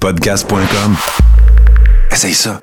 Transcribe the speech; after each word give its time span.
Podcast.com. 0.00 0.96
Essaye 2.12 2.32
ça. 2.32 2.60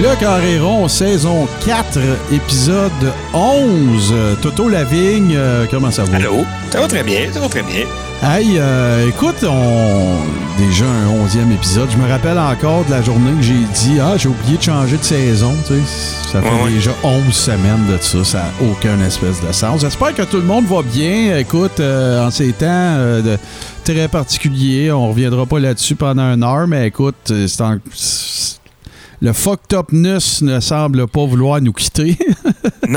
Le 0.00 0.14
Carré 0.20 0.60
Rond, 0.60 0.86
saison 0.86 1.48
4, 1.66 1.98
épisode 2.32 2.92
11. 3.34 4.14
Toto 4.40 4.68
Lavigne, 4.68 5.34
euh, 5.36 5.66
comment 5.68 5.90
ça 5.90 6.04
va? 6.04 6.16
Allô? 6.18 6.44
Ça 6.70 6.80
va 6.80 6.86
très 6.86 7.02
bien, 7.02 7.32
ça 7.32 7.40
va 7.40 7.48
très 7.48 7.62
bien. 7.62 7.84
Hey, 8.20 8.58
euh, 8.58 9.08
écoute, 9.08 9.44
on... 9.48 10.16
déjà 10.58 10.84
un 10.86 11.06
onzième 11.22 11.52
épisode. 11.52 11.88
Je 11.90 11.96
me 11.96 12.08
rappelle 12.08 12.36
encore 12.36 12.84
de 12.84 12.90
la 12.90 13.00
journée 13.00 13.30
que 13.36 13.42
j'ai 13.42 13.64
dit 13.74 14.00
Ah, 14.00 14.16
j'ai 14.16 14.28
oublié 14.28 14.56
de 14.56 14.62
changer 14.62 14.96
de 14.96 15.04
saison. 15.04 15.54
Tu 15.66 15.74
sais. 15.74 16.28
Ça 16.32 16.42
fait 16.42 16.48
Ouais, 16.50 16.62
ouais. 16.64 16.70
déjà 16.72 16.90
11 17.04 17.32
semaines 17.32 17.86
de 17.88 17.96
ça. 18.00 18.24
Ça 18.24 18.38
n'a 18.38 18.68
aucun 18.70 19.00
espèce 19.06 19.40
de 19.40 19.52
sens. 19.52 19.82
J'espère 19.82 20.14
que 20.14 20.22
tout 20.22 20.38
le 20.38 20.42
monde 20.42 20.64
va 20.66 20.82
bien. 20.82 21.38
Écoute, 21.38 21.78
euh, 21.78 22.26
en 22.26 22.30
ces 22.32 22.52
temps 22.52 22.66
euh, 22.68 23.22
de 23.22 23.38
très 23.84 24.08
particuliers, 24.08 24.90
on 24.90 25.08
reviendra 25.10 25.46
pas 25.46 25.60
là-dessus 25.60 25.94
pendant 25.94 26.34
une 26.34 26.42
heure, 26.42 26.66
mais 26.66 26.88
écoute, 26.88 27.14
euh, 27.30 27.46
c'est 27.46 27.60
en- 27.62 27.78
c'est- 27.94 28.57
le 29.20 29.32
fucked 29.32 29.76
upness 29.76 30.42
ne 30.42 30.60
semble 30.60 31.06
pas 31.08 31.26
vouloir 31.26 31.60
nous 31.60 31.72
quitter. 31.72 32.16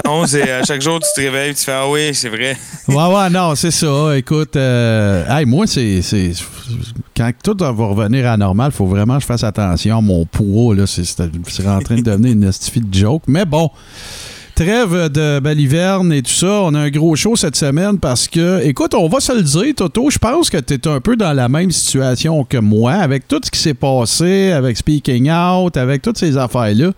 Non, 0.06 0.26
c'est 0.26 0.50
à 0.50 0.64
chaque 0.64 0.82
jour, 0.82 1.02
tu 1.02 1.08
te 1.14 1.20
réveilles, 1.20 1.54
tu 1.54 1.66
fais 1.66 1.74
Ah 1.74 1.90
oui, 1.90 2.16
c'est 2.16 2.30
vrai. 2.30 2.56
Ouais, 2.88 2.96
ouais, 2.96 3.30
non, 3.30 3.56
c'est 3.56 3.72
ça. 3.72 4.18
Écoute, 4.18 4.56
euh, 4.56 5.26
hey, 5.28 5.46
moi, 5.46 5.68
c'est. 5.68 6.00
Quand 7.16 7.30
tout 7.44 7.58
va 7.60 7.72
revenir 7.72 8.26
à 8.26 8.38
il 8.38 8.72
faut 8.72 8.86
vraiment 8.86 9.16
que 9.16 9.22
je 9.22 9.26
fasse 9.26 9.44
attention 9.44 9.98
à 9.98 10.02
mon 10.02 10.26
poids. 10.26 10.76
Là. 10.76 10.88
C'est, 10.88 11.04
train 11.82 11.96
de 11.96 12.02
devenir 12.02 12.32
une 12.32 12.44
estifie 12.46 12.80
de 12.80 12.94
joke. 12.94 13.24
Mais 13.28 13.44
bon, 13.44 13.70
trêve 14.56 15.10
de 15.10 15.40
Baliverne 15.40 16.12
et 16.14 16.22
tout 16.22 16.32
ça. 16.32 16.62
On 16.64 16.74
a 16.74 16.80
un 16.80 16.90
gros 16.90 17.16
show 17.16 17.36
cette 17.36 17.56
semaine 17.56 18.00
parce 18.00 18.28
que, 18.28 18.64
écoute, 18.64 18.94
on 18.94 19.08
va 19.08 19.20
se 19.20 19.34
le 19.34 19.42
dire, 19.42 19.74
Toto, 19.76 20.10
je 20.10 20.18
pense 20.18 20.50
que 20.50 20.58
tu 20.58 20.74
es 20.74 20.88
un 20.88 21.00
peu 21.00 21.16
dans 21.16 21.34
la 21.34 21.50
même 21.50 21.72
situation 21.72 22.44
que 22.44 22.58
moi 22.58 22.94
avec 22.94 23.28
tout 23.28 23.40
ce 23.44 23.52
qui 23.52 23.60
s'est 23.60 23.74
passé, 23.74 24.52
avec 24.52 24.78
Speaking 24.78 25.32
Out, 25.32 25.78
avec 25.78 26.02
toutes 26.02 26.18
ces 26.18 26.38
affaires-là. 26.38 26.92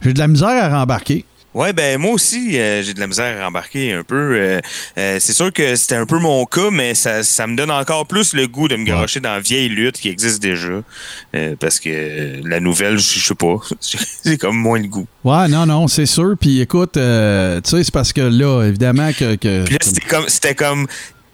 J'ai 0.00 0.12
de 0.12 0.18
la 0.18 0.28
misère 0.28 0.64
à 0.64 0.80
rembarquer. 0.80 1.24
Ouais, 1.54 1.72
ben 1.72 1.98
moi 1.98 2.12
aussi, 2.12 2.58
euh, 2.58 2.82
j'ai 2.82 2.92
de 2.94 3.00
la 3.00 3.06
misère 3.06 3.42
à 3.42 3.48
embarquer 3.48 3.92
un 3.92 4.04
peu. 4.04 4.34
Euh, 4.36 4.60
euh, 4.98 5.16
c'est 5.18 5.32
sûr 5.32 5.50
que 5.52 5.76
c'était 5.76 5.94
un 5.96 6.04
peu 6.04 6.18
mon 6.18 6.44
cas, 6.44 6.70
mais 6.70 6.94
ça, 6.94 7.22
ça 7.24 7.46
me 7.46 7.56
donne 7.56 7.70
encore 7.70 8.06
plus 8.06 8.34
le 8.34 8.46
goût 8.46 8.68
de 8.68 8.76
me 8.76 8.84
garocher 8.84 9.18
dans 9.20 9.32
la 9.32 9.40
vieille 9.40 9.68
lutte 9.70 9.96
qui 9.98 10.08
existe 10.10 10.42
déjà. 10.42 10.82
Parce 11.58 11.80
que 11.80 12.40
la 12.46 12.60
nouvelle, 12.60 12.98
je 12.98 13.18
sais 13.26 13.34
pas, 13.34 13.56
c'est 13.80 14.36
comme 14.36 14.56
moins 14.58 14.78
le 14.78 14.88
goût. 14.88 15.06
Ouais, 15.24 15.48
non, 15.48 15.64
non, 15.66 15.88
c'est 15.88 16.06
sûr. 16.06 16.34
Puis 16.38 16.60
écoute, 16.60 16.96
euh, 16.98 17.60
tu 17.62 17.70
sais, 17.70 17.84
c'est 17.84 17.92
parce 17.94 18.12
que 18.12 18.20
là, 18.20 18.64
évidemment 18.64 19.10
que. 19.12 19.34
que- 19.36 19.64
Puis 19.64 19.72
là, 19.74 19.78
c'était 19.82 20.06
comme, 20.06 20.28
c'était 20.28 20.54
comme, 20.54 20.86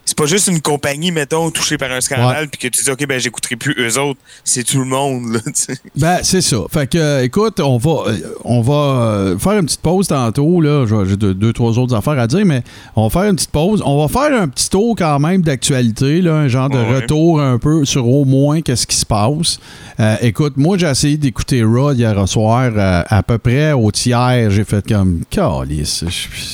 c'est 0.05 0.17
pas 0.17 0.27
juste 0.27 0.49
une 0.49 0.61
compagnie, 0.61 1.11
mettons, 1.13 1.51
touchée 1.51 1.79
par 1.79 1.91
un 1.93 2.01
scandale, 2.01 2.49
puis 2.49 2.59
que 2.61 2.69
tu 2.77 2.85
dis, 2.85 2.91
OK, 2.91 3.07
ben, 3.07 3.19
j'écouterai 3.19 3.57
plus 3.57 3.75
eux 3.79 3.99
autres. 4.01 4.21
C'est 4.45 4.65
tout 4.65 4.79
le 4.79 4.85
monde, 4.85 5.33
là. 5.35 5.41
Ben, 5.97 6.19
c'est 6.23 6.41
ça. 6.41 6.59
Fait 6.71 6.87
que, 6.89 6.99
euh, 6.99 7.23
écoute, 7.25 7.61
on 7.61 7.79
va, 7.79 8.11
euh, 8.11 8.17
on 8.45 8.61
va 8.61 8.75
euh, 8.75 9.39
faire 9.39 9.53
une 9.55 9.65
petite 9.67 9.81
pause 9.81 10.09
tantôt. 10.09 10.61
Là. 10.61 10.85
J'ai 11.07 11.17
deux, 11.17 11.35
deux, 11.35 11.53
trois 11.53 11.79
autres 11.79 11.95
affaires 11.95 12.19
à 12.19 12.27
dire, 12.27 12.45
mais 12.45 12.63
on 12.97 13.07
va 13.09 13.11
faire 13.21 13.31
une 13.31 13.37
petite 13.37 13.51
pause. 13.51 13.83
On 13.85 14.05
va 14.05 14.09
faire 14.09 14.41
un 14.41 14.49
petit 14.49 14.69
tour 14.71 14.95
quand 14.97 15.19
même 15.21 15.43
d'actualité, 15.43 16.21
là, 16.21 16.35
un 16.35 16.49
genre 16.49 16.69
de 16.69 16.75
Ouais. 16.79 16.97
retour 16.97 17.41
un 17.41 17.59
peu 17.59 17.85
sur 17.85 18.07
au 18.09 18.25
moins 18.25 18.61
qu'est-ce 18.61 18.87
qui 18.87 18.97
se 18.97 19.07
passe. 19.07 19.59
Euh, 20.01 20.17
écoute, 20.21 20.55
moi, 20.57 20.77
j'ai 20.77 20.87
essayé 20.89 21.17
d'écouter 21.17 21.63
Raw 21.63 21.93
hier 21.93 22.29
soir 22.29 22.73
à 22.77 23.23
peu 23.23 23.39
près 23.39 23.73
au 23.73 23.91
tiers. 23.91 24.51
J'ai 24.51 24.65
fait 24.65 24.87
comme, 24.87 25.21
calice. 25.31 26.05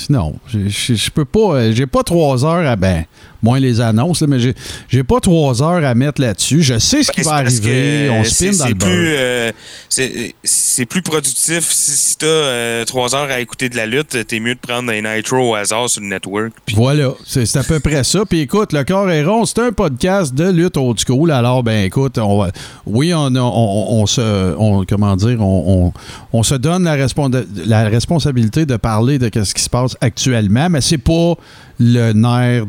Non, 0.08 0.34
je- 0.46 1.10
peux 1.10 1.24
pas, 1.24 1.72
j'ai 1.72 1.86
pas 1.86 2.02
trois 2.02 2.44
heures 2.44 2.68
à, 2.68 2.76
ben, 2.76 3.04
moins 3.42 3.58
les 3.60 3.80
annonces, 3.80 4.20
là, 4.20 4.26
mais 4.26 4.38
j'ai- 4.40 4.54
j'ai 4.88 5.02
pas 5.04 5.20
trois 5.20 5.62
heures 5.62 5.84
à 5.84 5.94
mettre 5.94 6.20
là-dessus. 6.20 6.62
Je 6.62 6.78
sais 6.78 7.02
ce 7.02 7.10
qui 7.12 7.22
Ben, 7.22 7.30
va 7.30 7.36
arriver. 7.36 8.08
On 8.10 8.24
c'est- 8.24 8.52
spin 8.52 8.58
dans 8.58 8.64
c'est 8.64 8.68
le 8.70 8.74
beurre. 8.74 8.88
plus, 8.88 9.14
euh, 9.16 9.52
c'est- 9.88 10.34
C'est 10.44 10.86
plus 10.86 11.02
productif. 11.02 11.68
Si, 11.70 11.90
si 11.92 12.16
t'as 12.16 12.26
euh, 12.26 12.84
trois 12.84 13.14
heures 13.14 13.30
à 13.30 13.40
écouter 13.40 13.68
de 13.68 13.76
la 13.76 13.86
lutte, 13.86 14.16
t'es 14.26 14.40
mieux 14.40 14.54
de 14.54 14.60
prendre 14.60 14.90
un 14.92 15.16
Nitro 15.16 15.50
au 15.50 15.54
hasard 15.54 15.88
sur 15.90 16.00
le 16.00 16.08
network. 16.08 16.52
Voilà, 16.74 17.10
c'est 17.26 17.44
c'est 17.46 17.58
à 17.58 17.62
peu 17.64 17.80
près 17.80 18.04
ça. 18.04 18.20
Puis 18.28 18.40
écoute, 18.40 18.72
le 18.72 18.84
corps 18.84 19.10
est 19.10 19.24
rond, 19.24 19.44
c'est 19.44 19.58
un 19.58 19.72
podcast 19.72 20.34
de 20.34 20.48
lutte 20.50 20.76
old 20.76 20.98
school. 21.04 21.30
Alors, 21.30 21.62
ben 21.62 21.84
écoute, 21.84 22.18
on 22.18 22.38
va, 22.38 22.50
oui, 22.86 23.12
on, 23.14 23.34
on, 23.34 24.00
on 24.00 24.06
se, 24.06 24.54
on- 24.56 24.84
comment 24.88 25.16
dire, 25.16 25.40
on, 25.40 25.92
on- 26.32 26.38
on 26.38 26.42
se 26.42 26.54
donne 26.54 26.84
la, 26.84 26.96
responda- 26.96 27.44
la 27.66 27.84
responsabilité 27.84 28.64
de 28.66 28.76
parler 28.76 29.18
de 29.18 29.30
ce 29.44 29.52
qui 29.54 29.62
se 29.62 29.70
passe 29.70 29.96
actuellement, 30.00 30.68
mais 30.70 30.80
c'est 30.80 30.98
pas 30.98 31.34
le 31.78 32.12
nerf 32.12 32.64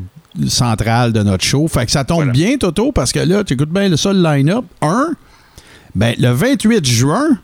central 0.48 1.12
de 1.14 1.24
notre 1.24 1.44
show. 1.44 1.68
Fait 1.68 1.86
que 1.86 1.92
ça 1.92 2.04
tombe 2.04 2.18
Voilà. 2.18 2.32
bien, 2.32 2.58
Toto, 2.58 2.92
parce 2.92 3.12
que 3.12 3.20
là, 3.20 3.44
tu 3.44 3.54
écoutes 3.54 3.70
bien 3.70 3.90
le 3.90 3.98
seul 3.98 4.22
line-up. 4.22 4.66
Un, 4.82 5.10
ben 5.96 6.16
le 6.18 6.30
28 6.32 6.86
juin, 6.86 7.38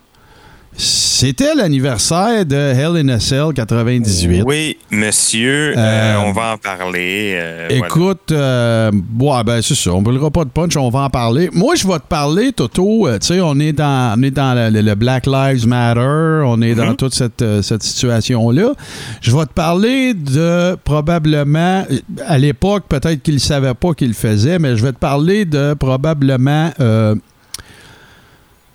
c'était 0.79 1.55
l'anniversaire 1.55 2.45
de 2.45 2.55
Hell 2.55 2.97
in 2.97 3.09
a 3.09 3.19
Cell 3.19 3.47
98. 3.55 4.43
Oui, 4.45 4.77
monsieur, 4.91 5.73
Euh, 5.75 5.79
euh, 5.79 6.15
on 6.23 6.31
va 6.33 6.53
en 6.53 6.57
parler. 6.57 7.33
euh, 7.35 7.65
voilà. 7.71 7.85
Écoute, 7.87 8.31
euh, 8.31 8.91
ouais, 9.19 9.43
ben 9.43 9.59
c'est 9.63 9.73
ça. 9.73 9.91
On 9.93 9.99
ne 9.99 10.03
brûlera 10.03 10.29
pas 10.29 10.45
de 10.45 10.49
punch, 10.49 10.77
on 10.77 10.89
va 10.89 10.99
en 11.01 11.09
parler. 11.09 11.49
Moi, 11.51 11.73
je 11.75 11.87
vais 11.87 11.95
te 11.97 12.07
parler, 12.07 12.51
Toto. 12.53 13.07
tu 13.19 13.25
sais, 13.25 13.41
on 13.41 13.59
est 13.59 13.73
dans, 13.73 14.15
on 14.19 14.21
est 14.21 14.29
dans 14.29 14.53
le, 14.71 14.81
le 14.81 14.95
Black 14.95 15.25
Lives 15.25 15.67
Matter. 15.67 16.43
On 16.45 16.61
est 16.61 16.75
dans 16.75 16.87
Mhm. 16.91 16.95
toute 16.95 17.15
cette, 17.15 17.43
cette 17.63 17.81
situation-là. 17.81 18.73
Je 19.21 19.35
vais 19.35 19.45
te 19.45 19.53
parler 19.53 20.13
de 20.13 20.75
probablement, 20.83 21.85
à 22.27 22.37
l'époque, 22.37 22.83
peut-être 22.87 23.23
qu'il 23.23 23.33
ne 23.33 23.39
savait 23.39 23.73
pas 23.73 23.93
qu'il 23.95 24.09
le 24.09 24.13
faisait, 24.13 24.59
mais 24.59 24.77
je 24.77 24.83
vais 24.83 24.91
te 24.93 24.99
parler 24.99 25.45
de 25.45 25.73
probablement. 25.73 26.69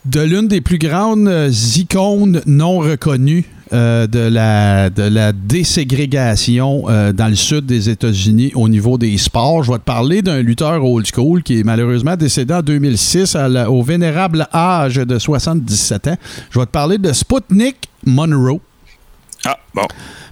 De 0.05 0.21
l'une 0.21 0.49
des 0.49 0.61
plus 0.61 0.79
grandes 0.79 1.29
euh, 1.29 1.51
icônes 1.77 2.41
non 2.47 2.79
reconnues 2.79 3.45
euh, 3.73 4.07
de, 4.07 4.19
la, 4.19 4.91
déségrégation 5.33 6.85
euh, 6.89 7.13
dans 7.13 7.29
le 7.29 7.37
sud 7.37 7.67
des 7.67 7.89
États-Unis 7.89 8.53
au 8.55 8.69
niveau 8.69 8.99
des 8.99 9.17
sports. 9.17 9.63
Je 9.63 9.73
vais 9.73 9.79
te 9.79 9.85
parler 9.85 10.21
d'un 10.21 10.43
lutteur 10.43 10.85
old 10.85 11.07
school 11.07 11.43
qui 11.43 11.61
est 11.61 11.65
malheureusement 11.65 12.17
décédé 12.17 12.53
en 12.53 12.63
2006 12.63 13.37
à 13.37 13.49
la- 13.49 13.71
au 13.71 13.83
vénérable 13.83 14.47
âge 14.53 14.97
de 14.97 15.19
77 15.19 16.09
ans. 16.09 16.17
Je 16.51 16.59
vais 16.59 16.67
te 16.67 16.71
parler 16.71 16.99
de 16.99 17.13
Sputnik 17.13 17.77
Monroe. 18.05 18.61
Ah, 19.45 19.59
bon. 19.75 19.83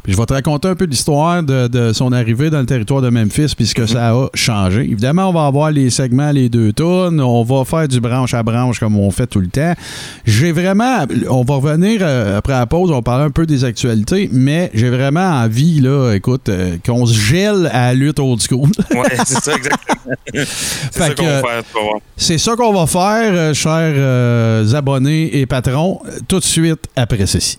Puis 0.03 0.13
je 0.15 0.19
vais 0.19 0.27
te 0.27 0.33
raconter 0.33 0.69
un 0.69 0.75
peu 0.75 0.87
l'histoire 0.87 1.43
de, 1.43 1.69
de 1.69 1.93
son 1.93 2.13
arrivée 2.13 2.49
dans 2.51 2.61
le 2.61 2.67
territoire 2.67 3.03
de 3.03 3.11
Memphis 3.11 3.53
puis 3.57 3.67
ce 3.67 3.75
que 3.75 3.87
ça 3.87 4.13
a 4.13 4.29
changé. 4.35 4.83
Évidemment, 4.83 5.29
on 5.29 5.33
va 5.33 5.47
avoir 5.47 5.71
les 5.71 5.91
segments, 5.91 6.31
les 6.31 6.49
deux 6.49 6.73
tonnes. 6.73 7.21
On 7.21 7.43
va 7.43 7.65
faire 7.65 7.87
du 7.87 8.01
branche 8.01 8.33
à 8.35 8.43
branche 8.43 8.79
comme 8.81 8.97
on 8.99 9.11
fait 9.11 9.27
tout 9.27 9.41
le 9.41 9.49
temps. 9.49 9.75
J'ai 10.25 10.53
vraiment... 10.53 11.05
On 11.29 11.43
va 11.43 11.55
revenir 11.57 12.01
euh, 12.03 12.39
après 12.39 12.55
la 12.55 12.67
pause, 12.67 12.91
on 12.91 12.95
va 12.95 13.03
parler 13.03 13.25
un 13.25 13.31
peu 13.31 13.47
des 13.47 13.65
actualités, 13.65 14.31
mais 14.33 14.71
j'ai 14.75 14.91
vraiment 14.91 15.21
envie, 15.43 15.81
là, 15.81 16.13
écoute, 16.15 16.49
euh, 16.49 16.77
qu'on 16.85 17.05
se 17.05 17.19
gèle 17.19 17.69
à 17.73 17.89
la 17.89 17.95
lutte 17.95 18.19
old 18.21 18.41
school. 18.41 18.71
Ouais, 18.91 19.17
c'est 19.25 19.41
ça, 19.41 19.55
exactement. 19.55 20.17
c'est 20.91 20.99
ça 20.99 21.15
qu'on 21.15 21.25
va 21.25 21.43
faire. 21.43 21.63
C'est 22.17 22.39
ça 22.39 22.57
qu'on 22.57 22.73
va 22.73 22.87
faire, 22.87 23.55
chers 23.55 23.95
euh, 23.97 24.75
abonnés 24.75 25.39
et 25.39 25.47
patrons, 25.47 26.01
tout 26.27 26.39
de 26.39 26.45
suite 26.45 26.87
après 26.97 27.27
ceci. 27.27 27.59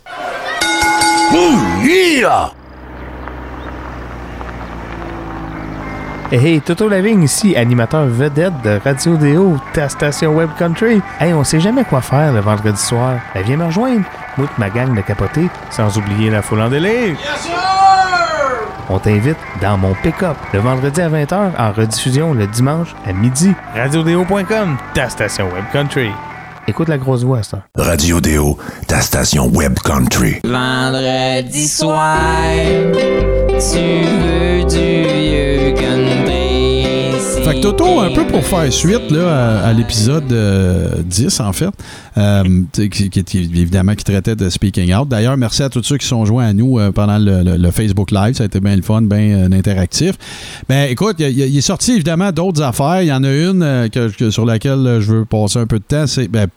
Hey, 6.29 6.39
hey, 6.45 6.61
Toto 6.61 6.89
Lavigne 6.89 7.23
ici, 7.23 7.55
animateur 7.55 8.05
vedette 8.05 8.53
de 8.63 8.79
Radio 8.83 9.15
Déo, 9.15 9.57
ta 9.73 9.87
station 9.87 10.33
Web 10.33 10.49
Country. 10.57 11.01
Hey, 11.19 11.33
on 11.33 11.43
sait 11.45 11.59
jamais 11.61 11.85
quoi 11.85 12.01
faire 12.01 12.33
le 12.33 12.41
vendredi 12.41 12.81
soir. 12.81 13.15
Ben, 13.33 13.43
viens 13.43 13.57
me 13.57 13.65
rejoindre. 13.65 14.03
Moi 14.37 14.47
ma 14.57 14.69
gang 14.69 14.93
de 14.93 15.01
capotés, 15.01 15.47
sans 15.69 15.97
oublier 15.97 16.29
la 16.29 16.41
foule 16.41 16.61
en 16.61 16.69
délire. 16.69 17.15
On 18.89 18.99
t'invite 18.99 19.37
dans 19.61 19.77
mon 19.77 19.93
pick-up 19.93 20.35
le 20.53 20.59
vendredi 20.59 21.01
à 21.01 21.09
20h 21.09 21.51
en 21.57 21.71
rediffusion 21.71 22.33
le 22.33 22.47
dimanche 22.47 22.93
à 23.05 23.13
midi. 23.13 23.53
RadioDéo.com, 23.75 24.77
ta 24.93 25.07
station 25.09 25.49
Web 25.53 25.65
Country. 25.71 26.11
Écoute 26.67 26.89
la 26.89 26.97
grosse 26.97 27.23
voix, 27.23 27.43
ça. 27.43 27.63
Radio 27.75 28.21
Déo, 28.21 28.57
ta 28.87 29.01
station 29.01 29.47
web 29.47 29.77
country. 29.83 30.35
Vendredi 30.43 31.67
soir, 31.67 32.17
tu 33.59 34.03
veux 34.03 34.63
du 34.65 35.03
vieux 35.07 35.73
country. 35.73 36.20
Fait 37.43 37.55
que 37.55 37.61
Toto, 37.61 37.99
un 37.99 38.11
peu 38.11 38.25
pour 38.27 38.45
faire 38.45 38.71
suite 38.71 39.09
là, 39.09 39.63
à, 39.65 39.73
l'épisode 39.73 40.31
euh, 40.31 41.01
10, 41.03 41.39
en 41.39 41.51
fait, 41.53 41.69
euh, 42.17 42.43
qui, 42.71 43.09
qui, 43.09 43.37
évidemment 43.37 43.95
qui 43.95 44.03
traitait 44.03 44.35
de 44.35 44.47
Speaking 44.47 44.93
Out. 44.93 45.09
D'ailleurs, 45.09 45.35
merci 45.37 45.63
à 45.63 45.69
tous 45.69 45.81
ceux 45.81 45.97
qui 45.97 46.05
sont 46.05 46.23
joints 46.23 46.45
à 46.45 46.53
nous 46.53 46.77
euh, 46.77 46.91
pendant 46.91 47.17
le, 47.17 47.71
Facebook 47.71 48.11
Live. 48.11 48.35
Ça 48.35 48.43
a 48.43 48.45
été 48.45 48.59
bien 48.59 48.75
le 48.75 48.83
fun, 48.83 49.01
bien 49.01 49.49
euh, 49.49 49.51
interactif. 49.51 50.15
Ben, 50.69 50.89
écoute, 50.91 51.15
il, 51.19 51.57
est 51.57 51.61
sorti 51.61 51.93
évidemment 51.93 52.31
d'autres 52.31 52.61
affaires. 52.61 53.01
Il 53.01 53.07
y 53.07 53.13
en 53.13 53.23
a 53.23 53.31
une 53.31 53.63
euh, 53.63 53.87
que, 53.89 54.09
que- 54.09 54.29
sur 54.29 54.45
laquelle 54.45 54.85
euh, 54.85 55.01
je 55.01 55.13
veux 55.13 55.25
passer 55.25 55.57
un 55.57 55.65
peu 55.65 55.79
de 55.79 55.83
temps. 55.83 56.05
C'est 56.05 56.27
ben, 56.27 56.47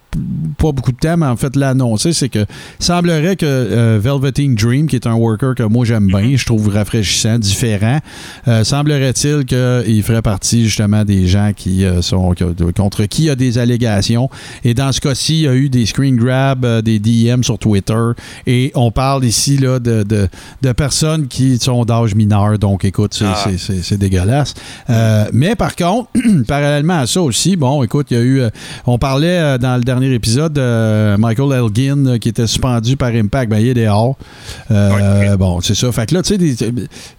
pas 0.59 0.73
beaucoup 0.73 0.93
de 0.93 0.97
temps, 0.97 1.17
mais 1.17 1.27
en 1.27 1.37
fait, 1.37 1.57
l'annoncer, 1.57 2.13
c'est 2.13 2.29
que 2.29 2.45
semblerait 2.79 3.37
que 3.37 3.47
euh, 3.47 3.99
Velveteen 4.03 4.55
Dream, 4.55 4.87
qui 4.87 4.97
est 4.97 5.07
un 5.07 5.15
worker 5.15 5.55
que 5.55 5.63
moi 5.63 5.85
j'aime 5.85 6.07
bien, 6.07 6.37
je 6.37 6.45
trouve 6.45 6.69
rafraîchissant, 6.69 7.39
différent, 7.39 7.99
euh, 8.49 8.65
semblerait-il 8.65 9.45
qu'il 9.45 10.03
ferait 10.03 10.23
partie 10.23 10.69
justement 10.75 11.05
des 11.05 11.29
gens 11.29 11.53
qui 11.57 11.85
euh, 11.85 12.03
sont 12.03 12.35
contre 12.77 13.05
qui 13.05 13.23
il 13.23 13.27
y 13.27 13.31
a 13.31 13.37
des 13.37 13.59
allégations. 13.59 14.29
Et 14.65 14.75
dans 14.75 14.91
ce 14.91 15.01
cas-ci, 15.01 15.35
il 15.35 15.43
y 15.43 15.49
a 15.49 15.55
eu 15.55 15.69
des 15.69 15.87
screen 15.87 16.17
grabs, 16.17 16.65
euh, 16.65 16.83
des 16.83 16.99
DM 16.99 17.43
sur 17.43 17.59
Twitter. 17.59 18.11
Et 18.47 18.73
on 18.75 18.91
parle 18.91 19.25
ici 19.25 19.57
là, 19.57 19.79
de, 19.79 20.03
de, 20.03 20.29
de 20.63 20.73
personnes 20.73 21.29
qui 21.29 21.59
sont 21.59 21.85
d'âge 21.85 22.15
mineur. 22.17 22.59
Donc, 22.59 22.85
écoute, 22.85 23.15
c'est 23.15 23.25
Ah. 23.25 23.97
dégueulasse. 23.97 24.55
Euh, 24.91 25.27
mais 25.33 25.55
par 25.55 25.77
contre, 25.77 26.11
parallèlement 26.49 26.99
à 26.99 27.07
ça 27.07 27.23
aussi, 27.23 27.55
bon, 27.57 27.83
écoute, 27.85 28.09
il 28.11 28.17
y 28.17 28.21
a 28.21 28.23
eu. 28.25 28.43
on 28.87 28.99
parlait 28.99 29.59
dans 29.59 29.77
le 29.77 29.83
dernier 29.85 30.13
épisode 30.13 30.55
de 30.55 31.17
Michael 31.17 31.53
Elgin 31.53 32.19
qui 32.19 32.31
était 32.31 32.49
suspendu 32.49 32.97
par 32.97 33.11
Impact. 33.11 33.51
Ben, 33.51 33.59
il 33.61 33.69
est 33.69 33.75
dehors. 33.75 34.17
Euh. 34.71 35.37
Bon, 35.37 35.61
c'est 35.61 35.75
ça. 35.75 35.91
Fait 35.93 36.07
que 36.07 36.15
là, 36.17 36.23
tu 36.23 36.31
sais, 36.31 36.39
des, 36.39 36.57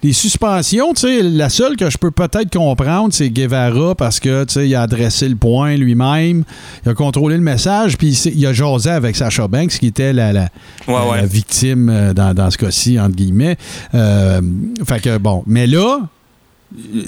des 0.03 0.13
suspensions, 0.13 0.93
tu 0.93 1.01
sais, 1.01 1.21
la 1.23 1.49
seule 1.49 1.77
que 1.77 1.89
je 1.89 1.97
peux 1.97 2.11
peut-être 2.11 2.51
comprendre, 2.51 3.09
c'est 3.11 3.29
Guevara 3.47 3.95
parce 3.95 4.19
que, 4.19 4.43
tu 4.45 4.53
sais, 4.53 4.67
il 4.67 4.75
a 4.75 4.81
adressé 4.81 5.27
le 5.29 5.35
point 5.35 5.75
lui-même, 5.75 6.43
il 6.85 6.89
a 6.89 6.93
contrôlé 6.93 7.35
le 7.35 7.41
message, 7.43 7.97
puis 7.97 8.09
il 8.25 8.37
il 8.39 8.45
a 8.45 8.53
jasé 8.53 8.89
avec 8.89 9.15
Sacha 9.15 9.47
Banks, 9.47 9.71
qui 9.79 9.87
était 9.87 10.13
la, 10.13 10.33
la, 10.33 10.49
Ouais, 10.87 10.93
la 10.93 11.07
ouais. 11.07 11.25
victime 11.25 11.89
euh, 11.89 12.13
dans, 12.13 12.33
dans 12.33 12.49
ce 12.51 12.57
cas-ci, 12.57 12.99
entre 12.99 13.15
guillemets. 13.15 13.57
Euh, 13.93 14.41
fait 14.87 14.99
que, 15.01 15.17
bon. 15.17 15.43
Mais 15.47 15.67
là, 15.67 15.99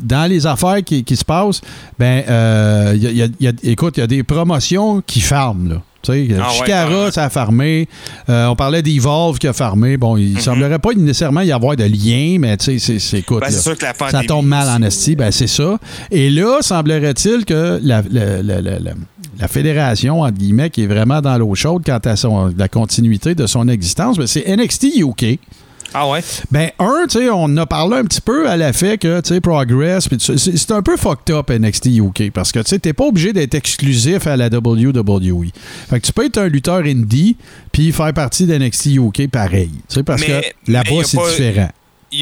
dans 0.01 0.30
les 0.30 0.45
affaires 0.45 0.84
qui, 0.84 1.04
qui 1.04 1.16
se 1.16 1.25
passent, 1.25 1.62
ben, 2.00 2.24
euh, 2.30 2.94
il 2.95 3.04
y 3.04 3.07
a- 3.07 3.12
il 3.12 3.18
y 3.18 3.22
a- 3.24 3.28
il 3.39 3.45
y 3.45 3.48
a- 3.48 3.72
écoute, 3.72 3.98
il 3.98 4.01
y 4.01 4.04
a 4.04 4.07
des 4.07 4.24
promotions 4.24 5.01
qui 5.06 5.19
farment, 5.22 5.69
là. 5.69 5.81
Tu 6.02 6.12
sais, 6.12 6.28
Ah 6.42 6.50
Chicara, 6.50 7.06
ouais. 7.06 7.12
ça 7.12 7.26
a 7.26 7.30
farmé. 7.30 7.88
Euh, 8.30 8.48
on 8.48 8.56
parlait 8.56 8.82
d'Evolve 8.82 9.38
qui 9.40 9.48
a 9.48 9.54
farmé. 9.54 9.98
Bon, 9.98 10.16
il 10.18 10.34
Mhm. 10.36 10.40
semblerait 10.40 10.80
pas 10.80 10.94
nécessairement 10.94 11.42
y 11.42 11.52
avoir 11.52 11.76
de 11.76 11.84
lien, 11.84 12.38
mais 12.40 12.56
tu 12.58 12.80
sais, 12.80 13.00
c'est- 13.00 13.18
écoute. 13.20 13.40
Ben, 13.42 13.48
là. 13.48 13.52
c'est 13.52 13.62
sûr 13.62 13.78
que 13.78 13.84
la 13.86 13.94
Ça 14.10 14.22
tombe 14.24 14.46
mal 14.46 14.68
en 14.70 14.82
esti, 14.86 15.16
ben 15.16 15.32
c'est 15.32 15.48
ça. 15.48 15.78
Et 16.12 16.30
là, 16.30 16.60
semblerait-il 16.62 17.46
que 17.46 17.80
la, 17.84 18.02
la- 18.12 18.42
la- 18.42 18.62
la- 18.62 18.80
la- 18.80 18.92
la 19.40 19.48
fédération, 19.48 20.22
entre 20.22 20.38
guillemets, 20.38 20.70
qui 20.70 20.84
est 20.84 20.88
vraiment 20.88 21.22
dans 21.22 21.38
l'eau 21.38 21.54
chaude 21.56 21.84
quant 21.86 22.00
à 22.04 22.16
son, 22.16 22.54
la 22.58 22.68
continuité 22.68 23.36
de 23.36 23.46
son 23.48 23.68
existence, 23.68 24.18
ben, 24.18 24.28
c'est 24.28 24.48
NXT 24.48 24.98
UK. 25.00 25.40
Ah 25.94 26.07
ouais? 26.10 26.22
Ben, 26.51 26.69
un, 26.80 27.06
tu 27.10 27.19
sais, 27.19 27.30
on 27.30 27.56
a 27.57 27.66
parlé 27.66 27.98
un 27.98 28.04
petit 28.04 28.22
peu 28.22 28.50
à 28.50 28.57
l'effet 28.57 28.98
que, 28.98 29.22
tu 29.22 29.30
sais, 29.34 29.42
Progress, 29.42 30.07
c'est 30.36 30.72
un 30.72 30.81
peu 30.81 30.98
fucked 30.98 31.34
up 31.34 31.50
NXT 31.50 31.88
UK 31.98 32.31
parce 32.31 32.51
que, 32.51 32.60
tu 32.60 32.66
sais, 32.69 32.80
t'es 32.80 32.94
pas 32.94 33.06
obligé 33.06 33.34
d'être 33.34 33.56
exclusif 33.56 34.28
à 34.28 34.36
la 34.38 34.48
WWE. 34.48 35.48
Fait 35.89 36.00
que 36.00 36.06
tu 36.06 36.13
peux 36.13 36.25
être 36.25 36.38
un 36.38 36.48
lutteur 36.48 36.80
indie 36.86 37.38
puis 37.72 37.92
faire 37.92 38.13
partie 38.13 38.45
d'NXT 38.45 38.88
UK 38.98 39.30
pareil. 39.31 39.72
Tu 39.89 39.95
sais, 39.95 40.04
parce 40.04 40.22
Mais- 40.22 40.42
que 40.66 40.72
là-bas, 40.72 40.89
c'est 41.06 41.18
pas- 41.18 41.30
différent. 41.30 41.69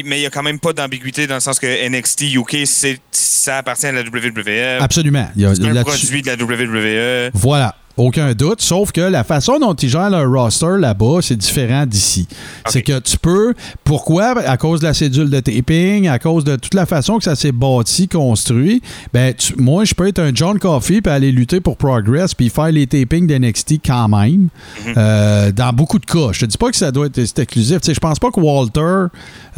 Mais 0.04 0.16
il 0.18 0.20
n'y 0.20 0.26
a 0.26 0.30
quand 0.30 0.42
même 0.42 0.58
pas 0.58 0.72
d'ambiguïté 0.72 1.28
dans 1.28 1.34
le 1.36 1.40
sens 1.40 1.60
que 1.60 1.66
NXT 1.88 2.34
UK, 2.34 2.64
ça 3.12 3.58
appartient 3.58 3.86
à 3.86 3.92
la 3.92 4.02
WWE. 4.02 4.80
Absolument. 4.82 5.28
Il 5.36 5.42
y 5.42 5.44
a- 5.44 5.54
C'est 5.54 5.64
un 5.64 5.82
produit 5.84 6.22
de 6.22 6.26
la 6.26 6.36
WWE. 6.36 7.30
Voilà. 7.34 7.76
Aucun 7.96 8.34
doute, 8.34 8.60
sauf 8.60 8.92
que 8.92 9.00
la 9.00 9.24
façon 9.24 9.58
dont 9.58 9.72
ils 9.74 9.88
gèrent 9.88 10.10
leur 10.10 10.30
roster 10.30 10.76
là-bas, 10.78 11.18
c'est 11.22 11.36
différent 11.36 11.86
d'ici. 11.86 12.28
C'est 12.66 12.82
que 12.82 12.98
tu 12.98 13.16
peux. 13.16 13.54
Pourquoi? 13.84 14.38
À 14.46 14.56
cause 14.58 14.80
de 14.80 14.86
la 14.86 14.92
cédule 14.94 15.30
de 15.30 15.40
taping, 15.40 16.06
à 16.08 16.18
cause 16.18 16.44
de 16.44 16.56
toute 16.56 16.74
la 16.74 16.84
façon 16.84 17.16
que 17.18 17.24
ça 17.24 17.34
s'est 17.36 17.52
bâti, 17.52 18.06
construit. 18.08 18.82
Ben, 19.14 19.32
tu- 19.34 19.54
moi, 19.56 19.84
je 19.84 19.94
peux 19.94 20.06
être 20.08 20.18
un 20.18 20.30
John 20.34 20.58
Coffey 20.58 21.00
puis 21.00 21.10
aller 21.12 21.32
lutter 21.32 21.60
pour 21.60 21.76
Progress 21.78 22.34
puis 22.34 22.50
faire 22.50 22.70
les 22.70 22.86
tapings 22.86 23.26
d'NXT 23.26 23.80
quand 23.84 24.08
même. 24.08 24.48
Euh, 24.96 25.50
dans 25.52 25.72
beaucoup 25.72 25.98
de 25.98 26.04
cas. 26.06 26.28
Je 26.32 26.40
te 26.40 26.44
dis 26.46 26.58
pas 26.58 26.70
que 26.70 26.76
ça 26.76 26.92
doit 26.92 27.06
être 27.06 27.18
exclusif. 27.18 27.78
Je 27.86 27.98
pense 27.98 28.18
pas 28.18 28.30
que 28.30 28.40
Walter 28.40 29.06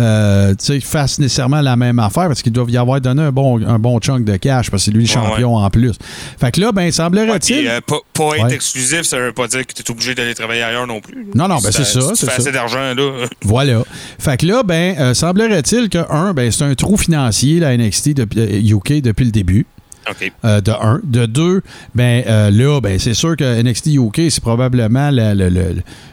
euh, 0.00 0.54
fasse 0.82 1.18
nécessairement 1.18 1.60
la 1.60 1.76
même 1.76 1.98
affaire 1.98 2.28
parce 2.28 2.42
qu'ils 2.42 2.52
doivent 2.52 2.70
y 2.70 2.76
avoir 2.76 3.00
donné 3.00 3.22
un 3.22 3.32
bon, 3.32 3.60
un 3.66 3.78
bon 3.78 3.98
chunk 3.98 4.24
de 4.24 4.36
cash 4.36 4.70
parce 4.70 4.84
que 4.84 4.90
c'est 4.90 4.96
lui 4.96 5.04
le 5.06 5.08
Ouais, 5.08 5.26
champion 5.28 5.56
en 5.56 5.70
plus. 5.70 5.92
Fait 6.38 6.52
que 6.52 6.60
là, 6.60 6.70
ben, 6.72 6.90
semblerait-il. 6.92 7.68
puis, 7.86 7.92
être 8.34 8.44
Ouais. 8.46 8.54
exclusif, 8.54 9.02
ça 9.02 9.18
veut 9.18 9.32
pas 9.32 9.46
dire 9.48 9.66
que 9.66 9.72
tu 9.72 9.82
es 9.82 9.90
obligé 9.90 10.14
d'aller 10.14 10.34
travailler 10.34 10.62
ailleurs 10.62 10.86
non 10.86 11.00
plus. 11.00 11.26
Non, 11.34 11.48
non, 11.48 11.56
ben, 11.58 11.70
c'est 11.72 11.84
ça, 11.84 12.00
Si 12.00 12.08
tu 12.08 12.14
c'est 12.16 12.26
fais 12.26 12.32
ça. 12.32 12.42
assez 12.42 12.52
d'argent, 12.52 12.94
là. 12.94 13.26
Voilà. 13.42 13.82
Fait 14.18 14.36
que 14.38 14.46
là, 14.46 14.62
ben, 14.62 14.96
euh, 14.98 15.14
semblerait-il 15.14 15.88
que, 15.88 15.98
un, 16.10 16.32
ben, 16.34 16.50
c'est 16.50 16.64
un 16.64 16.74
trou 16.74 16.96
financier, 16.96 17.60
la 17.60 17.76
NXT 17.76 18.14
depuis, 18.14 18.40
euh, 18.40 18.76
UK 18.76 19.00
depuis 19.02 19.24
le 19.24 19.30
début. 19.32 19.66
OK. 20.10 20.32
euh, 20.46 20.60
de 20.62 20.70
un. 20.70 21.00
De 21.04 21.26
deux, 21.26 21.60
ben, 21.94 22.24
euh, 22.26 22.50
là, 22.50 22.80
ben, 22.80 22.98
c'est 22.98 23.12
sûr 23.12 23.36
que 23.36 23.60
NXT 23.62 23.88
UK, 23.88 24.30
c'est 24.30 24.40
probablement 24.40 25.10
la, 25.10 25.34
la- 25.34 25.50
la- 25.50 25.60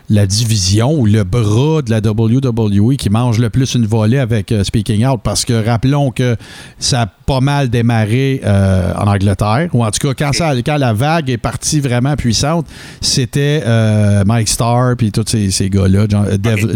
la 0.10 0.28
division 0.28 0.94
ou 0.94 1.06
le 1.06 1.24
bras 1.24 1.82
de 1.82 1.90
la 1.92 2.00
WWE 2.00 2.96
qui 2.96 3.10
mange 3.10 3.40
le 3.40 3.50
plus 3.50 3.74
une 3.76 3.86
volée 3.86 4.20
avec 4.20 4.52
euh, 4.52 4.64
Speaking 4.64 5.06
Out 5.06 5.22
parce 5.24 5.46
que 5.46 5.66
rappelons 5.66 6.12
que 6.12 6.36
ça 6.80 7.02
a 7.04 7.08
pas 7.08 7.40
mal 7.42 7.70
démarré 7.70 8.40
euh, 8.46 8.94
en 8.96 9.08
Angleterre, 9.08 9.70
ou 9.74 9.84
en 9.84 9.90
tout 9.90 10.08
cas, 10.08 10.14
quand, 10.14 10.32
ça, 10.34 10.54
quand 10.64 10.78
la 10.78 10.94
vague 10.94 11.30
est 11.32 11.40
partie 11.40 11.80
vraiment 11.80 12.16
puissante, 12.16 12.68
c'était 13.02 13.64
euh, 13.66 14.24
Mike 14.26 14.48
Starr 14.48 14.96
puis 14.96 15.12
tous 15.12 15.24
ces, 15.28 15.50
ces 15.50 15.70
gars-là, 15.72 16.06
John- 16.08 16.28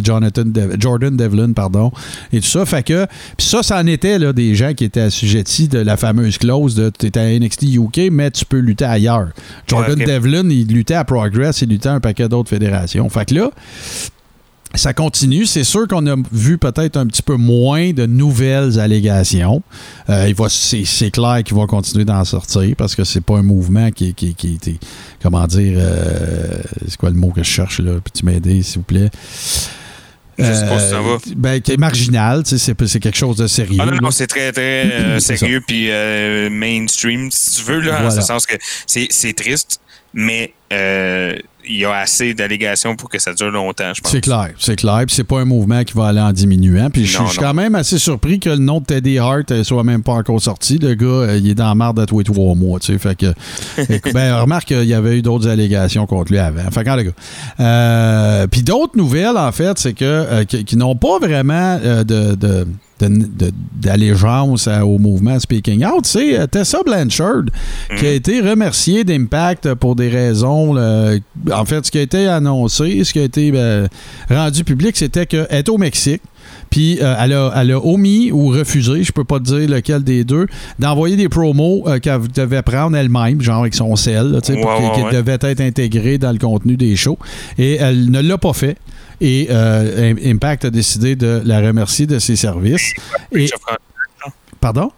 Jonathan 0.04 0.44
Dev- 0.46 0.76
Jordan 0.80 1.16
Devlin, 1.16 1.54
pardon, 1.54 1.92
et 2.34 2.40
tout 2.40 2.48
ça. 2.48 2.66
Fait 2.66 2.82
que, 2.82 3.06
puis 3.38 3.46
ça, 3.46 3.62
ça 3.62 3.78
en 3.80 3.86
était 3.86 4.18
là, 4.18 4.34
des 4.34 4.56
gens 4.56 4.74
qui 4.74 4.86
étaient 4.86 5.02
assujettis 5.02 5.68
de 5.68 5.78
la 5.80 5.98
fameuse 5.98 6.40
clause 6.40 6.74
de 6.74 6.90
tu 6.98 7.12
à 7.20 7.26
NXT 7.40 7.64
UK, 7.76 8.12
mais 8.12 8.32
tu 8.32 8.44
peux 8.46 8.58
lutter 8.60 8.86
ailleurs. 8.86 9.30
Jordan. 9.68 10.00
Devlin, 10.00 10.50
il 10.50 10.68
luttait 10.68 10.96
à 10.96 11.04
Progress, 11.04 11.62
il 11.62 11.70
luttait 11.70 11.90
à 11.90 11.94
un 11.94 12.00
paquet 12.00 12.28
d'autres 12.28 12.50
fédérations. 12.50 13.08
Fait 13.10 13.19
que 13.26 13.36
là, 13.36 13.52
ça 14.76 14.94
continue. 14.94 15.46
C'est 15.48 15.64
sûr 15.64 15.88
qu'on 15.88 16.06
a 16.08 16.16
vu 16.32 16.58
peut-être 16.60 16.96
un 16.98 17.08
petit 17.08 17.24
peu 17.24 17.36
moins 17.36 17.92
de 17.92 18.06
nouvelles 18.06 18.80
allégations. 18.80 19.64
Euh, 20.10 20.26
il 20.28 20.36
va, 20.36 20.48
c'est, 20.50 20.86
c'est 20.86 21.10
clair 21.12 21.42
qu'il 21.44 21.58
va 21.58 21.66
continuer 21.66 22.06
d'en 22.06 22.24
sortir 22.24 22.76
parce 22.78 22.96
que 22.96 23.04
c'est 23.04 23.22
pas 23.22 23.38
un 23.38 23.44
mouvement 23.44 23.90
qui, 23.92 24.14
qui, 24.14 24.36
qui 24.36 24.54
était, 24.56 24.78
comment 25.22 25.48
dire, 25.48 25.74
euh, 25.78 26.62
c'est 26.88 26.98
quoi 26.98 27.10
le 27.10 27.16
mot 27.16 27.30
que 27.32 27.42
je 27.44 27.50
cherche 27.50 27.80
là? 27.80 27.94
Peux-tu 27.94 28.26
m'aider, 28.26 28.62
s'il 28.62 28.78
vous 28.78 28.84
plaît? 28.84 29.10
Je 30.38 30.46
sais 30.46 30.68
pas 30.68 30.80
si 30.80 30.90
ça 30.90 31.02
va. 31.02 31.18
Ben, 31.36 31.60
qui 31.60 31.74
est 31.74 31.78
marginal, 31.78 32.44
tu 32.44 32.58
sais, 32.58 32.58
c'est, 32.58 32.88
c'est 32.88 33.00
quelque 33.02 33.18
chose 33.18 33.36
de 33.36 33.48
sérieux. 33.48 33.80
Ah 33.82 33.86
non, 33.86 33.98
non, 34.02 34.12
c'est 34.12 34.28
très, 34.28 34.54
très 34.54 34.86
euh, 34.94 35.20
sérieux 35.20 35.62
puis 35.68 35.88
euh, 35.90 36.50
mainstream, 36.50 37.30
si 37.30 37.58
tu 37.58 37.64
veux, 37.64 37.82
là, 37.82 37.96
en 37.96 38.02
Voilà. 38.04 38.12
ce 38.12 38.22
sens 38.22 38.46
que 38.46 38.56
c'est 38.88 39.08
c'est 39.10 39.34
triste, 39.34 39.82
mais 40.14 40.54
euh, 40.74 41.36
il 41.68 41.78
y 41.78 41.86
a 41.86 41.94
assez 41.96 42.34
d'allégations 42.34 42.96
pour 42.96 43.10
que 43.10 43.20
ça 43.20 43.34
dure 43.34 43.52
longtemps, 43.52 43.92
je 43.94 44.02
pense. 44.02 44.12
C'est 44.12 44.22
clair, 44.22 44.50
c'est 44.58 44.76
clair. 44.76 45.04
Puis 45.06 45.16
c'est 45.16 45.24
pas 45.24 45.40
un 45.40 45.46
mouvement 45.46 45.84
qui 45.84 45.94
va 45.94 46.08
aller 46.08 46.20
en 46.22 46.32
diminuant. 46.32 46.90
Puis 46.90 47.06
je 47.06 47.18
suis- 47.24 47.38
quand 47.38 47.54
même 47.54 47.76
assez 47.76 47.98
surpris 48.00 48.40
que 48.40 48.50
le 48.50 48.58
nom 48.58 48.80
de 48.80 48.86
Teddy 48.86 49.20
Hart 49.20 49.52
euh, 49.52 49.64
soit 49.64 49.84
même 49.84 50.02
pas 50.02 50.14
encore 50.14 50.42
sorti. 50.42 50.78
Le 50.80 50.96
gars, 50.96 51.06
euh, 51.06 51.38
il 51.38 51.50
est 51.50 51.56
dans 51.56 51.68
la 51.68 51.76
marde 51.76 52.00
à 52.00 52.06
tous 52.06 52.20
les 52.20 52.26
trois 52.26 52.56
mois. 52.56 52.80
Tu 52.80 52.94
sais, 52.94 52.98
fait 53.00 53.16
que, 53.16 53.34
ben, 54.14 54.36
remarque 54.42 54.68
qu'il 54.70 54.84
y 54.86 54.94
avait 54.94 55.18
eu 55.18 55.22
d'autres 55.22 55.48
allégations 55.48 56.06
contre 56.08 56.32
lui 56.32 56.40
avant. 56.40 56.70
Fait 56.72 56.84
que, 56.84 56.90
le 56.90 57.04
gars. 57.04 57.12
Euh, 57.60 58.48
puis 58.48 58.64
d'autres 58.64 58.98
nouvelles, 58.98 59.38
en 59.38 59.52
fait, 59.52 59.78
c'est 59.78 59.94
que 59.94 60.06
euh, 60.06 60.44
qui, 60.46 60.66
qui 60.66 60.76
n'ont 60.78 60.96
pas 60.96 61.20
vraiment 61.20 61.78
de- 61.78 62.66
d'allégeance 63.02 64.68
à- 64.68 64.86
au 64.86 64.98
mouvement 64.98 65.40
Speaking 65.40 65.86
Out, 65.86 66.06
c'est 66.06 66.40
euh, 66.40 66.48
Tessa 66.48 66.80
Blanchard 66.86 67.44
qui 67.98 68.06
a 68.06 68.12
été 68.12 68.42
remerciée 68.42 69.04
d'Impact 69.04 69.74
pour 69.76 69.96
des 69.96 70.10
raisons. 70.10 70.74
là, 70.74 71.14
en 71.54 71.66
fait, 71.66 71.86
ce 71.86 71.92
qui 71.92 71.98
a 71.98 72.02
été 72.02 72.28
annoncé, 72.28 73.04
ce 73.04 73.14
qui 73.14 73.20
a 73.20 73.24
été 73.24 73.52
ben, 73.52 73.88
rendu 74.30 74.64
public, 74.64 74.96
c'était 74.98 75.26
qu'elle 75.26 75.48
est 75.50 75.70
au 75.70 75.78
Mexique. 75.78 76.22
Puis 76.70 77.00
euh, 77.02 77.16
elle, 77.20 77.34
a, 77.34 77.52
elle 77.58 77.72
a 77.72 77.80
omis 77.84 78.32
ou 78.32 78.48
refusé, 78.50 79.04
je 79.04 79.12
peux 79.12 79.24
pas 79.24 79.40
te 79.40 79.44
dire 79.44 79.70
lequel 79.70 80.04
des 80.04 80.24
deux, 80.24 80.48
d'envoyer 80.78 81.16
des 81.16 81.30
promos 81.30 81.84
euh, 81.88 82.00
qu'elle 82.00 82.28
devait 82.28 82.62
prendre 82.62 82.96
elle-même, 82.98 83.42
genre 83.42 83.62
avec 83.62 83.74
son 83.76 83.96
sel, 83.96 84.32
ouais. 85.06 85.14
devait 85.14 85.38
être 85.42 85.62
intégré 85.62 86.18
dans 86.18 86.32
le 86.32 86.38
contenu 86.38 86.76
des 86.78 86.96
shows. 86.96 87.18
Et 87.58 87.76
elle 87.76 88.12
ne 88.12 88.22
l'a 88.22 88.38
pas 88.38 88.54
fait. 88.54 88.78
Et 89.22 89.48
euh, 89.50 90.12
Im- 90.14 90.32
Impact 90.36 90.66
a 90.66 90.70
décidé 90.70 91.16
de 91.16 91.42
la 91.46 91.60
remercier 91.60 92.06
de 92.08 92.20
ses 92.20 92.36
services. 92.36 92.94
Et, 93.32 93.36
Breach 93.36 93.54
of, 93.54 93.62
con- 93.62 94.32
pardon? 94.62 94.92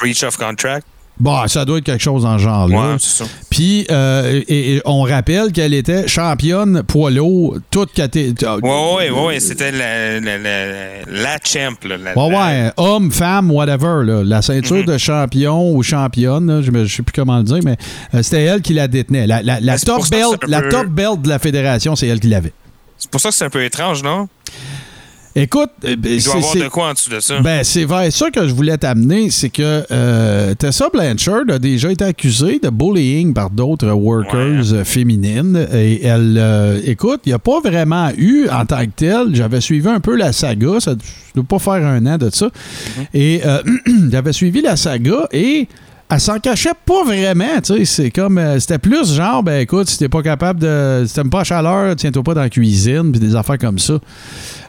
breach 0.00 0.22
of 0.24 0.36
contract? 0.36 0.86
Bon, 1.20 1.46
ça 1.46 1.64
doit 1.64 1.78
être 1.78 1.84
quelque 1.84 2.02
chose 2.02 2.22
dans 2.22 2.38
ce 2.38 2.42
genre-là. 2.42 2.76
Ouais, 2.76 2.96
c'est 2.98 3.22
ça. 3.22 3.30
Puis, 3.50 3.86
euh, 3.90 4.40
et, 4.48 4.76
et 4.76 4.82
on 4.86 5.02
rappelle 5.02 5.52
qu'elle 5.52 5.74
était 5.74 6.08
championne 6.08 6.82
poids 6.82 7.10
lourd, 7.10 7.58
toute 7.70 7.92
caté- 7.94 8.32
Ouais, 8.62 9.10
ouais, 9.10 9.26
ouais, 9.26 9.38
c'était 9.38 9.70
la, 9.70 10.18
la, 10.18 10.38
la, 10.38 11.02
la 11.06 11.36
champ, 11.44 11.74
là. 11.86 11.96
la- 11.98 12.16
Ouais, 12.18 12.34
ouais, 12.34 12.70
homme, 12.78 13.12
femme, 13.12 13.52
whatever. 13.52 14.02
là. 14.04 14.24
La 14.24 14.42
ceinture 14.42 14.76
Mhm. 14.78 14.86
de 14.86 14.98
champion 14.98 15.72
ou 15.72 15.82
championne, 15.84 16.46
là, 16.46 16.62
je 16.62 16.70
ne 16.72 16.86
sais 16.86 17.02
plus 17.02 17.12
comment 17.14 17.36
le 17.38 17.44
dire, 17.44 17.60
mais 17.62 17.76
euh, 18.14 18.22
c'était 18.22 18.42
elle 18.44 18.62
qui 18.62 18.72
la 18.72 18.88
détenait. 18.88 19.26
La, 19.26 19.42
Ben, 19.42 19.76
top 19.84 20.08
belt, 20.10 20.40
la 20.48 20.62
top 20.62 20.86
belt 20.88 21.22
de 21.22 21.28
la 21.28 21.38
fédération, 21.38 21.94
c'est 21.94 22.08
elle 22.08 22.20
qui 22.20 22.28
l'avait. 22.28 22.54
C'est 23.02 23.10
pour 23.10 23.20
ça 23.20 23.30
que 23.30 23.34
c'est 23.34 23.44
un 23.44 23.50
peu 23.50 23.64
étrange, 23.64 24.00
non? 24.04 24.28
Écoute, 25.34 25.70
euh, 25.84 25.96
Il 26.04 26.22
doit 26.22 26.34
y 26.34 26.36
avoir 26.36 26.54
de 26.54 26.68
quoi 26.68 26.88
en 26.90 26.92
dessous 26.92 27.10
de 27.10 27.18
ça. 27.18 27.40
Ben, 27.40 27.64
c'est 27.64 27.84
vrai. 27.84 28.12
Ça 28.12 28.30
que 28.30 28.46
je 28.46 28.54
voulais 28.54 28.78
t'amener, 28.78 29.28
c'est 29.30 29.48
que 29.48 29.84
euh, 29.90 30.54
Tessa 30.54 30.88
Blanchard 30.92 31.44
a 31.48 31.58
déjà 31.58 31.90
été 31.90 32.04
accusée 32.04 32.60
de 32.62 32.68
bullying 32.68 33.34
par 33.34 33.50
d'autres 33.50 33.90
workers 33.90 34.72
euh, 34.72 34.84
féminines. 34.84 35.66
Et 35.72 36.04
elle, 36.06 36.36
euh, 36.38 36.80
écoute, 36.84 37.22
il 37.24 37.30
n'y 37.30 37.34
a 37.34 37.40
pas 37.40 37.60
vraiment 37.60 38.10
eu 38.16 38.46
en 38.50 38.64
tant 38.66 38.84
que 38.84 38.92
tel. 38.94 39.34
J'avais 39.34 39.60
suivi 39.60 39.88
un 39.88 40.00
peu 40.00 40.14
la 40.16 40.32
saga. 40.32 40.78
Ça 40.78 40.92
ne 40.92 40.96
doit 41.34 41.44
pas 41.44 41.58
faire 41.58 41.86
un 41.86 42.06
an 42.06 42.18
de 42.18 42.30
ça. 42.30 42.50
Et 43.12 43.40
euh, 43.44 43.62
j'avais 44.12 44.32
suivi 44.32 44.60
la 44.62 44.76
saga 44.76 45.28
et. 45.32 45.66
Elle 46.12 46.20
s'en 46.20 46.38
cachait 46.38 46.70
pas 46.84 47.04
vraiment, 47.04 47.60
tu 47.64 47.74
sais. 47.74 47.84
C'est 47.84 48.10
comme. 48.10 48.36
euh, 48.38 48.60
c'était 48.60 48.78
plus 48.78 49.14
genre, 49.14 49.42
ben 49.42 49.60
écoute, 49.60 49.88
si 49.88 49.98
t'es 49.98 50.08
pas 50.08 50.22
capable 50.22 50.60
de. 50.60 51.04
Si 51.06 51.14
t'aimes 51.14 51.30
pas 51.30 51.38
la 51.38 51.44
chaleur, 51.44 51.96
tiens-toi 51.96 52.22
pas 52.22 52.34
dans 52.34 52.40
la 52.42 52.50
cuisine, 52.50 53.10
puis 53.12 53.20
des 53.20 53.34
affaires 53.34 53.58
comme 53.58 53.78
ça. 53.78 53.94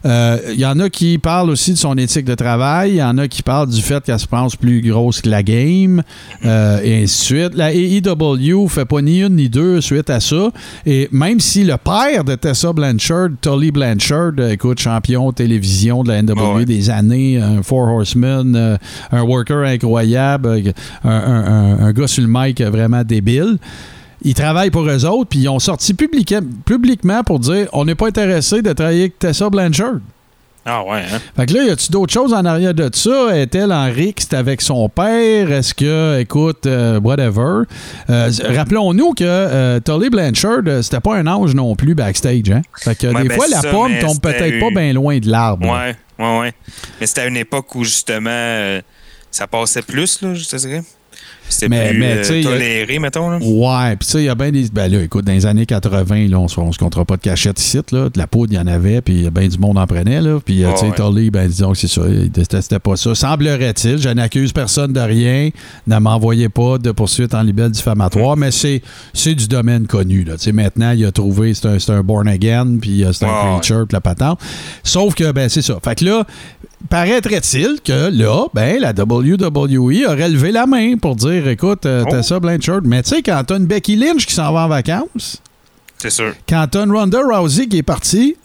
Euh, 0.05 0.37
Il 0.53 0.59
y 0.59 0.65
en 0.65 0.79
a 0.79 0.89
qui 0.89 1.17
parlent 1.17 1.49
aussi 1.49 1.71
de 1.73 1.77
son 1.77 1.97
éthique 1.97 2.25
de 2.25 2.35
travail. 2.35 2.91
Il 2.91 2.95
y 2.97 3.03
en 3.03 3.17
a 3.17 3.27
qui 3.27 3.41
parlent 3.43 3.69
du 3.69 3.81
fait 3.81 4.03
qu'elle 4.03 4.19
se 4.19 4.27
pense 4.27 4.55
plus 4.55 4.81
grosse 4.81 5.21
que 5.21 5.29
la 5.29 5.43
game. 5.43 6.01
euh, 6.45 6.79
et 6.83 7.03
ainsi 7.03 7.33
de 7.33 7.39
suite. 7.47 7.55
La 7.55 7.73
AEW 7.73 8.67
fait 8.69 8.85
pas 8.85 9.01
ni 9.01 9.21
une 9.21 9.35
ni 9.35 9.49
deux 9.49 9.81
suite 9.81 10.09
à 10.09 10.19
ça. 10.19 10.49
Et 10.85 11.07
même 11.11 11.39
si 11.39 11.63
le 11.63 11.75
père 11.77 12.23
de 12.23 12.35
Tessa 12.35 12.71
Blanchard, 12.73 13.29
Tully 13.41 13.71
Blanchard, 13.71 14.33
euh, 14.39 14.51
écoute, 14.51 14.79
champion 14.79 15.31
télévision 15.31 16.03
de 16.03 16.09
la 16.11 16.21
NW 16.21 16.33
Ah 16.37 16.53
ouais. 16.55 16.65
des 16.65 16.89
années, 16.89 17.39
un 17.41 17.63
Four 17.63 17.87
Horsemen, 17.89 18.55
euh, 18.55 18.77
un 19.11 19.21
worker 19.23 19.63
incroyable, 19.65 20.47
euh, 20.47 20.71
un, 21.03 21.32
un- 21.33 21.79
un- 21.79 21.79
un 21.87 21.91
gars 21.91 22.07
sur 22.07 22.23
le 22.23 22.29
mic 22.29 22.61
vraiment 22.61 23.03
débile. 23.03 23.57
Ils 24.25 24.33
travaillent 24.33 24.71
pour 24.71 24.87
eux 24.87 25.05
autres, 25.05 25.29
puis 25.29 25.39
ils 25.39 25.49
ont 25.49 25.59
sorti 25.59 25.93
publica- 25.93 26.41
publiquement 26.65 27.23
pour 27.23 27.39
dire 27.39 27.67
on 27.73 27.83
n'est 27.85 27.95
pas 27.95 28.07
intéressé 28.07 28.61
de 28.61 28.71
travailler 28.71 29.01
avec 29.01 29.19
Tessa 29.19 29.49
Blanchard. 29.49 29.95
Ah 30.65 30.81
ouais, 30.85 30.99
hein? 31.11 31.19
Fait 31.35 31.45
que 31.45 31.53
là, 31.55 31.63
y 31.65 31.69
a-tu 31.71 31.91
d'autres 31.91 32.13
choses 32.13 32.33
en 32.33 32.45
arrière 32.45 32.73
de 32.73 32.89
ça? 32.93 33.35
Est-elle 33.37 33.73
en 33.73 33.91
rixe 33.91 34.29
avec 34.31 34.61
son 34.61 34.87
père? 34.87 35.51
Est-ce 35.51 35.73
que, 35.73 36.21
écoute, 36.21 36.65
euh, 36.67 37.01
whatever. 37.01 37.63
Euh, 38.09 38.31
Rappelons-nous 38.55 39.11
que 39.11 39.25
euh, 39.25 39.81
Tully 39.81 40.09
Blanchard, 40.09 40.61
euh, 40.67 40.81
c'était 40.81 41.01
pas 41.01 41.17
un 41.17 41.27
ange 41.27 41.53
non 41.53 41.75
plus 41.75 41.95
backstage. 41.95 42.49
Hein? 42.49 42.61
Fait 42.79 42.97
que 42.97 43.07
Ouais, 43.07 43.23
des 43.23 43.27
ben, 43.27 43.35
fois, 43.35 43.47
la 43.49 43.59
ça, 43.59 43.71
pomme 43.71 43.91
tombe 43.99 44.21
peut-être 44.21 44.57
pas 44.61 44.69
bien 44.69 44.93
loin 44.93 45.19
de 45.19 45.29
l'arbre. 45.29 45.67
Ouais, 45.67 45.95
ouais, 46.17 46.39
ouais. 46.39 46.53
Mais 47.01 47.07
c'était 47.07 47.21
à 47.21 47.25
une 47.27 47.35
époque 47.35 47.75
où, 47.75 47.83
justement, 47.83 48.79
ça 49.31 49.47
passait 49.47 49.81
plus, 49.81 50.21
là, 50.21 50.33
je 50.33 50.47
te 50.47 50.55
dirais. 50.55 50.81
C'était 51.49 51.69
Mais- 51.69 51.93
mais, 51.93 52.29
euh, 52.29 52.39
y 52.39 52.47
a- 52.47 52.49
toléré, 52.51 52.99
mettons, 52.99 53.29
là. 53.29 53.37
Ouais, 53.41 53.95
puis 53.97 54.05
tu 54.07 54.11
sais, 54.13 54.21
il 54.21 54.25
y 54.25 54.29
a 54.29 54.35
bien 54.35 54.51
des. 54.51 54.69
Ben 54.73 54.91
là, 54.91 55.01
écoute, 55.03 55.25
dans 55.25 55.31
les 55.33 55.45
années 55.45 55.65
80, 55.65 56.27
là, 56.29 56.39
on 56.39 56.47
se, 56.47 56.59
on 56.59 56.71
se 56.71 56.79
comptera 56.79 57.05
pas 57.05 57.15
de 57.17 57.21
cachette 57.21 57.59
ici, 57.59 57.79
là. 57.91 58.09
De 58.09 58.17
la 58.17 58.27
poudre, 58.27 58.53
il 58.53 58.55
y 58.55 58.59
en 58.59 58.65
avait, 58.67 59.01
puis 59.01 59.13
il 59.13 59.23
y 59.23 59.27
a 59.27 59.29
bien 59.29 59.47
du 59.47 59.57
monde 59.59 59.77
en 59.77 59.85
prenait, 59.85 60.21
là. 60.21 60.39
Puis, 60.43 60.63
euh, 60.63 60.71
tu 60.73 60.79
sais, 60.79 60.85
ouais. 60.87 60.95
Tully, 60.95 61.29
ben 61.31 61.47
disons 61.47 61.71
que 61.73 61.77
c'est 61.77 61.87
ça, 61.87 62.01
il 62.09 62.31
détestait 62.31 62.79
pas 62.79 62.95
ça. 62.95 63.13
Semblerait-il, 63.13 63.97
je 63.99 64.09
n'accuse 64.09 64.51
personne 64.53 64.93
de 64.93 64.99
rien, 64.99 65.49
ne 65.85 65.97
m'envoyez 65.99 66.49
pas 66.49 66.77
de 66.77 66.91
poursuite 66.91 67.33
en 67.35 67.41
libelle 67.43 67.71
diffamatoire, 67.71 68.35
mais 68.37 68.51
c'est, 68.51 68.81
c'est 69.13 69.35
du 69.35 69.47
domaine 69.47 69.85
connu, 69.85 70.23
là. 70.23 70.33
Tu 70.37 70.45
sais, 70.45 70.51
maintenant, 70.51 70.91
il 70.91 71.05
a 71.05 71.11
trouvé, 71.11 71.53
c'est 71.53 71.67
un, 71.67 71.77
c'est 71.79 71.91
un 71.91 72.01
born 72.03 72.27
again, 72.27 72.77
puis 72.81 73.03
euh, 73.03 73.11
c'est 73.13 73.25
un 73.25 73.57
creature, 73.57 73.85
puis 73.87 73.93
la 73.93 74.01
patente. 74.01 74.39
Sauf 74.83 75.13
que, 75.13 75.31
ben, 75.31 75.49
c'est 75.49 75.61
ça. 75.61 75.77
Fait 75.83 75.95
que 75.95 76.05
là, 76.05 76.25
paraîtrait-il 76.89 77.79
que 77.83 78.09
là, 78.11 78.47
ben, 78.53 78.79
la 78.79 78.91
WWE 78.91 80.05
aurait 80.07 80.29
levé 80.29 80.51
la 80.51 80.65
main 80.65 80.97
pour 80.97 81.15
dire 81.15 81.47
écoute, 81.47 81.85
euh, 81.85 82.03
t'as 82.09 82.19
Oh. 82.19 82.23
ça, 82.23 82.39
Blanchard. 82.39 82.81
Mais 82.83 83.03
tu 83.03 83.09
sais, 83.09 83.21
quand 83.21 83.41
t'as 83.45 83.57
une 83.57 83.65
Becky 83.65 83.95
Lynch 83.95 84.25
qui 84.25 84.33
s'en 84.33 84.53
va 84.53 84.65
en 84.65 84.67
vacances, 84.67 85.41
C'est 85.97 86.09
sûr. 86.09 86.33
quand 86.47 86.67
t'as 86.69 86.83
une 86.85 86.91
Ronda 86.91 87.19
Rousey 87.21 87.67
qui 87.67 87.77
est 87.77 87.83
partie, 87.83 88.35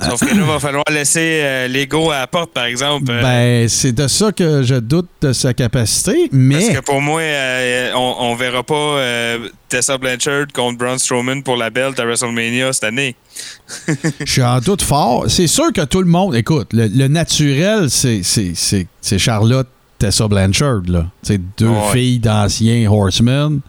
Sauf 0.00 0.20
que 0.20 0.34
là, 0.34 0.44
va 0.44 0.58
falloir 0.58 0.84
laisser 0.90 1.40
euh, 1.42 1.68
l'ego 1.68 2.10
à 2.10 2.20
la 2.20 2.26
porte, 2.26 2.52
par 2.52 2.64
exemple. 2.64 3.10
euh, 3.10 3.22
ben, 3.22 3.68
c'est 3.68 3.92
de 3.92 4.06
ça 4.08 4.32
que 4.32 4.62
je 4.62 4.74
doute 4.74 5.08
de 5.22 5.32
sa 5.32 5.54
capacité. 5.54 6.12
Parce 6.28 6.28
Mais 6.32 6.74
que 6.74 6.80
pour 6.80 7.00
moi, 7.00 7.20
euh, 7.20 7.92
on, 7.94 8.16
on 8.20 8.34
verra 8.34 8.62
pas 8.62 8.74
euh, 8.74 9.48
Tessa 9.68 9.96
Blanchard 9.98 10.46
contre 10.54 10.78
Braun 10.78 10.98
Strowman 10.98 11.42
pour 11.42 11.56
la 11.56 11.70
belt 11.70 11.98
à 11.98 12.04
WrestleMania 12.04 12.72
cette 12.72 12.84
année. 12.84 13.14
je 14.24 14.30
suis 14.30 14.42
en 14.42 14.58
doute 14.60 14.82
fort. 14.82 15.24
C'est 15.28 15.46
sûr 15.46 15.72
que 15.72 15.84
tout 15.84 16.00
le 16.00 16.08
monde, 16.08 16.34
écoute, 16.34 16.68
le, 16.72 16.86
le 16.88 17.08
naturel, 17.08 17.88
c'est, 17.90 18.22
Charlotte 19.18 19.68
Tessa 19.98 20.26
Blanchard, 20.28 20.82
là. 20.88 21.06
C'est 21.22 21.40
deux 21.56 21.68
Ouais. 21.68 21.92
filles 21.92 22.18
d'anciens 22.18 22.90
Horsemen. 22.90 23.60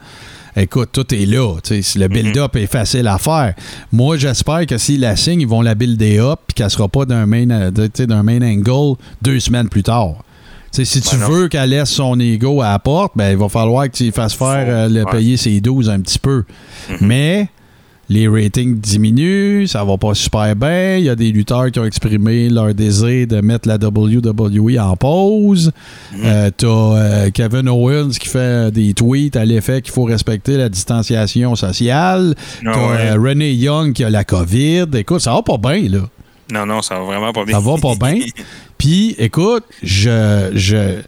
Écoute, 0.58 0.90
tout 0.94 1.14
est 1.14 1.26
là. 1.26 1.58
tu 1.62 1.74
Le 1.98 2.08
build-up 2.08 2.56
est 2.56 2.68
facile 2.68 3.08
à 3.08 3.18
faire. 3.18 3.54
Moi, 3.92 4.16
j'espère 4.18 4.66
que 4.66 4.78
s'ils 4.78 5.02
la 5.02 5.16
signent, 5.18 5.42
ils 5.42 5.48
vont 5.48 5.62
la 5.62 5.76
builder 5.76 6.20
up 6.20 6.40
et 6.50 6.54
qu'elle 6.54 6.70
sera 6.70 6.88
pas 6.88 7.06
d'un 7.06 7.26
main, 7.26 7.50
euh, 7.50 7.72
tu 7.94 8.08
d'un 8.08 8.24
main 8.24 8.42
angle 8.42 8.96
deux 9.22 9.40
semaines 9.42 9.68
plus 9.68 9.84
tard. 9.84 10.24
Tu 10.72 10.86
si 10.86 11.02
tu 11.02 11.16
Ben 11.16 11.22
non. 11.22 11.30
veux 11.30 11.48
qu'elle 11.50 11.70
laisse 11.70 11.90
son 11.90 12.20
ego 12.20 12.62
à 12.62 12.72
la 12.72 12.80
porte, 12.80 13.14
ben, 13.16 13.32
il 13.32 13.38
va 13.38 13.50
falloir 13.50 13.86
que 13.90 13.96
tu 13.98 14.12
fasses 14.12 14.34
faire 14.34 14.66
euh, 14.68 14.90
le 14.90 15.04
ouais. 15.04 15.12
payer 15.12 15.38
ses 15.38 15.60
12 15.62 15.90
un 15.90 16.00
petit 16.00 16.20
peu. 16.20 16.44
Mais 17.02 17.50
les 18.10 18.28
ratings 18.28 18.80
diminuent, 18.80 19.66
ça 19.68 19.84
va 19.84 19.98
pas 19.98 20.14
super 20.14 20.56
bien. 20.56 20.98
Il 20.98 21.06
y 21.06 21.10
a 21.10 21.16
des 21.16 21.32
lutteurs 21.32 21.72
qui 21.72 21.80
ont 21.80 21.86
exprimé 21.86 22.50
leur 22.50 22.74
désir 22.74 23.26
de 23.28 23.42
mettre 23.42 23.68
la 23.68 23.76
WWE 23.78 24.78
en 24.80 24.96
pause. 24.96 25.72
Euh, 26.24 26.52
T'as 26.56 26.68
euh, 26.68 27.30
Kevin 27.32 27.68
Owens 27.68 28.12
qui 28.20 28.28
fait 28.28 28.72
des 28.72 28.94
tweets 28.94 29.36
à 29.36 29.44
l'effet 29.46 29.82
qu'il 29.82 29.92
faut 29.94 30.04
respecter 30.04 30.56
la 30.58 30.70
distanciation 30.70 31.56
sociale. 31.56 32.36
Ah 32.66 32.72
T'as 32.74 32.88
ouais. 32.90 32.98
euh, 33.12 33.20
Renee 33.20 33.54
Young 33.56 33.94
qui 33.94 34.04
a 34.04 34.10
la 34.12 34.24
COVID. 34.24 34.86
Écoute, 34.94 35.22
ça 35.22 35.34
va 35.34 35.42
pas 35.42 35.58
bien, 35.58 35.90
là. 35.90 36.00
Non, 36.54 36.66
non, 36.68 36.84
ça 36.84 37.00
va 37.00 37.06
vraiment 37.06 37.34
pas 37.34 37.44
bien. 37.44 37.60
Ça 37.60 37.66
va 37.66 37.76
pas 37.78 37.96
bien. 37.96 38.20
Puis, 38.78 39.16
écoute, 39.18 39.64
je. 39.82 40.52
je 40.54 41.00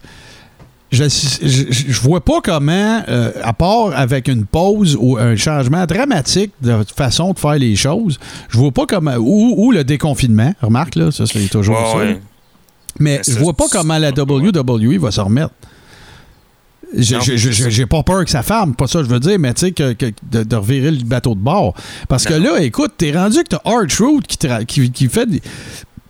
je, 0.92 1.04
je, 1.10 1.66
je 1.92 2.02
vois 2.02 2.22
pas 2.24 2.40
comment, 2.42 3.04
euh, 3.10 3.32
à 3.44 3.54
part 3.54 3.92
avec 3.96 4.28
une 4.28 4.46
pause 4.46 4.98
ou 5.00 5.18
un 5.18 5.36
changement 5.36 5.86
dramatique 5.86 6.52
de 6.62 6.78
façon 6.96 7.34
de 7.34 7.40
faire 7.40 7.56
les 7.56 7.76
choses, 7.76 8.18
je 8.50 8.58
vois 8.58 8.72
pas 8.72 8.86
comment. 8.86 9.16
Ou, 9.18 9.54
ou 9.58 9.72
le 9.72 9.84
déconfinement, 9.84 10.54
remarque, 10.62 10.96
là, 10.96 11.12
ça 11.12 11.26
c'est 11.26 11.48
toujours 11.50 11.78
ça. 11.92 11.98
ouais. 11.98 12.20
Mais 13.00 13.18
Mais 13.28 13.34
je 13.34 13.38
vois 13.40 13.54
pas 13.54 13.66
comment 13.72 13.98
la 13.98 14.10
WWE 14.12 14.98
va 15.00 15.12
se 15.12 15.22
remettre. 15.22 15.54
J'ai 16.96 17.86
pas 17.86 18.02
peur 18.04 18.24
que 18.24 18.32
ça 18.32 18.44
ferme, 18.44 18.74
pas 18.74 18.88
ça 18.88 19.04
je 19.04 19.08
veux 19.10 19.20
dire, 19.20 19.38
mais 19.40 19.54
tu 19.54 19.66
sais, 19.68 19.72
que, 19.72 19.92
que- 19.94 20.12
de, 20.32 20.44
de 20.44 20.56
revirer 20.56 20.92
le 20.92 21.04
bateau 21.04 21.36
de 21.36 21.40
bord. 21.40 21.74
Parce 22.08 22.24
que 22.24 22.34
là, 22.34 22.62
écoute, 22.62 22.94
t'es 22.98 23.12
rendu 23.12 23.38
que 23.44 23.50
t'as 23.56 23.62
R-Truth 23.66 24.26
qui, 24.26 24.38
tra- 24.48 24.66
qui, 24.66 24.90
qui 24.92 25.10
fait 25.10 25.26
des- 25.26 25.42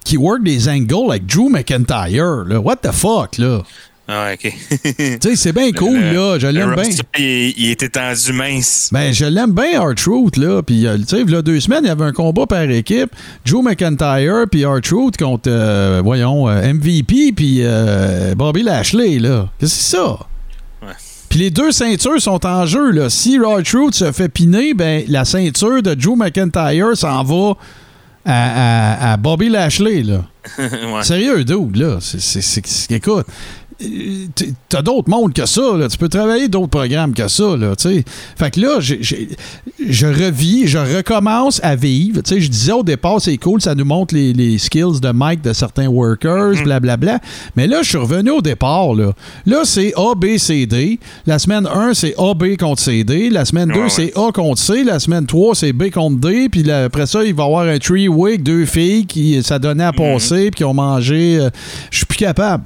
qui 0.06 0.18
work 0.18 0.44
des 0.44 0.70
angles 0.70 1.10
avec 1.10 1.26
Drew 1.26 1.50
McIntyre. 1.50 2.44
Là. 2.48 2.60
What 2.62 2.78
the 2.78 2.92
fuck, 2.92 3.38
là? 3.40 3.64
Ah, 4.10 4.30
OK. 4.34 4.54
Tu 4.84 5.18
sais, 5.22 5.36
c'est 5.36 5.52
bien 5.52 5.72
cool, 5.74 6.00
Le- 6.00 6.14
là. 6.14 6.40
Je 6.40 6.48
l'aime 6.48 6.74
bien. 6.76 6.84
Il, 7.18 7.54
il 7.58 7.72
était 7.72 7.90
tendu 7.90 8.32
mince. 8.32 8.90
Ben, 8.94 9.14
je 9.14 9.26
l'aime 9.26 9.52
bien, 9.52 9.82
R-Truth, 9.82 10.38
là. 10.38 10.62
Puis, 10.64 10.88
euh, 10.88 10.98
tu 10.98 11.04
sais, 11.08 11.22
il 11.22 11.30
y 11.30 11.36
a 11.36 11.42
deux 11.42 11.60
semaines, 11.60 11.82
il 11.84 11.88
y 11.88 11.92
avait 11.92 12.06
un 12.06 12.14
combat 12.14 12.46
par 12.46 12.62
équipe. 12.64 13.10
Drew 13.46 13.62
McIntyre 13.62 14.46
puis 14.50 14.66
R-Truth 14.66 15.18
contre, 15.18 15.50
euh, 15.52 16.02
voyons, 16.02 16.48
euh, 16.48 16.74
MVP 16.74 17.34
puis 17.36 17.58
euh, 17.64 18.34
Bobby 18.36 18.64
Lashley, 18.64 19.20
là. 19.20 19.50
Qu'est-ce 19.60 19.76
que 19.76 19.82
c'est 19.82 19.98
ça? 19.98 20.12
Ouais. 20.84 20.94
Puis 21.28 21.40
les 21.40 21.50
deux 21.52 21.74
ceintures 21.74 22.22
sont 22.22 22.46
en 22.46 22.66
jeu, 22.66 22.92
là. 22.92 23.10
Si 23.10 23.38
R-Truth 23.38 23.94
se 23.94 24.14
fait 24.14 24.30
piner, 24.30 24.74
ben, 24.74 25.04
la 25.10 25.26
ceinture 25.26 25.84
de 25.84 25.94
Drew 25.96 26.16
McIntyre 26.16 26.96
s'en 26.96 27.24
va 27.26 27.56
à, 28.26 29.10
à- 29.10 29.14
à 29.14 29.18
Bobby 29.18 29.50
Lashley, 29.50 30.04
là. 30.04 30.24
ouais. 30.60 31.04
Sérieux, 31.04 31.44
dude, 31.44 31.76
là. 31.76 31.98
C'est, 32.00 32.22
c'est, 32.22 32.40
c'est- 32.42 32.66
c'est- 32.66 32.92
écoute, 32.96 33.26
t'as 34.70 34.82
d'autres 34.82 35.10
mondes 35.10 35.34
que 35.34 35.46
ça, 35.46 35.76
là. 35.78 35.88
Tu 35.88 35.98
peux 35.98 36.10
travailler 36.10 36.48
d'autres 36.48 36.68
programmes 36.70 37.14
que 37.14 37.28
ça, 37.28 37.56
là, 37.56 37.76
tu 37.76 37.90
sais. 37.90 38.04
Fait 38.36 38.52
que 38.52 38.60
là, 38.60 38.80
je 38.80 40.08
revis, 40.08 40.68
je 40.68 40.78
recommence 40.78 41.60
à 41.64 41.76
vivre. 41.76 42.22
Tu 42.22 42.36
sais, 42.36 42.42
je 42.42 42.50
disais 42.50 42.72
au 42.72 42.84
départ, 42.84 43.22
c'est 43.22 43.38
cool, 43.38 43.62
ça 43.62 43.76
nous 43.76 43.86
montre 43.86 44.16
les, 44.16 44.34
les 44.34 44.58
skills 44.58 45.00
de 45.02 45.12
Mike 45.12 45.42
de 45.42 45.54
certains 45.54 45.88
workers, 45.88 46.54
blablabla. 46.64 47.20
Mais 47.56 47.68
là, 47.68 47.82
je 47.84 47.90
suis 47.90 47.98
revenu 47.98 48.32
au 48.32 48.42
départ, 48.42 48.94
là. 48.96 49.14
Là, 49.46 49.62
c'est 49.64 49.94
A, 49.96 50.16
B, 50.16 50.38
C, 50.38 50.66
D. 50.66 51.00
La 51.26 51.40
semaine 51.40 51.68
1, 51.68 51.94
c'est 51.94 52.16
A, 52.18 52.34
B 52.34 52.58
contre 52.58 52.82
C, 52.82 53.04
D. 53.04 53.30
La 53.30 53.46
semaine 53.46 53.70
2, 53.70 53.74
Ouais, 53.76 53.82
ouais. 53.84 53.90
c'est 53.90 54.12
A 54.18 54.32
contre 54.32 54.60
C. 54.62 54.84
La 54.84 55.00
semaine 55.00 55.26
3, 55.26 55.56
c'est 55.56 55.74
B 55.74 55.90
contre 55.92 56.18
D. 56.20 56.50
Puis 56.50 56.64
là, 56.64 56.86
après 56.86 57.06
ça, 57.06 57.24
il 57.24 57.34
va 57.34 57.44
y 57.44 57.46
avoir 57.46 57.68
un 57.68 57.78
three-way, 57.78 58.38
deux 58.38 58.66
filles 58.66 59.06
qui 59.06 59.42
ça 59.44 59.60
donnait 59.60 59.84
à 59.84 59.94
passer, 59.94 60.46
puis 60.52 60.58
qui 60.58 60.64
ont 60.64 60.74
mangé. 60.74 61.38
euh, 61.40 61.50
je 61.92 61.98
suis 61.98 62.06
plus 62.06 62.18
capable. 62.18 62.64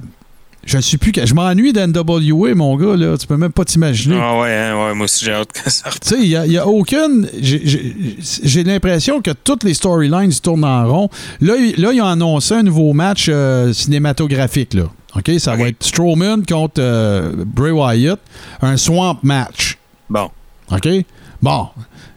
Je 0.64 0.78
suis 0.78 0.96
plus. 0.96 1.12
Je 1.24 1.34
m'ennuie 1.34 1.72
d'NWA, 1.72 2.54
mon 2.54 2.76
gars, 2.76 2.96
là. 2.96 3.18
Tu 3.18 3.26
peux 3.26 3.36
même 3.36 3.50
pas 3.52 3.64
t'imaginer. 3.64 4.16
Ah 4.20 4.38
ouais, 4.38 4.54
hein, 4.54 4.74
ouais, 4.86 4.94
moi 4.94 5.04
aussi 5.06 5.24
j'ai 5.24 5.32
hâte 5.32 5.52
que 5.52 5.68
ça 5.68 5.90
Tu 5.90 6.08
sais, 6.08 6.16
il 6.20 6.48
n'y 6.50 6.56
a, 6.56 6.66
aucune. 6.68 7.28
j'ai- 7.40 8.62
l'impression 8.64 9.20
que 9.20 9.32
toutes 9.32 9.64
les 9.64 9.74
storylines 9.74 10.30
se 10.30 10.40
tournent 10.40 10.64
en 10.64 10.86
rond. 10.86 11.08
Là, 11.40 11.56
il- 11.56 11.80
là, 11.82 11.92
ils 11.92 12.00
ont 12.00 12.06
annoncé 12.06 12.54
un 12.54 12.62
nouveau 12.62 12.92
match 12.92 13.26
euh, 13.28 13.72
cinématographique. 13.72 14.74
Là. 14.74 14.84
OK? 15.16 15.30
Ça 15.38 15.56
va 15.56 15.68
être 15.68 15.82
Strowman 15.82 16.44
contre 16.48 16.74
euh, 16.78 17.32
Bray 17.44 17.72
Wyatt. 17.72 18.20
Un 18.60 18.76
swamp 18.76 19.18
match. 19.24 19.76
Bon. 20.08 20.30
OK? 20.70 20.88
Bon. 21.42 21.66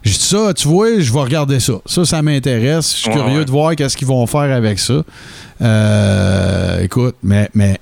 J'ai 0.03 0.11
dit 0.13 0.19
ça, 0.19 0.53
tu 0.53 0.67
vois, 0.67 0.99
je 0.99 1.11
vais 1.11 1.19
regarder 1.19 1.59
ça. 1.59 1.73
Ça, 1.87 2.05
ça 2.05 2.21
m'intéresse. 2.21 2.91
Je 2.91 2.97
suis 2.97 3.09
Ouais, 3.09 3.15
curieux 3.15 3.39
ouais. 3.39 3.45
de 3.45 3.49
voir 3.51 3.75
qu'est-ce 3.75 3.97
qu'ils 3.97 4.07
vont 4.07 4.27
faire 4.27 4.55
avec 4.55 4.77
ça. 4.77 5.01
Euh, 5.61 6.81
écoute, 6.83 7.15
mais, 7.23 7.49
mais 7.55 7.79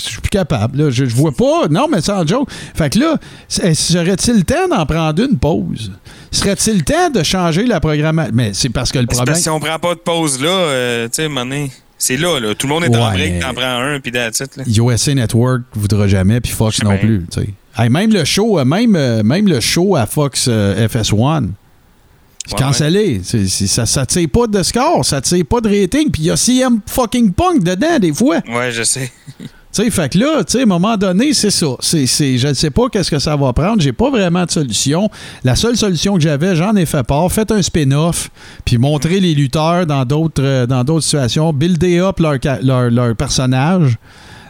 je 0.00 0.08
suis 0.10 0.20
plus 0.20 0.30
capable. 0.30 0.78
Là. 0.82 0.90
Je, 0.90 1.04
je 1.06 1.14
vois 1.14 1.32
pas. 1.32 1.68
Non, 1.70 1.86
mais 1.90 2.00
sans 2.00 2.26
joke. 2.26 2.48
Fait 2.74 2.90
que 2.92 2.98
là, 2.98 3.16
c'est- 3.48 3.74
serait-il 3.74 4.36
le 4.36 4.42
temps 4.42 4.68
d'en 4.70 4.84
prendre 4.86 5.22
une 5.22 5.38
pause? 5.38 5.92
Serait-il 6.30 6.78
le 6.78 6.82
temps 6.82 7.10
de 7.10 7.22
changer 7.22 7.64
la 7.66 7.80
programmation? 7.80 8.32
Mais 8.34 8.50
c'est 8.54 8.68
parce 8.70 8.90
que 8.90 8.98
le 8.98 9.06
problème. 9.06 9.26
parce 9.26 9.38
que 9.38 9.42
si 9.44 9.50
on 9.50 9.60
prend 9.60 9.78
pas 9.78 9.94
de 9.94 10.00
pause 10.00 10.40
là, 10.42 10.48
euh, 10.48 11.04
tu 11.08 11.22
sais, 11.22 11.28
donné, 11.28 11.70
c'est 11.96 12.16
là, 12.16 12.40
là. 12.40 12.54
Tout 12.54 12.66
le 12.66 12.74
monde 12.74 12.84
est 12.84 12.88
en 12.96 13.06
Ouais, 13.10 13.14
break, 13.16 13.32
mais- 13.34 13.40
t'en 13.40 13.54
prends 13.54 13.80
un, 13.80 14.00
puis 14.00 14.10
that's 14.12 14.40
it, 14.40 14.56
là. 14.56 14.64
USA 14.66 15.14
Network 15.14 15.62
voudra 15.74 16.08
jamais, 16.08 16.40
puis 16.40 16.52
Fox 16.52 16.82
non 16.82 16.90
bien. 16.90 16.98
plus. 16.98 17.26
tu 17.30 17.40
sais. 17.40 17.48
Hey, 17.76 17.88
même 17.90 18.12
le 18.12 18.24
show, 18.24 18.58
euh, 18.58 18.64
même, 18.64 18.94
euh, 18.96 19.22
même 19.22 19.48
le 19.48 19.60
show 19.60 19.96
à 19.96 20.06
Fox 20.06 20.46
euh, 20.48 20.86
FS1, 20.88 21.48
c'est 22.46 22.54
Ouais, 22.54 22.60
cancellé. 22.60 23.20
Ça 23.24 23.86
ça 23.86 24.04
tire 24.06 24.28
pas 24.28 24.46
de 24.46 24.62
score, 24.62 25.04
ça 25.04 25.20
tire 25.20 25.44
pas 25.48 25.60
de 25.60 25.68
rating, 25.68 26.10
puis 26.10 26.22
il 26.22 26.26
y 26.26 26.30
a 26.30 26.36
CM 26.36 26.80
fucking 26.86 27.32
Punk 27.32 27.62
dedans 27.64 27.98
des 27.98 28.12
fois. 28.12 28.40
Ouais, 28.48 28.70
je 28.70 28.82
sais. 28.82 29.10
Tu 29.74 29.82
sais, 29.82 29.90
fait 29.90 30.08
que 30.12 30.18
là, 30.18 30.44
tu 30.44 30.52
sais, 30.52 30.60
à 30.60 30.62
un 30.62 30.66
moment 30.66 30.96
donné, 30.96 31.34
c'est 31.34 31.50
ça. 31.50 31.66
C'est, 31.80 32.06
c'est- 32.06 32.38
je 32.38 32.46
ne 32.48 32.54
sais 32.54 32.70
pas 32.70 32.88
qu'est-ce 32.88 33.10
que 33.10 33.18
ça 33.18 33.34
va 33.34 33.52
prendre. 33.52 33.82
J'ai 33.82 33.92
pas 33.92 34.08
vraiment 34.08 34.44
de 34.44 34.50
solution. 34.50 35.10
La 35.42 35.56
seule 35.56 35.76
solution 35.76 36.14
que 36.14 36.20
j'avais, 36.20 36.54
j'en 36.54 36.76
ai 36.76 36.86
fait 36.86 37.02
part. 37.02 37.30
Faites 37.32 37.50
un 37.50 37.60
spin-off, 37.60 38.30
puis 38.64 38.78
montrez 38.78 39.18
les 39.18 39.34
lutteurs 39.34 39.84
dans 39.86 40.04
d'autres, 40.04 40.42
euh, 40.44 40.66
dans 40.66 40.84
d'autres 40.84 41.04
situations. 41.04 41.52
Buildez 41.52 41.98
up 41.98 42.20
leur, 42.20 42.36
leur, 42.62 42.90
leur 42.90 43.16
personnage. 43.16 43.96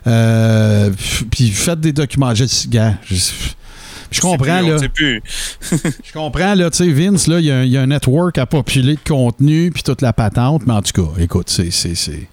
Euh, 0.06 0.90
puis 1.30 1.48
faites 1.50 1.80
des 1.80 1.92
documents. 1.92 2.34
Je, 2.34 2.44
gars, 2.68 2.92
je, 3.06 3.14
je 4.10 4.20
comprends, 4.20 4.58
plus- 4.58 4.68
là. 4.82 4.88
Plus. 4.94 5.22
Je 6.04 6.12
comprends, 6.12 6.54
là, 6.54 6.68
tu 6.70 6.76
sais, 6.84 6.90
Vince, 6.92 7.26
là, 7.28 7.40
il 7.40 7.46
y, 7.46 7.50
a 7.50 7.56
un- 7.60 7.64
il 7.64 7.70
y 7.72 7.78
a 7.78 7.80
un 7.82 7.86
network 7.86 8.36
à 8.36 8.44
populer 8.44 8.94
de 8.96 9.00
contenu, 9.08 9.70
puis 9.72 9.82
toute 9.82 10.02
la 10.02 10.12
patente, 10.12 10.62
mais 10.66 10.74
en 10.74 10.82
tout 10.82 10.92
cas, 11.02 11.10
écoute, 11.18 11.48
c'est. 11.48 11.70
c'est, 11.70 11.94
c'est... 11.94 12.28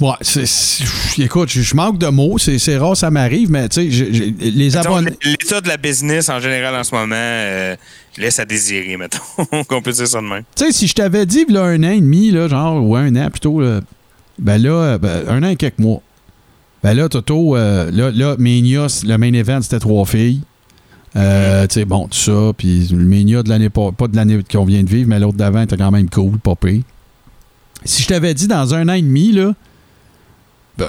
Ouais, 0.00 0.12
c'est, 0.22 0.46
c'est- 0.46 0.84
écoute, 1.22 1.50
je, 1.50 1.74
manque 1.76 1.98
de 1.98 2.08
mots, 2.08 2.36
c'est, 2.38 2.76
rare, 2.78 2.96
ça 2.96 3.10
m'arrive, 3.10 3.50
mais 3.50 3.68
tu 3.68 3.90
sais, 3.92 4.32
les 4.40 4.76
abonnés. 4.76 5.12
L'état 5.24 5.60
de 5.60 5.68
la 5.68 5.76
business 5.76 6.28
en 6.28 6.40
général 6.40 6.74
en 6.74 6.82
ce 6.82 6.94
moment 6.94 7.14
euh, 7.14 7.76
laisse 8.18 8.38
à 8.40 8.44
désirer, 8.44 8.96
mettons. 8.96 9.64
qu'on 9.68 9.82
peut 9.82 9.92
dire 9.92 10.08
ça 10.08 10.20
de 10.20 10.26
même. 10.26 10.42
Tu 10.56 10.64
sais, 10.64 10.72
si 10.72 10.86
je 10.88 10.94
t'avais 10.94 11.26
dit, 11.26 11.46
là, 11.48 11.62
un 11.62 11.82
an 11.84 11.90
et 11.90 12.00
demi, 12.00 12.32
là, 12.32 12.48
genre, 12.48 12.84
ou 12.84 12.96
un 12.96 13.14
an 13.14 13.30
plutôt, 13.30 13.60
là, 13.60 13.80
ben 14.38 14.58
là, 14.58 14.98
ben, 14.98 15.24
un 15.28 15.42
an 15.44 15.48
et 15.48 15.56
quelques 15.56 15.78
mois. 15.78 16.02
Ben 16.82 16.94
là, 16.94 17.08
Toto, 17.08 17.56
euh, 17.56 17.90
là, 17.92 18.10
là, 18.10 18.36
Mania, 18.38 18.88
le 19.06 19.16
main 19.16 19.32
event, 19.32 19.62
c'était 19.62 19.78
trois 19.78 20.04
filles. 20.04 20.42
Euh, 21.16 21.66
tu 21.68 21.74
sais, 21.74 21.84
bon, 21.84 22.08
tout 22.08 22.18
ça. 22.18 22.52
Puis 22.56 22.88
le 22.90 23.04
Mania 23.04 23.42
de 23.42 23.48
l'année, 23.48 23.70
pas, 23.70 23.92
pas 23.92 24.08
de 24.08 24.16
l'année 24.16 24.40
qu'on 24.50 24.64
vient 24.64 24.82
de 24.82 24.90
vivre, 24.90 25.08
mais 25.08 25.20
l'autre 25.20 25.38
d'avant 25.38 25.62
était 25.62 25.76
quand 25.76 25.92
même 25.92 26.10
cool, 26.10 26.38
pire. 26.60 26.82
Si 27.84 28.02
je 28.02 28.08
t'avais 28.08 28.34
dit 28.34 28.48
dans 28.48 28.74
un 28.74 28.88
an 28.88 28.94
et 28.94 29.02
demi, 29.02 29.32
là, 29.32 29.54
ben, 30.78 30.88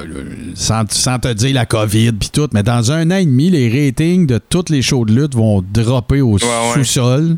sans, 0.55 0.83
sans 0.91 1.19
te 1.19 1.31
dire 1.33 1.53
la 1.53 1.65
COVID 1.65 2.13
puis 2.13 2.29
tout, 2.31 2.47
mais 2.53 2.63
dans 2.63 2.91
un 2.91 3.11
an 3.11 3.15
et 3.17 3.25
demi, 3.25 3.49
les 3.51 3.69
ratings 3.87 4.25
de 4.25 4.37
tous 4.37 4.65
les 4.69 4.81
shows 4.81 5.05
de 5.05 5.13
lutte 5.13 5.35
vont 5.35 5.63
dropper 5.73 6.21
au 6.21 6.33
Ouais, 6.33 6.43
ouais. 6.43 6.73
sous-sol. 6.83 7.37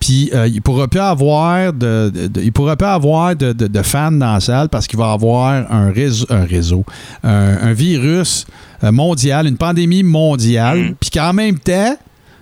Puis 0.00 0.30
euh, 0.34 0.48
il 0.48 0.60
pourra 0.60 0.88
plus 0.88 0.98
avoir 0.98 1.72
de, 1.72 2.10
de- 2.12 2.26
de- 2.26 2.42
il 2.42 2.50
pourra 2.52 2.74
pas 2.76 2.94
avoir 2.94 3.36
de, 3.36 3.82
fans 3.84 4.10
dans 4.10 4.32
la 4.34 4.40
salle 4.40 4.68
parce 4.68 4.88
qu'il 4.88 4.98
va 4.98 5.12
avoir 5.12 5.64
un 5.72 5.92
réseau, 5.92 6.26
un, 6.28 6.44
réseau, 6.44 6.84
un, 7.22 7.56
un 7.68 7.72
virus 7.72 8.44
euh, 8.82 8.90
mondial, 8.90 9.46
une 9.46 9.56
pandémie 9.56 10.02
mondiale, 10.02 10.78
Mhm. 10.78 10.94
puis 10.98 11.10
qu'en 11.10 11.32
même 11.32 11.56
temps, 11.60 11.96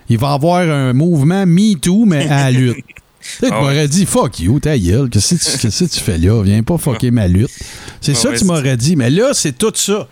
il 0.09 0.17
va 0.17 0.31
avoir 0.33 0.61
un 0.61 0.93
mouvement 0.93 1.45
Me 1.45 1.75
Too, 1.75 2.05
mais 2.05 2.27
à 2.27 2.45
la 2.49 2.51
lutte. 2.51 2.77
Tu 3.21 3.29
sais, 3.45 3.47
Ah 3.51 3.55
ouais. 3.55 3.61
m'aurais 3.61 3.87
dit 3.87 4.05
fuck 4.05 4.39
you, 4.39 4.59
ta 4.59 4.77
gueule, 4.77 5.09
qu'est-ce 5.09 5.35
que 5.35 5.67
tu, 5.67 5.87
que 5.87 5.93
tu 5.93 5.99
fais 5.99 6.17
là? 6.17 6.41
Viens 6.43 6.63
pas 6.63 6.77
fucker 6.77 7.11
ma 7.11 7.27
lutte. 7.27 7.49
C'est 8.01 8.13
Ah 8.13 8.15
ça 8.15 8.27
que 8.29 8.33
ouais, 8.33 8.39
tu 8.39 8.45
m'aurais 8.45 8.77
dit. 8.77 8.95
Mais 8.95 9.09
là, 9.09 9.29
c'est 9.33 9.57
tout 9.57 9.71
ça. 9.75 10.07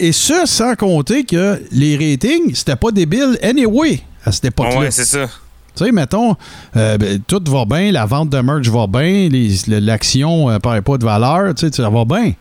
Et 0.00 0.12
ça, 0.12 0.46
sans 0.46 0.74
compter 0.74 1.24
que 1.24 1.62
les 1.70 1.94
ratings, 1.96 2.54
c'était 2.54 2.76
pas 2.76 2.90
débile 2.90 3.38
anyway 3.42 4.00
à 4.24 4.32
cette 4.32 4.46
époque-là. 4.46 4.78
ouais, 4.80 4.90
c'est 4.90 5.04
ça. 5.04 5.26
Tu 5.76 5.84
sais, 5.84 5.90
mettons, 5.92 6.36
euh, 6.76 6.96
ben, 6.98 7.18
tout 7.26 7.42
va 7.48 7.64
bien, 7.64 7.90
la 7.90 8.06
vente 8.06 8.30
de 8.30 8.38
merch 8.38 8.68
va 8.68 8.86
bien, 8.86 9.28
l'action 9.80 10.48
ne 10.50 10.58
perd 10.58 10.82
pas 10.82 10.98
de 10.98 11.04
valeur, 11.04 11.52
tu 11.54 11.66
sais, 11.68 11.72
ça 11.74 11.90
va 11.90 12.04
bien. 12.04 12.32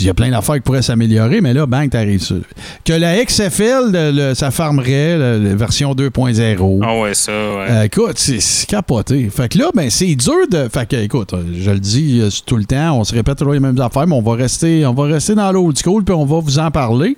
Il 0.00 0.06
y 0.06 0.08
a 0.08 0.14
plein 0.14 0.30
d'affaires 0.30 0.54
qui 0.54 0.60
pourraient 0.62 0.80
s'améliorer, 0.80 1.42
mais 1.42 1.52
là, 1.52 1.66
bang, 1.66 1.90
t'arrives 1.90 2.22
sur. 2.22 2.38
Que 2.86 2.94
la 2.94 3.22
XFL, 3.22 3.90
le- 3.92 4.10
le- 4.12 4.34
ça 4.34 4.50
farmerait, 4.50 5.18
la 5.18 5.54
version 5.54 5.94
2.0. 5.94 6.80
Ah 6.82 6.98
ouais, 7.00 7.12
ça, 7.12 7.32
ouais. 7.32 7.66
Euh, 7.70 7.82
écoute, 7.82 8.14
c'est 8.18 8.66
capoté. 8.66 9.28
Fait 9.28 9.48
que 9.50 9.58
là, 9.58 9.70
ben, 9.74 9.90
c'est 9.90 10.14
dur 10.14 10.48
de. 10.50 10.68
Fait 10.72 10.88
que, 10.88 10.96
écoute, 10.96 11.34
euh, 11.34 11.42
je 11.60 11.70
le 11.70 11.80
dis 11.80 12.20
euh, 12.22 12.30
tout 12.46 12.56
le 12.56 12.64
temps, 12.64 12.98
on 12.98 13.04
se 13.04 13.14
répète 13.14 13.36
toujours 13.36 13.52
les 13.52 13.60
mêmes 13.60 13.78
affaires, 13.78 14.06
mais 14.06 14.14
on 14.14 14.22
va 14.22 14.34
rester, 14.36 14.86
on 14.86 14.94
va 14.94 15.04
rester 15.04 15.34
dans 15.34 15.52
l'old 15.52 15.76
school, 15.78 16.02
puis 16.02 16.14
on 16.14 16.24
va 16.24 16.40
vous 16.40 16.58
en 16.58 16.70
parler. 16.70 17.16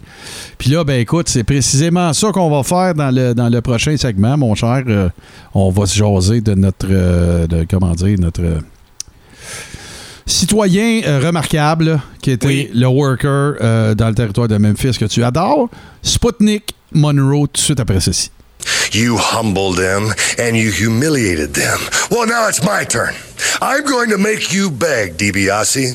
Puis 0.58 0.70
là, 0.70 0.82
ben, 0.82 0.98
écoute, 1.00 1.28
c'est 1.28 1.44
précisément 1.44 2.12
ça 2.12 2.32
qu'on 2.32 2.50
va 2.50 2.64
faire 2.64 2.94
dans 2.94 3.14
le, 3.14 3.32
dans 3.32 3.48
le 3.48 3.60
prochain 3.60 3.96
segment, 3.96 4.36
mon 4.36 4.56
cher. 4.56 4.82
Euh, 4.88 5.08
on 5.54 5.70
va 5.70 5.86
se 5.86 5.96
jaser 5.96 6.40
de 6.40 6.54
notre. 6.54 6.88
de, 6.88 7.64
comment 7.70 7.92
dire, 7.92 8.18
notre. 8.18 8.42
Citoyen 10.26 11.02
euh, 11.06 11.20
remarquable 11.24 12.00
qui 12.20 12.32
était 12.32 12.46
Oui. 12.46 12.70
le 12.74 12.86
worker 12.88 13.54
euh, 13.60 13.94
dans 13.94 14.08
le 14.08 14.14
territoire 14.14 14.48
de 14.48 14.56
Memphis 14.58 14.96
que 14.98 15.04
tu 15.04 15.22
adores, 15.22 15.68
Sputnik 16.02 16.74
Monroe, 16.92 17.46
tout 17.46 17.52
de 17.54 17.58
suite 17.58 17.80
après 17.80 18.00
ceci. 18.00 18.30
You 18.92 19.16
humbled 19.16 19.76
them 19.76 20.12
and 20.40 20.56
you 20.56 20.70
humiliated 20.72 21.52
them. 21.54 21.78
Well, 22.10 22.26
now 22.26 22.48
it's 22.48 22.62
my 22.64 22.84
turn. 22.84 23.14
I'm 23.62 23.84
going 23.84 24.10
to 24.10 24.18
make 24.18 24.52
you 24.52 24.70
beg, 24.70 25.16
DiBiase. 25.16 25.94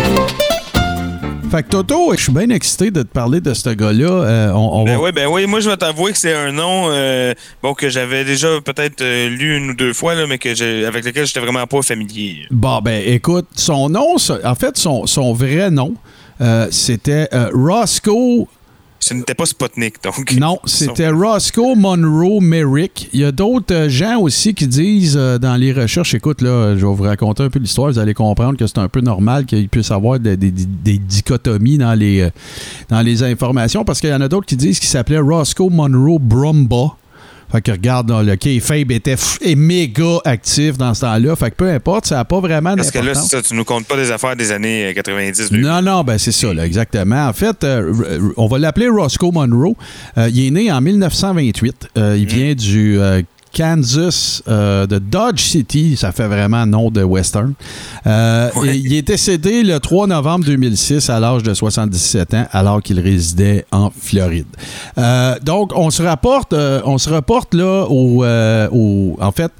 Fait 1.51 1.63
que 1.63 1.67
Toto, 1.67 2.13
je 2.15 2.23
suis 2.23 2.31
bien 2.31 2.49
excité 2.49 2.91
de 2.91 3.01
te 3.01 3.09
parler 3.09 3.41
de 3.41 3.53
ce 3.53 3.69
gars-là. 3.71 4.05
Euh, 4.09 4.51
on, 4.53 4.81
on 4.81 4.83
Ben 4.85 4.95
va- 4.95 5.03
oui, 5.03 5.11
ben 5.11 5.27
oui, 5.27 5.45
moi 5.47 5.59
je 5.59 5.69
vais 5.69 5.75
t'avouer 5.75 6.13
que 6.13 6.17
c'est 6.17 6.33
un 6.33 6.53
nom 6.53 6.87
euh, 6.89 7.33
bon 7.61 7.73
que 7.73 7.89
j'avais 7.89 8.23
déjà 8.23 8.47
peut-être 8.63 9.01
euh, 9.01 9.27
lu 9.27 9.57
une 9.57 9.71
ou 9.71 9.73
deux 9.73 9.91
fois, 9.91 10.15
là, 10.15 10.27
mais 10.27 10.37
que 10.37 10.85
avec 10.87 11.03
lequel 11.03 11.25
j'étais 11.25 11.41
vraiment 11.41 11.67
pas 11.67 11.81
familier. 11.81 12.45
Bon, 12.51 12.79
ben 12.79 13.03
écoute, 13.05 13.47
son 13.57 13.89
nom, 13.89 14.15
en 14.45 14.55
fait, 14.55 14.77
son, 14.77 15.05
son 15.07 15.33
vrai 15.33 15.69
nom, 15.69 15.93
c'était 16.71 17.27
Roscoe. 17.53 18.47
Ce 19.03 19.15
n'était 19.15 19.33
pas 19.33 19.47
Sputnik, 19.47 19.95
donc. 20.03 20.31
Non, 20.39 20.59
c'était 20.65 21.09
Roscoe 21.09 21.75
Monroe 21.75 22.39
Merrick. 22.39 23.09
Il 23.13 23.19
y 23.21 23.25
a 23.25 23.31
d'autres 23.31 23.73
euh, 23.73 23.89
gens 23.89 24.19
aussi 24.21 24.53
qui 24.53 24.67
disent 24.67 25.17
euh, 25.17 25.39
dans 25.39 25.55
les 25.55 25.73
recherches, 25.73 26.13
écoute, 26.13 26.41
là, 26.41 26.77
je 26.77 26.85
vais 26.85 26.93
vous 26.93 27.03
raconter 27.03 27.41
un 27.43 27.49
peu 27.49 27.57
l'histoire, 27.59 27.91
vous 27.91 27.97
allez 27.99 28.13
comprendre 28.13 28.57
que 28.57 28.67
c'est 28.67 28.77
un 28.77 28.87
peu 28.87 29.01
normal 29.01 29.45
qu'il 29.45 29.67
puisse 29.69 29.87
y 29.89 29.93
avoir 29.93 30.19
des, 30.19 30.37
des- 30.37 30.51
des 30.51 30.97
dichotomies 30.99 31.79
dans 31.79 31.93
les, 31.95 32.21
euh, 32.21 32.29
dans 32.89 33.01
les 33.01 33.23
informations, 33.23 33.83
parce 33.83 33.99
qu'il 33.99 34.11
y 34.11 34.13
en 34.13 34.21
a 34.21 34.27
d'autres 34.27 34.45
qui 34.45 34.55
disent 34.55 34.79
qu'il 34.79 34.89
s'appelait 34.89 35.19
Roscoe 35.19 35.69
Monroe 35.71 36.19
Brumba. 36.19 36.95
Fait 37.51 37.61
que 37.61 37.71
regarde, 37.71 38.09
là, 38.09 38.23
le 38.23 38.35
kayfabe 38.35 38.91
était 38.91 39.15
est 39.41 39.55
méga 39.55 40.19
actif 40.25 40.77
dans 40.77 40.93
ce 40.93 41.01
temps-là. 41.01 41.35
Fait 41.35 41.51
que 41.51 41.55
peu 41.55 41.69
importe, 41.69 42.07
ça 42.07 42.15
n'a 42.15 42.25
pas 42.25 42.39
vraiment 42.39 42.75
Parce 42.75 42.91
que 42.91 42.99
là, 42.99 43.13
ça, 43.13 43.41
tu 43.41 43.53
nous 43.55 43.65
comptes 43.65 43.87
pas 43.87 43.97
des 43.97 44.11
affaires 44.11 44.35
des 44.35 44.51
années 44.51 44.87
euh, 44.89 44.93
90. 44.93 45.51
lui. 45.51 45.61
Non, 45.61 45.81
non, 45.81 46.03
ben 46.03 46.17
c'est 46.17 46.31
ça, 46.31 46.53
là, 46.53 46.65
exactement. 46.65 47.27
En 47.27 47.33
fait, 47.33 47.63
euh, 47.63 47.93
on 48.37 48.47
va 48.47 48.57
l'appeler 48.59 48.87
Roscoe 48.87 49.31
Monroe. 49.31 49.75
Euh, 50.17 50.29
il 50.29 50.47
est 50.47 50.51
né 50.51 50.71
en 50.71 50.81
1928. 50.81 51.89
Euh, 51.97 52.15
il 52.17 52.25
vient 52.25 52.53
du 52.53 52.99
euh, 52.99 53.21
Kansas, 53.53 54.41
euh, 54.47 54.87
de 54.87 54.97
Dodge 54.99 55.41
City. 55.41 55.95
Ça 55.97 56.11
fait 56.11 56.27
vraiment 56.27 56.65
nom 56.65 56.89
de 56.91 57.03
western. 57.03 57.53
Euh, 58.07 58.49
et 58.65 58.75
il 58.77 58.93
est 58.93 59.01
décédé 59.01 59.63
le 59.63 59.79
3 59.79 60.07
novembre 60.07 60.45
2006 60.45 61.09
à 61.09 61.19
l'âge 61.19 61.43
de 61.43 61.53
77 61.53 62.33
ans, 62.33 62.47
alors 62.51 62.81
qu'il 62.81 62.99
résidait 62.99 63.65
en 63.71 63.89
Floride. 63.89 64.45
Euh, 64.97 65.35
donc, 65.41 65.71
on 65.75 65.89
se 65.89 66.01
rapporte, 66.03 66.53
on 66.53 66.97
se 66.97 67.09
rapporte 67.09 67.53
là 67.53 67.85
au, 67.89 68.23
au- 68.25 69.17
en 69.21 69.31
fait. 69.31 69.51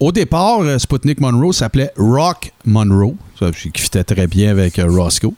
au 0.00 0.12
départ, 0.12 0.60
Sputnik 0.78 1.20
Monroe 1.20 1.52
s'appelait 1.52 1.90
Rock 1.96 2.52
Monroe, 2.64 3.14
ça, 3.38 3.50
qui 3.50 3.70
fitait 3.82 4.04
très 4.04 4.26
bien 4.26 4.50
avec 4.50 4.80
Roscoe. 4.84 5.32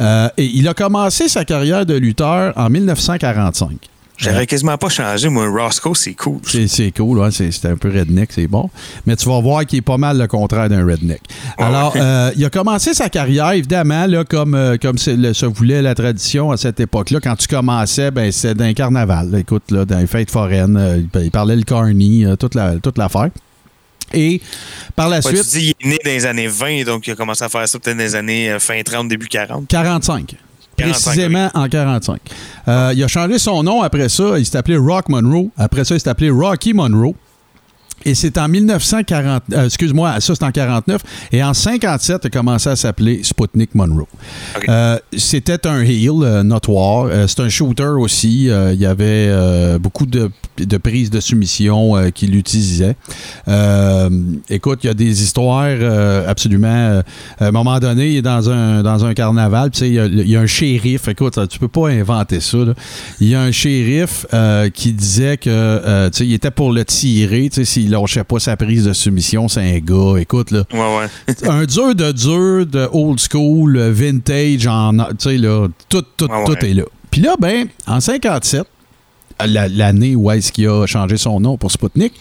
Euh, 0.00 0.28
et 0.36 0.44
il 0.46 0.66
a 0.68 0.74
commencé 0.74 1.28
sa 1.28 1.44
carrière 1.44 1.84
de 1.84 1.94
lutteur 1.94 2.52
en 2.56 2.70
1945. 2.70 3.88
J'aurais 4.20 4.46
quasiment 4.46 4.76
pas 4.78 4.88
changé, 4.88 5.28
moi. 5.28 5.46
Roscoe, 5.48 5.94
c'est 5.94 6.14
cool. 6.14 6.40
C'est, 6.46 6.68
c'est 6.68 6.92
cool, 6.92 7.18
ouais, 7.18 7.30
c'est, 7.30 7.50
c'est 7.50 7.66
un 7.68 7.76
peu 7.76 7.88
redneck, 7.88 8.30
c'est 8.32 8.46
bon. 8.46 8.68
Mais 9.06 9.16
tu 9.16 9.28
vas 9.28 9.40
voir 9.40 9.64
qu'il 9.66 9.78
est 9.78 9.82
pas 9.82 9.96
mal 9.96 10.18
le 10.18 10.26
contraire 10.26 10.68
d'un 10.68 10.84
redneck. 10.84 11.20
Ouais. 11.58 11.64
Alors, 11.64 11.94
euh, 11.96 12.30
il 12.36 12.44
a 12.44 12.50
commencé 12.50 12.92
sa 12.94 13.08
carrière, 13.08 13.52
évidemment, 13.52 14.06
là, 14.06 14.24
comme, 14.24 14.54
euh, 14.54 14.76
comme 14.80 14.96
le- 15.06 15.32
se 15.32 15.46
voulait 15.46 15.82
la 15.82 15.94
tradition 15.94 16.50
à 16.50 16.56
cette 16.56 16.80
époque-là. 16.80 17.20
Quand 17.22 17.36
tu 17.36 17.48
commençais, 17.48 18.10
ben, 18.10 18.30
c'était 18.30 18.54
d'un 18.54 18.74
carnaval. 18.74 19.34
Écoute, 19.38 19.70
là, 19.70 19.84
dans 19.84 19.98
les 19.98 20.06
fêtes 20.06 20.30
foraines, 20.30 20.76
euh, 20.76 21.00
il- 21.22 21.30
parlait 21.30 21.56
le 21.56 21.62
carny, 21.62 22.24
toute, 22.38 22.54
la, 22.54 22.76
toute 22.76 22.98
l'affaire. 22.98 23.30
Et 24.12 24.40
par 24.96 25.08
la 25.08 25.16
Ouais, 25.18 25.22
suite, 25.22 25.42
tu 25.50 25.58
dis, 25.58 25.74
il 25.80 25.86
est 25.86 25.90
né 25.92 25.98
dans 26.04 26.10
les 26.10 26.26
années 26.26 26.48
20, 26.48 26.82
donc 26.84 27.06
il 27.06 27.12
a 27.12 27.14
commencé 27.14 27.44
à 27.44 27.48
faire 27.48 27.68
ça 27.68 27.78
peut-être 27.78 27.96
dans 27.96 28.02
les 28.02 28.16
années 28.16 28.56
fin 28.58 28.82
30, 28.82 29.08
début 29.08 29.28
40. 29.28 29.68
45. 29.68 30.34
45, 30.80 31.10
Précisément 31.10 31.50
en 31.54 31.68
45. 31.68 32.20
Euh, 32.68 32.92
il 32.94 33.02
a 33.02 33.08
changé 33.08 33.38
son 33.38 33.62
nom 33.62 33.82
après 33.82 34.08
ça. 34.08 34.38
Il 34.38 34.56
appelé 34.56 34.76
Rock 34.76 35.08
Monroe. 35.08 35.50
Après 35.56 35.84
ça, 35.84 35.94
il 35.96 36.08
appelé 36.08 36.30
Rocky 36.30 36.72
Monroe. 36.72 37.14
Et 38.06 38.14
c'est 38.14 38.38
en 38.38 38.48
1940, 38.48 39.42
euh, 39.52 39.66
excuse-moi, 39.66 40.20
ça 40.20 40.34
c'est 40.34 40.44
en 40.44 40.50
49. 40.50 41.02
Et 41.32 41.42
en 41.44 41.52
57, 41.52 42.20
il 42.24 42.26
a 42.26 42.30
commencé 42.30 42.70
à 42.70 42.76
s'appeler 42.76 43.22
Sputnik 43.22 43.74
Monroe. 43.74 44.06
Euh, 44.68 44.98
c'était 45.16 45.66
un 45.66 45.82
heel 45.82 46.10
euh, 46.22 46.42
notoire. 46.42 47.10
C'est 47.28 47.40
un 47.40 47.48
shooter 47.48 47.92
aussi. 47.98 48.44
Il 48.46 48.80
y 48.80 48.86
avait 48.86 49.30
beaucoup 49.78 50.06
de, 50.06 50.30
de 50.56 50.76
prises 50.78 51.10
de 51.10 51.20
soumission 51.20 52.10
qu'il 52.12 52.34
utilisait. 52.36 52.96
Écoute, 54.48 54.80
il 54.82 54.86
y 54.86 54.90
a 54.90 54.94
des 54.94 55.22
histoires 55.22 55.68
absolument. 56.26 57.02
à 57.38 57.46
un 57.46 57.50
moment 57.50 57.78
donné, 57.78 58.10
il 58.10 58.16
est 58.18 58.22
dans 58.22 58.48
un, 58.50 58.82
dans 58.82 59.04
un 59.04 59.14
carnaval. 59.14 59.70
Il 59.80 59.94
y, 59.94 59.98
a, 59.98 60.06
il 60.06 60.28
y 60.28 60.36
a 60.36 60.40
un 60.40 60.46
shérif. 60.46 61.08
Écoute, 61.08 61.38
tu 61.48 61.58
peux 61.58 61.68
pas 61.68 61.88
inventer 61.88 62.40
ça. 62.40 62.58
là. 62.58 62.74
Il 63.20 63.28
y 63.28 63.34
a 63.34 63.42
un 63.42 63.52
shérif 63.52 64.26
qui 64.74 64.92
disait 64.92 65.36
que 65.36 66.10
il 66.20 66.32
était 66.32 66.50
pour 66.50 66.72
le 66.72 66.84
tirer. 66.84 67.48
tu 67.50 67.56
sais, 67.56 67.64
S'il 67.64 67.89
lâchait 67.90 68.24
pas 68.24 68.38
sa 68.38 68.56
prise 68.56 68.84
de 68.84 68.92
soumission, 68.92 69.48
c'est 69.48 69.60
un 69.60 69.78
gars. 69.78 70.18
Écoute, 70.20 70.50
là, 70.50 70.64
Ouais, 70.72 70.78
ouais. 70.78 71.48
un 71.48 71.64
dur 71.64 71.94
de 71.94 72.12
dur, 72.12 72.66
de 72.66 72.88
old 72.92 73.18
school, 73.20 73.78
vintage, 73.90 74.66
en, 74.66 74.92
tu 74.96 75.04
sais, 75.18 75.36
là, 75.36 75.68
tout, 75.88 76.04
tout, 76.16 76.30
Ouais, 76.30 76.44
tout 76.44 76.56
est 76.64 76.74
là. 76.74 76.84
Puis 77.10 77.20
là, 77.20 77.34
ben, 77.38 77.66
en 77.86 78.00
57, 78.00 78.60
la- 78.60 78.64
l'année 79.46 80.14
où 80.16 80.30
est-ce 80.30 80.52
qu'il 80.52 80.68
a 80.68 80.86
changé 80.86 81.16
son 81.16 81.40
nom 81.40 81.56
pour 81.56 81.70
Sputnik, 81.70 82.12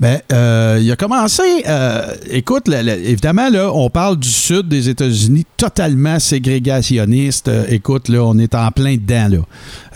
ben, 0.00 0.20
euh, 0.32 0.78
il 0.82 0.90
a 0.90 0.96
commencé, 0.96 1.42
euh, 1.68 2.14
écoute, 2.30 2.68
évidemment, 2.68 3.48
là, 3.50 3.70
on 3.72 3.90
parle 3.90 4.18
du 4.18 4.28
sud 4.28 4.68
des 4.68 4.88
États-Unis, 4.88 5.44
totalement 5.56 6.18
ségrégationniste. 6.18 7.48
Euh, 7.48 7.64
écoute, 7.68 8.08
là, 8.08 8.24
on 8.24 8.38
est 8.38 8.54
en 8.54 8.70
plein 8.70 8.94
dedans, 8.96 9.28
là. 9.30 9.38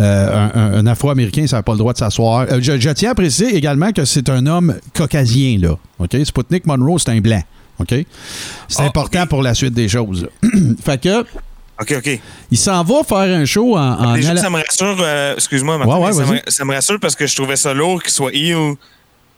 Euh, 0.01 0.49
un, 0.55 0.61
un- 0.61 0.75
un 0.79 0.87
Afro-Américain, 0.87 1.47
ça 1.47 1.57
n'a 1.57 1.63
pas 1.63 1.73
le 1.73 1.79
droit 1.79 1.93
de 1.93 1.99
s'asseoir. 1.99 2.47
Je, 2.61 2.79
je 2.79 2.91
tiens 2.91 3.11
à 3.11 3.15
préciser 3.15 3.55
également 3.57 3.93
que 3.93 4.05
c'est 4.05 4.29
un 4.29 4.47
homme 4.47 4.75
caucasien, 4.95 5.59
là. 5.59 5.77
OK? 5.99 6.17
Sputnik 6.25 6.67
Monroe, 6.67 6.99
c'est 6.99 7.11
un 7.11 7.21
blanc. 7.21 7.43
OK? 7.79 7.95
C'est 8.69 8.81
Ah, 8.83 8.85
important 8.85 9.27
pour 9.27 9.43
la 9.43 9.55
suite 9.55 9.75
des 9.75 9.89
choses. 9.89 10.29
fait 10.83 11.01
que, 11.01 11.25
OK, 11.81 11.95
OK. 11.99 12.21
il 12.51 12.57
s'en 12.59 12.83
va 12.85 13.03
faire 13.05 13.19
un 13.39 13.45
show 13.45 13.77
en, 13.77 13.81
en 14.03 14.15
Déjà, 14.15 14.35
ça 14.37 14.49
me 14.51 14.57
rassure. 14.57 14.97
euh, 15.01 15.35
Excuse-moi, 15.35 15.77
Martin, 15.79 15.95
Ouais, 15.99 16.01
ouais, 16.07 16.13
mais 16.19 16.25
ça, 16.25 16.33
me, 16.33 16.41
ça 16.51 16.65
me 16.65 16.75
rassure 16.75 16.99
parce 17.01 17.15
que 17.15 17.27
je 17.27 17.37
trouvais 17.37 17.57
ça 17.57 17.75
lourd 17.75 18.03
qu'il 18.03 18.13
soit 18.13 18.33
heel. 18.35 18.75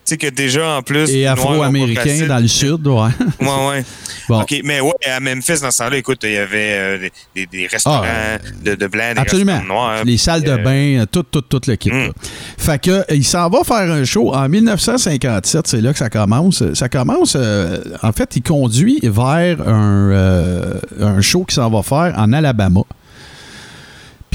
Sais, 0.09 0.17
que 0.17 0.29
déjà, 0.29 0.77
en 0.77 0.83
plus. 0.83 1.11
et 1.11 1.27
afro-américain 1.27 2.27
dans 2.27 2.39
le 2.39 2.49
sud, 2.49 2.87
ouais. 2.87 3.11
Ouais, 3.41 3.69
ouais. 3.69 3.85
Bon. 4.29 4.41
OK, 4.43 4.61
mais 4.65 4.81
ouais, 4.81 4.93
à 5.07 5.21
Memphis, 5.21 5.61
dans 5.61 5.71
ce 5.71 5.79
temps-là, 5.79 5.97
écoute, 5.99 6.21
il 6.23 6.33
y 6.33 6.37
avait 6.37 6.73
euh, 6.73 7.09
des, 7.35 7.47
des- 7.47 7.67
restaurants 7.67 8.03
Ah, 8.05 8.39
de, 8.63 8.75
de 8.75 8.87
blancs, 8.87 9.15
des 9.15 9.21
Absolument. 9.21 9.53
restaurants 9.59 9.75
noirs. 9.75 10.05
Les 10.05 10.17
salles 10.19 10.43
de 10.45 10.51
euh, 10.51 10.57
bain, 10.59 11.05
tout, 11.11 11.23
tout, 11.25 11.41
tout 11.43 11.61
le 11.67 11.77
kit. 11.77 11.91
Mm. 11.91 12.13
Fait 12.59 12.81
que, 12.81 12.91
euh, 12.91 13.03
il 13.11 13.25
s'en 13.25 13.49
va 13.51 13.65
faire 13.65 13.91
un 13.91 14.05
show 14.05 14.35
en 14.35 14.49
1957. 14.49 15.67
C'est 15.67 15.81
là 15.81 15.93
que 15.93 15.99
ça 15.99 16.11
commence. 16.11 16.63
Ça 16.75 16.89
commence, 16.89 17.37
euh, 17.39 17.79
en 18.03 18.13
fait, 18.13 18.37
il 18.37 18.43
conduit 18.43 19.01
vers 19.03 19.61
un, 19.67 20.11
euh, 20.11 20.75
un 21.01 21.21
show 21.21 21.45
qu'il 21.45 21.55
s'en 21.55 21.71
va 21.71 21.83
faire 21.83 22.15
en 22.19 22.33
Alabama. 22.33 22.81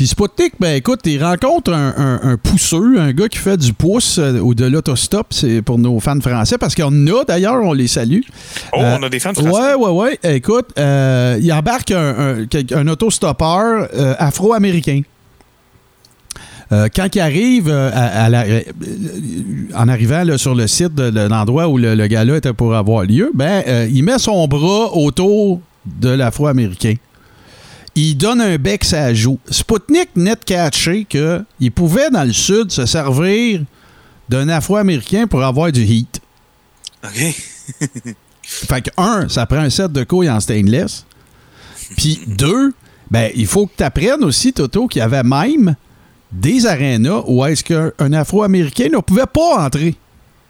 Puis 0.07 0.51
ben 0.59 0.75
écoute, 0.75 0.99
il 1.05 1.23
rencontre 1.23 1.71
un, 1.73 1.93
un- 1.97 2.19
un 2.31 2.37
pousseux, 2.37 2.99
un 2.99 3.11
gars 3.13 3.27
qui 3.29 3.37
fait 3.37 3.57
du 3.57 3.73
pouce 3.73 4.17
euh, 4.19 4.39
ou 4.39 4.53
de 4.53 4.65
l'autostop, 4.65 5.27
c'est 5.31 5.61
pour 5.61 5.79
nos 5.79 5.99
fans 5.99 6.19
français, 6.19 6.57
parce 6.57 6.75
qu'on 6.75 6.85
en 6.87 7.07
a 7.07 7.23
d'ailleurs, 7.25 7.61
on 7.63 7.73
les 7.73 7.87
salue. 7.87 8.21
Oh, 8.73 8.79
Euh, 8.81 8.97
on 8.99 9.03
a 9.03 9.09
des 9.09 9.19
fans 9.19 9.33
français. 9.33 9.49
Ouais, 9.49 9.73
ouais, 9.75 10.17
ouais. 10.23 10.35
Écoute, 10.35 10.69
euh, 10.77 11.37
il 11.41 11.51
embarque 11.53 11.91
un, 11.91 12.45
un, 12.75 12.87
autostoppeur 12.87 13.87
afro-américain. 14.19 15.01
Euh, 16.71 16.87
quand 16.95 17.15
il 17.15 17.19
arrive, 17.19 17.69
euh, 17.69 17.91
à- 17.93 18.25
à 18.25 18.29
la- 18.29 18.45
euh, 18.45 18.61
en 19.75 19.87
arrivant 19.87 20.23
là, 20.23 20.37
sur 20.37 20.55
le 20.55 20.65
site 20.67 20.95
de, 20.95 21.09
de 21.11 21.19
l'endroit 21.21 21.67
où 21.67 21.77
le, 21.77 21.93
le 21.95 22.07
gars-là 22.07 22.37
était 22.37 22.53
pour 22.53 22.73
avoir 22.75 23.03
lieu, 23.03 23.31
ben, 23.33 23.63
il 23.91 24.03
met 24.03 24.17
son 24.17 24.47
bras 24.47 24.95
autour 24.95 25.61
de 25.85 26.09
l'afro-américain. 26.09 26.95
Il 27.95 28.15
donne 28.15 28.41
un 28.41 28.57
bec 28.57 28.83
sa 28.83 29.13
joue. 29.13 29.39
Sputnik 29.49 30.15
net 30.15 30.43
catché 30.43 31.05
qu'il 31.05 31.71
pouvait, 31.73 32.09
dans 32.09 32.23
le 32.23 32.33
sud, 32.33 32.71
se 32.71 32.85
servir 32.85 33.61
d'un 34.29 34.49
afro-américain 34.49 35.27
pour 35.27 35.43
avoir 35.43 35.71
du 35.71 35.83
heat. 35.83 36.19
OK. 37.03 37.35
Fait 38.41 38.81
que, 38.81 38.89
un, 38.97 39.29
ça 39.29 39.45
prend 39.45 39.59
un 39.59 39.69
set 39.69 39.91
de 39.91 40.03
couilles 40.03 40.29
en 40.29 40.39
stainless. 40.39 41.05
Puis, 41.95 42.19
deux, 42.27 42.73
ben, 43.09 43.31
il 43.35 43.47
faut 43.47 43.67
que 43.67 43.73
tu 43.77 43.83
apprennes 43.83 44.23
aussi, 44.23 44.53
Toto, 44.53 44.87
qu'il 44.87 44.99
y 44.99 45.03
avait 45.03 45.23
même 45.23 45.75
des 46.31 46.65
arénas 46.65 47.23
où 47.27 47.45
est-ce 47.45 47.63
qu'un 47.63 48.13
Afro-Américain 48.13 48.89
ne 48.91 48.99
pouvait 48.99 49.27
pas 49.31 49.65
entrer. 49.65 49.95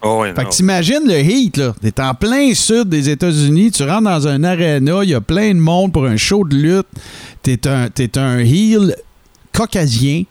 Oh, 0.06 0.24
Fait 0.36 0.44
que 0.44 0.50
t'imagines 0.50 1.06
le 1.06 1.18
heat, 1.18 1.56
là. 1.58 1.74
T'es 1.82 2.02
en 2.02 2.14
plein 2.14 2.54
sud 2.54 2.90
des 2.90 3.10
États-Unis, 3.10 3.72
tu 3.72 3.84
rentres 3.84 4.04
dans 4.04 4.28
un 4.28 4.44
aréna, 4.44 5.04
il 5.04 5.12
y 5.12 5.14
a 5.14 5.22
plein 5.22 5.54
de 5.54 5.60
monde 5.60 5.94
pour 5.94 6.06
un 6.06 6.18
show 6.18 6.46
de 6.46 6.56
lutte. 6.56 6.88
T'es 7.42 7.66
un, 7.68 7.90
t'es 7.90 8.18
un 8.18 8.40
heel 8.40 8.98
caucasien 9.54 10.24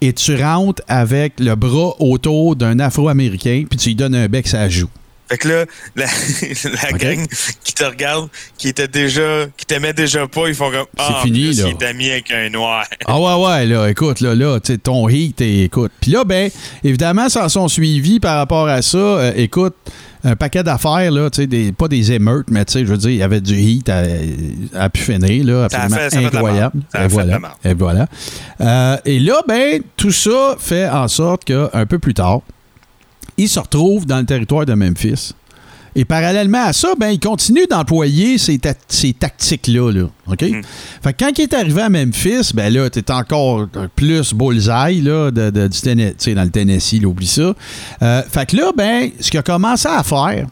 et 0.00 0.12
tu 0.12 0.40
rentres 0.40 0.82
avec 0.86 1.40
le 1.40 1.56
bras 1.56 1.94
autour 1.98 2.54
d'un 2.54 2.78
Afro-Américain 2.78 3.64
puis 3.68 3.78
tu 3.78 3.88
lui 3.90 3.94
donnes 3.96 4.14
un 4.14 4.28
bec 4.28 4.46
ça 4.46 4.68
joue. 4.68 4.88
Fait 5.32 5.38
que 5.38 5.48
là, 5.48 5.64
la, 5.96 6.04
la 6.82 6.98
gang 6.98 7.26
qui 7.64 7.72
te 7.72 7.84
regarde, 7.84 8.28
qui 8.58 8.68
était 8.68 8.86
déjà, 8.86 9.46
qui 9.56 9.64
t'aimait 9.64 9.94
déjà 9.94 10.28
pas, 10.28 10.46
ils 10.48 10.54
font 10.54 10.70
comme 10.70 10.84
Ah, 10.98 11.20
fini, 11.22 11.54
là. 11.54 11.64
Il 11.68 11.70
est 11.82 11.86
ami 11.86 12.10
avec 12.10 12.30
un 12.30 12.50
noir. 12.50 12.84
Ah 13.06 13.18
ouais, 13.18 13.46
ouais, 13.46 13.66
là, 13.66 13.88
écoute, 13.88 14.20
là, 14.20 14.34
là, 14.34 14.60
tu 14.60 14.72
sais, 14.72 14.78
ton 14.78 15.08
heat, 15.08 15.40
et 15.40 15.64
écoute. 15.64 15.90
Puis 16.02 16.10
là, 16.10 16.24
ben, 16.24 16.50
évidemment, 16.84 17.30
s'en 17.30 17.48
sont 17.48 17.66
suivis 17.68 18.20
par 18.20 18.36
rapport 18.36 18.68
à 18.68 18.82
ça. 18.82 18.98
euh, 18.98 19.32
écoute, 19.34 19.74
un 20.22 20.36
paquet 20.36 20.62
d'affaires, 20.62 21.10
là, 21.10 21.30
tu 21.30 21.48
sais, 21.50 21.72
pas 21.72 21.88
des 21.88 22.12
émeutes, 22.12 22.48
mais 22.50 22.66
tu 22.66 22.74
sais, 22.74 22.80
je 22.80 22.90
veux 22.90 22.98
dire, 22.98 23.10
il 23.10 23.16
y 23.16 23.22
avait 23.22 23.40
du 23.40 23.54
heat 23.56 23.88
à, 23.88 24.02
à 24.74 24.90
pu 24.90 25.00
finir, 25.00 25.46
là, 25.46 25.66
Ça 25.70 25.80
absolument 25.84 26.10
ça 26.10 26.20
fait 26.20 26.26
incroyable. 26.26 26.80
Ça 26.92 26.98
a 26.98 27.04
et, 27.06 27.08
voilà, 27.08 27.38
et 27.64 27.72
voilà. 27.74 28.06
Euh, 28.60 28.96
et 29.06 29.18
là, 29.18 29.40
ben, 29.48 29.80
tout 29.96 30.12
ça 30.12 30.56
fait 30.58 30.88
en 30.90 31.08
sorte 31.08 31.44
qu'un 31.44 31.86
peu 31.88 31.98
plus 31.98 32.12
tard, 32.14 32.42
il 33.38 33.48
se 33.48 33.58
retrouve 33.60 34.06
dans 34.06 34.18
le 34.18 34.26
territoire 34.26 34.66
de 34.66 34.74
Memphis. 34.74 35.32
Et 35.94 36.06
parallèlement 36.06 36.64
à 36.64 36.72
ça, 36.72 36.94
ben, 36.98 37.10
il 37.10 37.20
continue 37.20 37.66
d'employer 37.68 38.38
ces, 38.38 38.58
ta- 38.58 38.72
ces 38.88 39.12
tactiques-là. 39.12 39.90
Là, 39.92 40.04
OK? 40.26 40.38
Fait 41.02 41.12
que 41.12 41.22
quand 41.24 41.38
il 41.38 41.42
est 41.42 41.52
arrivé 41.52 41.82
à 41.82 41.90
Memphis, 41.90 42.52
ben 42.54 42.72
là, 42.72 42.88
t'es 42.88 43.10
encore 43.10 43.66
plus 43.94 44.32
bullseye 44.32 45.02
là, 45.02 45.30
de, 45.30 45.50
de- 45.50 45.68
du 45.68 45.78
Tenne- 45.82 46.12
tu 46.12 46.14
sais, 46.16 46.34
dans 46.34 46.44
le 46.44 46.50
Tennessee, 46.50 46.98
là, 46.98 47.08
oublie 47.08 47.26
ça. 47.26 47.52
Euh, 48.02 48.22
fait 48.30 48.46
que 48.46 48.56
là, 48.56 48.72
ben, 48.74 49.10
ce 49.20 49.30
qu'il 49.30 49.38
a 49.38 49.42
commencé 49.42 49.86
à 49.86 50.02
faire, 50.02 50.46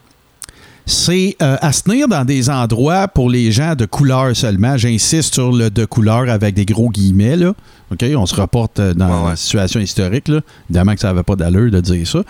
c'est 0.91 1.37
euh, 1.41 1.55
à 1.61 1.71
se 1.71 1.83
tenir 1.83 2.07
dans 2.09 2.25
des 2.25 2.49
endroits 2.49 3.07
pour 3.07 3.29
les 3.29 3.51
gens 3.51 3.75
de 3.75 3.85
couleur 3.85 4.35
seulement. 4.35 4.75
J'insiste 4.77 5.33
sur 5.33 5.51
le 5.51 5.69
de 5.69 5.85
couleur 5.85 6.29
avec 6.29 6.53
des 6.53 6.65
gros 6.65 6.89
guillemets. 6.89 7.37
Là. 7.37 7.53
OK? 7.91 8.03
On 8.17 8.25
se 8.25 8.35
reporte 8.35 8.79
euh, 8.79 8.93
dans 8.93 9.07
Ouais, 9.07 9.23
ouais. 9.23 9.29
la 9.31 9.35
situation 9.37 9.79
historique. 9.79 10.27
Là. 10.27 10.41
Évidemment 10.69 10.93
que 10.93 10.99
ça 10.99 11.07
n'avait 11.07 11.23
pas 11.23 11.35
d'allure 11.37 11.71
de 11.71 11.79
dire 11.79 12.05
ça. 12.07 12.23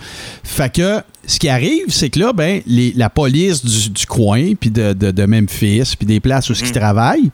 Fait 0.43 0.71
que 0.71 1.01
ce 1.25 1.39
qui 1.39 1.49
arrive, 1.49 1.85
c'est 1.89 2.09
que 2.11 2.19
là, 2.19 2.33
ben, 2.33 2.61
les- 2.67 2.93
la 2.95 3.09
police 3.09 3.65
du, 3.65 3.89
du 3.89 4.05
coin, 4.05 4.53
puis 4.59 4.69
de, 4.69 4.93
de- 4.93 5.11
de 5.11 5.25
Memphis, 5.25 5.95
puis 5.97 6.05
des 6.05 6.19
places 6.19 6.49
où 6.49 6.53
ils 6.53 6.71
travaillent, 6.71 7.31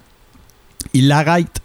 ils 0.93 1.07
l'arrêtent. 1.07 1.59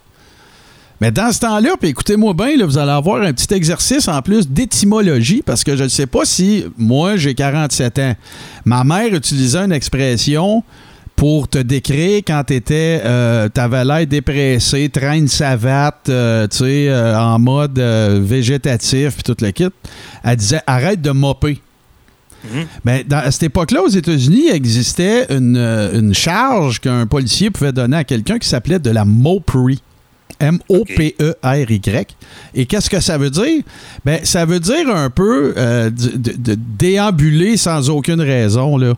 Mais 1.02 1.10
dans 1.10 1.32
ce 1.32 1.40
temps-là, 1.40 1.70
puis 1.80 1.88
écoutez-moi 1.88 2.32
bien, 2.32 2.56
là, 2.56 2.64
vous 2.64 2.78
allez 2.78 2.92
avoir 2.92 3.20
un 3.22 3.32
petit 3.32 3.52
exercice 3.52 4.06
en 4.06 4.22
plus 4.22 4.48
d'étymologie, 4.48 5.42
parce 5.44 5.64
que 5.64 5.76
je 5.76 5.82
ne 5.82 5.88
sais 5.88 6.06
pas 6.06 6.24
si 6.24 6.64
moi, 6.78 7.16
j'ai 7.16 7.34
47 7.34 7.98
ans. 7.98 8.14
Ma 8.64 8.84
mère 8.84 9.12
utilisait 9.12 9.58
une 9.64 9.72
expression 9.72 10.62
pour 11.16 11.48
te 11.48 11.58
décrire 11.58 12.18
quand 12.24 12.44
t'étais, 12.44 13.00
euh, 13.04 13.48
t'avais 13.48 13.84
l'air 13.84 14.06
dépressé, 14.06 14.88
traîne 14.90 15.26
savate, 15.26 16.08
euh, 16.08 16.46
tu 16.46 16.58
sais, 16.58 16.88
euh, 16.88 17.18
en 17.18 17.36
mode 17.40 17.80
euh, 17.80 18.20
végétatif, 18.22 19.14
puis 19.14 19.22
tout 19.24 19.36
le 19.44 19.50
kit. 19.50 19.66
Elle 20.22 20.36
disait 20.36 20.60
arrête 20.68 21.02
de 21.02 21.10
mopper. 21.10 21.60
Ben, 22.84 23.02
dans- 23.08 23.18
à 23.18 23.30
cette 23.32 23.42
époque-là, 23.42 23.82
aux 23.82 23.88
États-Unis, 23.88 24.44
il 24.50 24.54
existait 24.54 25.26
une, 25.36 25.56
euh, 25.56 25.98
une 25.98 26.14
charge 26.14 26.78
qu'un 26.80 27.06
policier 27.08 27.50
pouvait 27.50 27.72
donner 27.72 27.96
à 27.96 28.04
quelqu'un 28.04 28.38
qui 28.38 28.48
s'appelait 28.48 28.78
de 28.78 28.90
la 28.90 29.04
mopery. 29.04 29.80
M-O-P-E-R-Y. 30.40 32.07
Et 32.55 32.66
qu'est-ce 32.66 32.90
que 32.90 33.01
ça 33.01 33.18
veut 33.18 33.31
dire? 33.31 33.62
Ben, 34.05 34.21
ça 34.25 34.45
veut 34.45 34.61
dire 34.61 34.88
un 34.95 35.11
peu 35.11 35.55
euh, 35.57 35.90
de, 35.90 36.57
déambuler 36.79 37.57
sans 37.57 37.90
aucune 37.90 38.21
raison. 38.21 38.77
Là. 38.77 38.95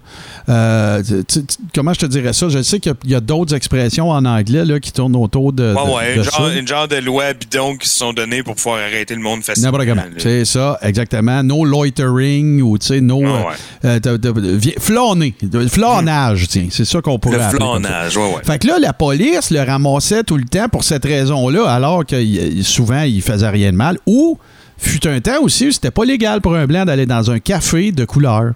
Euh, 0.48 1.02
tu- 1.28 1.44
tu- 1.44 1.56
comment 1.74 1.92
je 1.94 2.00
te 2.00 2.06
dirais 2.06 2.32
ça? 2.32 2.48
Je 2.48 2.62
sais 2.62 2.80
qu'il 2.80 2.94
y 3.06 3.14
a- 3.14 3.20
d'autres 3.20 3.54
expressions 3.54 4.10
en 4.10 4.24
anglais 4.24 4.64
là, 4.64 4.78
qui 4.80 4.92
tournent 4.92 5.16
autour 5.16 5.52
de, 5.52 5.62
de- 5.62 5.74
Ouais, 5.74 5.94
ouais, 5.94 6.12
de 6.14 6.18
une 6.18 6.24
genre, 6.24 6.34
ça. 6.48 6.54
une 6.58 6.68
genre 6.68 6.88
de 6.88 6.96
loi 6.96 7.32
bidon 7.32 7.76
qui 7.76 7.88
se 7.88 7.98
sont 7.98 8.12
données 8.12 8.42
pour 8.42 8.54
pouvoir 8.54 8.78
arrêter 8.80 9.14
le 9.14 9.20
monde 9.20 9.42
facilement. 9.42 9.72
C'est 10.18 10.44
ça, 10.44 10.78
exactement. 10.82 11.42
No 11.42 11.64
loitering 11.64 12.60
ou, 12.62 12.78
tu 12.78 12.86
sais, 12.86 13.00
no... 13.00 13.22
Ah 13.24 13.46
euh, 13.84 13.98
ouais. 14.00 14.00
euh, 14.06 14.70
flâner. 14.80 15.34
Flânage, 15.68 16.48
tiens. 16.48 16.66
C'est 16.70 16.84
ça 16.84 17.00
qu'on 17.00 17.18
pourrait 17.18 17.38
Le 17.38 17.42
appeler 17.44 17.58
flânage, 17.64 18.16
ouais, 18.16 18.22
ouais. 18.34 18.42
Fait 18.44 18.58
que 18.58 18.66
là, 18.66 18.78
la 18.78 18.92
police 18.92 19.50
le 19.50 19.60
ramassait 19.62 20.22
tout 20.24 20.36
le 20.36 20.44
temps 20.44 20.68
pour 20.68 20.84
cette 20.84 21.04
raison-là, 21.24 21.68
alors 21.68 22.04
que 22.04 22.62
souvent, 22.62 23.02
il 23.02 23.22
faisait 23.22 23.48
rien 23.48 23.72
de 23.72 23.76
mal. 23.76 23.98
Ou, 24.06 24.38
fut 24.76 25.06
un 25.06 25.20
temps 25.20 25.42
aussi, 25.42 25.68
où 25.68 25.70
c'était 25.70 25.90
pas 25.90 26.04
légal 26.04 26.40
pour 26.40 26.54
un 26.54 26.66
blanc 26.66 26.84
d'aller 26.84 27.06
dans 27.06 27.30
un 27.30 27.38
café 27.38 27.92
de 27.92 28.04
couleur. 28.04 28.52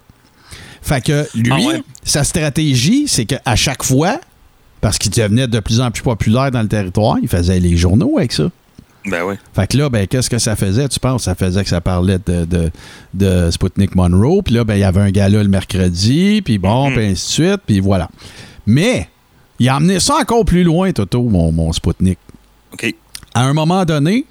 Fait 0.81 1.03
que 1.03 1.27
lui, 1.35 1.51
Ah 1.51 1.57
ouais? 1.57 1.83
sa 2.03 2.23
stratégie, 2.23 3.07
c'est 3.07 3.25
qu'à 3.25 3.55
chaque 3.55 3.83
fois, 3.83 4.19
parce 4.81 4.97
qu'il 4.97 5.11
devenait 5.11 5.47
de 5.47 5.59
plus 5.59 5.81
en 5.81 5.91
plus 5.91 6.03
populaire 6.03 6.51
dans 6.51 6.61
le 6.61 6.67
territoire, 6.67 7.17
il 7.21 7.27
faisait 7.27 7.59
les 7.59 7.75
journaux 7.75 8.17
avec 8.17 8.31
ça. 8.31 8.49
Ben 9.05 9.23
oui. 9.23 9.35
Fait 9.53 9.67
que 9.67 9.77
là, 9.77 9.89
ben, 9.89 10.07
qu'est-ce 10.07 10.29
que 10.29 10.37
ça 10.37 10.55
faisait, 10.55 10.87
tu 10.87 10.99
penses? 10.99 11.23
Ça 11.23 11.35
faisait 11.35 11.63
que 11.63 11.69
ça 11.69 11.81
parlait 11.81 12.19
de, 12.25 12.45
de, 12.45 12.71
de 13.13 13.49
Sputnik 13.51 13.95
Monroe, 13.95 14.41
puis 14.43 14.53
là, 14.53 14.63
ben, 14.63 14.75
il 14.75 14.81
y 14.81 14.83
avait 14.83 15.01
un 15.01 15.11
gala 15.11 15.41
le 15.41 15.49
mercredi, 15.49 16.41
puis 16.43 16.57
bon, 16.57 16.91
puis 16.91 17.05
ainsi 17.05 17.41
de 17.41 17.47
suite, 17.47 17.61
puis 17.65 17.79
voilà. 17.79 18.09
Mais, 18.65 19.09
il 19.57 19.67
a 19.69 19.77
emmené 19.77 19.99
ça 19.99 20.15
encore 20.21 20.45
plus 20.45 20.63
loin, 20.63 20.91
Toto, 20.91 21.23
mon, 21.23 21.51
mon 21.51 21.71
Sputnik. 21.71 22.17
OK. 22.73 22.93
À 23.33 23.45
un 23.45 23.53
moment 23.53 23.85
donné, 23.85 24.25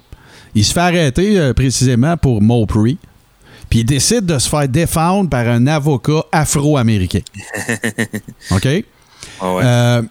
il 0.55 0.63
se 0.65 0.73
fait 0.73 0.79
arrêter 0.79 1.37
euh, 1.39 1.53
précisément 1.53 2.17
pour 2.17 2.41
Mopree, 2.41 2.97
puis 3.69 3.79
il 3.79 3.85
décide 3.85 4.25
de 4.25 4.37
se 4.39 4.49
faire 4.49 4.67
défendre 4.67 5.29
par 5.29 5.47
un 5.47 5.67
avocat 5.67 6.23
afro-américain. 6.31 7.21
OK? 8.51 8.65
Ouais, 8.65 8.83
ouais. 9.41 9.61
Euh, 9.63 10.01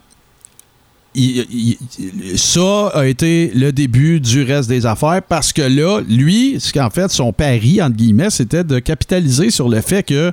il- 1.15 1.77
il- 1.99 2.37
ça 2.39 2.87
a 2.93 3.05
été 3.05 3.51
le 3.53 3.71
début 3.71 4.19
du 4.19 4.43
reste 4.43 4.69
des 4.69 4.85
affaires 4.85 5.21
parce 5.27 5.51
que 5.51 5.61
là, 5.63 6.01
lui, 6.07 6.57
ce 6.59 6.71
qu'en 6.71 6.89
fait, 6.89 7.09
son 7.11 7.33
pari, 7.33 7.81
entre 7.81 7.95
guillemets, 7.95 8.29
c'était 8.29 8.63
de 8.63 8.79
capitaliser 8.79 9.49
sur 9.49 9.67
le 9.69 9.81
fait 9.81 10.03
que, 10.03 10.31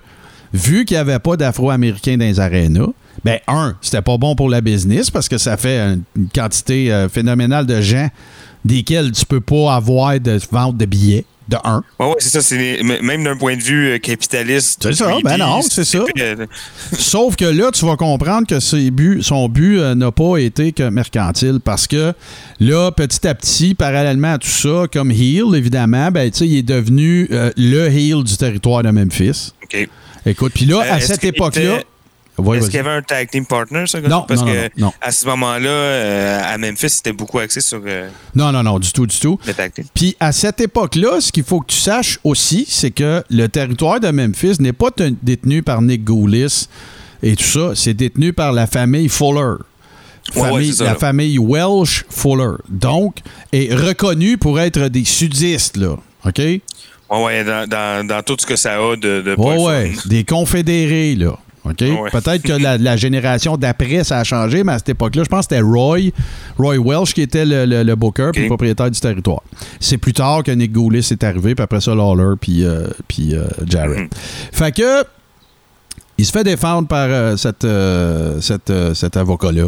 vu 0.53 0.85
qu'il 0.85 0.97
n'y 0.97 1.01
avait 1.01 1.19
pas 1.19 1.37
d'Afro-Américains 1.37 2.17
dans 2.19 2.27
les 2.27 2.39
arénas, 2.41 2.89
ben, 3.25 3.39
un, 3.49 3.77
c'était 3.81 4.03
pas 4.03 4.17
bon 4.19 4.35
pour 4.37 4.49
la 4.49 4.61
business 4.61 5.11
parce 5.11 5.29
que 5.29 5.39
ça 5.39 5.57
fait 5.57 5.79
une 6.17 6.29
quantité 6.35 6.93
euh, 6.93 7.09
phénoménale 7.09 7.67
de 7.67 7.81
gens 7.81 8.09
desquels 8.65 9.13
tu 9.13 9.25
peux 9.27 9.41
pas 9.41 9.75
avoir 9.75 10.19
de 10.19 10.39
vente 10.51 10.77
de 10.77 10.87
billets, 10.87 11.25
de 11.49 11.57
un. 11.63 11.85
Ouais, 12.01 12.07
ouais, 12.07 12.15
c'est 12.19 12.41
ça. 12.41 12.57
même 12.83 13.23
d'un 13.23 13.37
point 13.37 13.57
de 13.57 13.63
vue 13.63 13.91
euh, 13.91 13.99
capitaliste. 13.99 14.83
C'est 14.83 14.95
ça, 14.95 15.17
ben 15.23 15.37
non, 15.39 15.63
c'est 15.63 15.85
ça. 15.85 16.01
Sauf 16.93 17.37
que 17.37 17.45
là, 17.45 17.71
tu 17.73 17.87
vas 17.87 17.97
comprendre 17.97 18.47
que 18.47 18.59
ses 18.59 18.91
buts- 18.91 19.23
son 19.23 19.49
but 19.49 19.79
euh, 19.79 19.95
n'a 19.95 20.11
pas 20.11 20.39
été 20.39 20.73
que 20.73 20.89
mercantile 20.89 21.61
parce 21.63 21.87
que 21.87 22.13
là, 22.59 22.91
petit 22.91 23.27
à 23.29 23.35
petit, 23.37 23.75
parallèlement 23.75 24.33
à 24.35 24.39
tout 24.39 24.49
ça, 24.49 24.87
comme 24.93 25.13
heel, 25.13 25.55
évidemment, 25.55 26.11
ben, 26.11 26.29
tu 26.31 26.39
sais, 26.39 26.49
il 26.49 26.57
est 26.59 26.63
devenu 26.63 27.29
euh, 27.31 27.51
le 27.57 27.87
heel 27.89 28.25
du 28.25 28.37
territoire 28.37 28.83
de 28.83 28.91
Memphis. 28.91 29.53
OK. 29.63 29.89
Écoute, 30.27 30.53
puis 30.55 30.65
là, 30.67 30.81
à 30.91 31.01
cette 31.01 31.23
époque-là. 31.25 31.81
Ouais, 32.39 32.59
Est-ce 32.59 32.67
qu'il 32.67 32.77
y 32.77 32.81
avait 32.81 32.91
un 32.91 33.03
tag 33.03 33.31
team 33.31 33.47
partner, 33.47 33.87
ça? 33.87 33.99
Non, 34.01 34.25
Parce 34.29 34.41
non, 34.41 34.47
non, 34.47 34.53
que 34.53 34.71
non, 34.81 34.93
à 35.01 35.11
ce 35.11 35.25
moment-là, 35.27 35.69
euh, 35.69 36.55
à 36.55 36.59
Memphis, 36.59 36.91
c'était 36.91 37.13
beaucoup 37.13 37.39
axé 37.39 37.61
sur 37.63 37.81
euh, 37.87 38.09
non, 38.35 38.53
non, 38.53 38.63
non, 38.63 38.79
du 38.79 38.93
tout, 38.93 39.07
du 39.07 39.19
tout. 39.19 39.39
le 39.47 39.55
tag 39.55 39.73
team. 39.73 39.85
Puis 39.95 40.17
à 40.21 40.33
cette 40.33 40.61
époque-là, 40.61 41.21
ce 41.21 41.33
qu'il 41.33 41.45
faut 41.45 41.61
que 41.61 41.69
tu 41.73 41.79
saches 41.79 42.19
aussi, 42.25 42.67
c'est 42.69 42.91
que 42.91 43.23
le 43.31 43.47
territoire 43.49 44.01
de 44.01 44.09
Memphis 44.11 44.57
n'est 44.61 44.75
pas 44.75 44.91
ten- 44.91 45.17
détenu 45.23 45.63
par 45.63 45.81
Nick 45.81 46.05
Goulis 46.05 46.69
et 47.23 47.37
tout 47.37 47.45
ça, 47.45 47.71
c'est 47.75 47.95
détenu 47.95 48.33
par 48.35 48.53
la 48.53 48.67
famille 48.67 49.09
Fuller. 49.09 49.55
Ouais, 50.35 50.43
ouais, 50.43 50.51
Famille- 50.51 50.73
ça, 50.75 50.85
la 50.85 50.91
là. 50.91 50.97
famille 50.97 51.39
Welsh 51.39 52.05
Fuller. 52.11 52.57
Donc, 52.69 53.19
est 53.53 53.73
reconnue 53.73 54.37
pour 54.37 54.59
être 54.61 54.89
des 54.89 55.05
sudistes, 55.05 55.77
là. 55.77 55.97
OK? 56.27 56.39
Ouais, 56.39 56.61
ouais, 57.25 57.45
dans, 57.45 57.69
dans, 57.69 58.05
dans 58.07 58.23
tout 58.23 58.37
ce 58.39 58.45
que 58.45 58.57
ça 58.57 58.75
a 58.75 58.97
de, 58.97 59.21
de 59.23 59.35
Ouais, 59.39 59.57
ouais. 59.63 59.93
fun. 59.95 60.03
Des 60.09 60.25
confédérés, 60.25 61.15
là. 61.15 61.39
OK? 61.71 61.81
Ouais. 61.81 62.11
Peut-être 62.11 62.43
que 62.43 62.53
la, 62.53 62.79
la 62.79 62.97
génération 62.97 63.57
d'après, 63.57 64.05
ça 64.05 64.19
a 64.19 64.25
changé, 64.25 64.65
mais 64.65 64.73
à 64.73 64.79
cette 64.79 64.91
époque-là, 64.91 65.25
je 65.25 65.29
pense 65.29 65.47
que 65.47 65.55
c'était 65.55 65.63
Roy, 65.63 66.11
Roy 66.59 66.77
Welsh 66.79 67.15
qui 67.15 67.23
était 67.23 67.45
le, 67.45 67.65
le- 67.67 67.83
le 67.83 67.95
booker 67.97 68.31
puis 68.33 68.43
le 68.43 68.49
propriétaire 68.49 68.91
du 68.91 68.99
territoire. 69.01 69.43
C'est 69.81 69.99
plus 69.99 70.13
tard 70.13 70.43
que 70.43 70.51
Nick 70.51 70.73
Goulis 70.73 71.09
est 71.11 71.25
arrivé, 71.25 71.55
puis 71.55 71.63
après 71.63 71.81
ça, 71.81 71.95
Lawler 71.95 72.35
puis, 72.41 72.65
euh, 72.65 72.87
puis 73.09 73.35
euh, 73.35 73.45
Jarrett. 73.67 73.99
Mhm. 74.01 74.09
Fait 74.53 74.73
que. 74.75 75.05
Il 76.19 76.25
se 76.25 76.33
fait 76.33 76.45
défendre 76.45 76.89
par 76.89 77.09
euh, 77.11 77.37
cette, 77.37 77.65
euh, 77.65 78.41
cette, 78.41 78.71
euh, 78.71 78.95
cet 78.95 79.19
avocat-là. 79.19 79.67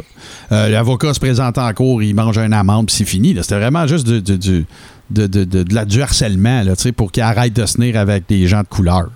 L'avocat 0.51 1.13
se 1.13 1.21
présente 1.21 1.59
en 1.59 1.71
cours, 1.75 2.03
il 2.03 2.15
mange 2.15 2.39
un 2.39 2.53
amende, 2.53 2.87
puis 2.87 2.97
c'est 2.97 3.05
fini. 3.05 3.37
C'était 3.43 3.57
vraiment 3.59 3.87
juste 3.87 4.07
du, 4.07 4.23
du- 4.23 4.39
du- 4.39 4.67
de, 5.11 5.27
de- 5.27 5.45
de- 5.45 5.63
de 5.63 5.75
la, 5.75 5.85
du 5.85 6.01
harcèlement 6.01 6.63
là, 6.63 6.73
pour 6.97 7.13
qu'il 7.13 7.23
arrête 7.23 7.53
de 7.53 7.67
se 7.67 7.75
tenir 7.75 7.99
avec 7.99 8.25
des 8.29 8.47
gens 8.47 8.61
de 8.63 8.67
couleur. 8.67 9.11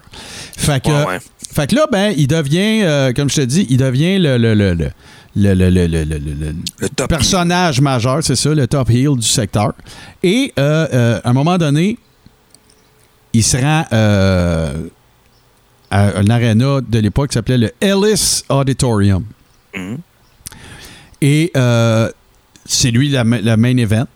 Fait 0.56 0.82
que, 0.82 0.90
Ouais, 0.90 1.06
ouais. 1.06 1.18
Fait 1.52 1.68
que 1.70 1.74
là, 1.76 1.86
ben, 1.92 2.12
il 2.16 2.26
devient, 2.26 2.82
euh, 2.82 3.12
comme 3.12 3.28
je 3.30 3.36
te 3.36 3.40
dis, 3.42 3.66
il 3.70 3.76
devient 3.76 4.18
le, 4.18 4.36
le, 4.38 4.54
le, 4.54 4.74
le, 4.74 4.90
le- 5.54 5.54
le- 5.54 5.86
le- 5.86 6.04
le- 6.04 6.88
top. 6.90 7.08
personnage 7.08 7.80
majeur, 7.80 8.18
c'est 8.22 8.36
ça, 8.36 8.54
le 8.54 8.66
top 8.66 8.90
heel 8.90 9.16
du 9.16 9.26
secteur. 9.26 9.72
Et 10.22 10.52
euh, 10.58 10.86
euh, 10.92 11.20
à 11.22 11.30
un 11.30 11.32
moment 11.32 11.58
donné, 11.58 11.98
il 13.32 13.42
se 13.42 13.56
rend 13.56 13.84
euh, 13.92 14.74
à 15.90 16.18
un 16.18 16.26
aréna 16.28 16.80
de 16.86 16.98
l'époque 16.98 17.28
qui 17.30 17.34
s'appelait 17.34 17.58
le 17.58 17.70
Ellis 17.80 18.42
Auditorium. 18.48 19.24
Mhm. 19.74 19.98
Et 21.22 21.50
euh, 21.56 22.10
c'est 22.66 22.90
lui 22.90 23.08
la, 23.08 23.24
ma- 23.24 23.40
la 23.40 23.56
main 23.56 23.76
event. 23.76 24.06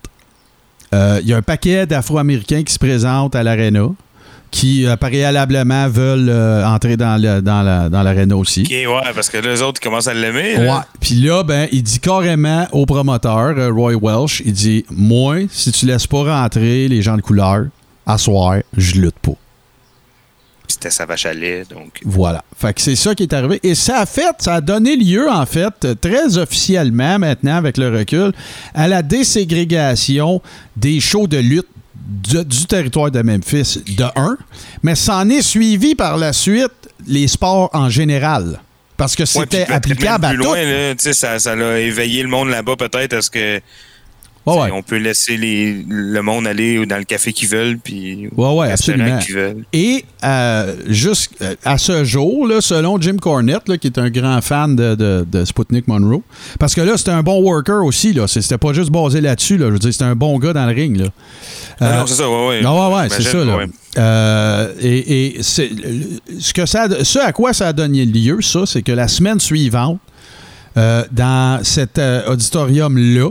Euh, 0.94 1.18
Il 1.22 1.28
y 1.28 1.32
a 1.32 1.36
un 1.36 1.42
paquet 1.42 1.86
d'Afro-Américains 1.86 2.62
qui 2.62 2.72
se 2.72 2.78
présentent 2.78 3.34
à 3.34 3.42
l'aréna, 3.42 3.88
qui 4.56 4.86
euh, 4.86 4.96
préalablement 4.96 5.86
veulent 5.88 6.30
euh, 6.30 6.64
entrer 6.66 6.96
dans 6.96 7.20
le- 7.20 7.42
dans 7.42 7.60
la- 7.62 7.90
dans 7.90 8.02
l'aréna 8.02 8.36
aussi. 8.36 8.62
OK, 8.62 8.70
ouais, 8.70 9.12
parce 9.14 9.28
que 9.28 9.36
les 9.36 9.60
autres, 9.60 9.80
ils 9.82 9.84
commencent 9.84 10.06
à 10.08 10.14
l'aimer. 10.14 10.56
Ouais. 10.56 10.64
là. 10.64 10.86
Puis 10.98 11.16
là, 11.16 11.42
ben, 11.42 11.68
il 11.72 11.82
dit 11.82 12.00
carrément 12.00 12.66
au 12.72 12.86
promoteur, 12.86 13.54
euh, 13.58 13.70
Roy 13.70 13.94
Welsh, 14.00 14.42
il 14.46 14.52
dit 14.54 14.86
Moi, 14.90 15.40
si 15.50 15.72
tu 15.72 15.84
laisses 15.84 16.06
pas 16.06 16.40
rentrer 16.40 16.88
les 16.88 17.02
gens 17.02 17.16
de 17.16 17.22
couleur, 17.22 17.66
à 18.06 18.16
soir, 18.16 18.56
je 18.76 18.94
lutte 18.94 19.18
pas. 19.20 19.32
C'était 20.68 20.90
sa 20.90 21.06
vache 21.06 21.26
à 21.26 21.34
lait, 21.34 21.62
donc. 21.70 22.00
Voilà. 22.04 22.42
Fait 22.56 22.72
que 22.74 22.80
c'est 22.80 22.96
ça 22.96 23.14
qui 23.14 23.22
est 23.24 23.32
arrivé. 23.32 23.60
Et 23.62 23.74
ça 23.76 23.98
a 24.00 24.06
fait, 24.06 24.34
ça 24.38 24.54
a 24.54 24.60
donné 24.60 24.96
lieu, 24.96 25.30
en 25.30 25.46
fait, 25.46 25.86
très 26.00 26.38
officiellement 26.38 27.18
maintenant, 27.18 27.56
avec 27.56 27.76
le 27.76 27.88
recul, 27.96 28.32
à 28.74 28.88
la 28.88 29.02
déségrégation 29.02 30.40
des 30.76 30.98
shows 31.00 31.26
de 31.28 31.36
lutte 31.38 31.68
du 32.06 32.66
territoire 32.66 33.10
de 33.10 33.20
Memphis, 33.22 33.82
de 33.96 34.04
un, 34.14 34.36
mais 34.82 34.94
s'en 34.94 35.28
est 35.28 35.42
suivi 35.42 35.94
par 35.94 36.16
la 36.16 36.32
suite 36.32 36.70
les 37.06 37.28
sports 37.28 37.70
en 37.72 37.90
général. 37.90 38.60
Parce 38.96 39.14
que 39.14 39.26
c'était 39.26 39.66
applicable 39.66 40.24
à 40.24 40.28
plus 40.30 40.38
tout. 40.38 40.44
loin, 40.44 40.62
là, 40.62 40.94
sais, 40.96 41.12
ça, 41.12 41.38
ça 41.38 41.54
l'a 41.54 41.80
éveillé 41.80 42.22
le 42.22 42.28
monde 42.28 42.48
là-bas, 42.48 42.76
peut-être, 42.76 43.12
à 43.12 43.20
ce 43.20 43.30
que 43.30 43.60
Ouais. 44.46 44.70
on 44.72 44.82
peut 44.82 44.96
laisser 44.98 45.36
les, 45.36 45.84
le 45.88 46.20
monde 46.22 46.46
aller 46.46 46.86
dans 46.86 46.98
le 46.98 47.04
café 47.04 47.32
qu'ils 47.32 47.48
veulent, 47.48 47.78
puis 47.82 48.28
Ouais, 48.36 48.54
ouais, 48.54 48.70
absolument. 48.70 49.18
qu'ils 49.18 49.34
veulent. 49.34 49.64
Et 49.72 50.04
euh, 50.22 50.74
jusqu'à 50.86 51.78
ce 51.78 52.04
jour, 52.04 52.46
là, 52.46 52.60
selon 52.60 53.00
Jim 53.00 53.16
Cornette, 53.20 53.68
là, 53.68 53.76
qui 53.76 53.88
est 53.88 53.98
un 53.98 54.08
grand 54.08 54.40
fan 54.40 54.76
de, 54.76 54.94
de, 54.94 55.26
de 55.30 55.44
Sputnik 55.44 55.88
Monroe, 55.88 56.22
parce 56.60 56.74
que 56.74 56.80
là, 56.80 56.96
c'était 56.96 57.10
un 57.10 57.22
bon 57.24 57.40
worker 57.42 57.84
aussi, 57.84 58.12
là. 58.12 58.28
C'était 58.28 58.58
pas 58.58 58.72
juste 58.72 58.90
basé 58.90 59.20
là-dessus, 59.20 59.56
là. 59.56 59.66
Je 59.66 59.72
veux 59.72 59.78
dire, 59.80 59.92
c'était 59.92 60.04
un 60.04 60.14
bon 60.14 60.38
gars 60.38 60.52
dans 60.52 60.66
le 60.66 60.72
ring, 60.74 60.96
là. 60.96 61.06
Ah 61.80 61.84
Euh, 61.84 62.00
non, 62.00 62.06
c'est 62.06 62.14
ça, 62.14 62.28
ouais, 62.30 62.48
ouais. 62.48 62.60
ah 62.64 62.88
ouais, 62.90 62.96
ouais, 62.96 63.08
c'est 63.10 63.22
ça, 63.22 63.44
là. 63.44 63.58
Euh, 63.98 64.72
et 64.80 65.38
ce, 65.40 66.52
que 66.52 66.66
ça, 66.66 66.86
ce 67.02 67.18
à 67.18 67.32
quoi 67.32 67.52
ça 67.52 67.68
a 67.68 67.72
donné 67.72 68.04
lieu, 68.04 68.40
ça, 68.42 68.60
c'est 68.66 68.82
que 68.82 68.92
la 68.92 69.08
semaine 69.08 69.40
suivante, 69.40 69.98
euh, 70.76 71.02
dans 71.10 71.64
cet 71.64 71.98
euh, 71.98 72.30
auditorium-là, 72.30 73.30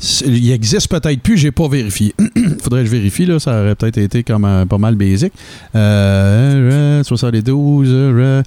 il 0.00 0.50
existe 0.50 0.88
peut-être 0.88 1.20
plus, 1.20 1.38
j'ai 1.38 1.50
pas 1.50 1.68
vérifié. 1.68 2.14
Faudrait 2.62 2.80
que 2.80 2.86
je 2.86 2.90
vérifie, 2.90 3.26
là, 3.26 3.38
ça 3.38 3.60
aurait 3.60 3.74
peut-être 3.74 3.98
été 3.98 4.22
comme 4.22 4.44
euh, 4.44 4.66
pas 4.66 4.78
mal 4.78 4.94
basic. 4.94 5.32
Euh, 5.74 7.00
euh, 7.00 7.04
72, 7.04 7.88
euh, 7.90 8.42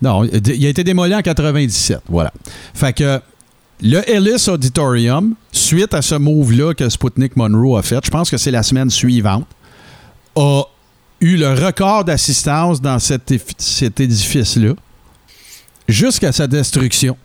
non, 0.00 0.24
il 0.24 0.66
a 0.66 0.68
été 0.68 0.82
démoli 0.82 1.14
en 1.14 1.22
97, 1.22 2.00
voilà. 2.08 2.32
Fait 2.72 2.92
que 2.92 3.20
le 3.82 4.08
Ellis 4.08 4.48
Auditorium, 4.48 5.34
suite 5.52 5.92
à 5.92 6.00
ce 6.00 6.14
move-là 6.14 6.74
que 6.74 6.88
Sputnik 6.88 7.36
Monroe 7.36 7.78
a 7.78 7.82
fait, 7.82 8.04
je 8.04 8.10
pense 8.10 8.30
que 8.30 8.36
c'est 8.36 8.50
la 8.50 8.62
semaine 8.62 8.90
suivante, 8.90 9.46
a 10.36 10.62
eu 11.20 11.36
le 11.36 11.52
record 11.52 12.04
d'assistance 12.04 12.80
dans 12.80 12.98
cet 12.98 14.00
édifice-là 14.00 14.74
jusqu'à 15.88 16.32
sa 16.32 16.46
destruction. 16.46 17.16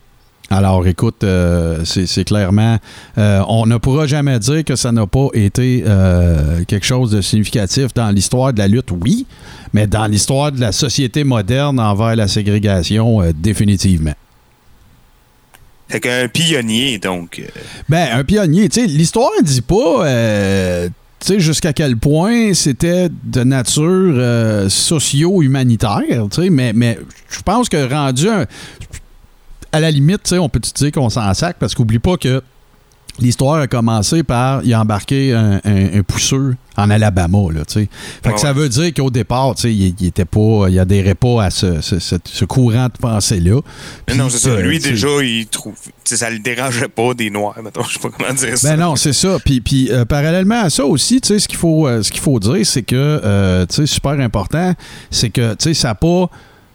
Alors, 0.51 0.87
écoute, 0.87 1.23
euh, 1.23 1.81
c'est 1.85 2.07
c'est 2.07 2.23
clairement, 2.23 2.77
euh, 3.19 3.41
on 3.47 3.67
ne 3.67 3.77
pourra 3.77 4.07
jamais 4.07 4.39
dire 4.39 4.63
que 4.63 4.75
ça 4.75 4.91
n'a 4.91 5.05
pas 5.05 5.27
été 5.33 5.83
euh, 5.85 6.63
quelque 6.65 6.85
chose 6.87 7.11
de 7.11 7.21
significatif 7.21 7.93
dans 7.93 8.09
l'histoire 8.09 8.51
de 8.51 8.57
la 8.59 8.67
lutte, 8.67 8.89
oui, 8.91 9.27
mais 9.73 9.85
dans 9.85 10.07
l'histoire 10.07 10.51
de 10.51 10.59
la 10.59 10.71
société 10.71 11.23
moderne 11.23 11.79
envers 11.79 12.15
la 12.15 12.27
ségrégation, 12.27 13.21
définitivement. 13.35 14.15
Fait 15.87 15.99
qu'un 15.99 16.27
pionnier, 16.27 16.97
donc. 16.97 17.41
Ben, 17.87 18.09
un 18.13 18.23
pionnier, 18.23 18.69
tu 18.69 18.81
sais, 18.81 18.87
l'histoire 18.87 19.29
ne 19.39 19.45
dit 19.45 19.61
pas, 19.61 20.87
tu 21.19 21.27
sais, 21.33 21.39
jusqu'à 21.39 21.73
quel 21.73 21.97
point 21.97 22.53
c'était 22.53 23.09
de 23.23 23.43
nature 23.43 23.83
euh, 24.15 24.69
socio-humanitaire, 24.69 26.27
tu 26.31 26.43
sais, 26.43 26.49
mais, 26.49 26.73
mais 26.73 26.97
je 27.29 27.41
pense 27.41 27.69
que 27.69 27.91
rendu 27.91 28.29
un- 28.29 28.45
à 29.71 29.79
la 29.79 29.91
limite, 29.91 30.23
tu 30.23 30.29
sais, 30.29 30.37
on 30.39 30.49
peut 30.49 30.59
te 30.59 30.73
dire 30.73 30.91
qu'on 30.91 31.09
s'en 31.09 31.33
sac 31.33 31.57
parce 31.59 31.75
qu'oublie 31.75 31.99
pas 31.99 32.17
que 32.17 32.41
l'histoire 33.19 33.59
a 33.59 33.67
commencé 33.67 34.23
par 34.23 34.63
il 34.63 34.73
a 34.73 34.79
embarqué 34.81 35.33
un, 35.33 35.59
un- 35.65 35.99
un 35.99 36.03
pousseux 36.03 36.55
en 36.77 36.89
Alabama, 36.89 37.51
là, 37.53 37.65
tu 37.65 37.73
sais. 37.73 37.89
Fait 38.23 38.29
que 38.29 38.35
Ouais, 38.35 38.39
ça 38.39 38.53
veut 38.53 38.69
dire 38.69 38.93
qu'au 38.93 39.09
départ, 39.09 39.53
tu 39.55 39.63
sais, 39.63 39.73
il, 39.73 39.93
il 39.99 40.07
était 40.07 40.23
pas, 40.23 40.67
il 40.69 40.79
adhérait 40.79 41.15
pas 41.15 41.43
à 41.43 41.49
ce, 41.49 41.81
ce- 41.81 41.99
ce- 41.99 42.15
ce 42.23 42.45
courant 42.45 42.85
de 42.85 42.97
pensée-là. 42.99 43.59
Mais 44.07 44.15
non, 44.15 44.29
c'est 44.29 44.37
ça. 44.37 44.55
Lui, 44.61 44.79
déjà, 44.79 45.07
il 45.21 45.45
trouve. 45.47 45.73
Ça 46.05 46.29
le 46.29 46.39
dérangeait 46.39 46.87
pas 46.87 47.13
des 47.13 47.29
Noirs, 47.29 47.57
mettons. 47.61 47.83
Je 47.83 47.93
sais 47.95 47.99
pas 47.99 48.09
comment 48.09 48.33
dire 48.33 48.57
ça. 48.57 48.69
Ben 48.75 48.81
non, 48.81 48.95
c'est 48.95 49.11
ça. 49.13 49.37
Puis, 49.43 49.59
puis 49.59 49.91
euh, 49.91 50.05
parallèlement 50.05 50.61
à 50.61 50.69
ça 50.69 50.85
aussi, 50.85 51.19
tu 51.19 51.27
sais, 51.27 51.39
ce 51.39 51.47
qu'il 51.49 51.57
faut, 51.59 51.87
euh, 51.87 52.01
ce 52.01 52.11
qu'il 52.11 52.21
faut 52.21 52.39
dire, 52.39 52.65
c'est 52.65 52.83
que, 52.83 52.95
euh, 52.95 53.65
tu 53.65 53.75
sais, 53.75 53.85
super 53.85 54.11
important, 54.13 54.73
c'est 55.11 55.29
que, 55.29 55.51
tu 55.55 55.63
sais, 55.65 55.73
ça 55.73 55.89
n'a 55.89 55.95
pas. 55.95 56.29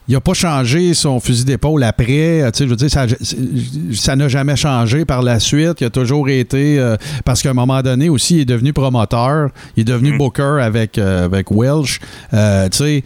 Il 0.07 0.13
n'a 0.15 0.21
pas 0.21 0.35
changé 0.35 0.93
son 0.93 1.19
fusil 1.19 1.45
d'épaule 1.45 1.83
après. 1.83 2.43
euh, 2.43 2.51
Tu 2.51 2.59
sais, 2.59 2.65
je 2.65 2.71
veux 2.71 2.77
dire, 2.77 2.91
ça 2.91 3.07
ça 3.95 4.17
n'a 4.17 4.29
jamais 4.29 4.55
changé 4.57 5.05
par 5.07 5.23
la 5.23 5.41
suite. 5.41 5.81
Il 5.81 5.85
a 5.87 5.91
toujours 5.91 6.29
été. 6.29 6.79
euh, 6.79 6.97
parce 7.25 7.41
qu'à 7.43 7.51
un 7.51 7.55
moment 7.55 7.81
donné 7.81 8.09
aussi, 8.11 8.35
il 8.37 8.41
est 8.41 8.45
devenu 8.45 8.73
promoteur. 8.75 9.49
Il 9.77 9.81
est 9.81 9.85
devenu 9.85 10.19
booker 10.19 10.59
avec, 10.61 10.99
euh, 10.99 11.25
avec 11.25 11.51
Welsh. 11.51 12.01
Euh, 12.35 12.69
tu 12.69 12.77
sais. 12.79 13.05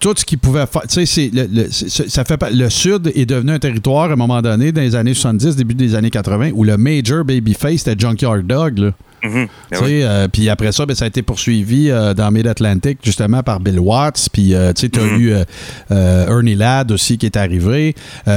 tout 0.00 0.14
ce 0.16 0.24
qu'il 0.24 0.38
pouvait 0.38 0.66
faire, 0.66 0.82
tu 0.88 1.06
sais, 1.06 1.30
le, 1.32 1.46
le- 1.50 1.70
ça 1.70 2.24
fait 2.24 2.38
le 2.52 2.68
Sud 2.68 3.10
est 3.14 3.24
devenu 3.26 3.52
un 3.52 3.58
territoire 3.58 4.10
à 4.10 4.12
un 4.12 4.16
moment 4.16 4.42
donné, 4.42 4.70
dans 4.72 4.80
les 4.82 4.94
années 4.96 5.14
70, 5.14 5.56
début 5.56 5.74
des 5.74 5.94
années 5.94 6.10
80, 6.10 6.50
où 6.54 6.64
le 6.64 6.76
major 6.76 7.24
babyface 7.24 7.86
était 7.86 7.94
Junkyard 7.98 8.42
Dog. 8.42 8.78
Là. 8.78 8.90
Mhm. 9.24 9.46
Ben 9.70 9.78
euh, 9.82 10.28
puis 10.28 10.48
après 10.50 10.70
ça, 10.72 10.84
ben, 10.86 10.94
ça 10.94 11.06
a 11.06 11.08
été 11.08 11.22
poursuivi 11.22 11.90
euh, 11.90 12.12
dans 12.14 12.30
Mid-Atlantic, 12.30 12.98
justement, 13.02 13.42
par 13.42 13.58
Bill 13.60 13.80
Watts. 13.80 14.28
Puis, 14.32 14.54
euh, 14.54 14.72
tu 14.72 14.90
as 14.98 15.02
Mhm. 15.02 15.20
eu 15.20 15.32
Ernie 15.90 16.54
Ladd 16.54 16.92
aussi 16.92 17.16
qui 17.18 17.26
est 17.26 17.36
arrivé. 17.36 17.94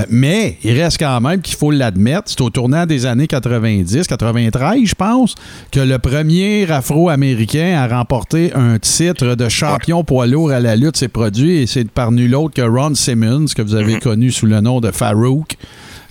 Mais 0.09 0.57
il 0.63 0.79
reste 0.81 0.97
quand 0.99 1.19
même 1.21 1.41
qu'il 1.41 1.55
faut 1.57 1.71
l'admettre, 1.71 2.23
c'est 2.27 2.41
au 2.41 2.49
tournant 2.49 2.85
des 2.85 3.05
années 3.05 3.27
90, 3.27 4.07
93, 4.07 4.85
je 4.85 4.95
pense, 4.95 5.35
que 5.71 5.79
le 5.79 5.99
premier 5.99 6.69
Afro-Américain 6.71 7.77
à 7.77 7.87
remporter 7.87 8.53
un 8.53 8.79
titre 8.79 9.35
de 9.35 9.49
champion 9.49 10.03
poids 10.03 10.27
lourd 10.27 10.51
à 10.51 10.59
la 10.59 10.75
lutte 10.75 10.97
s'est 10.97 11.07
produit. 11.07 11.57
Et 11.57 11.67
c'est 11.67 11.89
par 11.89 12.11
nul 12.11 12.33
autre 12.35 12.53
que 12.55 12.61
Ron 12.61 12.95
Simmons, 12.95 13.45
que 13.55 13.61
vous 13.61 13.75
avez 13.75 13.95
Mhm. 13.95 13.99
connu 13.99 14.31
sous 14.31 14.45
le 14.45 14.61
nom 14.61 14.79
de 14.81 14.91
Farouk 14.91 15.55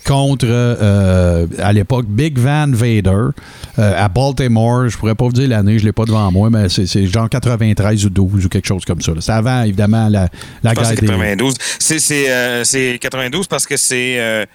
contre, 0.06 0.46
euh, 0.48 1.46
à 1.58 1.72
l'époque, 1.72 2.06
Big 2.08 2.38
Van 2.38 2.68
Vader 2.68 3.10
euh, 3.10 3.32
à 3.76 4.08
Baltimore. 4.08 4.88
Je 4.88 4.96
pourrais 4.96 5.14
pas 5.14 5.24
vous 5.24 5.32
dire 5.32 5.48
l'année, 5.48 5.78
je 5.78 5.84
l'ai 5.84 5.92
pas 5.92 6.04
devant 6.04 6.30
moi, 6.30 6.48
mais 6.50 6.68
c'est 6.68 7.06
genre 7.06 7.28
93 7.28 8.06
ou 8.06 8.10
12 8.10 8.46
ou 8.46 8.48
quelque 8.48 8.66
chose 8.66 8.84
comme 8.84 9.00
ça. 9.00 9.12
C'est 9.20 9.32
avant, 9.32 9.62
évidemment, 9.62 10.08
la, 10.08 10.28
la 10.62 10.74
guerre 10.74 10.86
c'est 10.86 11.00
des... 11.00 11.06
92. 11.06 11.54
C'est, 11.78 11.98
c'est, 11.98 12.30
euh, 12.30 12.64
c'est 12.64 12.98
92 13.00 13.46
parce 13.46 13.66
que 13.66 13.76
c'est, 13.76 14.46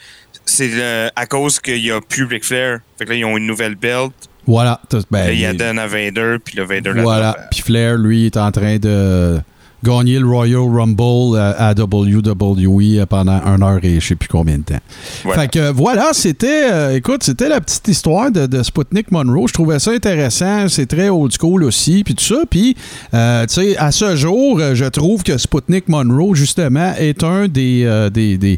à 1.15 1.25
cause 1.27 1.59
qu'il 1.59 1.81
n'y 1.81 1.91
a 1.91 2.01
plus 2.01 2.25
Ric 2.25 2.45
Flair. 2.45 2.79
Fait 2.97 3.05
que 3.05 3.11
là, 3.11 3.15
ils 3.15 3.25
ont 3.25 3.37
une 3.37 3.47
nouvelle 3.47 3.75
belt. 3.75 4.11
Voilà. 4.47 4.81
ben, 5.11 5.25
Là, 5.25 5.31
il 5.33 5.39
y 5.39 5.45
a 5.45 5.53
donne 5.53 5.77
à 5.77 5.87
Vader, 5.87 6.37
puis 6.43 6.57
le 6.57 6.63
Vader 6.63 6.93
Voilà. 6.95 7.37
Puis 7.51 7.61
Flair, 7.61 7.97
lui, 7.97 8.25
est 8.25 8.37
en 8.37 8.51
train 8.51 8.77
de 8.77 9.39
gagner 9.83 10.19
le 10.19 10.27
Royal 10.27 10.61
Rumble 10.61 11.37
euh, 11.37 11.53
à 11.57 11.73
WWE 11.73 13.05
pendant 13.07 13.41
une 13.45 13.63
heure 13.63 13.79
et 13.83 13.99
je 13.99 14.07
sais 14.07 14.15
plus 14.15 14.29
combien 14.29 14.57
de 14.57 14.63
temps. 14.63 14.79
Voilà. 15.23 15.41
Fait 15.41 15.47
que 15.47 15.71
voilà, 15.71 16.09
c'était, 16.13 16.71
euh, 16.71 16.95
écoute, 16.95 17.23
c'était 17.23 17.49
la 17.49 17.61
petite 17.61 17.87
histoire 17.87 18.31
de, 18.31 18.45
de 18.45 18.63
Sputnik 18.63 19.11
Monroe. 19.11 19.47
Je 19.47 19.53
trouvais 19.53 19.79
ça 19.79 19.91
intéressant. 19.91 20.67
C'est 20.67 20.85
très 20.85 21.09
old 21.09 21.31
school 21.37 21.63
aussi, 21.63 22.03
puis 22.03 22.15
tout 22.15 22.23
ça. 22.23 22.41
Puis, 22.49 22.75
euh, 23.13 23.45
tu 23.45 23.53
sais, 23.55 23.77
à 23.77 23.91
ce 23.91 24.15
jour, 24.15 24.59
je 24.73 24.85
trouve 24.85 25.23
que 25.23 25.37
Sputnik 25.37 25.87
Monroe, 25.87 26.35
justement, 26.35 26.93
est 26.97 27.23
un 27.23 27.47
des, 27.47 27.83
euh, 27.85 28.09
des, 28.09 28.37
des 28.37 28.57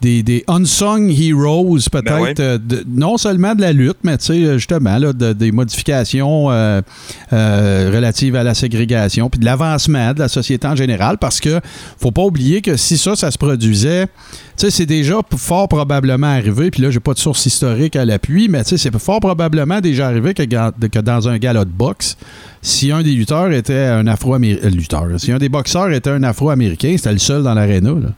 des, 0.00 0.22
des 0.22 0.44
unsung 0.48 1.10
heroes, 1.10 1.78
peut-être, 1.92 2.04
Ben 2.04 2.20
ouais. 2.20 2.34
euh, 2.40 2.58
non 2.88 3.18
seulement 3.18 3.54
de 3.54 3.60
la 3.60 3.72
lutte, 3.72 3.98
mais 4.02 4.16
sais, 4.18 4.58
justement, 4.58 4.96
là, 4.98 5.12
de- 5.12 5.32
des 5.34 5.52
modifications 5.52 6.50
euh, 6.50 6.80
euh, 7.32 7.90
relatives 7.94 8.34
à 8.36 8.42
la 8.42 8.54
ségrégation, 8.54 9.28
puis 9.28 9.38
de 9.40 9.44
l'avancement 9.44 10.12
de 10.14 10.18
la 10.20 10.28
société 10.28 10.66
en 10.66 10.74
général, 10.76 11.18
parce 11.18 11.38
que 11.40 11.60
faut 11.98 12.10
pas 12.12 12.22
oublier 12.22 12.62
que 12.62 12.76
si 12.76 12.96
ça, 12.96 13.14
ça 13.14 13.30
se 13.30 13.38
produisait, 13.38 14.06
c'est 14.56 14.86
déjà 14.86 15.20
fort 15.36 15.68
probablement 15.68 16.26
arrivé, 16.28 16.70
puis 16.70 16.82
là, 16.82 16.90
j'ai 16.90 17.00
pas 17.00 17.14
de 17.14 17.18
source 17.18 17.44
historique 17.46 17.96
à 17.96 18.04
l'appui, 18.04 18.48
mais 18.48 18.62
c'est 18.64 18.96
fort 18.98 19.20
probablement 19.20 19.80
déjà 19.80 20.06
arrivé 20.06 20.34
que, 20.34 20.42
que 20.42 20.98
dans 20.98 21.28
un 21.28 21.38
gala 21.38 21.64
de 21.64 21.70
boxe, 21.70 22.16
si 22.62 22.92
un 22.92 23.02
des 23.02 23.12
lutteurs 23.12 23.50
était 23.52 23.86
un 23.86 24.06
afro-américain, 24.06 24.70
si 25.18 25.32
un 25.32 25.38
des 25.38 25.48
boxeurs 25.48 25.90
était 25.92 26.10
un 26.10 26.22
afro-américain, 26.22 26.94
c'était 26.96 27.12
le 27.12 27.18
seul 27.18 27.42
dans 27.42 27.54
l'aréna, 27.54 27.90
là. 27.90 28.08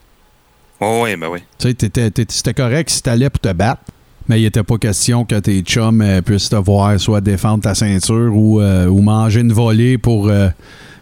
Oh, 0.84 1.02
oui, 1.04 1.14
ben 1.16 1.28
oui. 1.28 1.38
Tu 1.58 1.70
sais, 1.70 2.10
c'était 2.28 2.54
correct 2.54 2.90
si 2.90 3.02
t'allais 3.02 3.30
pour 3.30 3.38
te 3.40 3.52
battre, 3.52 3.82
mais 4.28 4.40
il 4.40 4.44
n'était 4.44 4.64
pas 4.64 4.78
question 4.78 5.24
que 5.24 5.36
tes 5.38 5.60
chums 5.62 6.02
euh, 6.02 6.22
puissent 6.22 6.48
te 6.48 6.56
voir 6.56 6.98
soit 6.98 7.20
défendre 7.20 7.62
ta 7.62 7.74
ceinture 7.76 8.32
ou, 8.34 8.60
euh, 8.60 8.86
ou 8.86 9.00
manger 9.00 9.40
une 9.40 9.52
volée 9.52 9.96
pour 9.96 10.28
euh, 10.28 10.48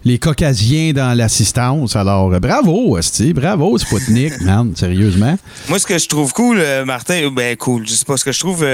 les 0.05 0.19
caucasiens 0.19 0.93
dans 0.93 1.16
l'assistance. 1.16 1.97
Alors, 1.97 2.29
bravo, 2.40 2.99
Esti, 2.99 3.33
bravo, 3.33 3.79
Sputnik, 3.79 4.38
man, 4.43 4.75
sérieusement. 4.77 5.38
Moi, 5.69 5.79
ce 5.79 5.87
que 5.87 5.99
je 5.99 6.09
trouve 6.09 6.33
cool, 6.35 6.59
euh, 6.61 6.85
Martin, 6.85 7.31
ben 7.31 7.57
cool, 7.57 7.87
je 7.87 7.93
sais 7.95 8.05
pas, 8.05 8.16
ce 8.19 8.25
que 8.25 8.33
je 8.33 8.40
trouve 8.40 8.64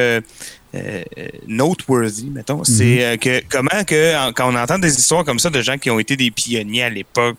noteworthy, 1.47 2.27
mettons, 2.31 2.65
c'est 2.65 3.05
euh, 3.05 3.17
que 3.17 3.41
comment 3.49 3.85
que 3.87 4.17
en- 4.29 4.33
quand 4.33 4.53
on 4.53 4.57
entend 4.57 4.79
des 4.79 4.95
histoires 4.99 5.25
comme 5.25 5.39
ça 5.39 5.51
de 5.51 5.63
gens 5.63 5.79
qui 5.79 5.91
ont 5.91 5.99
été 5.99 6.17
des 6.17 6.31
pionniers 6.31 6.83
à 6.85 6.91
l'époque, 6.91 7.37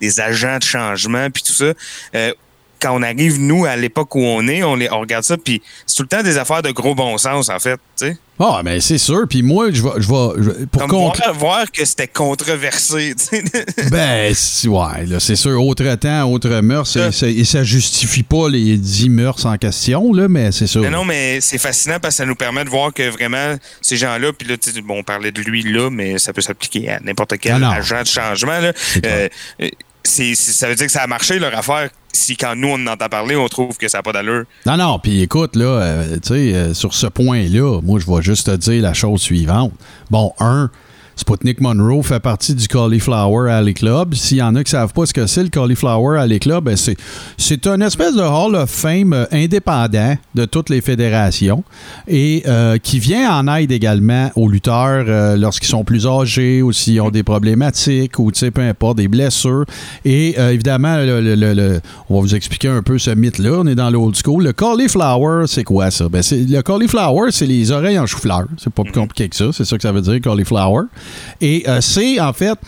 des 0.00 0.20
agents 0.20 0.58
de 0.58 0.62
changement, 0.62 1.28
puis 1.30 1.42
tout 1.42 1.52
ça, 1.52 1.72
euh, 2.14 2.32
quand 2.82 2.94
on 2.98 3.02
arrive, 3.02 3.40
nous, 3.40 3.64
à 3.64 3.76
l'époque 3.76 4.14
où 4.16 4.20
on 4.20 4.46
est, 4.48 4.62
on, 4.62 4.74
les, 4.74 4.90
on 4.90 5.00
regarde 5.00 5.24
ça, 5.24 5.36
puis 5.36 5.62
c'est 5.86 5.96
tout 5.96 6.02
le 6.02 6.08
temps 6.08 6.22
des 6.22 6.36
affaires 6.36 6.62
de 6.62 6.70
gros 6.72 6.94
bon 6.94 7.16
sens, 7.16 7.48
en 7.48 7.58
fait, 7.58 7.76
tu 7.98 8.06
sais. 8.06 8.16
Ah, 8.40 8.62
mais 8.64 8.80
c'est 8.80 8.98
sûr. 8.98 9.26
Puis 9.28 9.42
moi, 9.42 9.70
je 9.70 9.82
vais. 9.82 9.90
Je 9.98 10.08
vais- 10.50 10.66
pour 10.66 10.80
Comme 10.88 10.90
voir, 10.90 11.34
voir 11.34 11.70
que 11.70 11.84
c'était 11.84 12.08
controversé. 12.08 13.14
Ben, 13.90 14.32
ouais, 14.64 15.06
là, 15.06 15.20
c'est 15.20 15.36
sûr. 15.36 15.62
Autre 15.64 15.94
temps, 15.94 16.24
autre 16.30 16.48
mœurs, 16.60 16.96
Euh. 16.96 17.08
et, 17.08 17.12
ça- 17.12 17.28
et 17.28 17.44
ça 17.44 17.62
justifie 17.62 18.22
pas 18.24 18.48
les 18.48 18.76
10 18.78 19.10
mœurs 19.10 19.44
en 19.46 19.56
question, 19.58 20.12
là, 20.12 20.28
mais 20.28 20.50
c'est 20.50 20.66
sûr. 20.66 20.80
Mais 20.82 20.90
non, 20.90 21.04
mais 21.04 21.40
c'est 21.40 21.58
fascinant 21.58 21.98
parce 22.00 22.14
que 22.14 22.18
ça 22.18 22.26
nous 22.26 22.34
permet 22.34 22.64
de 22.64 22.70
voir 22.70 22.92
que 22.92 23.08
vraiment, 23.10 23.54
ces 23.80 23.96
gens-là, 23.96 24.32
puis 24.32 24.48
là, 24.48 24.56
bon, 24.84 24.98
on 25.00 25.02
parlait 25.04 25.30
de 25.30 25.40
lui 25.42 25.62
là, 25.62 25.90
mais 25.90 26.18
ça 26.18 26.32
peut 26.32 26.40
s'appliquer 26.42 26.88
à 26.90 27.00
n'importe 27.00 27.34
quel 27.38 27.62
Ah 27.62 27.72
agent 27.74 28.02
de 28.02 28.06
changement. 28.08 28.58
Là. 28.58 28.72
Euh, 29.06 29.28
c'est- 30.04 30.34
ça 30.34 30.68
veut 30.68 30.74
dire 30.74 30.86
que 30.86 30.92
ça 30.92 31.02
a 31.02 31.06
marché 31.06 31.38
leur 31.38 31.56
affaire. 31.56 31.90
Si 32.12 32.36
quand 32.36 32.54
nous, 32.54 32.68
on 32.68 32.74
en 32.74 32.86
entend 32.88 33.08
parler, 33.08 33.36
on 33.36 33.48
trouve 33.48 33.76
que 33.78 33.88
ça 33.88 33.98
n'a 33.98 34.02
pas 34.02 34.12
d'allure. 34.12 34.44
Non, 34.66 34.76
non, 34.76 34.98
puis 34.98 35.22
écoute, 35.22 35.56
là, 35.56 35.64
euh, 35.64 36.14
tu 36.22 36.28
sais, 36.28 36.34
euh, 36.54 36.74
sur 36.74 36.92
ce 36.92 37.06
point-là, 37.06 37.80
moi, 37.82 37.98
je 38.00 38.06
vais 38.10 38.22
juste 38.22 38.46
te 38.46 38.56
dire 38.56 38.82
la 38.82 38.92
chose 38.92 39.22
suivante. 39.22 39.72
Bon, 40.10 40.32
un, 40.38 40.70
Sputnik 41.22 41.60
Monroe 41.60 42.02
fait 42.02 42.18
partie 42.18 42.52
du 42.52 42.66
Cauliflower 42.66 43.48
Alley 43.48 43.74
Club. 43.74 44.12
S'il 44.14 44.38
y 44.38 44.42
en 44.42 44.56
a 44.56 44.64
qui 44.64 44.74
ne 44.74 44.80
savent 44.80 44.92
pas 44.92 45.06
ce 45.06 45.14
que 45.14 45.28
c'est 45.28 45.44
le 45.44 45.50
Cauliflower 45.50 46.18
Alley 46.18 46.40
Club, 46.40 46.64
ben 46.64 46.76
c'est, 46.76 46.96
c'est 47.38 47.64
une 47.68 47.80
espèce 47.80 48.16
de 48.16 48.22
Hall 48.22 48.56
of 48.56 48.68
Fame 48.68 49.12
euh, 49.12 49.24
indépendant 49.30 50.16
de 50.34 50.44
toutes 50.46 50.68
les 50.68 50.80
fédérations 50.80 51.62
et 52.08 52.42
euh, 52.48 52.76
qui 52.78 52.98
vient 52.98 53.38
en 53.38 53.46
aide 53.54 53.70
également 53.70 54.32
aux 54.34 54.48
lutteurs 54.48 55.04
euh, 55.06 55.36
lorsqu'ils 55.36 55.68
sont 55.68 55.84
plus 55.84 56.08
âgés 56.08 56.60
ou 56.60 56.72
s'ils 56.72 57.00
ont 57.00 57.10
des 57.10 57.22
problématiques 57.22 58.18
ou 58.18 58.32
peu 58.32 58.60
importe, 58.60 58.96
des 58.96 59.06
blessures. 59.06 59.64
Et 60.04 60.36
évidemment, 60.36 60.96
le, 60.98 61.80
on 62.08 62.16
va 62.16 62.20
vous 62.20 62.34
expliquer 62.34 62.66
un 62.66 62.82
peu 62.82 62.98
ce 62.98 63.10
mythe-là. 63.10 63.58
On 63.60 63.66
est 63.68 63.76
dans 63.76 63.90
l'old 63.90 64.16
school. 64.16 64.42
Le 64.42 64.52
cauliflower, 64.52 65.44
c'est 65.46 65.62
quoi 65.62 65.92
ça? 65.92 66.08
Ben, 66.08 66.22
c'est, 66.22 66.40
le 66.40 66.62
cauliflower, 66.62 67.30
c'est 67.30 67.46
les 67.46 67.70
oreilles 67.70 67.98
en 68.00 68.06
chou-fleur. 68.06 68.46
C'est 68.58 68.72
pas 68.72 68.82
plus 68.82 68.92
compliqué 68.92 69.28
que 69.28 69.36
ça. 69.36 69.50
C'est 69.52 69.64
ça 69.64 69.76
que 69.76 69.82
ça 69.82 69.92
veut 69.92 70.00
dire, 70.00 70.20
cauliflower. 70.20 70.86
Et 71.40 71.64
euh, 71.68 71.80
c'est 71.80 72.20
en 72.20 72.32
fait 72.32 72.58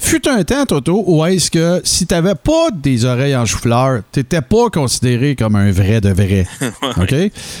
Fut 0.00 0.26
un 0.28 0.44
temps, 0.44 0.64
Toto, 0.64 1.02
où 1.06 1.24
est-ce 1.24 1.50
que 1.50 1.80
si 1.82 2.06
t'avais 2.06 2.36
pas 2.36 2.68
des 2.72 3.04
oreilles 3.04 3.34
en 3.34 3.44
chou-fleur, 3.44 4.02
t'étais 4.12 4.40
pas 4.40 4.70
considéré 4.70 5.34
comme 5.34 5.56
un 5.56 5.72
vrai 5.72 6.00
de 6.00 6.10
vrai. 6.10 6.46
OK? 6.96 7.14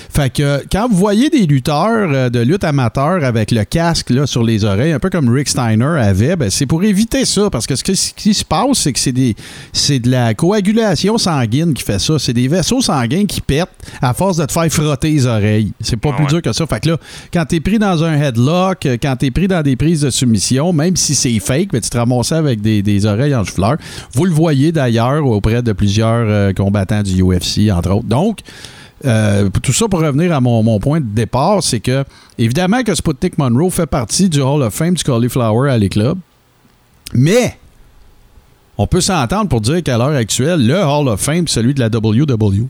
Fait 0.08 0.32
que 0.32 0.62
quand 0.70 0.88
vous 0.88 0.96
voyez 0.96 1.30
des 1.30 1.46
lutteurs 1.46 2.08
euh, 2.10 2.30
de 2.30 2.38
lutte 2.38 2.62
amateur 2.62 3.24
avec 3.24 3.50
le 3.50 3.64
casque 3.64 4.10
là, 4.10 4.24
sur 4.24 4.44
les 4.44 4.64
oreilles, 4.64 4.92
un 4.92 5.00
peu 5.00 5.10
comme 5.10 5.28
Rick 5.28 5.48
Steiner 5.48 5.84
avait, 5.84 6.36
ben, 6.36 6.48
c'est 6.48 6.64
pour 6.64 6.84
éviter 6.84 7.24
ça. 7.24 7.50
Parce 7.50 7.66
que 7.66 7.74
ce, 7.74 7.82
qui 7.82 8.32
se 8.32 8.44
passe, 8.44 8.78
c'est 8.78 8.92
que 8.92 9.00
c'est 9.00 9.12
des 9.12 9.34
c'est 9.72 9.98
de 9.98 10.08
la 10.08 10.32
coagulation 10.32 11.18
sanguine 11.18 11.74
qui 11.74 11.82
fait 11.82 11.98
ça. 11.98 12.18
C'est 12.20 12.32
des 12.32 12.46
vaisseaux 12.46 12.80
sanguins 12.80 13.26
qui 13.26 13.40
pètent 13.40 13.68
à 14.00 14.14
force 14.14 14.36
de 14.36 14.44
te 14.44 14.52
faire 14.52 14.70
frotter 14.70 15.10
les 15.10 15.26
oreilles. 15.26 15.72
C'est 15.80 15.96
pas 15.96 16.12
plus 16.12 16.26
dur 16.26 16.40
que 16.40 16.52
ça. 16.52 16.66
Fait 16.66 16.80
que 16.80 16.90
là, 16.90 16.98
quand 17.32 17.44
t'es 17.46 17.60
pris 17.60 17.80
dans 17.80 18.04
un 18.04 18.14
headlock, 18.14 18.86
quand 19.02 19.16
t'es 19.16 19.32
pris 19.32 19.48
dans 19.48 19.62
des 19.62 19.74
prises 19.74 20.02
de 20.02 20.10
soumission, 20.10 20.72
même 20.72 20.94
si 20.94 21.16
c'est 21.16 21.38
fake, 21.40 21.72
ben, 21.72 21.80
tu 21.80 21.90
te 21.90 21.98
ramasses 21.98 22.27
avec 22.36 22.60
des, 22.60 23.06
oreilles 23.06 23.34
en 23.34 23.44
fleurs. 23.44 23.76
Vous 24.12 24.24
le 24.24 24.32
voyez 24.32 24.72
d'ailleurs 24.72 25.24
auprès 25.26 25.62
de 25.62 25.72
plusieurs 25.72 26.26
euh, 26.28 26.52
combattants 26.52 27.02
du 27.02 27.22
UFC, 27.22 27.70
entre 27.72 27.90
autres. 27.90 28.06
Donc, 28.06 28.40
euh, 29.04 29.48
tout 29.62 29.72
ça 29.72 29.86
pour 29.88 30.00
revenir 30.00 30.32
à 30.32 30.40
mon, 30.40 30.78
point 30.80 31.00
de 31.00 31.06
départ, 31.06 31.62
c'est 31.62 31.80
que, 31.80 32.04
évidemment, 32.36 32.82
que 32.82 32.94
Sputnik 32.94 33.38
Monroe 33.38 33.70
fait 33.70 33.86
partie 33.86 34.28
du 34.28 34.40
Hall 34.40 34.62
of 34.62 34.74
Fame 34.74 34.94
du 34.94 35.04
Cauliflower 35.04 35.70
Alley 35.70 35.88
Club. 35.88 36.18
Mais, 37.14 37.56
on 38.76 38.86
peut 38.86 39.00
s'entendre 39.00 39.48
pour 39.48 39.60
dire 39.60 39.82
qu'à 39.82 39.98
l'heure 39.98 40.16
actuelle, 40.16 40.66
le 40.66 40.76
Hall 40.82 41.08
of 41.08 41.20
Fame, 41.20 41.48
celui 41.48 41.74
de 41.74 41.80
la 41.80 41.88
WW. 41.88 42.66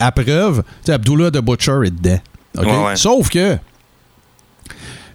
À 0.00 0.12
preuve, 0.12 0.62
Abdullah 0.88 1.30
the 1.30 1.40
Butcher 1.40 1.80
est 1.84 1.90
dedans. 1.90 2.20
Sauf 2.94 3.28
que, 3.28 3.56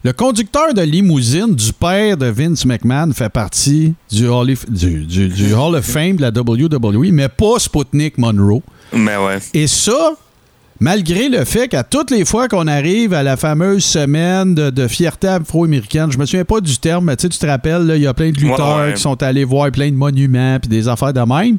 le 0.04 0.12
conducteur 0.12 0.74
de 0.74 0.82
limousine 0.82 1.56
du 1.56 1.72
père 1.72 2.18
de 2.18 2.26
Vince 2.26 2.66
McMahon 2.66 3.14
fait 3.14 3.30
partie 3.30 3.94
du 4.12 4.28
Hall 4.28 4.52
of, 4.52 4.70
du, 4.70 5.54
Hall 5.54 5.76
of 5.76 5.86
Fame 5.86 6.18
de 6.18 6.22
la 6.22 6.30
WWE, 6.30 7.14
mais 7.14 7.30
pas 7.30 7.58
Sputnik 7.58 8.18
Monroe. 8.18 8.62
Mais 8.92 9.16
ouais. 9.16 9.38
Et 9.54 9.66
ça, 9.66 10.16
malgré 10.82 11.30
le 11.30 11.46
fait 11.46 11.70
qu'à 11.70 11.84
toutes 11.84 12.12
les 12.12 12.26
fois 12.26 12.50
qu'on 12.50 12.68
arrive 12.68 13.14
à 13.14 13.24
la 13.24 13.38
fameuse 13.38 13.86
semaine 13.86 14.54
de, 14.54 14.88
fierté 14.90 15.30
afro-américaine, 15.30 16.12
je 16.12 16.18
me 16.18 16.26
souviens 16.26 16.44
pas 16.44 16.60
du 16.60 16.78
terme, 16.78 17.06
mais 17.06 17.16
tu 17.16 17.30
te 17.30 17.46
rappelles, 17.46 17.94
il 17.96 18.02
y 18.02 18.08
a 18.08 18.14
plein 18.14 18.32
de 18.32 18.38
lutteurs 18.38 18.94
qui 18.94 19.02
sont 19.02 19.24
allés 19.24 19.46
voir 19.46 19.72
plein 19.72 19.90
de 19.90 19.96
monuments 19.96 20.60
puis 20.60 20.68
des 20.68 20.90
affaires 20.90 21.14
de 21.14 21.22
même. 21.22 21.58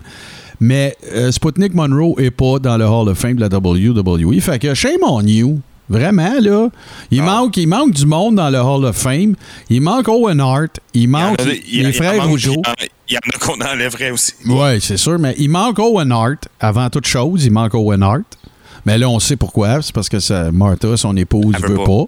Mais 0.61 0.95
euh, 1.15 1.33
Sputnik 1.33 1.73
Monroe 1.75 2.15
est 2.19 2.31
pas 2.31 2.59
dans 2.59 2.77
le 2.77 2.85
Hall 2.85 3.09
of 3.09 3.19
Fame 3.19 3.37
de 3.37 3.41
la 3.41 3.49
WWE. 3.49 4.39
Fait 4.41 4.59
que 4.59 4.75
shame 4.75 5.01
on 5.03 5.23
you. 5.23 5.61
Vraiment, 5.89 6.35
là. 6.41 6.69
Il, 7.11 7.21
ah. 7.21 7.25
manque, 7.25 7.57
il 7.57 7.69
manque 7.69 7.93
du 7.93 8.07
monde 8.07 8.37
dans 8.37 8.51
le 8.51 8.59
Hall 8.59 8.85
of 8.85 8.97
Fame. 8.97 9.35
Il 9.69 9.83
manque 9.83 10.09
Owen 10.09 10.41
Hart. 10.41 10.81
Il 10.95 11.09
manque 11.09 11.43
les 11.45 11.93
frères 11.93 12.27
Rougeau. 12.27 12.63
Il 13.09 13.15
y 13.15 13.17
en 13.17 13.21
a 13.35 13.39
qu'on 13.39 13.61
enlèverait 13.61 14.11
aussi. 14.11 14.33
Oui, 14.47 14.81
c'est 14.81 14.97
sûr, 14.97 15.19
mais 15.19 15.35
il 15.39 15.51
manque 15.51 15.79
Owen 15.79 16.11
Hart. 16.11 16.49
Avant 16.59 16.89
toute 16.89 17.07
chose, 17.07 17.45
il 17.45 17.53
manque 17.53 17.75
Owen 17.75 18.03
Hart. 18.03 18.39
Mais 18.87 18.99
là, 18.99 19.09
on 19.09 19.19
sait 19.19 19.37
pourquoi. 19.37 19.83
C'est 19.83 19.95
parce 19.95 20.09
que 20.09 20.21
ça, 20.21 20.51
Martha, 20.53 20.97
son 20.97 21.17
épouse, 21.17 21.55
ne 21.61 21.67
veut 21.67 21.85
pas. 21.85 22.05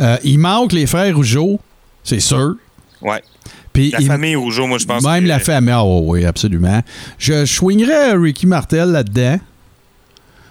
Euh, 0.00 0.16
il 0.24 0.38
manque 0.38 0.72
les 0.72 0.86
frères 0.86 1.14
Rougeau, 1.14 1.60
c'est 2.02 2.20
sûr. 2.20 2.56
Ouais. 3.00 3.22
Puis 3.72 3.90
la 3.90 4.00
famille 4.00 4.36
Rougeau, 4.36 4.66
moi, 4.66 4.78
je 4.78 4.86
pense. 4.86 5.02
Même 5.02 5.26
la 5.26 5.40
famille, 5.40 5.72
ah 5.72 5.84
oui, 5.84 6.24
absolument. 6.24 6.80
Je 7.18 7.44
swingerais 7.44 8.12
Ricky 8.14 8.46
Martel 8.46 8.90
là-dedans. 8.90 9.38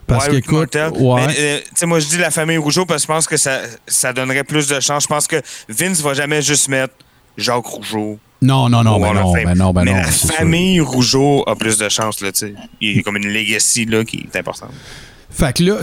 Parce 0.07 0.27
ouais, 0.27 0.41
qu'écoute, 0.41 0.75
ouais. 0.75 1.27
Euh, 1.39 1.59
moi 1.85 1.99
je 1.99 2.07
dis 2.07 2.17
la 2.17 2.31
famille 2.31 2.57
Rougeau 2.57 2.85
parce 2.85 3.03
que 3.03 3.07
je 3.07 3.13
pense 3.13 3.27
que 3.27 3.37
ça, 3.37 3.61
ça 3.87 4.13
donnerait 4.13 4.43
plus 4.43 4.67
de 4.67 4.79
chance. 4.79 5.03
Je 5.03 5.07
pense 5.07 5.27
que 5.27 5.41
Vince 5.69 6.01
va 6.01 6.13
jamais 6.13 6.41
juste 6.41 6.67
mettre 6.67 6.93
Jacques 7.37 7.65
Rougeau. 7.65 8.19
Non, 8.41 8.67
non, 8.67 8.83
non, 8.83 8.99
ben 8.99 9.13
non, 9.13 9.31
ben 9.31 9.55
non, 9.55 9.71
ben 9.71 9.85
Mais 9.85 9.91
non, 9.91 9.97
la 9.99 10.03
famille 10.03 10.81
Rougeau 10.81 11.43
a 11.47 11.55
plus 11.55 11.77
de 11.77 11.87
chance, 11.87 12.19
là, 12.19 12.31
tu 12.33 12.39
sais. 12.39 12.53
Il 12.81 12.97
y 12.97 12.99
a 12.99 13.01
comme 13.01 13.15
une 13.15 13.31
legacy, 13.31 13.85
là, 13.85 14.03
qui 14.03 14.27
est 14.33 14.37
importante. 14.37 14.71
Fait 15.33 15.51
que 15.51 15.63
là, 15.63 15.79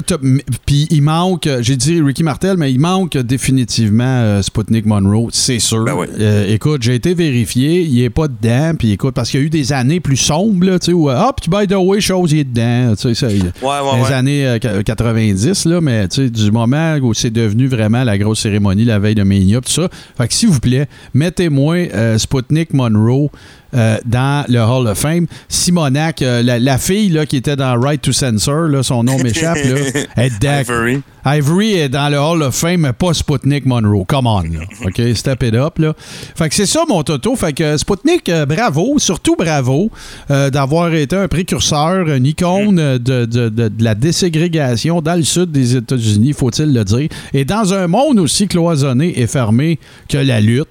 puis 0.64 0.86
il 0.90 1.02
manque, 1.02 1.48
j'ai 1.60 1.76
dit 1.76 2.00
Ricky 2.00 2.22
Martel, 2.22 2.56
mais 2.56 2.72
il 2.72 2.78
manque 2.78 3.18
définitivement 3.18 4.04
euh, 4.04 4.42
Sputnik 4.42 4.86
Monroe, 4.86 5.28
c'est 5.32 5.58
sûr. 5.58 5.84
Ben 5.84 5.96
euh, 6.20 6.54
écoute, 6.54 6.82
j'ai 6.82 6.94
été 6.94 7.14
vérifié, 7.14 7.82
il 7.82 8.00
est 8.00 8.10
pas 8.10 8.28
dedans, 8.28 8.74
puis 8.78 8.92
écoute, 8.92 9.12
parce 9.12 9.28
qu'il 9.28 9.40
y 9.40 9.42
a 9.42 9.46
eu 9.46 9.50
des 9.50 9.72
années 9.72 9.98
plus 9.98 10.16
sombres, 10.16 10.64
là, 10.64 10.78
tu 10.78 10.86
sais, 10.86 10.92
où, 10.92 11.10
hop, 11.10 11.40
tu 11.40 11.50
by 11.50 11.66
the 11.66 11.74
way, 11.74 12.00
chose, 12.00 12.30
il 12.30 12.38
est 12.38 12.44
dedans, 12.44 12.94
tu 12.94 13.12
sais, 13.12 13.14
ça, 13.14 13.26
ouais, 13.26 13.42
ouais, 13.62 14.08
les 14.08 14.12
années 14.12 14.58
90, 14.84 15.66
euh, 15.66 15.70
là, 15.70 15.80
mais 15.80 16.06
tu 16.06 16.22
sais, 16.22 16.30
du 16.30 16.52
moment 16.52 16.96
où 17.02 17.12
c'est 17.12 17.30
devenu 17.30 17.66
vraiment 17.66 18.04
la 18.04 18.18
grosse 18.18 18.40
cérémonie 18.40 18.84
la 18.84 19.00
veille 19.00 19.16
de 19.16 19.24
Mania, 19.24 19.60
tout 19.60 19.72
ça. 19.72 19.88
Fait 20.16 20.28
que 20.28 20.34
s'il 20.34 20.48
vous 20.48 20.60
plaît, 20.60 20.86
mettez-moi 21.12 21.88
Sputnik 22.18 22.72
Monroe 22.72 23.30
euh, 23.72 23.98
dans 24.04 24.44
le 24.48 24.60
Hall 24.60 24.88
of 24.88 24.98
Fame. 24.98 25.26
Simonac, 25.48 26.22
euh, 26.22 26.42
la, 26.42 26.78
fille 26.78 27.08
là, 27.10 27.24
qui 27.24 27.36
était 27.36 27.54
dans 27.54 27.80
Right 27.80 28.02
to 28.02 28.12
Censor, 28.12 28.68
là, 28.68 28.82
son 28.82 29.04
nom 29.04 29.16
m'échappe, 29.18 29.58
est 30.16 30.32
Ivory. 30.42 31.02
Ivory 31.24 31.74
est 31.74 31.88
dans 31.88 32.08
le 32.08 32.18
Hall 32.18 32.42
of 32.42 32.54
Fame, 32.54 32.80
mais 32.80 32.92
pas 32.92 33.14
Sputnik 33.14 33.66
Monroe. 33.66 34.04
Come 34.08 34.26
on, 34.26 34.42
là. 34.42 34.60
OK, 34.86 35.00
step 35.14 35.42
it 35.44 35.54
up, 35.54 35.78
là. 35.78 35.94
Fait 36.34 36.48
que 36.48 36.54
c'est 36.54 36.66
ça, 36.66 36.82
mon 36.88 37.02
toto. 37.04 37.36
Fait 37.36 37.52
que 37.52 37.76
Sputnik, 37.76 38.28
euh, 38.28 38.44
bravo, 38.44 38.98
surtout 38.98 39.36
bravo 39.36 39.90
d'avoir 40.28 40.92
été 40.94 41.16
un 41.16 41.28
précurseur, 41.28 42.08
une 42.08 42.26
icône 42.26 42.76
de, 42.76 42.98
de, 42.98 43.24
de, 43.26 43.48
de, 43.48 43.84
la 43.84 43.94
déségrégation 43.94 45.00
dans 45.00 45.14
le 45.14 45.22
sud 45.22 45.52
des 45.52 45.76
États-Unis, 45.76 46.32
faut-il 46.32 46.72
le 46.72 46.84
dire. 46.84 47.08
Et 47.32 47.44
dans 47.44 47.74
un 47.74 47.86
monde 47.86 48.18
aussi 48.18 48.48
cloisonné 48.48 49.20
et 49.20 49.26
fermé 49.26 49.78
que 50.08 50.18
la 50.18 50.40
lutte. 50.40 50.68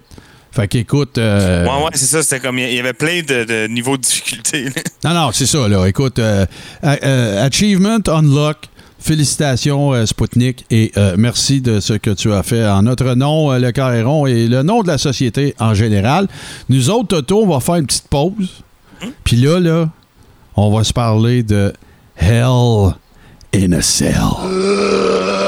Fait 0.51 0.67
qu'écoute. 0.67 1.17
Euh, 1.17 1.65
ouais, 1.65 1.83
ouais, 1.83 1.91
c'est 1.93 2.05
ça. 2.05 2.23
C'était 2.23 2.39
comme. 2.39 2.57
Il 2.57 2.73
y 2.73 2.79
avait 2.79 2.93
plein 2.93 3.21
de, 3.21 3.67
niveaux 3.67 3.97
de 3.97 4.01
difficulté. 4.01 4.65
non, 5.03 5.13
non, 5.13 5.31
c'est 5.31 5.45
ça, 5.45 5.67
là. 5.67 5.85
Écoute, 5.85 6.19
euh, 6.19 6.45
euh, 6.83 7.45
Achievement 7.45 7.99
Unlock. 8.07 8.57
Félicitations, 9.01 10.05
Spoutnik, 10.05 10.65
et 10.69 10.91
merci 11.15 11.61
de 11.61 11.79
ce 11.79 11.93
que 11.93 12.09
tu 12.09 12.33
as 12.33 12.43
fait 12.43 12.67
en 12.67 12.81
notre 12.81 13.15
nom, 13.15 13.49
le 13.57 13.71
Carréron, 13.71 14.27
et 14.27 14.45
le 14.45 14.61
nom 14.61 14.83
de 14.83 14.89
la 14.89 14.97
société 14.97 15.55
en 15.57 15.73
général. 15.73 16.27
Nous 16.67 16.89
autres, 16.89 17.07
Toto, 17.07 17.43
on 17.43 17.47
va 17.47 17.61
faire 17.61 17.75
une 17.75 17.85
petite 17.85 18.09
pause. 18.09 18.61
Hum? 19.01 19.11
Puis 19.23 19.37
là, 19.37 19.61
là, 19.61 19.89
on 20.57 20.69
va 20.69 20.83
se 20.83 20.91
parler 20.91 21.43
de 21.43 21.71
Hell 22.17 22.93
in 23.55 23.71
a 23.71 23.81
Cell. 23.81 25.38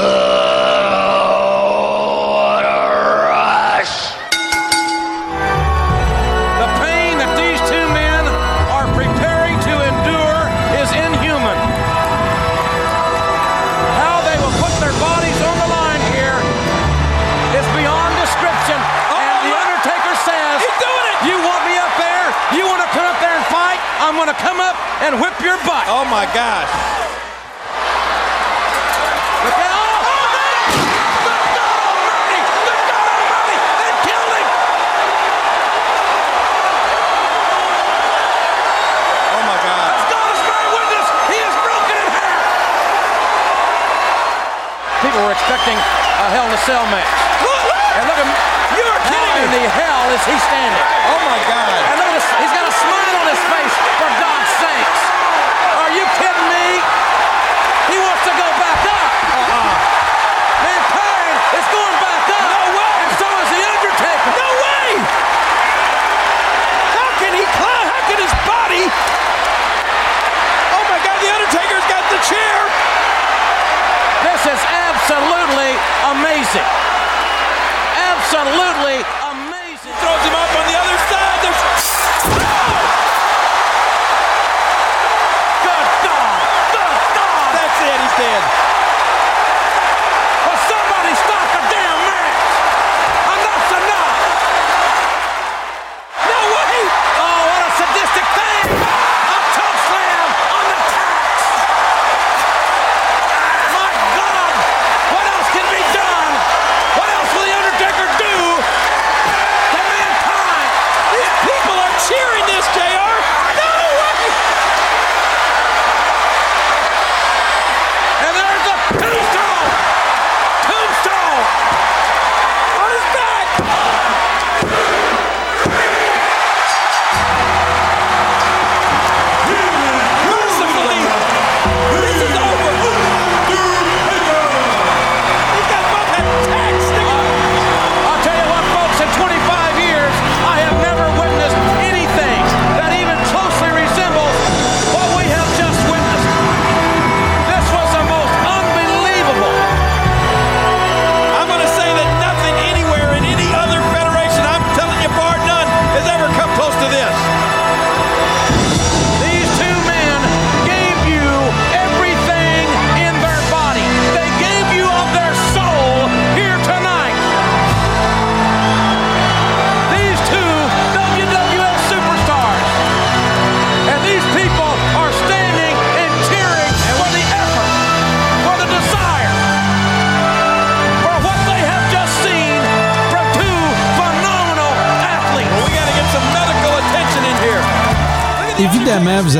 Oh 26.02 26.10
my 26.10 26.26
gosh. 26.34 26.66
People 45.02 45.22
were 45.22 45.30
expecting 45.30 45.78
a 45.78 46.26
Hell 46.34 46.46
in 46.46 46.54
a 46.54 46.62
Cell 46.66 46.82
match. 46.90 47.06
And 47.94 48.06
look 48.10 48.18
at 48.18 48.26
him. 48.26 48.32
you 48.74 48.82
are 48.90 48.98
kidding 49.06 49.22
How 49.22 49.38
me. 49.38 49.46
in 49.46 49.50
the 49.54 49.70
hell 49.70 50.10
is 50.10 50.22
he 50.26 50.34
standing? 50.50 50.82
Oh 51.10 51.20
my 51.30 51.38
God! 51.46 51.78
And 51.90 51.96
look 51.98 52.08
at 52.10 52.14
this, 52.18 52.26
he's 52.42 52.54
got 52.54 52.66
a 52.66 52.74
smile 52.74 52.91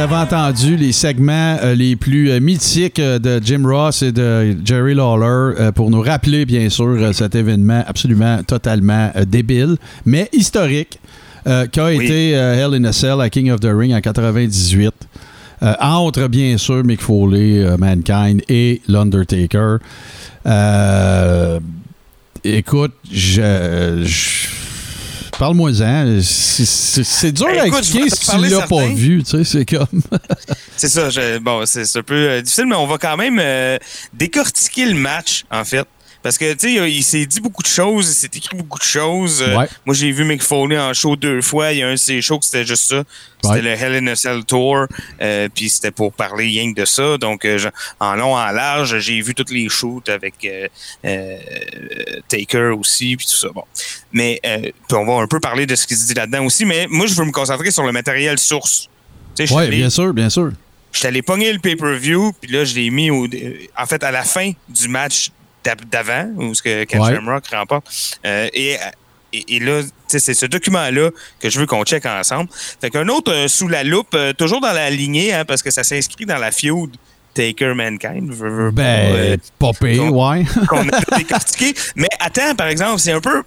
avez 0.02 0.16
entendu 0.16 0.76
les 0.76 0.92
segments 0.92 1.56
euh, 1.62 1.74
les 1.74 1.94
plus 1.96 2.30
euh, 2.30 2.40
mythiques 2.40 2.98
euh, 2.98 3.18
de 3.18 3.40
Jim 3.44 3.62
Ross 3.64 4.02
et 4.02 4.10
de 4.12 4.56
Jerry 4.64 4.94
Lawler 4.94 5.70
pour 5.74 5.90
nous 5.90 6.00
rappeler, 6.00 6.44
bien 6.44 6.68
sûr, 6.68 7.14
cet 7.14 7.34
événement 7.34 7.84
absolument, 7.86 8.42
totalement 8.42 9.10
débile, 9.28 9.76
mais 10.04 10.28
historique, 10.32 10.98
qu'a 11.44 11.86
Oui. 11.86 12.04
été 12.04 12.30
Hell 12.30 12.74
in 12.74 12.84
a 12.84 12.92
Cell 12.92 13.20
à 13.20 13.28
King 13.30 13.50
of 13.50 13.60
the 13.60 13.68
Ring 13.72 13.92
en 13.94 14.00
98. 14.00 14.92
euh, 15.62 15.74
entre, 15.80 16.26
bien 16.28 16.56
sûr, 16.58 16.82
Mick 16.84 17.00
Foley, 17.00 17.64
Mankind 17.78 18.42
et 18.48 18.80
l'Undertaker. 18.88 19.76
Écoute, 22.44 22.92
je... 23.10 24.02
je- 24.04 24.61
Parle-moi-en. 25.38 26.18
C'est- 26.22 27.32
dur 27.32 27.46
Ben, 27.46 27.60
à 27.60 27.66
écoute, 27.66 27.78
expliquer 27.80 28.10
si 28.10 28.30
tu 28.30 28.36
l'as 28.48 28.66
pas 28.66 28.86
vu. 28.86 29.22
Tu 29.24 29.30
sais, 29.30 29.44
c'est 29.44 29.64
comme. 29.64 30.02
C'est 30.76 30.88
ça. 30.88 31.10
je- 31.10 31.38
bon, 31.38 31.64
c'est 31.66 31.84
c'est 31.84 32.00
un 32.00 32.02
peu 32.02 32.14
euh, 32.14 32.42
difficile, 32.42 32.66
mais 32.66 32.74
on 32.76 32.86
va 32.86 32.98
quand 32.98 33.16
même 33.16 33.38
euh, 33.40 33.78
décortiquer 34.14 34.86
le 34.86 34.94
match, 34.94 35.44
en 35.50 35.64
fait. 35.64 35.86
Parce 36.22 36.38
que, 36.38 36.52
tu 36.52 36.76
sais, 36.76 36.90
il 36.90 37.02
s'est 37.02 37.26
dit 37.26 37.40
beaucoup 37.40 37.62
de 37.62 37.66
choses, 37.68 38.08
il 38.08 38.14
s'est 38.14 38.30
écrit 38.34 38.56
beaucoup 38.56 38.78
de 38.78 38.84
choses. 38.84 39.42
Euh. 39.42 39.66
Moi, 39.84 39.94
j'ai 39.94 40.12
vu 40.12 40.24
Mick 40.24 40.42
Foley 40.42 40.78
en 40.78 40.94
show 40.94 41.16
deux 41.16 41.42
fois. 41.42 41.72
Il 41.72 41.78
y 41.78 41.82
a 41.82 41.88
un 41.88 41.92
de 41.92 41.96
ses 41.96 42.22
shows 42.22 42.38
que 42.38 42.44
c'était 42.44 42.64
juste 42.64 42.88
ça. 42.88 43.02
C'était 43.42 43.54
Ouais. 43.56 43.62
le 43.62 43.70
Hell 43.70 43.94
in 44.04 44.06
a 44.06 44.14
Cell 44.14 44.44
Tour. 44.44 44.86
euh, 45.20 45.48
Puis 45.52 45.68
c'était 45.68 45.90
pour 45.90 46.12
parler 46.12 46.44
rien 46.44 46.72
que 46.72 46.80
de 46.80 46.84
ça. 46.84 47.18
Donc, 47.18 47.44
euh, 47.44 47.58
je- 47.58 47.68
en 47.98 48.14
long, 48.14 48.36
en 48.36 48.50
large, 48.52 48.98
j'ai 49.00 49.20
vu 49.20 49.34
tous 49.34 49.52
les 49.52 49.68
shoots 49.68 50.08
avec 50.08 50.34
Taker 52.28 52.70
aussi, 52.78 53.16
puis 53.16 53.26
tout 53.26 53.36
ça. 53.36 53.48
Bon. 53.54 53.64
Mais 54.12 54.40
euh, 54.46 54.70
on 54.92 55.04
va 55.04 55.22
un 55.22 55.26
peu 55.26 55.40
parler 55.40 55.66
de 55.66 55.74
ce 55.74 55.86
qui 55.86 55.96
se 55.96 56.06
dit 56.06 56.14
là-dedans 56.14 56.44
aussi. 56.44 56.64
Mais 56.64 56.86
moi, 56.88 57.06
je 57.06 57.14
veux 57.14 57.24
me 57.24 57.32
concentrer 57.32 57.70
sur 57.70 57.84
le 57.84 57.92
matériel 57.92 58.38
source. 58.38 58.88
Tu 59.34 59.42
sais, 59.42 59.46
je 59.46 59.52
suis 59.52 59.56
Oui, 59.62 59.68
bien 59.76 59.90
sûr, 59.90 60.12
bien 60.12 60.30
sûr. 60.30 60.50
J'étais 60.92 61.08
allé 61.08 61.22
pogner 61.22 61.52
le 61.52 61.58
pay-per-view, 61.58 62.32
puis 62.40 62.52
là, 62.52 62.64
je 62.64 62.74
l'ai 62.74 62.90
mis 62.90 63.10
au, 63.10 63.26
en 63.78 63.86
fait 63.86 64.02
à 64.04 64.10
la 64.10 64.24
fin 64.24 64.52
du 64.68 64.88
match 64.88 65.30
d'avant, 65.90 66.28
où 66.36 66.54
ce 66.54 66.62
que 66.62 66.84
Ken 66.84 67.00
Ouais. 67.00 67.14
Shamrock 67.14 67.46
remporte. 67.48 67.86
Euh, 68.26 68.48
et, 68.52 68.76
et, 69.32 69.56
et 69.56 69.60
là, 69.60 69.80
c'est 70.08 70.34
ce 70.34 70.46
document-là 70.46 71.10
que 71.40 71.48
je 71.50 71.58
veux 71.58 71.66
qu'on 71.66 71.84
check 71.84 72.04
ensemble. 72.06 72.48
Fait 72.80 72.90
qu'un 72.90 73.08
autre 73.08 73.32
euh, 73.32 73.48
sous 73.48 73.68
la 73.68 73.82
loupe, 73.84 74.14
euh, 74.14 74.32
toujours 74.32 74.60
dans 74.60 74.72
la 74.72 74.90
lignée, 74.90 75.32
hein, 75.32 75.44
parce 75.44 75.62
que 75.62 75.70
ça 75.70 75.82
s'inscrit 75.84 76.26
dans 76.26 76.38
la 76.38 76.52
feud 76.52 76.90
Taker 77.34 77.72
Mankind. 77.74 78.30
Ben, 78.72 79.38
qu'on- 79.96 80.10
ouais. 80.32 80.44
qu'on 80.68 80.86
a 80.90 81.16
décortiqué. 81.16 81.72
Mais 81.96 82.08
attends, 82.20 82.54
par 82.54 82.66
exemple, 82.66 82.98
c'est 83.00 83.12
un 83.12 83.20
peu. 83.22 83.42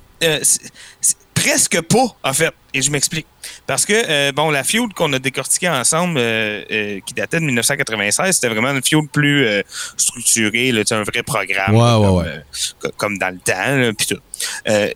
Presque 1.46 1.82
pas, 1.82 2.06
en 2.24 2.34
fait. 2.34 2.52
Et 2.74 2.82
je 2.82 2.92
m'explique. 2.92 3.26
Parce 3.68 3.86
que, 3.86 3.94
euh, 3.94 4.32
bon, 4.34 4.50
la 4.50 4.64
feud 4.64 4.92
qu'on 4.94 5.14
a 5.14 5.20
décortiquée 5.20 5.70
ensemble, 5.70 6.18
euh, 6.18 6.64
euh, 6.72 7.00
qui 7.06 7.14
datait 7.14 7.40
de 7.40 7.46
1996, 7.46 8.36
c'était 8.36 8.50
vraiment 8.50 8.72
une 8.72 8.84
feud 8.84 9.08
plus 9.14 9.48
structurée, 9.96 10.72
là, 10.72 10.82
un 10.92 11.04
vrai 11.04 11.24
programme. 11.24 11.74
Ouais, 11.76 11.82
là, 11.82 12.00
ouais, 12.00 12.06
comme, 12.08 12.18
ouais. 12.18 12.42
co- 12.80 12.92
comme 12.98 13.18
dans 13.18 13.30
le 13.30 13.38
temps, 13.40 13.94
puis 13.98 14.08
tout. 14.08 14.20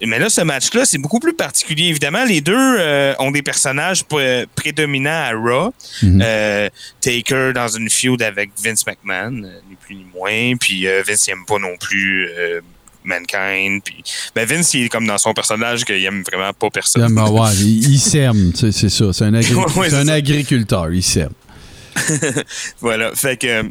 Mais 0.06 0.20
là, 0.20 0.30
ce 0.30 0.42
match-là, 0.42 0.84
c'est 0.86 0.98
beaucoup 0.98 1.20
plus 1.20 1.34
particulier. 1.36 1.86
Évidemment, 1.88 2.26
les 2.26 2.42
deux 2.42 3.16
ont 3.20 3.32
des 3.32 3.44
personnages 3.44 4.04
pr- 4.04 4.46
prédominants 4.56 5.10
à 5.12 5.32
Raw. 5.32 5.74
Mhm. 6.04 6.24
Taker 7.02 7.54
dans 7.54 7.68
une 7.70 7.90
feud 7.90 8.22
avec 8.22 8.50
Vince 8.62 8.86
McMahon, 8.86 9.32
ni 9.70 9.76
plus 9.80 9.96
ni 9.96 10.06
moins. 10.14 10.56
Puis 10.60 10.86
Vince 11.08 11.28
n'aime 11.30 11.46
pas 11.46 11.60
non 11.60 11.78
plus 11.80 12.30
Mankind. 13.04 13.82
Puis 13.84 14.04
ben 14.36 14.46
Vince, 14.46 14.74
il 14.74 14.86
est 14.86 14.90
comme 14.90 15.08
dans 15.08 15.18
son 15.18 15.34
personnage 15.34 15.86
qu'il 15.86 16.04
aime 16.04 16.24
vraiment 16.24 16.54
pas 16.54 16.70
personne. 16.70 17.14
Ben, 17.14 17.30
ouais, 17.30 17.50
il, 17.56 17.92
il 17.94 18.00
sème, 18.00 18.52
c'est 18.56 18.72
ça. 18.90 19.14
C'est 19.14 19.26
un, 19.26 19.34
agri- 19.34 19.54
Ouais, 19.78 20.10
agriculteur, 20.10 20.92
il 20.92 21.04
sème. 21.04 21.30
voilà. 22.82 23.12
Fait 23.16 23.38
que. 23.38 23.64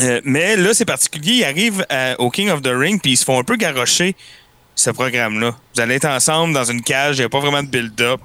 euh, 0.00 0.20
mais 0.24 0.56
là, 0.56 0.74
c'est 0.74 0.84
particulier. 0.84 1.32
Ils 1.38 1.44
arrivent 1.44 1.84
à- 1.88 2.18
au 2.20 2.30
King 2.30 2.50
of 2.50 2.62
the 2.62 2.70
Ring, 2.72 3.00
puis 3.00 3.12
ils 3.12 3.16
se 3.16 3.24
font 3.24 3.38
un 3.38 3.44
peu 3.44 3.56
garrocher 3.56 4.14
ce 4.74 4.90
programme-là. 4.90 5.56
Vous 5.74 5.80
allez 5.80 5.94
être 5.96 6.06
ensemble 6.06 6.54
dans 6.54 6.64
une 6.64 6.82
cage, 6.82 7.16
il 7.16 7.20
n'y 7.20 7.24
a 7.24 7.28
pas 7.28 7.40
vraiment 7.40 7.62
de 7.62 7.68
build-up. 7.68 8.20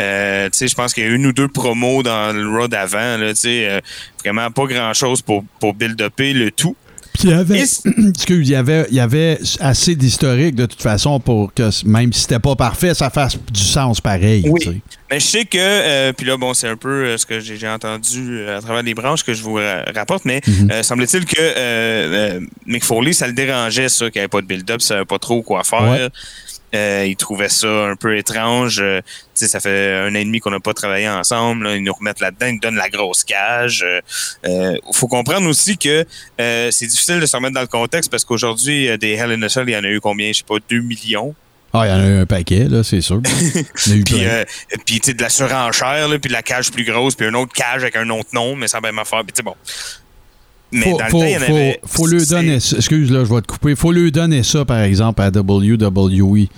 Euh, 0.00 0.46
tu 0.50 0.58
sais, 0.58 0.66
je 0.68 0.74
pense 0.74 0.92
qu'il 0.92 1.04
y 1.04 1.06
a 1.06 1.10
une 1.10 1.24
ou 1.26 1.32
deux 1.32 1.46
promos 1.46 2.02
dans 2.02 2.34
le 2.34 2.42
là, 2.66 3.28
tu 3.34 3.40
sais, 3.40 3.68
euh, 3.68 3.80
vraiment 4.24 4.50
pas 4.50 4.64
grand-chose 4.66 5.22
pour, 5.22 5.44
pour 5.60 5.72
build-upper 5.74 6.32
le 6.32 6.50
tout. 6.50 6.74
Puis 7.14 7.28
il 7.28 7.30
y 7.30 7.32
avait, 7.32 7.62
excuse, 8.08 8.48
il 8.48 8.52
y 8.52 8.54
avait, 8.56 8.86
il 8.90 8.96
y 8.96 9.00
avait 9.00 9.38
assez 9.60 9.94
d'historique 9.94 10.54
de 10.56 10.66
toute 10.66 10.82
façon 10.82 11.20
pour 11.20 11.54
que 11.54 11.70
même 11.86 12.12
si 12.12 12.22
c'était 12.22 12.38
pas 12.40 12.56
parfait, 12.56 12.92
ça 12.92 13.08
fasse 13.08 13.38
du 13.52 13.60
sens 13.62 14.00
pareil. 14.00 14.44
Oui. 14.48 14.60
tu 14.60 14.68
sais. 14.70 14.80
Mais 15.10 15.20
je 15.20 15.24
sais 15.26 15.44
que, 15.44 15.58
euh, 15.60 16.12
puis 16.12 16.26
là, 16.26 16.36
bon, 16.36 16.54
c'est 16.54 16.66
un 16.68 16.76
peu 16.76 17.04
euh, 17.04 17.16
ce 17.18 17.24
que 17.24 17.38
j'ai 17.38 17.56
j'ai 17.56 17.68
entendu 17.68 18.38
euh, 18.40 18.58
à 18.58 18.60
travers 18.60 18.82
les 18.82 18.94
branches 18.94 19.22
que 19.22 19.32
je 19.32 19.42
vous 19.42 19.54
ra- 19.54 19.84
rapporte, 19.94 20.24
mais 20.24 20.40
Mhm. 20.46 20.70
euh, 20.72 20.82
semble-t-il 20.82 21.24
que 21.24 21.34
euh, 21.38 22.36
euh, 22.36 22.40
Mick 22.66 22.82
Foley, 22.84 23.12
ça 23.12 23.26
le 23.28 23.32
dérangeait, 23.32 23.88
ça, 23.88 24.06
qu'il 24.10 24.18
n'y 24.18 24.22
avait 24.22 24.28
pas 24.28 24.40
de 24.40 24.46
build-up, 24.46 24.80
ça 24.80 24.88
savait 24.88 25.04
pas 25.04 25.18
trop 25.20 25.40
quoi 25.42 25.62
faire. 25.62 25.82
Ouais. 25.82 26.08
Euh, 26.74 27.06
il 27.06 27.16
trouvait 27.16 27.48
ça 27.48 27.68
un 27.68 27.96
peu 27.96 28.16
étrange. 28.16 28.80
Euh, 28.80 29.00
tu 29.00 29.10
sais, 29.34 29.48
ça 29.48 29.60
fait 29.60 29.94
un 29.94 30.10
an 30.10 30.18
et 30.18 30.24
demi 30.24 30.40
qu'on 30.40 30.50
n'a 30.50 30.60
pas 30.60 30.74
travaillé 30.74 31.08
ensemble. 31.08 31.64
là. 31.64 31.76
Ils 31.76 31.82
nous 31.82 31.92
remettent 31.92 32.20
là-dedans, 32.20 32.46
ils 32.46 32.54
nous 32.54 32.60
donnent 32.60 32.76
la 32.76 32.88
grosse 32.88 33.24
cage. 33.24 33.84
Il 34.44 34.50
euh, 34.50 34.76
faut 34.92 35.08
comprendre 35.08 35.48
aussi 35.48 35.78
que 35.78 36.04
euh, 36.40 36.70
c'est 36.70 36.86
difficile 36.86 37.20
de 37.20 37.26
se 37.26 37.36
remettre 37.36 37.54
dans 37.54 37.60
le 37.60 37.66
contexte 37.66 38.10
parce 38.10 38.24
qu'aujourd'hui, 38.24 38.88
euh, 38.88 38.96
des 38.96 39.12
Hell 39.12 39.32
in 39.32 39.42
a 39.42 39.48
Cell, 39.48 39.68
il 39.68 39.72
y 39.72 39.76
en 39.76 39.84
a 39.84 39.88
eu 39.88 40.00
combien? 40.00 40.28
Je 40.28 40.38
sais 40.38 40.44
pas, 40.44 40.56
2 40.68 40.80
millions? 40.80 41.34
Ah, 41.76 41.86
il 41.86 41.90
y 41.90 41.92
en 41.92 42.00
a 42.00 42.06
eu 42.06 42.20
un 42.20 42.26
paquet, 42.26 42.68
là, 42.68 42.84
c'est 42.84 43.00
sûr. 43.00 43.20
Puis, 43.74 44.04
euh, 44.26 44.44
puis 44.86 45.00
tu 45.00 45.06
sais, 45.06 45.14
de 45.14 45.20
la 45.20 45.28
surenchère, 45.28 46.06
là, 46.06 46.18
puis 46.20 46.28
de 46.28 46.32
la 46.32 46.42
cage 46.42 46.70
plus 46.70 46.84
grosse, 46.84 47.16
puis 47.16 47.26
une 47.26 47.34
autre 47.34 47.52
cage 47.52 47.82
avec 47.82 47.96
un 47.96 48.08
autre 48.10 48.28
nom, 48.32 48.54
mais 48.54 48.68
ça 48.68 48.78
va 48.78 48.92
même 48.92 49.00
affaire. 49.00 49.24
Puis, 49.24 49.32
tu 49.32 49.38
sais, 49.38 49.42
bon. 49.42 49.56
Mais 50.74 50.90
faut, 50.90 50.98
dans 50.98 51.04
faut, 51.06 51.22
le 51.22 51.24
temps, 51.24 51.26
il 51.26 51.32
y 51.32 51.36
en 51.36 51.40
faut- 51.40 51.52
avait. 51.52 51.80
faut 51.86 52.06
lui 52.06 52.20
c'est- 52.20 52.34
donner 52.34 52.60
ça. 52.60 52.76
Excuse, 52.76 53.10
là, 53.10 53.24
je 53.24 53.32
vais 53.34 53.40
te 53.40 53.46
couper. 53.46 53.74
faut 53.76 53.92
lui 53.92 54.10
donner 54.12 54.42
ça, 54.42 54.64
par 54.64 54.80
exemple, 54.80 55.22
à 55.22 55.30
WWE. 55.30 56.48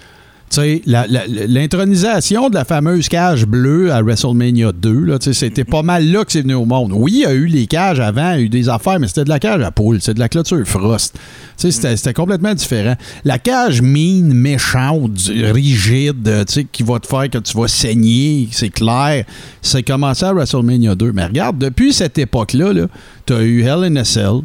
L'intronisation 0.55 2.49
de 2.49 2.55
la 2.55 2.65
fameuse 2.65 3.09
cage 3.09 3.47
bleue 3.47 3.93
à 3.93 4.01
WrestleMania 4.03 4.73
2, 4.73 5.01
là, 5.05 5.19
tu 5.19 5.25
sais, 5.27 5.33
c'était 5.33 5.65
pas 5.65 5.83
mal 5.83 6.11
là 6.11 6.25
que 6.25 6.33
c'est 6.33 6.43
venu 6.43 6.55
au 6.55 6.65
monde. 6.65 6.93
Oui, 6.95 7.13
il 7.17 7.21
y 7.21 7.27
a 7.27 7.33
eu 7.35 7.47
les 7.47 7.67
cages 7.67 8.01
avant, 8.01 8.33
il 8.33 8.39
y 8.39 8.43
a 8.43 8.45
eu 8.45 8.49
des 8.49 8.69
affaires, 8.69 8.99
mais 9.01 9.09
c'était 9.09 9.25
de 9.25 9.29
la 9.29 9.39
cage 9.39 9.61
à 9.63 9.71
poule, 9.71 9.99
c'est 10.01 10.15
de 10.15 10.19
la 10.21 10.29
clôture 10.29 10.63
frost. 10.67 11.17
Sais, 11.57 11.71
c'était- 11.71 12.13
complètement 12.15 12.55
différent. 12.55 12.95
La 13.25 13.39
cage 13.39 13.83
mine, 13.83 14.33
méchante, 14.33 15.31
rigide, 15.53 16.45
qui 16.73 16.83
va 16.83 16.99
te 17.01 17.07
faire 17.07 17.29
que 17.31 17.39
tu 17.39 17.57
vas 17.59 17.69
saigner, 17.69 18.49
c'est 18.53 18.71
clair, 18.71 19.25
c'est 19.63 19.83
commencé 19.83 20.25
à 20.25 20.33
WrestleMania 20.33 20.95
2. 20.95 21.13
Mais 21.13 21.27
regarde, 21.27 21.59
depuis 21.59 21.93
cette 21.93 22.19
époque-là, 22.19 22.73
-là, 22.73 22.87
tu 23.27 23.33
as 23.35 23.43
eu 23.43 23.63
Hell 23.63 23.85
in 23.85 23.97
a 23.97 24.05
Cell, 24.05 24.41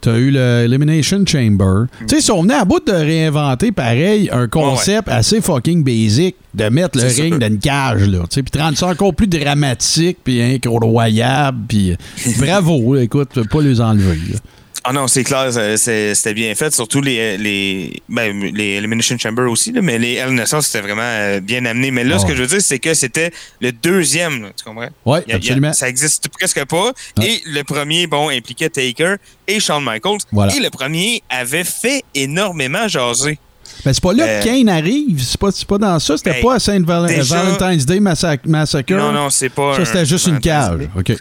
tu 0.00 0.08
as 0.08 0.16
eu 0.16 0.30
le 0.30 0.64
Elimination 0.64 1.24
Chamber. 1.26 1.86
Tu 2.00 2.08
sais, 2.08 2.18
ils 2.18 2.22
sont 2.22 2.42
venus 2.42 2.56
à 2.56 2.64
bout 2.64 2.84
de 2.84 2.92
réinventer, 2.92 3.72
pareil, 3.72 4.28
un 4.32 4.48
concept 4.48 5.08
assez 5.08 5.40
fucking 5.40 5.82
basic 5.82 6.36
de 6.54 6.68
mettre 6.68 6.98
le 6.98 7.04
ring 7.04 7.32
sûr. 7.32 7.38
dans 7.38 7.46
une 7.46 7.58
cage, 7.58 8.08
là. 8.08 8.18
Tu 8.20 8.26
sais, 8.30 8.42
puis 8.42 8.50
de 8.52 8.58
rendre 8.58 8.76
ça 8.76 8.88
encore 8.88 9.14
plus 9.14 9.26
dramatique, 9.26 10.18
puis 10.24 10.42
incroyable, 10.42 11.58
puis 11.68 11.96
bravo, 12.38 12.94
là, 12.94 13.02
écoute, 13.02 13.28
pas 13.50 13.60
les 13.62 13.80
enlever. 13.80 14.18
là. 14.32 14.38
Ah 14.84 14.92
non, 14.92 15.06
c'est 15.08 15.24
clair, 15.24 15.50
c'était 15.76 16.34
bien 16.34 16.54
fait. 16.54 16.72
Surtout 16.72 17.00
les, 17.02 17.36
les, 17.36 18.02
ben, 18.08 18.50
les 18.54 18.74
Elimination 18.76 19.18
Chamber 19.18 19.42
aussi, 19.50 19.72
là, 19.72 19.82
mais 19.82 19.98
les 19.98 20.14
El 20.14 20.30
Nassau, 20.34 20.60
c'était 20.62 20.80
vraiment 20.80 21.02
euh, 21.02 21.40
bien 21.40 21.64
amené. 21.66 21.90
Mais 21.90 22.04
là, 22.04 22.14
Ah 22.16 22.18
ce 22.20 22.24
que 22.24 22.30
ouais. 22.30 22.36
je 22.36 22.42
veux 22.42 22.48
dire, 22.48 22.62
c'est 22.62 22.78
que 22.78 22.94
c'était 22.94 23.32
le 23.60 23.72
deuxième, 23.72 24.42
là, 24.42 24.48
tu 24.56 24.64
comprends? 24.64 24.88
A- 25.06 25.16
a- 25.30 25.34
absolument. 25.36 25.72
ça 25.72 25.88
existe 25.88 26.28
presque 26.28 26.64
pas. 26.64 26.92
Et 27.22 27.42
le 27.46 27.62
premier, 27.64 28.06
bon, 28.06 28.30
impliquait 28.30 28.70
Taker 28.70 29.16
et 29.46 29.60
Shawn 29.60 29.84
Michaels. 29.84 30.20
Voilà. 30.32 30.54
Et 30.56 30.60
le 30.60 30.70
premier 30.70 31.22
avait 31.28 31.64
fait 31.64 32.02
énormément 32.14 32.88
jaser. 32.88 33.38
Ben, 33.84 33.92
c'est 33.92 34.02
pas 34.02 34.12
là 34.14 34.24
Euh, 34.24 34.40
que 34.40 34.44
Kane 34.46 34.68
arrive, 34.70 35.22
c'est 35.22 35.38
pas, 35.38 35.50
pas 35.68 35.78
dans 35.78 35.98
ça, 35.98 36.16
c'était 36.16 36.32
Ben, 36.32 36.42
pas 36.42 36.54
à 36.54 36.58
Saint 36.58 36.80
Val- 36.82 37.06
déjà- 37.06 37.42
Valentine's 37.42 37.84
Day 37.84 38.00
Massac- 38.00 38.46
Massacre. 38.46 38.92
Non, 38.94 39.12
non, 39.12 39.28
c'est 39.30 39.50
pas. 39.50 39.76
Ça, 39.76 39.84
c'était 39.84 40.06
juste 40.06 40.26
une 40.26 40.36
un- 40.36 40.40
cage. 40.40 40.88
OK. 40.96 41.12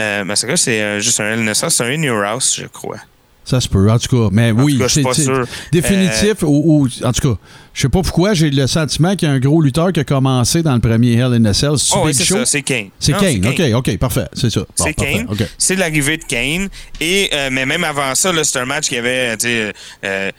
Euh, 0.00 0.24
Massacre, 0.24 0.56
c'est 0.56 0.80
euh, 0.80 1.00
juste 1.00 1.20
un 1.20 1.32
El 1.32 1.44
Nassau, 1.44 1.68
c'est 1.70 1.84
un 1.84 1.88
In 1.88 2.02
Your 2.02 2.22
House, 2.24 2.56
je 2.60 2.66
crois. 2.66 2.96
Ça 3.44 3.60
se 3.60 3.68
peut, 3.68 3.90
en 3.90 3.98
tout 3.98 4.08
cas. 4.16 4.28
Mais 4.32 4.52
oui, 4.52 4.78
je 4.80 4.86
suis 4.86 5.00
c'est 5.00 5.02
pas 5.02 5.14
c'est 5.14 5.24
sûr. 5.24 5.38
Euh, 5.38 5.44
définitif. 5.72 6.42
Ou, 6.42 6.84
ou- 6.84 7.04
en 7.04 7.12
tout 7.12 7.34
cas, 7.34 7.38
je 7.74 7.80
sais 7.82 7.88
pas 7.88 8.02
pourquoi, 8.02 8.34
j'ai 8.34 8.50
le 8.50 8.66
sentiment 8.66 9.16
qu'il 9.16 9.28
y 9.28 9.30
a 9.30 9.34
un 9.34 9.38
gros 9.38 9.60
lutteur 9.62 9.92
qui 9.92 10.00
a 10.00 10.04
commencé 10.04 10.62
dans 10.62 10.74
le 10.74 10.80
premier 10.80 11.14
Hell 11.14 11.32
in 11.34 11.44
a 11.46 11.54
Cell. 11.54 11.72
C'est 11.78 11.94
Oh, 11.96 12.02
oui, 12.04 12.14
c'est 12.14 12.24
ça, 12.24 12.44
c'est 12.44 12.62
Kane. 12.62 12.88
C'est 12.98 13.12
Kane. 13.16 13.46
OK, 13.46 13.60
OK, 13.74 13.98
parfait. 13.98 14.26
C'est 14.34 14.50
ça. 14.50 14.60
Bon, 14.60 14.66
C'est 14.84 14.94
Kane. 14.94 15.26
C'est 15.58 15.76
l'arrivée 15.76 16.16
de 16.18 16.24
Kane. 16.24 16.68
Et, 17.00 17.30
euh, 17.32 17.48
mais 17.52 17.66
même 17.66 17.84
avant 17.84 18.14
ça, 18.14 18.30
c'est 18.44 18.58
un 18.58 18.64
match 18.66 18.88
qui 18.88 18.96
avait, 18.96 19.34
sais, 19.38 19.48
euh, 19.48 19.72
euh, 20.04 20.30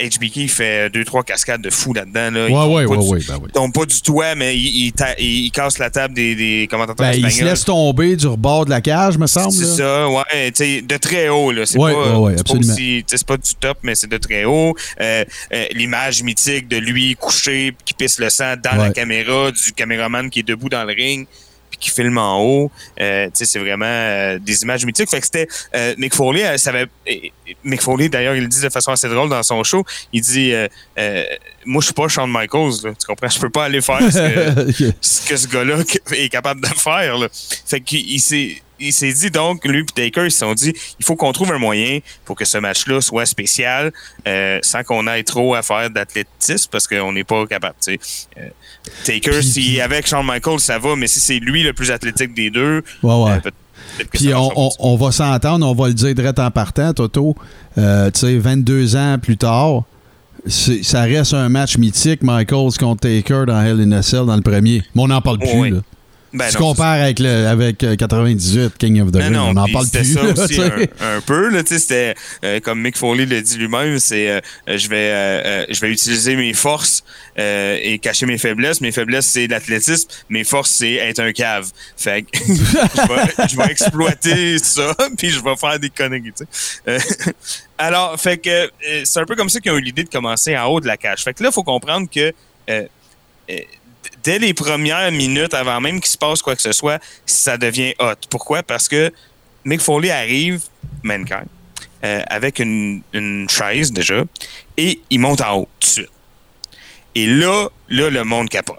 HBK 0.00 0.48
fait 0.48 0.90
deux, 0.90 1.04
trois 1.04 1.22
cascades 1.22 1.60
de 1.62 1.70
fou 1.70 1.92
là-dedans. 1.92 2.30
Là. 2.30 2.46
Ouais, 2.46 2.74
ouais, 2.74 2.84
pas 2.86 2.90
ouais, 2.92 2.98
du- 3.04 3.08
ouais, 3.12 3.18
ben 3.28 3.38
oui. 3.42 3.50
tombe 3.52 3.72
pas 3.72 3.84
du 3.84 4.00
toit, 4.00 4.34
mais 4.34 4.56
il, 4.56 4.86
il, 4.86 4.92
ta- 4.92 5.18
il- 5.18 5.46
il 5.46 5.50
casse 5.50 5.78
la 5.78 5.90
table 5.90 6.14
des, 6.14 6.34
des 6.34 6.66
commentateurs 6.70 7.06
Ben, 7.06 7.12
il 7.14 7.22
se 7.22 7.26
espagnols. 7.26 7.50
laisse 7.50 7.64
tomber 7.64 8.16
du 8.16 8.26
rebord 8.28 8.64
de 8.64 8.70
la 8.70 8.80
cage, 8.80 9.18
me 9.18 9.26
semble. 9.26 9.52
C'est 9.52 9.66
ça, 9.66 10.08
ouais, 10.08 10.50
de 10.52 10.96
très 10.96 11.28
haut, 11.28 11.52
là. 11.52 11.66
C'est 11.66 11.78
Ouais, 11.78 11.92
pas, 11.92 11.98
ouais, 12.18 12.34
ouais, 12.34 12.36
pas 12.36 12.54
aussi- 12.54 13.04
pas 13.26 13.36
du 13.36 13.54
top, 13.60 13.78
mais 13.82 13.94
c'est 13.94 14.06
de 14.10 14.16
très 14.16 14.44
haut. 14.44 14.74
Euh, 15.00 15.24
L'image 15.74 16.22
mythique 16.22 16.67
de 16.68 16.76
lui 16.76 17.16
couché, 17.16 17.74
qui 17.84 17.94
pisse 17.94 18.18
le 18.18 18.30
sang 18.30 18.54
dans 18.62 18.76
la 18.76 18.90
caméra, 18.92 19.50
du 19.50 19.72
caméraman 19.72 20.30
qui 20.30 20.40
est 20.40 20.42
debout 20.44 20.68
dans 20.68 20.84
le 20.84 20.92
ring, 20.92 21.26
puis 21.70 21.78
qui 21.80 21.90
filme 21.90 22.16
en 22.18 22.40
haut. 22.42 22.70
Euh, 23.00 23.26
tu 23.26 23.32
sais, 23.34 23.44
c'est 23.44 23.58
vraiment 23.58 23.84
euh, 23.86 24.38
des 24.38 24.62
images 24.62 24.86
mythiques. 24.86 25.10
Fait 25.10 25.20
que 25.20 25.26
c'était 25.26 25.48
euh, 25.74 25.94
Mick 25.98 26.14
Foley, 26.14 26.44
euh, 26.46 26.56
ça 26.56 26.70
avait, 26.70 26.86
et- 27.06 27.32
et 27.46 27.56
Mick 27.64 27.82
Foley, 27.82 28.08
d'ailleurs, 28.08 28.34
il 28.36 28.42
le 28.42 28.48
dit 28.48 28.60
de 28.60 28.68
façon 28.70 28.90
assez 28.92 29.08
drôle 29.08 29.28
dans 29.28 29.42
son 29.42 29.62
show. 29.64 29.84
Il 30.12 30.22
dit, 30.22 30.52
euh, 30.52 30.66
euh, 30.98 31.24
moi, 31.66 31.80
je 31.80 31.86
suis 31.86 31.94
pas 31.94 32.08
Shawn 32.08 32.30
Michaels, 32.30 32.84
là, 32.84 32.90
tu 32.98 33.06
comprends? 33.06 33.28
Je 33.28 33.38
peux 33.38 33.50
pas 33.50 33.64
aller 33.64 33.80
faire 33.82 34.00
ce 34.00 34.72
que, 34.84 34.92
ce 35.00 35.28
que 35.28 35.36
ce 35.36 35.46
gars-là 35.48 35.76
est 36.12 36.28
capable 36.30 36.60
de 36.62 36.68
faire. 36.68 37.18
Là. 37.18 37.28
Fait 37.66 37.80
qu'il 37.80 38.00
il 38.10 38.20
s'est 38.20 38.62
il 38.80 38.92
s'est 38.92 39.12
dit 39.12 39.30
donc, 39.30 39.64
lui 39.64 39.80
et 39.80 39.84
Taker, 39.84 40.26
ils 40.26 40.30
se 40.30 40.38
sont 40.38 40.54
dit, 40.54 40.72
il 40.98 41.04
faut 41.04 41.16
qu'on 41.16 41.32
trouve 41.32 41.52
un 41.52 41.58
moyen 41.58 41.98
pour 42.24 42.36
que 42.36 42.44
ce 42.44 42.58
match-là 42.58 43.00
soit 43.00 43.26
spécial 43.26 43.92
euh, 44.26 44.58
sans 44.62 44.82
qu'on 44.84 45.06
aille 45.06 45.24
trop 45.24 45.54
à 45.54 45.62
faire 45.62 45.90
d'athlétisme 45.90 46.68
parce 46.70 46.86
qu'on 46.86 47.12
n'est 47.12 47.24
pas 47.24 47.46
capable. 47.46 47.74
sais. 47.80 47.98
Euh, 48.38 48.48
Taker, 49.04 49.40
est 49.40 49.80
avec 49.80 50.06
Shawn 50.06 50.24
Michaels, 50.26 50.60
ça 50.60 50.78
va, 50.78 50.96
mais 50.96 51.06
si 51.06 51.20
c'est 51.20 51.38
lui 51.38 51.62
le 51.62 51.72
plus 51.72 51.90
athlétique 51.90 52.34
des 52.34 52.50
deux, 52.50 52.82
Ouais, 53.02 53.14
ouais. 53.24 53.30
euh, 53.46 54.04
Puis 54.12 54.32
on, 54.34 54.70
on- 54.78 54.96
va 54.96 55.10
s'entendre, 55.12 55.66
on 55.66 55.74
va 55.74 55.88
le 55.88 55.94
dire 55.94 56.14
direct 56.14 56.38
en 56.38 56.50
partant, 56.50 56.92
Toto. 56.92 57.34
Euh, 57.76 58.10
tu 58.10 58.20
sais, 58.20 58.38
22 58.38 58.96
ans 58.96 59.18
plus 59.20 59.36
tard, 59.36 59.82
ça 60.46 61.02
reste 61.02 61.34
un 61.34 61.48
match 61.48 61.76
mythique, 61.78 62.22
Michaels 62.22 62.76
contre 62.78 63.00
Taker 63.02 63.44
dans 63.46 63.60
Hell 63.62 63.80
in 63.80 63.92
a 63.92 64.02
Cell 64.02 64.24
dans 64.26 64.36
le 64.36 64.42
premier. 64.42 64.82
Mais 64.94 65.02
on 65.02 65.08
n'en 65.08 65.20
parle 65.20 65.38
plus, 65.38 65.50
Oui. 65.54 65.70
là. 65.70 65.78
Ben 66.32 66.48
tu 66.50 66.58
non, 66.58 66.68
compares 66.68 67.00
avec, 67.00 67.18
le, 67.20 67.46
avec 67.46 67.82
euh, 67.84 67.96
98, 67.96 68.76
King 68.76 69.00
of 69.00 69.12
the 69.12 69.16
Ring, 69.16 69.32
non, 69.32 69.48
on 69.48 69.52
n'en 69.54 69.64
puis 69.64 69.72
parle 69.72 69.88
plus. 69.88 70.12
ça 70.12 70.22
là, 70.22 70.32
aussi 70.32 70.60
un, 70.60 71.16
un 71.16 71.20
peu, 71.22 71.48
là, 71.48 71.62
c'était 71.64 72.14
euh, 72.44 72.60
comme 72.60 72.82
Mick 72.82 72.96
Foley 72.98 73.24
le 73.24 73.40
dit 73.40 73.56
lui-même, 73.56 73.98
c'est 73.98 74.28
euh, 74.30 74.40
euh, 74.68 74.76
je 74.76 74.88
vais 74.88 74.96
euh, 75.10 75.42
euh, 75.44 75.66
je 75.70 75.80
vais 75.80 75.90
utiliser 75.90 76.36
mes 76.36 76.52
forces 76.52 77.02
euh, 77.38 77.78
et 77.80 77.98
cacher 77.98 78.26
mes 78.26 78.36
faiblesses. 78.38 78.80
Mes 78.82 78.92
faiblesses 78.92 79.26
c'est 79.26 79.46
l'athlétisme, 79.46 80.08
mes 80.28 80.44
forces 80.44 80.72
c'est 80.72 80.94
être 80.94 81.20
un 81.20 81.32
cave. 81.32 81.70
Fait 81.96 82.22
que 82.22 82.38
je, 82.46 82.52
vais, 82.52 83.48
je 83.48 83.56
vais 83.56 83.70
exploiter 83.70 84.58
ça, 84.58 84.94
puis 85.16 85.30
je 85.30 85.42
vais 85.42 85.56
faire 85.56 85.78
des 85.78 85.90
conneries. 85.90 86.32
Euh, 86.88 86.98
alors, 87.78 88.20
fait 88.20 88.38
que 88.38 88.50
euh, 88.50 88.68
c'est 89.04 89.20
un 89.20 89.24
peu 89.24 89.34
comme 89.36 89.48
ça 89.48 89.60
qu'ils 89.60 89.72
ont 89.72 89.76
eu 89.78 89.82
l'idée 89.82 90.04
de 90.04 90.10
commencer 90.10 90.56
en 90.58 90.66
haut 90.66 90.80
de 90.80 90.86
la 90.86 90.96
cage. 90.96 91.22
Fait 91.22 91.32
que 91.32 91.42
là, 91.42 91.48
il 91.50 91.54
faut 91.54 91.62
comprendre 91.62 92.06
que 92.12 92.20
euh, 92.70 92.84
euh, 93.50 93.58
dès 94.28 94.38
les 94.38 94.52
premières 94.52 95.10
minutes, 95.10 95.54
avant 95.54 95.80
même 95.80 96.00
qu'il 96.02 96.10
se 96.10 96.18
passe 96.18 96.42
quoi 96.42 96.54
que 96.54 96.60
ce 96.60 96.72
soit, 96.72 97.00
ça 97.24 97.56
devient 97.56 97.94
hot. 97.98 98.12
Pourquoi? 98.28 98.62
Parce 98.62 98.86
que 98.86 99.10
Mick 99.64 99.80
Foley 99.80 100.10
arrive, 100.10 100.60
Mankind, 101.02 101.46
euh, 102.04 102.20
avec 102.26 102.58
une, 102.58 103.00
une 103.14 103.48
chaise 103.48 103.90
déjà, 103.90 104.24
et 104.76 105.00
il 105.08 105.18
monte 105.20 105.40
en 105.40 105.56
haut 105.60 105.68
tout 105.80 105.86
de 105.86 105.92
suite. 105.92 106.10
Et 107.14 107.26
là, 107.26 107.68
là, 107.88 108.10
le 108.10 108.22
monde 108.24 108.50
capote. 108.50 108.76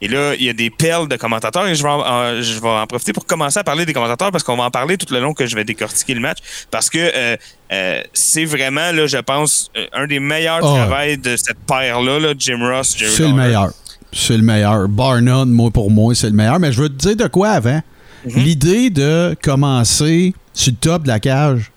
Et 0.00 0.08
là, 0.08 0.34
il 0.34 0.42
y 0.44 0.48
a 0.48 0.54
des 0.54 0.70
perles 0.70 1.08
de 1.08 1.16
commentateurs 1.16 1.66
et 1.68 1.74
je 1.74 1.82
vais 1.82 1.90
en, 1.90 2.40
je 2.40 2.58
vais 2.58 2.68
en 2.68 2.86
profiter 2.86 3.12
pour 3.12 3.26
commencer 3.26 3.58
à 3.58 3.64
parler 3.64 3.84
des 3.84 3.92
commentateurs 3.92 4.32
parce 4.32 4.42
qu'on 4.42 4.56
va 4.56 4.64
en 4.64 4.70
parler 4.70 4.96
tout 4.96 5.12
le 5.12 5.20
long 5.20 5.34
que 5.34 5.44
je 5.46 5.54
vais 5.54 5.64
décortiquer 5.64 6.14
le 6.14 6.20
match 6.20 6.38
parce 6.70 6.88
que 6.88 6.98
euh, 6.98 7.36
euh, 7.70 8.02
c'est 8.14 8.46
vraiment, 8.46 8.92
là, 8.92 9.06
je 9.06 9.18
pense, 9.18 9.70
un 9.92 10.06
des 10.06 10.20
meilleurs 10.20 10.60
Ah. 10.64 10.74
travails 10.86 11.18
de 11.18 11.36
cette 11.36 11.58
paire-là, 11.68 12.18
là, 12.18 12.32
Jim 12.38 12.60
Ross, 12.66 12.96
Jerry 12.96 13.12
C'est 13.14 13.22
le 13.24 13.34
meilleur. 13.34 13.68
C'est 14.12 14.36
le 14.36 14.42
meilleur. 14.42 14.88
Bar 14.88 15.20
none, 15.22 15.50
moi, 15.50 15.70
pour 15.70 15.90
moi, 15.90 16.14
c'est 16.14 16.28
le 16.30 16.34
meilleur. 16.36 16.58
Mais 16.58 16.72
je 16.72 16.82
veux 16.82 16.88
te 16.88 16.94
dire 17.08 17.16
de 17.16 17.26
quoi 17.28 17.50
avant. 17.50 17.80
Mhm. 18.26 18.42
L'idée 18.42 18.90
de 18.90 19.36
commencer 19.42 20.34
sur 20.52 20.72
le 20.72 20.76
top 20.76 21.02
de 21.04 21.08
la 21.08 21.20
cage. 21.20 21.70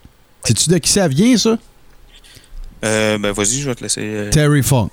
Sais-tu 0.44 0.70
de 0.70 0.78
qui 0.78 0.90
ça 0.90 1.08
vient, 1.08 1.38
ça? 1.38 1.58
Euh, 2.84 3.18
ben, 3.18 3.32
vas-y, 3.32 3.62
je 3.62 3.70
vais 3.70 3.76
te 3.76 3.84
laisser. 3.84 4.02
euh. 4.04 4.30
Terry 4.30 4.62
Funk. 4.62 4.90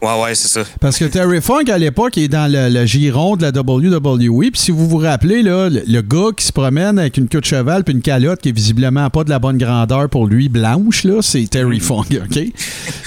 Ouais, 0.00 0.22
ouais, 0.22 0.34
c'est 0.36 0.46
ça. 0.46 0.60
Parce 0.80 0.96
que 0.96 1.06
Terry 1.06 1.40
Funk, 1.40 1.64
à 1.68 1.76
l'époque, 1.76 2.16
il 2.18 2.22
est 2.24 2.28
dans 2.28 2.50
le, 2.50 2.68
le 2.68 2.86
giron 2.86 3.34
de 3.36 3.42
la 3.42 3.50
WWE. 3.50 4.52
Puis 4.52 4.60
si 4.60 4.70
vous 4.70 4.88
vous 4.88 4.98
rappelez, 4.98 5.42
là, 5.42 5.68
le, 5.68 5.82
le 5.88 6.02
gars 6.02 6.30
qui 6.36 6.44
se 6.44 6.52
promène 6.52 7.00
avec 7.00 7.16
une 7.16 7.26
queue 7.28 7.40
de 7.40 7.44
cheval 7.44 7.82
puis 7.82 7.94
une 7.94 8.00
calotte 8.00 8.40
qui 8.40 8.50
est 8.50 8.52
visiblement 8.52 9.10
pas 9.10 9.24
de 9.24 9.30
la 9.30 9.40
bonne 9.40 9.58
grandeur 9.58 10.08
pour 10.08 10.28
lui, 10.28 10.48
blanche, 10.48 11.02
là, 11.02 11.20
c'est 11.20 11.44
Terry 11.50 11.80
Funk, 11.80 12.04
OK? 12.12 12.38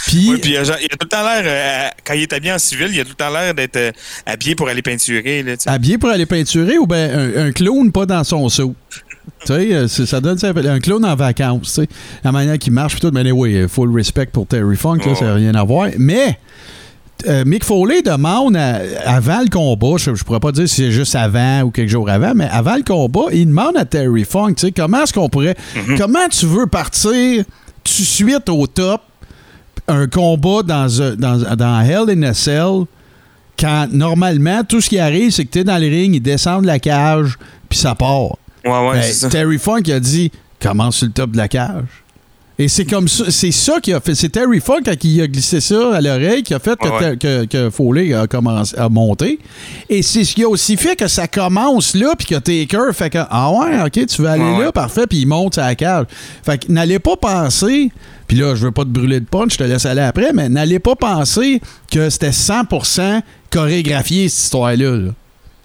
Puis, 0.08 0.30
Oui, 0.32 0.38
puis 0.42 0.52
il 0.52 0.58
a, 0.58 0.66
tout 0.66 0.74
le 1.04 1.08
temps 1.08 1.24
l'air, 1.24 1.44
euh, 1.46 1.88
quand 2.04 2.14
il 2.16 2.24
est 2.24 2.34
habillé 2.34 2.52
en 2.52 2.58
civil, 2.60 2.89
il 2.92 3.00
a 3.00 3.04
tout 3.06 3.12
le 3.12 3.16
temps 3.16 3.30
l'air 3.32 3.54
d'être 3.54 3.78
euh, 3.78 3.92
habillé 4.26 4.56
pour 4.56 4.68
aller 4.68 4.82
peinturer. 4.82 5.42
Là, 5.44 5.54
habillé 5.68 5.98
pour 5.98 6.10
aller 6.10 6.26
peinturer 6.26 6.78
ou 6.78 6.86
bien 6.88 7.10
un, 7.18 7.46
un 7.48 7.52
clown 7.54 7.89
pas 7.94 8.06
dans 8.06 8.26
son 8.26 8.50
seau? 8.50 8.76
tu 9.46 9.48
sais, 9.48 9.74
euh, 9.74 9.88
ça 9.88 10.20
donne 10.20 10.38
un 10.44 10.80
clown 10.82 11.06
en 11.06 11.16
vacances, 11.16 11.74
tu 11.76 11.82
sais. 11.84 11.88
La 12.26 12.34
manière 12.34 12.58
qu'il 12.58 12.74
marche, 12.74 12.94
puis 12.94 13.02
tout. 13.02 13.12
Mais 13.14 13.32
oui, 13.32 13.66
full 13.70 13.96
respect 13.96 14.26
pour 14.26 14.48
Terry 14.48 14.76
Funk, 14.76 14.98
là, 14.98 15.12
Oh. 15.12 15.16
ça 15.16 15.26
n'a 15.26 15.36
rien 15.36 15.56
à 15.56 15.64
voir. 15.64 15.88
Mais 15.98 16.38
euh, 17.28 17.43
Mick 17.45 17.63
Foley 17.63 18.01
demande 18.01 18.55
à- 18.57 18.80
avant 19.05 19.41
le 19.41 19.49
combat, 19.49 19.97
je, 19.97 20.13
je 20.15 20.24
pourrais 20.24 20.39
pas 20.39 20.51
dire 20.51 20.67
si 20.67 20.76
c'est 20.76 20.91
juste 20.91 21.15
avant 21.15 21.61
ou 21.61 21.72
quelques 21.72 21.89
jours 21.89 22.09
avant, 22.09 22.34
mais 22.36 22.47
avant 22.51 22.76
le 22.76 22.84
combat, 22.84 23.26
il 23.32 23.47
demande 23.47 23.78
à 23.78 23.86
Terry 23.86 24.24
Funk, 24.26 24.53
tu 24.55 24.67
sais, 24.67 24.72
comment 24.72 25.03
est-ce 25.03 25.13
qu'on 25.13 25.30
pourrait, 25.30 25.55
comment 25.97 26.28
tu 26.30 26.45
veux 26.45 26.67
partir 26.67 27.43
tout 27.84 28.01
de 28.01 28.05
suite 28.05 28.49
au 28.49 28.67
top 28.67 29.01
un 29.88 30.07
combat 30.07 30.61
dans, 30.63 31.01
un- 31.01 31.15
dans, 31.15 31.55
dans 31.55 31.82
Hell 31.82 32.09
in 32.09 32.24
a 32.24 32.34
Cell 32.34 32.86
quand 33.59 33.88
normalement 33.91 34.63
tout 34.63 34.82
ce 34.82 34.89
qui 34.89 34.97
arrive, 34.99 35.32
c'est 35.32 35.45
que 35.45 35.51
tu 35.51 35.59
es 35.59 35.63
dans 35.63 35.78
le 35.78 35.88
ring, 35.88 36.15
ils 36.15 36.19
descendent 36.22 36.65
la 36.65 36.80
cage, 36.80 37.38
puis 37.69 37.78
ça 37.78 37.93
part. 37.95 38.38
Ouais, 38.63 38.72
ouais, 38.89 38.93
Ben, 38.93 39.03
ça. 39.03 39.30
Terry 39.30 39.57
Funk 39.57 39.84
a 39.93 39.99
dit 39.99 40.32
commence 40.59 40.97
sur 40.97 41.07
le 41.07 41.13
top 41.13 41.32
de 41.32 41.38
la 41.38 41.47
cage. 41.47 41.84
Et 42.62 42.68
c'est 42.68 42.86
comme 42.86 43.07
ça, 43.07 43.24
c'est 43.32 43.51
ça 43.51 43.80
qui 43.82 43.91
a 43.91 43.99
fait. 43.99 44.14
C'est 44.14 44.30
Terry 44.30 44.59
Funk 44.59 44.84
qui 44.99 45.20
a 45.20 45.26
glissé 45.28 45.59
ça 45.59 45.95
à 45.95 45.99
l'oreille 45.99 46.43
qui 46.43 46.53
a 46.53 46.59
fait 46.59 46.78
que, 46.78 46.88
Ouais, 46.88 47.09
ouais. 47.09 47.18
que, 47.18 47.45
que 47.45 47.70
Foley 47.72 48.14
a 48.14 48.28
commencé 48.28 48.78
à 48.78 48.88
monter. 48.88 49.39
Et 49.89 50.03
c'est 50.03 50.24
ce 50.24 50.36
qui 50.36 50.43
a 50.43 50.47
aussi 50.47 50.78
fait 50.78 50.95
que 50.95 51.07
ça 51.07 51.28
commence 51.28 51.95
là, 51.95 52.14
puis 52.16 52.28
que 52.28 52.36
Taker 52.36 52.93
fait 52.93 53.09
que 53.09 53.18
ah 53.32 53.51
ouais, 53.51 53.82
ok, 53.84 54.05
tu 54.05 54.22
veux 54.22 54.28
aller 54.28 54.43
Ouais, 54.43 54.66
là, 54.66 54.72
parfait, 54.72 55.07
puis 55.07 55.22
il 55.22 55.26
monte 55.26 55.57
à 55.57 55.66
la 55.70 55.76
cage. 55.76 56.05
Fait 56.45 56.59
que 56.59 56.72
n'allez 56.72 56.99
pas 56.99 57.16
penser. 57.18 57.91
Puis 58.28 58.38
là, 58.38 58.53
je 58.53 58.66
veux 58.66 58.72
pas 58.72 58.84
te 58.84 58.89
brûler 58.89 59.20
de 59.20 59.26
punch, 59.26 59.53
je 59.53 59.57
te 59.57 59.64
laisse 59.64 59.88
aller 59.88 60.01
après, 60.01 60.32
mais 60.32 60.47
n'allez 60.47 60.78
pas 60.78 60.95
penser 60.95 61.62
que 61.91 62.12
c'était 62.12 62.30
100% 62.30 63.22
chorégraphié 63.49 64.30
cette 64.30 64.43
histoire-là. 64.43 64.97
là. 64.97 65.12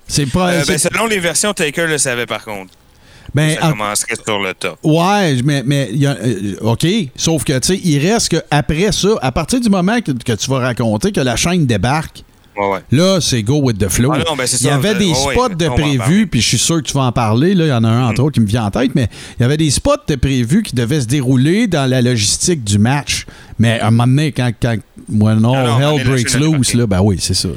C'est 0.08 0.26
pas. 0.26 0.48
Euh, 0.50 0.64
ben, 0.66 0.78
selon 0.78 1.06
les 1.06 1.18
versions, 1.20 1.52
Taker 1.52 1.88
le 1.88 1.98
savait 1.98 2.26
par 2.26 2.42
contre. 2.42 2.72
Ben, 3.36 3.54
ça 3.56 3.66
en- 3.68 3.70
commencerait 3.72 4.16
sur 4.24 4.38
le 4.40 4.54
top. 4.54 4.78
Ouais, 4.82 5.40
mais, 5.44 5.62
mais 5.64 5.88
il 5.92 5.98
y 5.98 6.06
a- 6.06 6.16
euh, 6.20 6.54
OK. 6.72 6.86
Sauf 7.14 7.44
que, 7.44 7.58
tu 7.58 7.68
sais, 7.74 7.80
il 7.84 7.98
reste 8.04 8.30
que 8.30 8.42
après 8.50 8.90
ça, 8.92 9.10
à 9.22 9.30
partir 9.30 9.60
du 9.60 9.68
moment 9.68 10.00
que, 10.00 10.10
que 10.12 10.32
tu 10.32 10.50
vas 10.50 10.58
raconter 10.58 11.12
que 11.12 11.20
la 11.20 11.36
chaîne 11.36 11.66
débarque, 11.66 12.24
Ouais, 12.58 12.66
ouais. 12.70 12.78
là, 12.90 13.18
c'est 13.20 13.42
go 13.42 13.60
with 13.60 13.76
the 13.76 13.88
flow. 13.90 14.10
Ah 14.14 14.18
non, 14.26 14.34
ben, 14.34 14.44
il 14.50 14.54
y 14.54 14.58
ça, 14.58 14.74
avait 14.74 14.94
je- 14.94 14.98
des 14.98 15.12
spots 15.14 15.48
ouais, 15.50 15.54
de 15.56 15.68
prévus, 15.68 16.26
puis 16.26 16.40
je 16.40 16.48
suis 16.48 16.58
sûr 16.58 16.76
que 16.82 16.88
tu 16.88 16.94
vas 16.94 17.02
en 17.02 17.12
parler. 17.12 17.52
Là, 17.54 17.66
il 17.66 17.68
y 17.68 17.72
en 17.72 17.84
a 17.84 17.88
un, 17.88 18.06
Mm. 18.06 18.10
entre 18.10 18.22
autres, 18.22 18.32
qui 18.34 18.40
me 18.40 18.46
vient 18.46 18.64
en 18.64 18.70
tête, 18.70 18.92
mais 18.94 19.08
il 19.38 19.42
y 19.42 19.44
avait 19.44 19.58
des 19.58 19.68
spots 19.70 19.90
de 20.08 20.14
prévus 20.14 20.62
qui 20.62 20.74
devaient 20.74 21.02
se 21.02 21.06
dérouler 21.06 21.66
dans 21.66 21.84
la 21.88 22.00
logistique 22.00 22.64
du 22.64 22.78
match. 22.78 23.26
Mais 23.58 23.78
à 23.80 23.88
un 23.88 23.90
moment 23.90 24.06
donné, 24.06 24.32
quand, 24.32 24.50
quand 24.62 24.74
when 25.10 25.44
all 25.44 25.52
Ah 25.54 25.78
non, 25.78 25.92
on 25.92 25.98
est 25.98 26.00
hell 26.00 26.08
breaks 26.08 26.34
loose, 26.34 26.72
là, 26.72 26.86
ben 26.86 27.02
oui, 27.02 27.18
c'est 27.20 27.34
ça. 27.34 27.50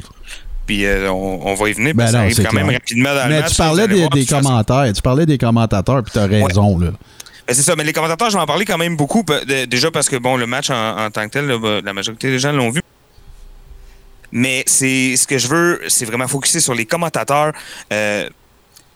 Puis 0.69 0.85
euh, 0.85 1.11
on, 1.11 1.39
on 1.47 1.55
va 1.55 1.69
y 1.69 1.73
venir, 1.73 1.95
Ben 1.95 2.03
parce 2.03 2.11
ça 2.11 2.19
arrive 2.19 2.43
quand 2.45 2.53
même 2.53 2.69
rapidement 2.69 3.15
dans 3.15 3.23
le 3.23 3.29
Mais 3.29 3.39
match. 3.41 3.49
tu 3.49 3.57
parlais 3.57 3.87
des, 3.87 3.95
voir, 3.95 4.09
commentaires, 4.29 4.93
tu 4.93 5.01
parlais 5.01 5.25
des 5.25 5.39
commentateurs, 5.39 6.03
puis 6.03 6.11
tu 6.13 6.19
as 6.19 6.27
raison, 6.27 6.77
là. 6.77 6.91
Ben, 7.47 7.55
c'est 7.55 7.63
ça, 7.63 7.75
mais 7.75 7.83
les 7.83 7.91
commentateurs, 7.91 8.29
je 8.29 8.35
vais 8.35 8.43
en 8.43 8.45
parler 8.45 8.65
quand 8.65 8.77
même 8.77 8.95
beaucoup. 8.95 9.25
déjà 9.67 9.89
parce 9.89 10.07
que 10.09 10.15
bon, 10.17 10.37
le 10.37 10.45
match 10.45 10.69
en, 10.69 11.05
en 11.05 11.09
tant 11.09 11.25
que 11.25 11.31
tel, 11.31 11.47
là, 11.47 11.57
bah, 11.57 11.79
la 11.83 11.91
majorité 11.91 12.29
des 12.29 12.37
gens 12.37 12.51
l'ont 12.51 12.69
vu. 12.69 12.83
Mais 14.31 14.61
c'est 14.67 15.15
ce 15.17 15.25
que 15.25 15.39
je 15.39 15.47
veux, 15.47 15.81
c'est 15.87 16.05
vraiment 16.05 16.27
focuser 16.27 16.59
sur 16.59 16.75
les 16.75 16.85
commentateurs. 16.85 17.51
Euh, 17.91 18.29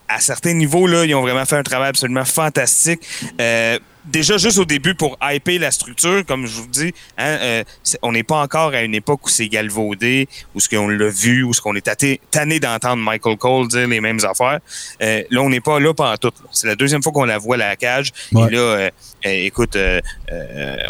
à 0.08 0.20
certains 0.20 0.54
niveaux, 0.54 0.86
là, 0.86 1.06
ils 1.06 1.16
ont 1.16 1.22
vraiment 1.24 1.44
fait 1.46 1.58
un 1.58 1.64
travail 1.64 1.90
absolument 1.90 2.24
fantastique. 2.26 3.02
Euh, 3.42 3.80
déjà, 4.06 4.38
juste 4.38 4.58
au 4.58 4.66
début, 4.66 4.96
pour 4.96 5.18
hyper 5.22 5.60
la 5.60 5.72
structure, 5.72 6.26
comme 6.26 6.46
je 6.46 6.62
vous 6.62 6.68
dis, 6.68 6.94
hein, 7.18 7.38
euh, 7.42 7.64
on 8.02 8.12
n'est 8.12 8.24
pas 8.24 8.42
encore 8.42 8.74
à 8.74 8.82
une 8.82 8.96
époque 8.96 9.26
où 9.26 9.30
c'est 9.30 9.48
galvaudé, 9.48 10.28
où 10.56 10.60
ce 10.60 10.70
qu'on 10.70 10.88
l'a 10.88 11.10
vu, 11.10 11.44
où 11.44 11.54
ce 11.54 11.62
qu'on 11.62 11.76
est 11.76 12.20
tanné 12.32 12.60
d'entendre 12.60 13.02
Michael 13.02 13.38
Cole 13.38 13.68
dire 13.68 13.88
les 13.88 14.02
mêmes 14.02 14.20
affaires. 14.24 14.60
Euh, 15.02 15.24
là, 15.30 15.42
on 15.42 15.50
n'est 15.50 15.62
pas 15.62 15.80
là 15.80 15.94
pendant 15.94 16.18
tout. 16.18 16.32
C'est 16.52 16.68
la 16.68 16.76
deuxième 16.76 17.02
fois 17.02 17.12
qu'on 17.12 17.26
la 17.26 17.38
voit 17.38 17.56
à 17.56 17.60
la 17.60 17.76
cage. 17.76 18.12
Ouais. 18.32 18.48
Et 18.48 18.56
là, 18.56 18.60
euh, 18.60 18.90
écoute, 19.24 19.78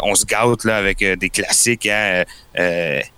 on 0.02 0.14
se 0.14 0.24
gâte 0.24 0.64
là, 0.64 0.76
avec 0.76 1.04
des 1.04 1.30
classiques, 1.30 1.86
hein, 1.86 2.24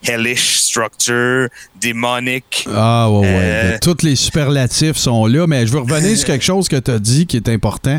Hellish 0.03 0.59
Structure, 0.59 1.49
Demonic. 1.81 2.67
Ah, 2.75 3.11
ouais, 3.11 3.21
ouais. 3.21 3.79
Tous 3.81 4.03
les 4.03 4.17
superlatifs 4.17 4.97
sont 4.97 5.27
là, 5.27 5.47
mais 5.47 5.67
je 5.67 5.73
veux 5.73 5.81
revenir 5.81 6.17
sur 6.17 6.27
quelque 6.27 6.45
chose 6.45 6.69
que 6.69 6.77
tu 6.77 6.91
as 6.91 6.99
dit 6.99 7.27
qui 7.27 7.37
est 7.37 7.49
important. 7.49 7.99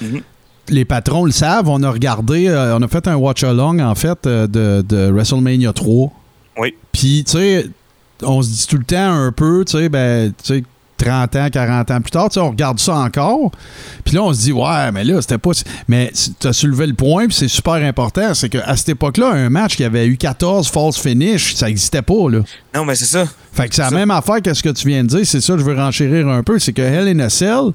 Mhm. 0.00 0.22
Les 0.68 0.84
patrons 0.84 1.24
le 1.24 1.30
savent. 1.32 1.68
On 1.68 1.82
a 1.82 1.90
regardé, 1.90 2.48
euh, 2.48 2.76
on 2.76 2.82
a 2.82 2.88
fait 2.88 3.06
un 3.08 3.16
watch-along, 3.16 3.80
en 3.80 3.94
fait, 3.94 4.26
euh, 4.26 4.46
de, 4.46 4.84
de 4.86 5.10
WrestleMania 5.10 5.72
3. 5.72 6.12
Oui. 6.58 6.74
Puis, 6.92 7.24
tu 7.24 7.32
sais, 7.32 7.66
on 8.22 8.42
se 8.42 8.48
dit 8.48 8.66
tout 8.68 8.78
le 8.78 8.84
temps 8.84 9.12
un 9.12 9.32
peu, 9.32 9.64
tu 9.66 9.78
sais, 9.78 9.88
ben, 9.88 10.32
tu 10.44 10.54
sais, 10.56 10.64
30 10.98 11.36
ans, 11.36 11.48
40 11.50 11.90
ans 11.92 12.00
plus 12.00 12.10
tard, 12.10 12.28
tu 12.28 12.34
sais, 12.34 12.40
on 12.40 12.50
regarde 12.50 12.80
ça 12.80 12.96
encore. 12.96 13.52
Puis 14.04 14.16
là, 14.16 14.22
on 14.24 14.32
se 14.32 14.40
dit, 14.40 14.52
ouais, 14.52 14.90
mais 14.92 15.04
là, 15.04 15.22
c'était 15.22 15.38
pas. 15.38 15.52
Mais 15.86 16.12
tu 16.40 16.46
as 16.48 16.52
soulevé 16.52 16.88
le 16.88 16.94
point, 16.94 17.26
puis 17.26 17.36
c'est 17.36 17.46
super 17.48 17.74
important. 17.74 18.34
C'est 18.34 18.48
qu'à 18.48 18.76
cette 18.76 18.88
époque-là, 18.88 19.30
un 19.30 19.48
match 19.48 19.76
qui 19.76 19.84
avait 19.84 20.06
eu 20.08 20.16
14 20.16 20.68
false 20.68 20.98
finish, 20.98 21.54
ça 21.54 21.66
n'existait 21.66 22.02
pas, 22.02 22.28
là. 22.28 22.40
Non, 22.74 22.84
mais 22.84 22.96
c'est 22.96 23.04
ça. 23.04 23.26
Fait 23.52 23.68
que 23.68 23.76
c'est 23.76 23.82
la 23.82 23.90
Ça. 23.90 23.94
même 23.94 24.10
affaire 24.10 24.42
que 24.42 24.52
ce 24.52 24.62
que 24.62 24.70
tu 24.70 24.88
viens 24.88 25.04
de 25.04 25.08
dire. 25.08 25.20
C'est 25.24 25.40
ça, 25.40 25.56
je 25.56 25.62
veux 25.62 25.76
renchérir 25.76 26.26
un 26.28 26.42
peu. 26.42 26.58
C'est 26.58 26.72
que 26.72 26.82
Hell 26.82 27.06
in 27.16 27.20
a 27.20 27.28
Cell, 27.28 27.70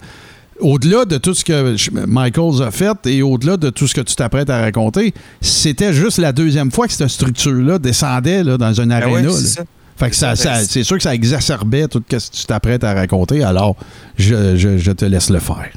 au-delà 0.60 1.06
de 1.06 1.18
tout 1.18 1.34
ce 1.34 1.44
que 1.44 1.76
Michaels 2.08 2.62
a 2.62 2.72
fait 2.72 3.06
et 3.08 3.22
au-delà 3.22 3.58
de 3.58 3.70
tout 3.70 3.88
ce 3.88 3.94
que 3.94 4.02
tu 4.02 4.16
t'apprêtes 4.16 4.50
à 4.50 4.60
raconter, 4.62 5.14
c'était 5.42 5.94
juste 5.94 6.18
la 6.18 6.32
deuxième 6.32 6.72
fois 6.72 6.88
que 6.88 6.94
cette 6.94 7.08
structure-là 7.10 7.80
descendait 7.80 8.44
là, 8.44 8.58
dans 8.58 8.80
un 8.82 8.86
Ben 8.88 8.98
ouais, 9.08 9.14
aréna. 9.20 9.32
ça. 9.32 9.64
Fait 9.98 10.10
que 10.10 10.16
ça, 10.16 10.36
C'est 10.36 10.44
ça- 10.44 10.56
ça. 10.56 10.66
c'est 10.68 10.84
sûr 10.84 10.98
que 10.98 11.04
ça 11.04 11.14
exacerbait 11.14 11.88
tout 11.88 12.04
ce 12.10 12.16
que 12.30 12.38
tu 12.38 12.46
t'apprêtes 12.46 12.84
à 12.84 12.94
raconter. 12.94 13.44
Alors, 13.44 13.76
je, 14.18 14.56
je- 14.58 14.78
je 14.78 14.92
te 14.92 15.06
laisse 15.06 15.30
le 15.30 15.40
faire. 15.40 15.70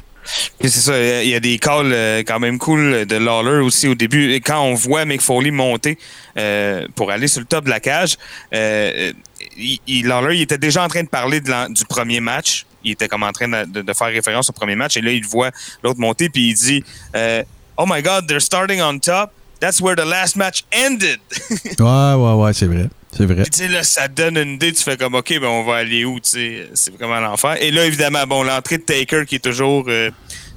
C'est 0.59 0.67
ça, 0.69 1.23
il 1.23 1.29
y 1.29 1.35
a 1.35 1.39
des 1.39 1.57
calls 1.57 1.91
euh, 1.93 2.19
quand 2.27 2.39
même 2.39 2.57
cool 2.57 3.05
de 3.05 3.15
Lawler 3.15 3.61
aussi 3.63 3.87
au 3.87 3.95
début. 3.95 4.33
Et 4.33 4.41
quand 4.41 4.61
on 4.61 4.73
voit 4.73 5.05
Mick 5.05 5.21
Foley 5.21 5.51
monter 5.51 5.97
euh, 6.37 6.85
pour 6.95 7.11
aller 7.11 7.29
sur 7.29 7.39
le 7.39 7.45
top 7.45 7.63
de 7.63 7.69
la 7.69 7.79
cage, 7.79 8.17
euh, 8.53 9.13
il, 9.57 9.79
il- 9.87 10.05
Lawler 10.07 10.35
il 10.35 10.41
était 10.41 10.57
déjà 10.57 10.83
en 10.83 10.89
train 10.89 11.03
de 11.03 11.07
parler 11.07 11.39
de 11.39 11.73
du 11.73 11.85
premier 11.85 12.19
match. 12.19 12.65
Il 12.87 12.91
était 12.91 13.07
comme 13.07 13.23
en 13.23 13.31
train 13.31 13.47
de, 13.47 13.93
faire 13.93 14.07
référence 14.07 14.49
au 14.49 14.53
premier 14.53 14.75
match. 14.75 14.97
Et 14.97 15.01
là, 15.01 15.11
il 15.11 15.25
voit 15.25 15.51
l'autre 15.83 15.99
monter, 15.99 16.29
puis 16.29 16.49
il 16.49 16.53
dit 16.53 16.83
euh, 17.15 17.43
Oh 17.77 17.85
my 17.87 18.01
God, 18.01 18.27
they're 18.27 18.41
starting 18.41 18.81
on 18.81 18.99
top. 18.99 19.31
That's 19.59 19.81
where 19.81 19.95
the 19.95 20.05
last 20.05 20.35
match 20.35 20.63
ended. 20.73 21.19
Ouais, 21.79 22.13
ouais, 22.13 22.33
ouais, 22.33 22.53
c'est 22.53 22.67
vrai. 22.67 22.89
C'est 23.11 23.25
vrai. 23.25 23.43
Puis 23.43 23.51
tu 23.51 23.57
sais, 23.59 23.67
là, 23.67 23.83
ça 23.83 24.07
donne 24.07 24.37
une 24.37 24.53
idée. 24.53 24.71
Tu 24.71 24.83
fais 24.83 24.97
comme, 24.97 25.15
OK, 25.15 25.29
ben 25.39 25.47
on 25.47 25.63
va 25.63 25.77
aller 25.77 26.05
où, 26.05 26.19
tu 26.19 26.29
sais. 26.29 26.69
C'est 26.73 26.93
vraiment 26.93 27.19
l'enfer. 27.19 27.57
Et 27.61 27.71
là, 27.71 27.85
évidemment, 27.85 28.25
bon, 28.27 28.43
l'entrée 28.43 28.77
de 28.77 28.83
Taker 28.83 29.25
qui 29.25 29.35
est 29.35 29.43
toujours, 29.43 29.85
euh, 29.87 30.11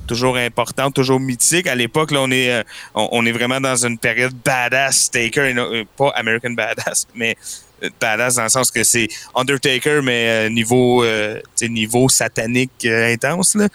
toujours 0.07 0.37
importante, 0.37 0.95
toujours 0.95 1.20
mythique. 1.20 1.66
À 1.66 1.74
l'époque, 1.74 2.11
là, 2.11 2.20
on 2.20 2.31
est, 2.31 2.53
euh, 2.53 2.62
on, 2.95 3.09
on 3.12 3.26
est 3.26 3.33
vraiment 3.33 3.61
dans 3.61 3.87
une 3.87 3.97
période 3.97 4.35
badass 4.45 5.11
Taker, 5.11 5.47
et 5.47 5.57
euh, 5.57 5.85
pas 5.97 6.12
American 6.16 6.51
badass, 6.57 7.07
mais 7.14 7.37
badass 8.01 8.37
dans 8.37 8.45
le 8.45 8.49
sens 8.49 8.70
que 8.70 8.85
c'est 8.85 9.09
Undertaker, 9.35 10.01
mais 10.03 10.26
euh, 10.28 10.49
niveau, 10.49 11.03
euh, 11.05 11.41
niveau 11.68 12.09
satanique 12.09 12.70
euh, 12.85 13.12
intense, 13.12 13.55
là. 13.57 13.68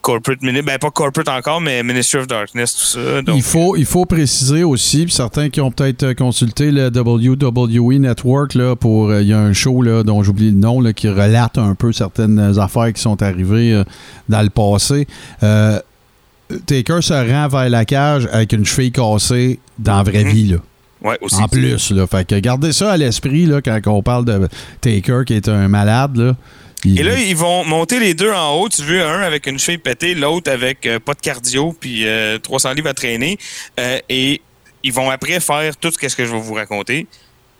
Corporate, 0.00 0.38
ben 0.40 0.78
pas 0.78 0.90
corporate 0.92 1.28
encore, 1.28 1.60
mais 1.60 1.82
Ministry 1.82 2.20
of 2.20 2.28
Darkness, 2.28 2.72
tout 2.72 2.84
ça. 3.00 3.20
Donc, 3.20 3.36
il, 3.36 3.42
faut, 3.42 3.76
il 3.76 3.84
faut 3.84 4.06
préciser 4.06 4.62
aussi, 4.62 5.04
puis 5.04 5.12
certains 5.12 5.50
qui 5.50 5.60
ont 5.60 5.72
peut-être 5.72 6.12
consulté 6.12 6.70
le 6.70 6.86
WWE 6.86 7.98
Network, 7.98 8.54
là, 8.54 8.76
pour 8.76 9.12
il 9.12 9.26
y 9.26 9.32
a 9.32 9.38
un 9.40 9.52
show 9.52 9.82
là, 9.82 10.04
dont 10.04 10.22
j'oublie 10.22 10.52
le 10.52 10.56
nom, 10.56 10.80
là, 10.80 10.92
qui 10.92 11.08
relate 11.08 11.58
un 11.58 11.74
peu 11.74 11.92
certaines 11.92 12.58
affaires 12.60 12.92
qui 12.92 13.02
sont 13.02 13.20
arrivées 13.22 13.72
euh, 13.74 13.84
dans 14.28 14.40
le 14.40 14.50
passé. 14.50 15.08
Euh, 15.42 15.80
Taker 16.66 17.02
se 17.02 17.12
rend 17.12 17.48
vers 17.48 17.68
la 17.68 17.84
cage 17.84 18.28
avec 18.32 18.52
une 18.52 18.64
cheville 18.64 18.92
cassée 18.92 19.58
dans 19.80 19.96
la 19.96 20.02
vraie 20.04 20.24
Mhm. 20.24 20.30
vie. 20.30 20.46
Là. 20.46 20.56
Ouais, 21.02 21.18
aussi. 21.20 21.36
En 21.36 21.48
plus, 21.48 21.90
là. 21.90 22.06
Fait 22.06 22.26
que 22.26 22.34
gardez 22.38 22.72
ça 22.72 22.92
à 22.92 22.96
l'esprit 22.96 23.46
là, 23.46 23.60
quand 23.62 23.80
on 23.86 24.02
parle 24.02 24.24
de 24.24 24.48
Taker 24.80 25.22
qui 25.26 25.34
est 25.34 25.48
un 25.48 25.68
malade. 25.68 26.16
Là. 26.16 26.36
Il- 26.84 26.98
Et 27.00 27.02
là, 27.02 27.18
ils 27.18 27.36
vont 27.36 27.64
monter 27.64 27.98
les 27.98 28.14
deux 28.14 28.32
en 28.32 28.54
haut. 28.54 28.68
Tu 28.68 28.82
veux 28.82 29.02
un 29.04 29.20
avec 29.22 29.46
une 29.46 29.58
cheville 29.58 29.78
pétée, 29.78 30.14
l'autre 30.14 30.50
avec 30.50 30.86
euh, 30.86 31.00
pas 31.00 31.14
de 31.14 31.20
cardio, 31.20 31.74
puis 31.78 32.06
euh, 32.06 32.38
300 32.38 32.72
livres 32.74 32.88
à 32.88 32.94
traîner. 32.94 33.36
Euh, 33.80 33.98
et 34.08 34.40
ils 34.84 34.92
vont 34.92 35.10
après 35.10 35.40
faire 35.40 35.76
tout 35.76 35.90
ce 35.90 35.98
que 35.98 36.08
je 36.24 36.32
vais 36.32 36.38
vous 36.40 36.54
raconter. 36.54 37.06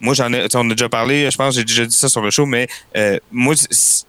Moi, 0.00 0.14
j'en 0.14 0.32
ai, 0.32 0.46
on 0.54 0.70
a 0.70 0.74
déjà 0.74 0.88
parlé, 0.88 1.28
je 1.30 1.36
pense, 1.36 1.54
j'ai 1.54 1.64
déjà 1.64 1.84
dit 1.84 1.96
ça 1.96 2.08
sur 2.08 2.20
le 2.20 2.30
show, 2.30 2.46
mais 2.46 2.68
euh, 2.96 3.18
moi, 3.32 3.54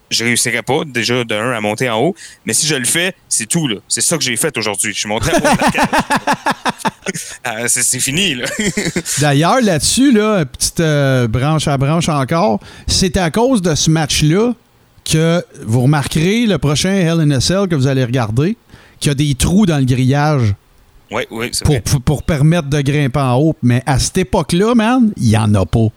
je 0.10 0.24
réussirais 0.24 0.62
pas 0.62 0.84
déjà 0.86 1.24
de 1.24 1.36
un 1.36 1.52
à 1.52 1.62
monter 1.62 1.90
en 1.90 2.00
haut. 2.00 2.16
Mais 2.46 2.54
si 2.54 2.68
je 2.68 2.76
le 2.76 2.86
fais, 2.86 3.16
c'est 3.28 3.48
tout 3.48 3.68
là. 3.68 3.78
C'est 3.88 4.02
ça 4.02 4.18
que 4.18 4.24
j'ai 4.24 4.36
fait 4.36 4.56
aujourd'hui. 4.58 4.94
Je 4.94 5.00
suis 5.00 5.10
monté 5.10 5.32
en 5.32 5.38
haut 5.38 5.40
de 5.40 5.46
la 5.46 5.56
cage. 5.56 5.88
Ah, 7.44 7.68
c'est, 7.68 7.82
c'est 7.82 8.00
fini 8.00 8.36
là. 8.36 8.46
D'ailleurs, 9.20 9.62
là-dessus, 9.62 10.12
là, 10.12 10.46
petite 10.46 10.80
euh, 10.80 11.28
branche 11.28 11.68
à 11.68 11.76
branche 11.76 12.08
encore, 12.08 12.60
c'est 12.86 13.18
à 13.18 13.32
cause 13.32 13.64
de 13.64 13.74
ce 13.74 13.90
match-là 13.90 14.54
que 15.06 15.44
vous 15.66 15.82
remarquerez 15.82 16.46
le 16.46 16.60
prochain 16.60 16.92
Hell 16.92 17.20
in 17.22 17.32
a 17.32 17.40
Cell 17.40 17.68
que 17.68 17.76
vous 17.76 17.88
allez 17.88 18.04
regarder, 18.04 18.58
qu'il 19.00 19.10
y 19.10 19.12
a 19.12 19.16
des 19.16 19.34
trous 19.34 19.66
dans 19.66 19.80
le 19.80 19.86
grillage 19.86 20.54
oui, 21.12 21.24
oui, 21.32 21.50
c'est 21.52 21.66
pour, 21.66 21.82
pour, 21.82 22.02
pour 22.02 22.24
permettre 22.24 22.70
de 22.70 22.82
grimper 22.82 23.20
en 23.20 23.36
haut. 23.38 23.56
Mais 23.64 23.82
à 23.86 23.98
cette 24.00 24.18
époque-là, 24.20 24.76
man, 24.76 25.12
il 25.18 25.28
n'y 25.30 25.38
en 25.38 25.54
a 25.56 25.66
pas. 25.66 25.88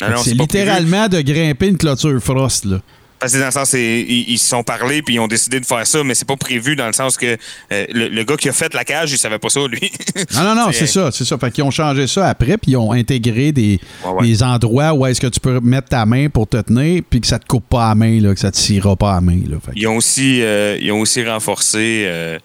Ah 0.00 0.12
c'est 0.22 0.34
littéralement 0.34 1.08
de 1.08 1.20
grimper 1.22 1.68
une 1.68 1.78
clôture 1.78 2.20
frost. 2.22 2.64
Là. 2.66 2.80
Parce 3.18 3.32
que 3.32 3.38
dans 3.38 3.46
le 3.46 3.50
sens, 3.50 3.72
ils 3.72 4.36
se 4.38 4.46
sont 4.46 4.62
parlé 4.62 5.00
puis 5.00 5.14
ils 5.14 5.18
ont 5.20 5.26
décidé 5.26 5.58
de 5.58 5.64
faire 5.64 5.86
ça, 5.86 6.04
mais 6.04 6.14
c'est 6.14 6.28
pas 6.28 6.36
prévu 6.36 6.76
dans 6.76 6.86
le 6.86 6.92
sens 6.92 7.16
que 7.16 7.38
euh, 7.72 7.86
le, 7.90 8.08
le 8.08 8.24
gars 8.24 8.36
qui 8.36 8.50
a 8.50 8.52
fait 8.52 8.74
la 8.74 8.84
cage, 8.84 9.10
il 9.10 9.16
savait 9.16 9.38
pas 9.38 9.48
ça, 9.48 9.60
lui. 9.66 9.90
Non, 10.34 10.42
non, 10.42 10.54
non, 10.54 10.66
c'est 10.70 10.86
ça, 10.86 11.10
c'est 11.10 11.24
ça. 11.24 11.38
Fait 11.38 11.50
qu'ils 11.50 11.64
ont 11.64 11.70
changé 11.70 12.06
ça 12.08 12.28
après, 12.28 12.58
puis 12.58 12.72
ils 12.72 12.76
ont 12.76 12.92
intégré 12.92 13.52
des, 13.52 13.80
Ouais, 14.04 14.10
ouais. 14.12 14.26
des 14.26 14.42
endroits 14.42 14.92
où 14.92 15.06
est-ce 15.06 15.18
que 15.22 15.28
tu 15.28 15.40
peux 15.40 15.60
mettre 15.60 15.88
ta 15.88 16.04
main 16.04 16.28
pour 16.28 16.46
te 16.46 16.58
tenir, 16.58 17.02
puis 17.08 17.22
que 17.22 17.26
ça 17.26 17.38
te 17.38 17.46
coupe 17.46 17.66
pas 17.70 17.88
la 17.88 17.94
main, 17.94 18.20
là, 18.20 18.34
que 18.34 18.40
ça 18.40 18.50
te 18.50 18.58
sciera 18.58 18.94
pas 18.96 19.14
la 19.14 19.22
main. 19.22 19.40
Là. 19.48 19.56
Fait 19.64 19.72
que- 19.72 19.78
Ils 19.78 19.86
ont 19.86 19.96
aussi, 19.96 20.42
euh, 20.42 20.76
ils 20.78 20.92
ont 20.92 21.00
aussi 21.00 21.24
renforcé 21.26 22.02
euh, 22.04 22.38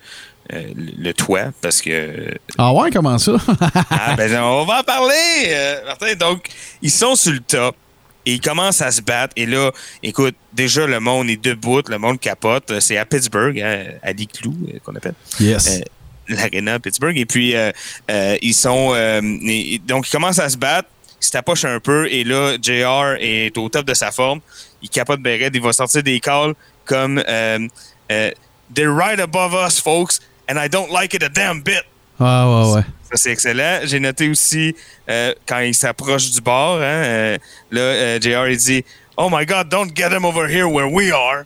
euh, 0.53 0.63
le 0.75 1.13
toit 1.13 1.51
parce 1.61 1.81
que. 1.81 2.33
Ah 2.57 2.73
ouais, 2.73 2.91
comment 2.91 3.17
ça? 3.17 3.33
Ah, 3.89 4.15
ben, 4.15 4.33
on 4.41 4.65
va 4.65 4.79
en 4.79 4.83
parler, 4.83 5.13
euh, 5.47 5.85
Martin. 5.85 6.13
Donc, 6.15 6.47
ils 6.81 6.91
sont 6.91 7.15
sur 7.15 7.31
le 7.33 7.39
top 7.39 7.75
et 8.25 8.33
ils 8.33 8.41
commencent 8.41 8.81
à 8.81 8.91
se 8.91 9.01
battre. 9.01 9.33
Et 9.35 9.45
là, 9.45 9.71
écoute, 10.03 10.35
déjà, 10.53 10.85
le 10.85 10.99
monde 10.99 11.29
est 11.29 11.43
debout, 11.43 11.81
le 11.87 11.97
monde 11.97 12.19
capote. 12.19 12.79
C'est 12.79 12.97
à 12.97 13.05
Pittsburgh, 13.05 13.59
hein, 13.59 13.85
à 14.03 14.11
l'Iclou, 14.11 14.53
euh, 14.73 14.79
qu'on 14.83 14.95
appelle. 14.95 15.15
yes. 15.39 15.67
Euh, 15.79 15.81
l'aréna 16.27 16.75
à 16.75 16.79
Pittsburgh. 16.79 17.17
Et 17.17 17.25
puis, 17.25 17.55
euh, 17.55 17.71
euh, 18.09 18.37
ils 18.41 18.53
sont. 18.53 18.91
euh, 18.93 19.21
donc, 19.87 20.07
ils 20.07 20.11
commencent 20.11 20.39
à 20.39 20.49
se 20.49 20.57
battre. 20.57 20.87
Ils 21.21 21.25
se 21.25 21.31
tapochent 21.31 21.65
un 21.65 21.79
peu. 21.79 22.07
Et 22.11 22.23
là, 22.23 22.57
JR 22.61 23.15
est 23.19 23.55
au 23.57 23.69
top 23.69 23.85
de 23.85 23.93
sa 23.93 24.11
forme. 24.11 24.39
Il 24.81 24.89
capote 24.89 25.21
Beret. 25.21 25.51
Il 25.53 25.61
va 25.61 25.71
sortir 25.73 26.01
des 26.03 26.19
calls 26.19 26.53
comme 26.85 27.21
euh, 27.27 27.59
euh, 28.11 28.31
They're 28.73 28.93
right 28.95 29.19
above 29.19 29.53
us, 29.53 29.79
folks, 29.79 30.19
and 30.49 30.57
I 30.57 30.67
don't 30.69 30.91
like 30.91 31.13
it 31.13 31.23
a 31.23 31.29
damn 31.29 31.61
bit. 31.61 31.83
Ah, 32.19 32.45
ouais, 32.47 32.73
ouais. 32.75 32.81
Ça, 33.09 33.15
c'est 33.17 33.31
excellent. 33.31 33.79
J'ai 33.83 33.99
noté 33.99 34.29
aussi 34.29 34.75
euh, 35.09 35.33
quand 35.47 35.59
il 35.59 35.73
s'approche 35.73 36.29
du 36.31 36.39
bord, 36.41 36.75
hein, 36.77 36.81
euh, 36.83 37.37
là, 37.71 37.81
euh, 37.81 38.19
JR, 38.21 38.47
il 38.49 38.57
dit 38.57 38.83
Oh 39.17 39.27
my 39.31 39.45
God, 39.45 39.69
don't 39.69 39.91
get 39.95 40.11
him 40.15 40.23
over 40.25 40.47
here 40.47 40.65
where 40.69 40.87
we 40.89 41.11
are. 41.11 41.43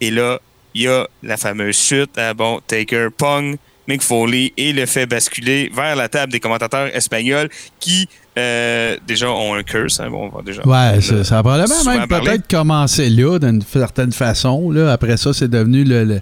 Et 0.00 0.10
là, 0.10 0.38
il 0.74 0.82
y 0.82 0.88
a 0.88 1.06
la 1.22 1.36
fameuse 1.36 1.76
chute. 1.76 2.16
hein, 2.18 2.34
bon, 2.34 2.60
Taker, 2.66 3.08
Pong, 3.16 3.56
Mick 3.88 4.02
Foley 4.02 4.52
et 4.56 4.72
le 4.72 4.86
fait 4.86 5.06
basculer 5.06 5.70
vers 5.74 5.94
la 5.96 6.08
table 6.08 6.32
des 6.32 6.40
commentateurs 6.40 6.94
espagnols 6.94 7.48
qui, 7.80 8.08
euh, 8.38 8.96
déjà, 9.06 9.30
ont 9.30 9.54
un 9.54 9.62
curse. 9.62 10.00
hein, 10.00 10.08
bon, 10.10 10.30
on 10.32 10.36
va 10.36 10.42
déjà. 10.42 10.62
Ouais, 10.66 11.00
ça, 11.00 11.22
ça 11.24 11.38
a 11.38 11.42
probablement 11.42 11.84
même 11.84 12.08
peut-être 12.08 12.48
commencé 12.48 13.10
là, 13.10 13.38
d'une 13.38 13.60
certaine 13.62 14.12
façon. 14.12 14.70
Là. 14.70 14.92
Après 14.92 15.16
ça, 15.16 15.32
c'est 15.32 15.48
devenu 15.50 15.84
le, 15.84 16.04
le, 16.04 16.20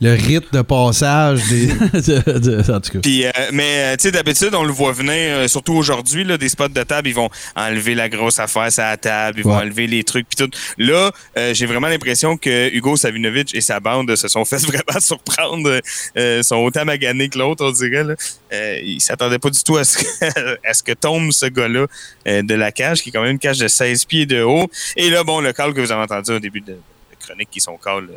le 0.00 0.12
rite 0.14 0.52
de 0.52 0.60
passage 0.62 1.40
des. 1.48 1.66
de- 1.68 2.38
de- 2.38 2.72
en 2.72 2.80
tout 2.80 2.92
cas. 2.92 2.98
Puis, 3.00 3.24
euh, 3.24 3.30
mais 3.52 3.92
euh, 3.92 3.96
tu 3.96 4.02
sais, 4.02 4.10
d'habitude, 4.10 4.54
on 4.54 4.64
le 4.64 4.72
voit 4.72 4.92
venir, 4.92 5.12
euh, 5.14 5.48
surtout 5.48 5.74
aujourd'hui, 5.74 6.24
là, 6.24 6.36
des 6.36 6.48
spots 6.48 6.68
de 6.68 6.82
table, 6.82 7.08
ils 7.08 7.14
vont 7.14 7.30
enlever 7.56 7.94
la 7.94 8.08
grosse 8.08 8.38
affaire 8.38 8.70
sur 8.72 8.82
la 8.82 8.96
table, 8.96 9.38
ils 9.38 9.44
vont 9.44 9.56
enlever 9.56 9.86
les 9.86 10.02
trucs, 10.04 10.26
puis 10.28 10.36
tout. 10.46 10.50
Là, 10.78 11.10
euh, 11.38 11.54
j'ai 11.54 11.66
vraiment 11.66 11.88
l'impression 11.88 12.36
que 12.36 12.74
Hugo 12.74 12.96
Savinovich 12.96 13.54
et 13.54 13.60
sa 13.60 13.80
bande 13.80 14.14
se 14.16 14.28
sont 14.28 14.44
fait 14.44 14.56
vraiment 14.66 15.00
surprendre, 15.00 15.80
euh, 16.16 16.42
sont 16.42 16.56
autant 16.56 16.84
maganés 16.84 17.28
que 17.28 17.38
l'autre, 17.38 17.64
on 17.64 17.70
dirait. 17.70 18.04
Là. 18.04 18.14
Euh, 18.52 18.78
ils 18.82 19.00
s'attendaient 19.00 19.38
pas 19.38 19.50
du 19.50 19.62
tout 19.62 19.76
à 19.76 19.84
ce 19.84 19.98
que, 19.98 20.04
à 20.68 20.74
ce 20.74 20.82
que 20.82 20.92
tombe 20.92 21.30
ce 21.32 21.46
gars-là 21.46 21.86
euh, 22.28 22.42
de 22.42 22.54
la 22.54 22.72
cage, 22.72 23.02
qui 23.02 23.08
est 23.08 23.12
quand 23.12 23.22
même 23.22 23.32
une 23.32 23.38
cage 23.38 23.58
de 23.58 23.68
16 23.68 24.04
pieds 24.06 24.26
de 24.26 24.42
haut. 24.42 24.68
Et 24.96 25.08
là, 25.10 25.24
bon, 25.24 25.40
le 25.40 25.52
call 25.52 25.72
que 25.72 25.80
vous 25.80 25.92
avez 25.92 26.02
entendu 26.02 26.32
au 26.32 26.38
début 26.40 26.60
de, 26.60 26.72
de 26.72 26.78
chronique, 27.24 27.48
qui 27.50 27.60
sont 27.60 27.76
calls 27.82 28.08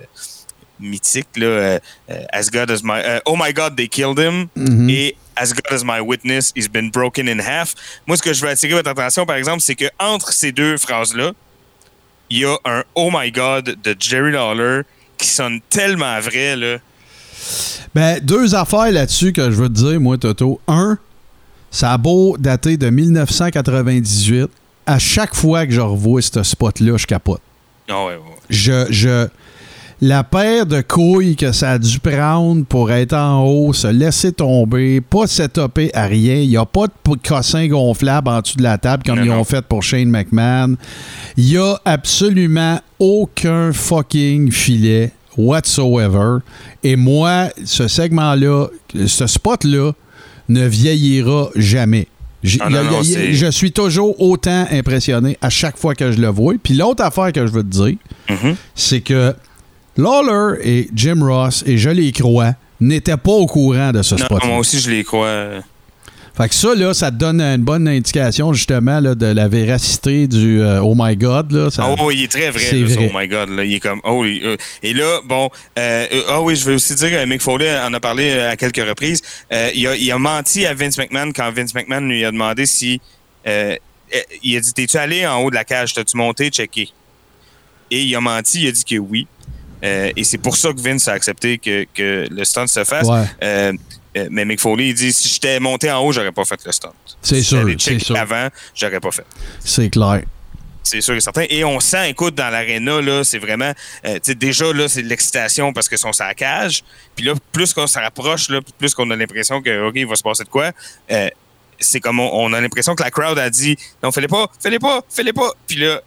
mythiques, 0.80 1.36
là, 1.38 1.46
euh, 1.46 1.80
euh, 2.10 2.24
As 2.32 2.50
God 2.52 2.72
as 2.72 2.82
my... 2.84 3.02
euh, 3.04 3.20
oh 3.26 3.36
my 3.38 3.54
God, 3.54 3.76
they 3.76 3.88
killed 3.88 4.20
him. 4.20 4.48
Mhm. 4.56 4.90
Et 4.90 5.16
As 5.36 5.54
God 5.54 5.68
as 5.72 5.84
my 5.84 6.00
witness, 6.02 6.52
he's 6.56 6.68
been 6.68 6.90
broken 6.90 7.28
in 7.30 7.40
half. 7.40 7.76
Moi, 8.08 8.18
ce 8.18 8.24
que 8.24 8.34
je 8.34 8.42
veux 8.42 8.50
attirer 8.50 8.74
votre 8.74 8.90
attention, 8.90 9.26
par 9.26 9.36
exemple, 9.36 9.62
c'est 9.62 9.76
que 9.76 9.86
entre 10.00 10.34
ces 10.34 10.52
deux 10.52 10.78
phrases-là, 10.78 11.32
il 12.30 12.40
y 12.40 12.46
a 12.46 12.56
un 12.66 12.84
Oh 12.96 13.10
my 13.14 13.32
God 13.32 13.78
de 13.84 13.96
Jerry 14.00 14.32
Lawler 14.32 14.82
qui 15.18 15.28
sonne 15.28 15.60
tellement 15.70 16.20
vrai, 16.20 16.56
là. 16.56 16.78
Ben, 17.94 18.20
deux 18.20 18.56
affaires 18.56 18.92
là-dessus 18.92 19.32
que 19.32 19.44
je 19.52 19.56
veux 19.56 19.70
te 19.70 19.74
dire, 19.74 20.00
moi, 20.02 20.18
Toto. 20.18 20.60
Un, 20.68 20.98
ça 21.72 21.94
a 21.94 21.98
beau 21.98 22.36
dater 22.38 22.78
de 22.78 22.90
1998. 22.90 24.50
À 24.86 25.00
chaque 25.00 25.36
fois 25.36 25.66
que 25.66 25.72
je 25.72 25.82
revois 25.82 26.22
ce 26.22 26.42
spot-là, 26.44 26.98
je 26.98 27.06
capote. 27.06 27.42
Ah 27.90 28.06
ouais, 28.06 28.16
ouais. 28.16 28.20
je, 28.50 28.86
je 28.90 29.28
la 30.00 30.24
paire 30.24 30.66
de 30.68 30.82
couilles 30.82 31.36
que 31.36 31.52
ça 31.52 31.72
a 31.72 31.80
dû 31.80 32.00
prendre 32.00 32.64
pour 32.66 32.92
être 32.92 33.14
en 33.14 33.44
haut, 33.44 33.74
se 33.74 33.88
laisser 33.88 34.32
tomber, 34.32 35.02
pas 35.02 35.26
setuper 35.26 35.90
à 35.96 36.06
rien. 36.06 36.36
Il 36.36 36.50
n'y 36.50 36.58
a 36.58 36.66
pas 36.66 36.86
de 36.88 37.16
cossin 37.28 37.68
gonflable 37.68 38.30
en 38.30 38.42
dessous 38.42 38.58
de 38.58 38.64
la 38.64 38.78
table 38.78 39.04
comme 39.04 39.18
Non, 39.18 39.24
ils 39.26 39.30
non. 39.30 39.40
ont 39.40 39.44
fait 39.44 39.64
pour 39.66 39.82
Shane 39.82 40.10
McMahon. 40.10 40.76
Il 41.36 41.46
n'y 41.46 41.58
a 41.58 41.80
absolument 41.86 42.80
aucun 43.00 43.74
fucking 43.74 44.52
filet 44.52 45.12
whatsoever. 45.36 46.38
Et 46.84 46.96
moi, 46.96 47.50
ce 47.66 47.88
segment-là, 47.88 48.68
ce 49.08 49.28
spot-là, 49.28 49.92
ne 50.50 50.66
vieillira 50.66 51.50
jamais. 51.56 52.08
Ah 52.62 52.70
non, 52.70 52.84
non, 52.84 53.02
je 53.04 53.52
suis 53.52 53.72
toujours 53.72 54.16
autant 54.22 54.66
impressionné 54.72 55.38
à 55.42 55.50
chaque 55.50 55.78
fois 55.78 55.96
que 55.96 56.12
je 56.12 56.20
le 56.22 56.28
vois. 56.28 56.54
Puis 56.62 56.76
l'autre 56.76 57.04
affaire 57.04 57.34
que 57.34 57.46
je 57.46 57.52
veux 57.52 57.64
te 57.64 57.68
dire, 57.68 57.96
Mhm. 58.30 58.56
c'est 58.76 59.02
que 59.02 59.34
Lawler 59.98 60.60
et 60.64 60.90
Jim 60.94 61.18
Ross, 61.22 61.64
et 61.66 61.78
je 61.78 61.90
les 61.90 62.12
crois, 62.12 62.54
n'étaient 62.80 63.18
pas 63.18 63.32
au 63.32 63.48
courant 63.48 63.92
de 63.92 64.02
ce 64.02 64.16
Non, 64.16 64.26
spot 64.26 64.46
moi 64.46 64.58
aussi, 64.60 64.80
je 64.80 64.90
les 64.92 65.04
crois. 65.04 65.62
Fait 66.36 66.50
que 66.50 66.54
ça, 66.54 66.76
là, 66.76 66.94
ça 66.94 67.10
te 67.10 67.16
donne 67.16 67.42
une 67.42 67.64
bonne 67.64 67.88
indication, 67.88 68.54
justement, 68.54 69.00
là, 69.00 69.16
de 69.16 69.26
la 69.26 69.48
véracité 69.48 70.28
du 70.28 70.62
euh, 70.62 70.82
Oh 70.84 70.94
my 70.96 71.16
God. 71.18 71.52
Là, 71.52 71.72
ça- 71.72 71.84
Ah 71.88 71.96
oui, 72.06 72.18
il 72.20 72.24
est 72.26 72.28
très 72.28 72.52
vrai, 72.52 72.60
C'est 72.60 72.76
là, 72.80 72.86
vrai. 72.94 73.12
oh 73.12 73.18
my 73.18 73.28
God. 73.28 73.50
Là, 73.50 73.64
il 73.66 73.74
est 73.74 73.80
comme, 73.80 74.00
oh, 74.04 74.24
il- 74.24 74.44
euh, 74.46 74.56
et 74.84 74.94
là, 74.94 75.20
bon, 75.26 75.50
euh, 75.80 76.06
euh, 76.14 76.22
ah 76.30 76.42
oui, 76.44 76.56
je 76.56 76.64
veux 76.66 76.76
aussi 76.76 76.94
dire, 76.94 77.26
Mick 77.26 77.42
Foley 77.42 77.68
en 77.80 77.92
a 77.92 78.00
parlé 78.00 78.34
à 78.40 78.56
quelques 78.56 78.88
reprises. 78.88 79.24
Il, 79.74 79.88
a, 79.88 79.96
il 79.96 80.12
a 80.12 80.20
menti 80.20 80.64
à 80.68 80.76
Vince 80.76 81.00
McMahon 81.00 81.32
quand 81.36 81.52
Vince 81.52 81.74
McMahon 81.74 82.02
lui 82.02 82.24
a 82.24 82.30
demandé 82.32 82.68
si. 82.68 83.02
il 83.44 84.58
a 84.58 84.60
dit 84.60 84.74
T'es-tu 84.74 84.98
allé 84.98 85.26
en 85.26 85.42
haut 85.42 85.50
de 85.50 85.56
la 85.56 85.64
cage? 85.64 85.96
T'as-tu 85.96 86.16
monté, 86.18 86.50
checké 86.50 86.90
Et 87.90 88.04
il 88.04 88.16
a 88.16 88.22
menti, 88.22 88.62
il 88.62 88.68
a 88.68 88.72
dit 88.72 88.84
que 88.84 88.98
oui. 89.00 89.26
Euh, 89.84 90.12
et 90.16 90.24
c'est 90.24 90.38
pour 90.38 90.58
ça 90.58 90.74
que 90.74 90.82
Vince 90.82 91.08
a 91.08 91.14
accepté 91.14 91.58
que, 91.58 91.86
que 91.94 92.28
le 92.30 92.46
stunt 92.46 92.68
se 92.68 92.84
fasse. 92.84 93.08
Ouais. 93.08 93.24
Euh, 93.44 93.74
euh, 94.18 94.28
mais 94.32 94.46
Mick 94.46 94.60
Foley, 94.60 94.90
il 94.90 94.94
dit 94.96 95.14
si 95.14 95.28
j'étais 95.30 95.60
monté 95.60 95.92
en 95.92 96.00
haut, 96.00 96.12
j'aurais 96.12 96.32
pas 96.32 96.46
fait 96.46 96.60
le 96.66 96.72
stunt. 96.72 96.94
C'est 97.22 97.36
Si 97.36 97.44
sûr, 97.44 97.68
c'est 97.80 98.00
sûr. 98.00 98.16
Avant, 98.18 98.48
j'aurais 98.74 99.00
pas 99.00 99.12
fait. 99.12 99.26
C'est 99.64 99.90
clair. 99.90 100.24
C'est 100.84 101.02
sûr 101.02 101.16
et 101.16 101.20
certain. 101.20 101.44
Et 101.50 101.66
on 101.66 101.82
sent, 101.82 102.10
écoute, 102.12 102.34
dans 102.36 102.50
l'aréna, 102.50 103.02
là, 103.02 103.24
c'est 103.26 103.40
vraiment, 103.40 103.74
euh, 104.06 104.14
tu 104.16 104.20
sais, 104.24 104.36
déjà, 104.36 104.72
là, 104.72 104.88
c'est 104.88 105.02
de 105.04 105.10
l'excitation 105.10 105.74
parce 105.74 105.90
qu'ils 105.90 105.98
sont 105.98 106.12
la 106.18 106.34
cage. 106.34 106.82
Puis 107.16 107.26
là, 107.26 107.34
plus 107.52 107.74
qu'on 107.74 107.88
se 107.88 108.00
rapproche, 108.00 108.50
là, 108.50 108.62
plus 108.80 108.94
qu'on 108.94 109.10
a 109.12 109.16
l'impression 109.18 109.62
que, 109.62 109.90
OK, 109.90 109.94
il 109.96 110.08
va 110.08 110.16
se 110.16 110.24
passer 110.24 110.46
de 110.46 110.50
quoi, 110.50 110.72
euh, 111.12 111.30
c'est 111.78 112.00
comme 112.00 112.22
on, 112.22 112.30
on 112.34 112.54
a 112.54 112.62
l'impression 112.62 112.96
que 112.96 113.04
la 113.04 113.12
crowd 113.12 113.38
a 113.38 113.50
dit, 113.50 113.78
non, 114.02 114.12
fais-les 114.14 114.30
pas, 114.30 114.50
fais-les 114.62 114.80
pas, 114.80 115.02
fais-les 115.10 115.34
pas. 115.34 115.52
Puis 115.68 115.78
là, 115.78 116.02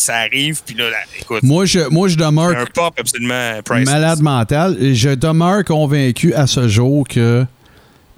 ça 0.00 0.16
arrive, 0.16 0.60
puis 0.64 0.74
là, 0.74 0.90
là, 0.90 0.96
écoute, 1.20 1.42
Moi, 1.42 1.64
je, 1.66 1.80
moi, 1.90 2.08
je 2.08 2.16
demeure 2.16 2.56
un 2.56 2.66
pop 2.66 2.94
absolument 2.98 3.60
priceless. 3.64 3.88
malade 3.94 4.20
mental. 4.20 4.76
Je 4.94 5.10
demeure 5.10 5.64
convaincu 5.64 6.32
à 6.34 6.46
ce 6.46 6.68
jour 6.68 7.06
que 7.08 7.44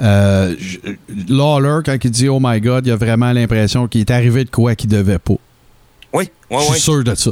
euh, 0.00 0.54
je- 0.58 0.78
Lawler, 1.28 1.80
quand 1.84 1.96
il 2.02 2.10
dit 2.10 2.28
Oh 2.28 2.38
my 2.40 2.60
God, 2.60 2.86
il 2.86 2.92
a 2.92 2.96
vraiment 2.96 3.32
l'impression 3.32 3.88
qu'il 3.88 4.00
est 4.02 4.10
arrivé 4.10 4.44
de 4.44 4.50
quoi 4.50 4.74
qu'il 4.74 4.88
devait 4.90 5.18
pas. 5.18 5.34
Oui, 6.12 6.30
je 6.50 6.56
ouais, 6.56 6.62
suis 6.62 6.72
ouais. 6.72 6.78
sûr 6.78 7.04
de 7.04 7.14
ça. 7.14 7.30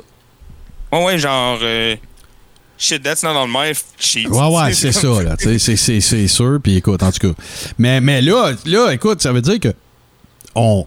Ouais, 0.93 1.05
ouais, 1.05 1.19
genre, 1.19 1.59
euh, 1.63 1.95
shit, 2.79 3.03
that's 3.03 3.23
not 3.23 3.31
on 3.37 3.47
my 3.49 3.73
sheet. 3.99 4.29
Ouais, 4.29 4.49
ouais, 4.49 4.73
c'est 4.75 4.93
ça, 4.93 5.23
là. 5.23 5.37
c'est 5.39 6.27
sûr. 6.29 6.59
Puis 6.63 6.77
écoute, 6.77 7.03
en 7.03 7.11
tout 7.13 7.33
cas. 7.33 7.43
Mais, 7.79 8.01
mais 8.01 8.21
là, 8.21 8.53
là, 8.65 8.91
écoute, 8.93 9.23
ça 9.23 9.33
veut 9.33 9.43
dire 9.43 9.61
que 9.61 9.73
on. 10.55 10.87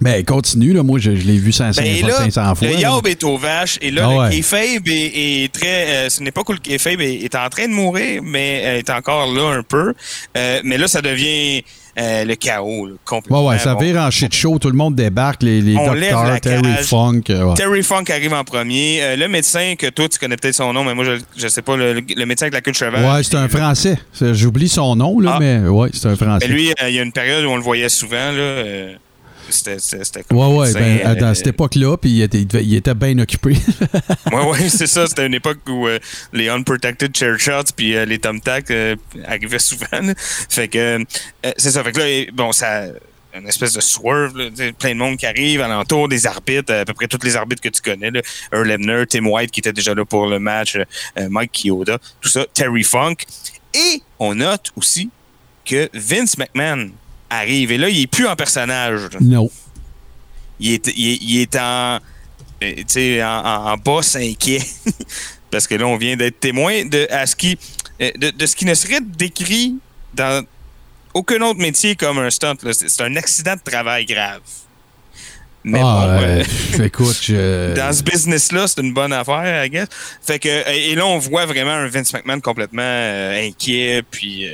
Ben, 0.00 0.24
continue, 0.24 0.72
là. 0.72 0.82
Moi, 0.82 0.98
je, 0.98 1.14
je 1.14 1.24
l'ai 1.26 1.38
vu 1.38 1.52
500, 1.52 1.82
Ben, 1.82 2.06
là, 2.06 2.16
500 2.16 2.54
fois. 2.54 2.68
le. 2.68 2.78
Yob 2.80 3.06
est 3.06 3.22
aux 3.24 3.36
vaches 3.36 3.78
et 3.82 3.90
là, 3.90 4.02
Ah 4.04 4.16
ouais. 4.16 4.24
le 4.26 4.30
kayfabe 4.36 4.88
est, 4.88 5.12
est 5.44 5.52
très... 5.52 5.86
Euh, 6.06 6.08
ce 6.08 6.22
n'est 6.22 6.30
pas 6.30 6.42
que 6.44 6.52
le 6.52 6.58
kayfabe 6.58 7.00
est, 7.00 7.22
est 7.24 7.34
en 7.34 7.48
train 7.48 7.66
de 7.68 7.72
mourir, 7.72 8.22
mais 8.24 8.62
euh, 8.64 8.78
est 8.78 8.90
encore 8.90 9.32
là 9.32 9.50
un 9.58 9.62
peu. 9.62 9.92
Euh, 10.36 10.60
mais 10.64 10.78
là, 10.78 10.88
ça 10.88 11.02
devient 11.02 11.62
euh, 11.98 12.24
le 12.24 12.34
chaos, 12.36 12.86
là, 12.86 12.94
complètement. 13.04 13.42
Ouais, 13.46 13.50
ouais, 13.54 13.58
ça 13.58 13.74
vire 13.78 13.96
en 14.00 14.10
shit 14.10 14.34
show. 14.34 14.58
Tout 14.58 14.70
le 14.70 14.76
monde 14.76 14.94
débarque. 14.94 15.42
Les, 15.42 15.60
les 15.60 15.74
docteurs, 15.74 16.40
Terry 16.40 16.62
cage. 16.62 16.86
Funk. 16.86 17.20
ouais. 17.28 17.54
Terry 17.54 17.82
Funk 17.82 18.04
arrive 18.08 18.32
en 18.32 18.44
premier. 18.44 19.14
Le 19.16 19.26
médecin, 19.28 19.74
que 19.78 19.88
toi, 19.90 20.08
tu 20.08 20.18
connais 20.18 20.36
peut-être 20.38 20.54
son 20.54 20.72
nom, 20.72 20.84
mais 20.84 20.94
moi, 20.94 21.04
je 21.04 21.12
je 21.36 21.48
sais 21.48 21.60
pas, 21.62 21.76
le, 21.76 21.94
le 21.94 22.24
médecin 22.26 22.44
avec 22.46 22.54
la 22.54 22.60
queue 22.62 22.70
de 22.72 22.76
cheval. 22.76 23.04
Ouais, 23.04 23.22
c'est 23.22 23.36
un 23.36 23.48
Français. 23.48 23.98
J'oublie 24.32 24.68
son 24.70 24.96
nom, 24.96 25.20
là, 25.20 25.34
Ah. 25.34 25.38
mais 25.38 25.58
ouais, 25.68 25.90
c'est 25.92 26.08
un 26.08 26.16
Français. 26.16 26.46
Mais 26.48 26.54
lui, 26.54 26.72
il 26.88 26.94
y 26.94 26.98
a 26.98 27.02
une 27.02 27.12
période 27.12 27.44
où 27.44 27.48
on 27.50 27.56
le 27.56 27.62
voyait 27.62 27.90
souvent, 27.90 28.30
là. 28.32 28.64
C'était, 29.48 30.22
comme 30.22 30.38
Ouais, 30.38 30.58
ouais, 30.58 30.72
ben, 30.72 31.00
euh, 31.04 31.14
dans 31.14 31.34
cette 31.34 31.48
époque-là, 31.48 31.96
puis 31.96 32.10
il 32.10 32.22
était, 32.22 32.42
il 32.42 32.74
était 32.74 32.94
bien 32.94 33.18
occupé. 33.18 33.56
Ouais, 34.32 34.44
ouais, 34.44 34.68
c'est 34.68 34.86
ça. 34.86 35.06
C'était 35.06 35.26
une 35.26 35.34
époque 35.34 35.58
où 35.68 35.86
euh, 35.86 35.98
les 36.32 36.48
unprotected 36.48 37.16
chair 37.16 37.38
shots 37.38 37.72
puis 37.76 37.96
euh, 37.96 38.04
les 38.04 38.18
thumbtacks 38.18 38.70
euh, 38.70 38.96
arrivaient 39.26 39.58
souvent. 39.58 39.86
là. 39.92 40.14
Fait 40.16 40.68
que 40.68 41.04
c'est 41.56 41.70
ça. 41.70 41.82
Fait 41.84 41.92
que 41.92 42.00
là, 42.00 42.26
bon, 42.32 42.52
ça 42.52 42.86
une 43.34 43.48
espèce 43.48 43.72
de 43.72 43.80
swerve, 43.80 44.36
là, 44.36 44.50
plein 44.78 44.90
de 44.90 44.98
monde 44.98 45.16
qui 45.16 45.26
arrive 45.26 45.60
alentour 45.60 46.08
des 46.08 46.26
arbitres, 46.26 46.72
à 46.72 46.84
peu 46.84 46.94
près 46.94 47.08
tous 47.08 47.24
les 47.24 47.36
arbitres 47.36 47.62
que 47.62 47.68
tu 47.68 47.80
connais, 47.80 48.10
là, 48.10 48.20
Earl 48.52 48.70
Ebner, 48.70 49.04
Tim 49.08 49.26
White 49.26 49.50
qui 49.50 49.60
était 49.60 49.72
déjà 49.72 49.94
là 49.94 50.04
pour 50.04 50.26
le 50.26 50.38
match, 50.38 50.76
euh, 50.76 51.28
Mike 51.30 51.52
Kyoda, 51.52 51.98
tout 52.20 52.28
ça, 52.28 52.44
Terry 52.52 52.84
Funk. 52.84 53.16
Et 53.74 54.02
on 54.18 54.34
note 54.34 54.70
aussi 54.76 55.10
que 55.64 55.88
Vince 55.94 56.36
McMahon 56.38 56.90
arrive. 57.38 57.72
Et 57.72 57.78
là, 57.78 57.88
il 57.88 58.02
est 58.02 58.06
plus 58.06 58.26
en 58.26 58.36
personnage. 58.36 59.08
non. 59.20 59.50
il 60.60 60.72
est, 60.72 60.92
il 60.96 61.12
est, 61.12 61.18
il 61.22 61.40
est 61.40 61.56
en, 61.56 61.98
euh, 62.62 63.22
en, 63.22 63.72
en, 63.72 63.76
boss 63.76 64.16
inquiet. 64.16 64.62
Parce 65.50 65.66
que 65.66 65.74
là, 65.74 65.86
on 65.86 65.96
vient 65.96 66.16
d'être 66.16 66.40
témoin 66.40 66.84
de, 66.84 67.06
à 67.10 67.26
ce 67.26 67.36
qui, 67.36 67.58
euh, 68.00 68.10
de, 68.16 68.30
de 68.30 68.46
ce 68.46 68.56
qui 68.56 68.64
ne 68.64 68.74
serait 68.74 69.00
décrit 69.00 69.76
dans 70.14 70.44
aucun 71.14 71.40
autre 71.42 71.60
métier 71.60 71.94
comme 71.94 72.18
un 72.18 72.30
stunt. 72.30 72.56
C'est 72.72 73.02
un 73.02 73.16
accident 73.16 73.54
de 73.54 73.70
travail 73.70 74.06
grave. 74.06 74.40
Mais 75.64 75.80
ah, 75.80 76.18
bon, 76.18 76.24
euh, 76.24 76.42
euh, 76.80 76.84
écoute, 76.84 77.20
je... 77.22 77.74
dans 77.74 77.92
ce 77.92 78.02
business-là, 78.02 78.66
c'est 78.66 78.80
une 78.80 78.92
bonne 78.92 79.12
affaire, 79.12 79.64
I 79.64 79.70
guess. 79.70 79.86
Fait 80.20 80.38
que, 80.38 80.48
et 80.48 80.94
là, 80.94 81.06
on 81.06 81.18
voit 81.18 81.46
vraiment 81.46 81.70
un 81.72 81.86
Vince 81.86 82.12
McMahon 82.12 82.40
complètement 82.40 82.82
euh, 82.82 83.46
inquiet, 83.46 84.02
puis 84.10 84.46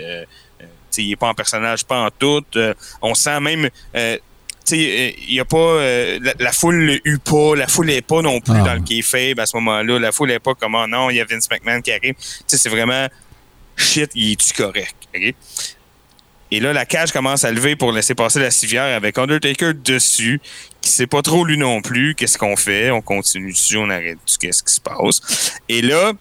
il 1.03 1.13
est 1.13 1.17
pas 1.17 1.29
en 1.29 1.35
personnage, 1.35 1.85
pas 1.85 2.01
en 2.07 2.11
tout. 2.11 2.45
Euh, 2.57 2.75
on 3.03 3.15
sent 3.15 3.41
même... 3.41 3.69
Euh, 3.97 4.17
tu 4.67 4.75
sais, 4.77 5.15
il 5.27 5.35
y 5.35 5.41
a 5.41 5.45
pas... 5.47 5.57
euh, 5.57 6.19
la, 6.23 6.35
la 6.39 6.53
foule 6.53 6.77
le 6.77 7.09
eut 7.09 7.19
pas, 7.19 7.55
la 7.57 7.67
foule 7.67 7.91
est 7.91 8.03
pas 8.03 8.21
non 8.21 8.41
plus 8.41 8.55
Ah. 8.57 8.65
dans 8.65 8.75
le 8.75 8.81
kayfabe 8.83 9.41
à 9.41 9.47
ce 9.47 9.57
moment-là. 9.57 9.99
La 9.99 10.13
foule 10.13 10.31
est 10.31 10.39
pas 10.41 10.55
comme, 10.55 10.75
oh 10.75 10.87
non, 10.87 11.09
il 11.11 11.17
y 11.17 11.21
a 11.21 11.25
Vince 11.25 11.49
McMahon 11.51 11.81
qui 11.81 11.91
arrive. 11.93 12.15
Tu 12.15 12.25
sais, 12.47 12.59
c'est 12.59 12.69
vraiment... 12.69 13.07
Shit, 13.77 14.11
il 14.15 14.33
est-tu 14.33 14.53
correct? 14.55 14.97
Et 16.51 16.61
là, 16.61 16.73
la 16.73 16.87
cage 16.87 17.13
commence 17.13 17.45
à 17.45 17.53
lever 17.53 17.77
pour 17.77 17.93
laisser 17.93 18.15
passer 18.15 18.41
la 18.41 18.51
civière 18.51 18.97
avec 18.97 19.19
Undertaker 19.19 19.73
dessus, 19.75 20.41
qui 20.81 20.91
sait 20.91 21.07
pas 21.07 21.21
trop 21.21 21.45
lui 21.45 21.59
non 21.59 21.83
plus 21.83 22.15
qu'est-ce 22.15 22.39
qu'on 22.39 22.57
fait. 22.57 22.91
On 22.91 23.03
continue 23.03 23.53
dessus, 23.53 23.77
on 23.77 23.91
arrête 23.91 24.19
qu'est-ce 24.41 24.63
qui 24.63 24.73
se 24.75 24.81
passe? 24.81 25.53
Et 25.69 25.83
là, 25.83 26.13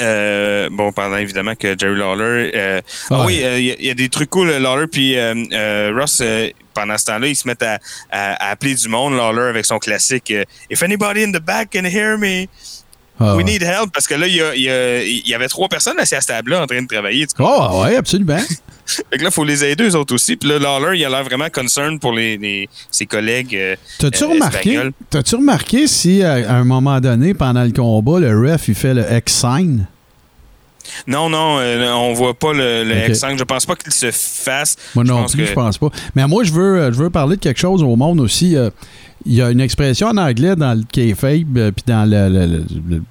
euh, 0.00 0.68
bon, 0.70 0.92
pendant 0.92 1.16
évidemment 1.16 1.54
que 1.54 1.76
Jerry 1.78 1.96
Lawler. 1.98 2.50
euh, 2.54 2.80
Ah 3.10 3.20
Ouais. 3.20 3.26
oui, 3.26 3.34
il 3.58 3.64
y, 3.64 3.70
a- 3.72 3.80
y 3.82 3.90
a 3.90 3.94
des 3.94 4.08
trucs 4.08 4.30
cool. 4.30 4.50
Lawler 4.50 4.86
puis 4.86 5.16
euh, 5.16 5.34
euh, 5.52 5.92
Ross, 5.98 6.18
euh, 6.20 6.50
pendant 6.74 6.98
ce 6.98 7.06
temps-là, 7.06 7.26
ils 7.28 7.36
se 7.36 7.46
mettent 7.48 7.62
à, 7.62 7.78
à- 8.10 8.48
à 8.48 8.50
appeler 8.50 8.74
du 8.74 8.88
monde. 8.88 9.14
Lawler 9.16 9.48
avec 9.50 9.64
son 9.64 9.78
classique 9.78 10.30
euh, 10.30 10.44
If 10.70 10.82
anybody 10.82 11.22
in 11.24 11.32
the 11.32 11.40
back 11.40 11.70
can 11.72 11.84
hear 11.84 12.18
me, 12.18 12.46
Ah, 13.18 13.34
we 13.34 13.36
ouais. 13.38 13.44
need 13.44 13.62
help. 13.62 13.92
Parce 13.94 14.06
que 14.06 14.14
là, 14.14 14.26
il 14.26 14.34
y, 14.36 15.28
y 15.30 15.34
avait 15.34 15.48
trois 15.48 15.68
personnes 15.68 15.98
assis 15.98 16.14
à 16.14 16.20
ce 16.20 16.26
table-là 16.26 16.62
en 16.62 16.66
train 16.66 16.82
de 16.82 16.86
travailler. 16.86 17.26
Oh, 17.38 17.82
ouais, 17.84 17.96
absolument. 17.96 18.38
fait 18.86 19.18
que 19.18 19.22
là, 19.22 19.28
il 19.30 19.32
faut 19.32 19.44
les 19.44 19.64
aider, 19.64 19.84
eux 19.88 19.96
autres 19.96 20.14
aussi. 20.14 20.36
Puis 20.36 20.48
là, 20.48 20.58
Lawler, 20.58 20.98
il 20.98 21.04
a 21.04 21.08
l'air 21.08 21.24
vraiment 21.24 21.48
concerned 21.50 22.00
pour 22.00 22.12
les, 22.12 22.36
les- 22.38 22.68
ses 22.90 23.06
collègues. 23.06 23.54
euh, 23.56 23.76
T'as-tu 23.98 24.24
euh, 24.24 24.28
remarqué, 24.28 24.80
t'as-tu 25.10 25.34
remarqué 25.36 25.86
si 25.88 26.22
à, 26.22 26.34
à 26.34 26.54
un 26.54 26.64
moment 26.64 27.00
donné, 27.00 27.34
pendant 27.34 27.64
le 27.64 27.72
combat, 27.72 28.20
le 28.20 28.38
ref, 28.52 28.68
il 28.68 28.74
fait 28.74 28.94
le 28.94 29.04
X-sign? 29.10 29.86
Non, 31.08 31.28
non, 31.28 31.58
euh, 31.58 31.90
on 31.94 32.12
voit 32.12 32.34
pas 32.34 32.52
le, 32.52 32.84
le 32.84 32.94
Ok. 33.06 33.10
X5. 33.10 33.36
Je 33.38 33.44
pense 33.44 33.66
pas 33.66 33.74
qu'il 33.74 33.92
se 33.92 34.10
fasse. 34.12 34.76
Moi 34.94 35.04
Je 35.04 35.10
non 35.10 35.22
pense 35.22 35.32
plus, 35.32 35.42
que- 35.42 35.48
je 35.48 35.52
pense 35.54 35.78
pas. 35.78 35.88
Mais 36.14 36.26
moi, 36.28 36.44
je 36.44 36.52
veux, 36.52 36.78
euh, 36.80 36.92
je 36.92 36.96
veux 37.02 37.10
parler 37.10 37.36
de 37.36 37.40
quelque 37.40 37.58
chose 37.58 37.82
au 37.82 37.96
monde 37.96 38.20
aussi. 38.20 38.56
euh, 38.56 38.70
Il 39.24 39.34
y 39.34 39.42
a 39.42 39.50
une 39.50 39.60
expression 39.60 40.06
en 40.06 40.16
anglais 40.16 40.54
dans 40.54 40.74
le 40.78 40.84
kayfabe, 40.84 41.58
euh, 41.58 41.72
puis 41.72 41.82
dans 41.88 42.08
le, 42.08 42.28
le- 42.28 42.46
le- 42.46 42.64
le- 42.88 43.02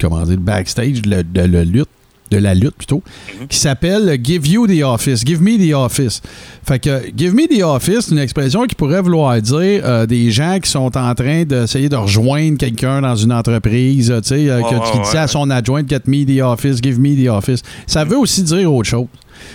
comment 0.00 0.22
dire, 0.22 0.32
le 0.32 0.36
backstage 0.42 1.02
de 1.02 1.22
la 1.52 1.64
lutte, 1.64 1.88
de 2.30 2.36
la 2.38 2.54
lutte 2.54 2.76
plutôt, 2.76 3.02
Mhm. 3.40 3.46
qui 3.48 3.58
s'appelle 3.58 4.18
Give 4.22 4.46
you 4.46 4.66
the 4.66 4.82
office, 4.82 5.22
give 5.26 5.42
me 5.42 5.58
the 5.58 5.74
office. 5.74 6.22
Fait 6.66 6.78
que 6.78 7.02
Give 7.16 7.34
me 7.34 7.46
the 7.48 7.62
office, 7.62 8.06
c'est 8.06 8.12
une 8.12 8.18
expression 8.18 8.66
qui 8.66 8.74
pourrait 8.74 9.02
vouloir 9.02 9.40
dire 9.40 9.82
euh, 9.84 10.06
des 10.06 10.30
gens 10.30 10.58
qui 10.62 10.70
sont 10.70 10.96
en 10.96 11.14
train 11.14 11.44
d'essayer 11.44 11.88
de 11.88 11.96
rejoindre 11.96 12.56
quelqu'un 12.58 13.00
dans 13.02 13.16
une 13.16 13.32
entreprise, 13.32 14.12
tu 14.22 14.28
sais, 14.28 14.48
euh, 14.48 14.60
Ouais, 14.60 14.70
que- 14.70 14.74
ouais, 14.76 14.90
qui 14.92 14.98
ouais. 14.98 15.04
dit 15.10 15.16
à 15.16 15.26
son 15.26 15.50
adjointe 15.50 15.88
Get 15.88 16.02
me 16.06 16.24
the 16.24 16.40
office, 16.42 16.78
give 16.82 16.98
me 17.00 17.14
the 17.14 17.28
office. 17.28 17.62
Ça 17.86 18.04
veut 18.04 18.18
aussi 18.18 18.42
dire 18.42 18.72
autre 18.72 18.88
chose 18.88 19.06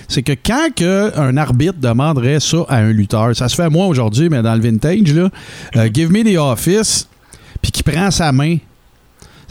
c'est 0.08 0.24
que 0.24 0.32
quand 0.32 0.70
que 0.76 1.12
un 1.16 1.38
arbitre 1.38 1.76
demanderait 1.80 2.40
ça 2.40 2.66
à 2.70 2.78
un 2.78 2.92
lutteur, 2.92 3.36
ça 3.36 3.48
se 3.48 3.56
fait 3.56 3.70
moi 3.70 3.86
aujourd'hui, 3.86 4.30
mais 4.30 4.42
dans 4.42 4.56
le 4.56 4.60
vintage, 4.62 5.14
là, 5.14 5.30
euh, 5.76 5.90
give 5.94 6.12
me 6.12 6.24
the 6.24 6.38
office, 6.40 7.08
puis 7.62 7.72
qu'il 7.72 7.84
prend 7.84 8.10
sa 8.10 8.32
main. 8.32 8.58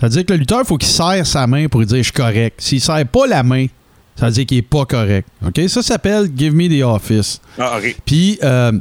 Ça 0.05 0.09
veut 0.09 0.17
dire 0.17 0.27
que 0.27 0.33
le 0.35 0.39
lutteur, 0.41 0.61
il 0.63 0.67
faut 0.67 0.77
qu'il 0.77 0.89
serre 0.91 1.27
sa 1.27 1.47
main 1.47 1.67
pour 1.67 1.83
dire 1.85 1.97
je 1.99 2.03
suis 2.03 2.13
correct. 2.13 2.61
S'il 2.61 2.79
serre 2.81 3.07
pas 3.07 3.27
la 3.27 3.43
main, 3.43 3.67
ça 4.17 4.27
veut 4.27 4.33
dire 4.33 4.45
qu'il 4.45 4.59
est 4.59 4.63
pas 4.63 4.85
correct. 4.85 5.27
OK? 5.47 5.61
Ça 5.69 5.81
s'appelle 5.83 6.29
give 6.37 6.55
me 6.55 6.69
the 6.69 6.83
office. 6.85 7.41
Ah. 7.59 7.79
Puis, 8.05 8.39
euh, 8.43 8.73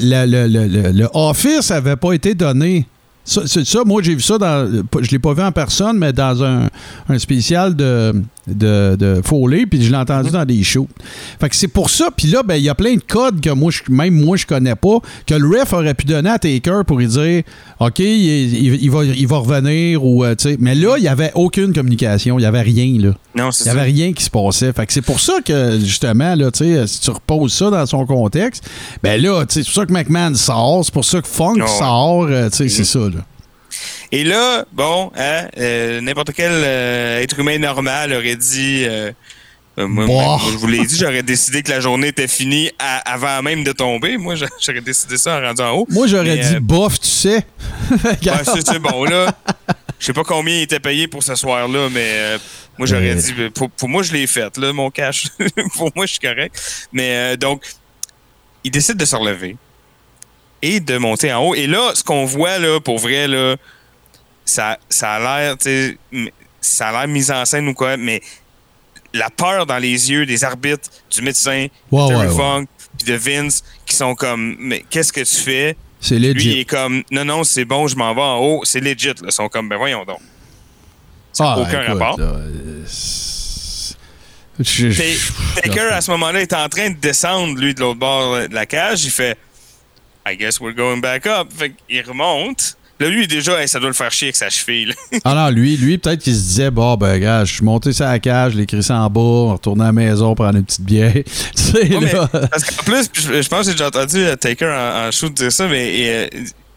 le, 0.00 0.26
le- 0.26 0.46
le- 0.48 0.66
le- 0.66 0.90
le 0.92 1.08
office 1.14 1.70
avait 1.70 1.96
pas 1.96 2.12
été 2.12 2.34
donné. 2.34 2.86
Ça, 3.24 3.42
c'est 3.46 3.64
ça, 3.66 3.84
moi, 3.84 4.02
j'ai 4.02 4.14
vu 4.14 4.20
ça 4.20 4.36
dans. 4.38 4.82
Je 5.00 5.10
l'ai 5.10 5.18
pas 5.18 5.32
vu 5.34 5.42
en 5.42 5.52
personne, 5.52 5.96
mais 5.98 6.12
dans 6.12 6.42
un, 6.42 6.68
un 7.08 7.18
spécial 7.18 7.76
de, 7.76 8.20
de, 8.54 8.96
de 8.96 9.20
Foley, 9.24 9.66
puis 9.66 9.82
je 9.82 9.90
l'ai 9.90 9.96
entendu 9.96 10.30
dans 10.30 10.44
des 10.44 10.62
shows. 10.62 10.88
Fait 11.40 11.48
que 11.48 11.56
c'est 11.56 11.68
pour 11.68 11.90
ça, 11.90 12.08
puis 12.16 12.28
là, 12.28 12.42
ben, 12.44 12.56
il 12.56 12.62
y 12.64 12.68
a 12.68 12.74
plein 12.74 12.94
de 12.94 13.00
codes 13.06 13.40
que 13.40 13.50
moi, 13.50 13.70
je- 13.70 13.92
même 13.92 14.14
moi, 14.14 14.36
je 14.36 14.46
connais 14.46 14.74
pas, 14.76 14.98
que 15.26 15.34
le 15.34 15.46
ref 15.60 15.72
aurait 15.72 15.94
pu 15.94 16.04
donner 16.06 16.30
à 16.30 16.38
Taker 16.38 16.82
pour 16.86 16.98
lui 16.98 17.06
dire 17.06 17.42
OK, 17.80 17.98
il, 18.00 18.06
il- 18.06 18.82
il 18.82 18.90
va, 18.90 19.04
il 19.04 19.26
va 19.26 19.36
revenir, 19.38 20.04
ou, 20.04 20.24
euh, 20.24 20.34
tu 20.34 20.50
sais. 20.50 20.56
Mais 20.60 20.74
là, 20.74 20.96
il 20.98 21.04
y 21.04 21.08
avait 21.08 21.30
aucune 21.34 21.72
communication, 21.72 22.38
il 22.38 22.42
y 22.42 22.46
avait 22.46 22.62
rien, 22.62 22.98
là. 23.00 23.14
Non, 23.34 23.50
Il 23.50 23.52
ça. 23.52 23.70
avait 23.70 23.82
rien 23.82 24.12
qui 24.12 24.24
se 24.24 24.30
passait. 24.30 24.72
Fait 24.72 24.86
que 24.86 24.92
c'est 24.92 25.02
pour 25.02 25.20
ça 25.20 25.34
que, 25.44 25.78
justement, 25.78 26.34
là, 26.34 26.50
tu 26.50 26.64
sais, 26.64 26.86
si 26.86 27.00
tu 27.00 27.10
reposes 27.10 27.52
ça 27.52 27.70
dans 27.70 27.86
son 27.86 28.04
contexte, 28.06 28.68
ben 29.02 29.20
là, 29.22 29.44
tu 29.46 29.54
sais, 29.54 29.60
c'est 29.62 29.66
pour 29.66 29.74
ça 29.82 29.86
que 29.86 29.92
McMahon 29.92 30.34
sort, 30.34 30.84
c'est 30.84 30.92
pour 30.94 31.04
ça 31.04 31.20
que 31.20 31.28
Funk 31.28 31.54
sort, 31.66 32.26
euh, 32.30 32.48
tu 32.50 32.56
sais, 32.56 32.68
c'est 32.68 32.84
ça, 32.84 32.98
là. 33.00 33.24
Et 34.12 34.24
là, 34.24 34.64
bon, 34.72 35.10
hein, 35.16 35.48
euh, 35.58 36.00
n'importe 36.00 36.32
quel 36.34 36.52
euh, 36.52 37.20
être 37.22 37.38
humain 37.38 37.58
normal 37.58 38.12
aurait 38.12 38.36
dit. 38.36 38.84
euh, 38.86 39.12
moi, 39.76 40.06
moi, 40.06 40.40
je 40.50 40.56
vous 40.56 40.66
l'ai 40.66 40.84
dit, 40.84 40.96
j'aurais 40.98 41.22
décidé 41.22 41.62
que 41.62 41.70
la 41.70 41.78
journée 41.80 42.08
était 42.08 42.26
finie 42.26 42.70
à- 42.80 42.98
avant 43.12 43.40
même 43.42 43.62
de 43.62 43.70
tomber. 43.72 44.16
Moi, 44.16 44.34
j'a- 44.34 44.46
j'aurais 44.60 44.80
décidé 44.80 45.16
ça 45.18 45.38
en 45.38 45.40
rendu 45.40 45.62
en 45.62 45.70
haut. 45.72 45.86
Moi, 45.88 46.06
j'aurais 46.08 46.36
dit 46.38 46.56
euh, 46.56 46.60
bof, 46.60 46.98
tu 47.00 47.08
sais. 47.08 47.46
Ouais, 47.92 48.62
c'est 48.64 48.78
bon, 48.80 49.04
là. 49.04 49.32
Je 50.00 50.06
sais 50.06 50.12
pas 50.12 50.24
combien 50.24 50.54
il 50.56 50.62
était 50.62 50.80
payé 50.80 51.06
pour 51.08 51.22
ce 51.22 51.34
soir-là, 51.34 51.88
mais 51.92 52.06
euh, 52.06 52.38
moi, 52.76 52.86
j'aurais 52.88 53.14
dit, 53.14 53.34
euh, 53.38 53.50
pour, 53.50 53.70
pour 53.70 53.88
moi, 53.88 54.02
je 54.02 54.12
l'ai 54.12 54.26
fait, 54.26 54.56
là, 54.56 54.72
mon 54.72 54.90
cash. 54.90 55.26
pour 55.76 55.90
moi, 55.94 56.06
je 56.06 56.12
suis 56.12 56.20
correct. 56.20 56.60
Mais 56.92 57.10
euh, 57.14 57.36
donc, 57.36 57.62
il 58.64 58.70
décide 58.72 58.96
de 58.96 59.04
se 59.04 59.14
relever 59.16 59.56
et 60.60 60.80
de 60.80 60.98
monter 60.98 61.32
en 61.32 61.40
haut. 61.44 61.54
Et 61.54 61.66
là, 61.68 61.92
ce 61.94 62.02
qu'on 62.02 62.24
voit, 62.24 62.58
là, 62.58 62.80
pour 62.80 62.98
vrai, 62.98 63.28
là, 63.28 63.54
ça, 64.48 64.78
ça 64.88 65.12
a 65.14 65.18
l'air, 65.40 65.56
ça 66.60 66.88
a 66.88 66.92
l'air 66.92 67.08
mis 67.08 67.30
en 67.30 67.44
scène 67.44 67.68
ou 67.68 67.74
quoi, 67.74 67.96
mais 67.96 68.20
la 69.12 69.30
peur 69.30 69.66
dans 69.66 69.78
les 69.78 70.10
yeux 70.10 70.26
des 70.26 70.44
arbitres, 70.44 70.88
du 71.10 71.22
médecin, 71.22 71.66
Ouais, 71.90 72.02
de 72.04 72.08
Terry 72.08 72.20
ouais, 72.20 72.26
ouais. 72.32 72.36
Funk, 72.36 72.66
puis 72.98 73.06
de 73.06 73.14
Vince, 73.14 73.62
qui 73.86 73.94
sont 73.96 74.14
comme, 74.14 74.56
mais 74.58 74.84
qu'est-ce 74.90 75.12
que 75.12 75.20
tu 75.20 75.36
fais? 75.36 75.76
C'est 76.00 76.18
Lui, 76.18 76.28
il 76.28 76.34
legit. 76.34 76.60
est 76.60 76.64
comme, 76.64 77.02
non, 77.10 77.24
non, 77.24 77.44
c'est 77.44 77.64
bon, 77.64 77.86
je 77.88 77.96
m'en 77.96 78.14
vais 78.14 78.20
en 78.22 78.38
haut. 78.38 78.60
C'est 78.64 78.78
legit. 78.80 79.08
Là. 79.08 79.14
Ils 79.24 79.32
sont 79.32 79.48
comme, 79.48 79.68
ben 79.68 79.76
voyons 79.76 80.04
donc. 80.04 80.20
Ça 81.32 81.54
Ah, 81.54 81.58
aucun 81.60 81.82
écoute, 81.82 81.98
rapport. 81.98 82.16
euh, 82.20 82.84
je- 84.60 84.90
je- 84.90 85.14
Ta- 85.56 85.62
Taker, 85.62 85.92
à 85.92 86.00
ce 86.00 86.10
moment-là, 86.12 86.40
est 86.40 86.52
en 86.52 86.68
train 86.68 86.90
de 86.90 86.96
descendre, 86.96 87.58
lui, 87.60 87.74
de 87.74 87.80
l'autre 87.80 87.98
bord 87.98 88.36
de 88.48 88.54
la 88.54 88.66
cage. 88.66 89.04
Il 89.04 89.10
fait, 89.10 89.36
I 90.26 90.36
guess 90.36 90.60
we're 90.60 90.74
going 90.74 90.98
back 90.98 91.26
up. 91.26 91.48
Fait 91.56 91.72
qu'il 91.88 92.02
remonte. 92.06 92.76
Là, 93.00 93.08
lui, 93.08 93.28
déjà, 93.28 93.60
hey, 93.62 93.68
ça 93.68 93.78
doit 93.78 93.88
le 93.88 93.94
faire 93.94 94.10
chier 94.10 94.26
avec 94.28 94.36
sa 94.36 94.50
cheville. 94.50 94.88
là. 94.88 95.18
Ah 95.24 95.34
non, 95.34 95.50
lui, 95.50 95.76
lui 95.76 95.98
peut-être 95.98 96.20
qu'il 96.20 96.34
se 96.34 96.40
disait, 96.40 96.70
bon, 96.70 96.96
ben, 96.96 97.18
gars, 97.20 97.44
je 97.44 97.54
suis 97.54 97.64
monté 97.64 97.92
sur 97.92 98.04
la 98.06 98.18
cage, 98.18 98.54
je 98.54 98.58
l'ai 98.58 98.82
ça 98.82 98.96
en 99.00 99.08
bas, 99.08 99.20
on 99.20 99.52
retourne 99.52 99.80
à 99.80 99.84
la 99.86 99.92
maison, 99.92 100.34
prendre 100.34 100.56
une 100.58 100.64
petite 100.64 100.80
bière. 100.82 101.12
tu 101.14 101.22
sais, 101.54 101.78
Ouais, 101.94 102.00
mais- 102.00 102.12
là. 102.12 102.28
parce 102.50 102.64
qu'en 102.64 102.82
plus, 102.84 103.08
je, 103.12 103.40
je 103.42 103.48
pense 103.48 103.60
que 103.60 103.66
j'ai 103.66 103.72
déjà 103.72 103.86
entendu 103.86 104.18
euh, 104.24 104.34
Taker 104.36 104.66
en, 104.66 105.06
en 105.08 105.10
shoot 105.12 105.32
dire 105.32 105.52
ça, 105.52 105.68
mais 105.68 105.94
et, 105.96 106.10
euh, 106.10 106.26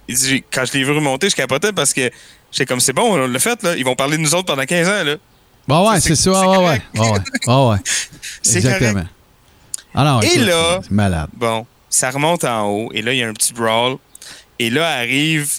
il 0.08 0.16
dit, 0.16 0.44
quand 0.52 0.64
je 0.66 0.74
l'ai 0.78 0.84
vu 0.84 0.92
remonter, 0.92 1.30
je 1.30 1.36
capotais 1.36 1.72
parce 1.72 1.94
que 1.94 2.12
j'étais 2.52 2.66
comme, 2.68 2.80
c'est 2.80 2.94
bon, 2.94 3.14
on 3.14 3.28
l'a 3.28 3.40
fait. 3.40 3.62
Là. 3.64 3.76
Ils 3.76 3.86
vont 3.86 3.96
parler 3.96 4.18
de 4.18 4.22
nous 4.22 4.36
autres 4.36 4.46
pendant 4.46 4.64
15 4.66 4.88
ans. 4.88 5.04
Là. 5.04 5.16
Bon, 5.68 5.90
ouais, 5.90 6.00
c'est- 6.02 6.16
ça, 6.16 6.32
ouais, 6.32 6.58
ouais, 6.58 6.82
ouais, 7.00 7.10
ouais. 7.48 7.78
C'est 8.44 8.58
Exactement. 8.58 8.92
correct. 8.94 9.08
Ah 9.96 10.04
non, 10.04 10.22
Et 10.22 10.38
là- 10.38 10.80
malade. 10.92 11.30
Bon, 11.36 11.66
ça 11.90 12.12
remonte 12.12 12.44
en 12.44 12.68
haut, 12.68 12.90
et 12.94 13.02
là, 13.02 13.12
il 13.14 13.20
y 13.20 13.24
a 13.24 13.28
un 13.28 13.34
petit 13.34 13.54
brawl. 13.54 13.98
Et 14.60 14.70
là 14.70 14.88
arrive 14.98 15.50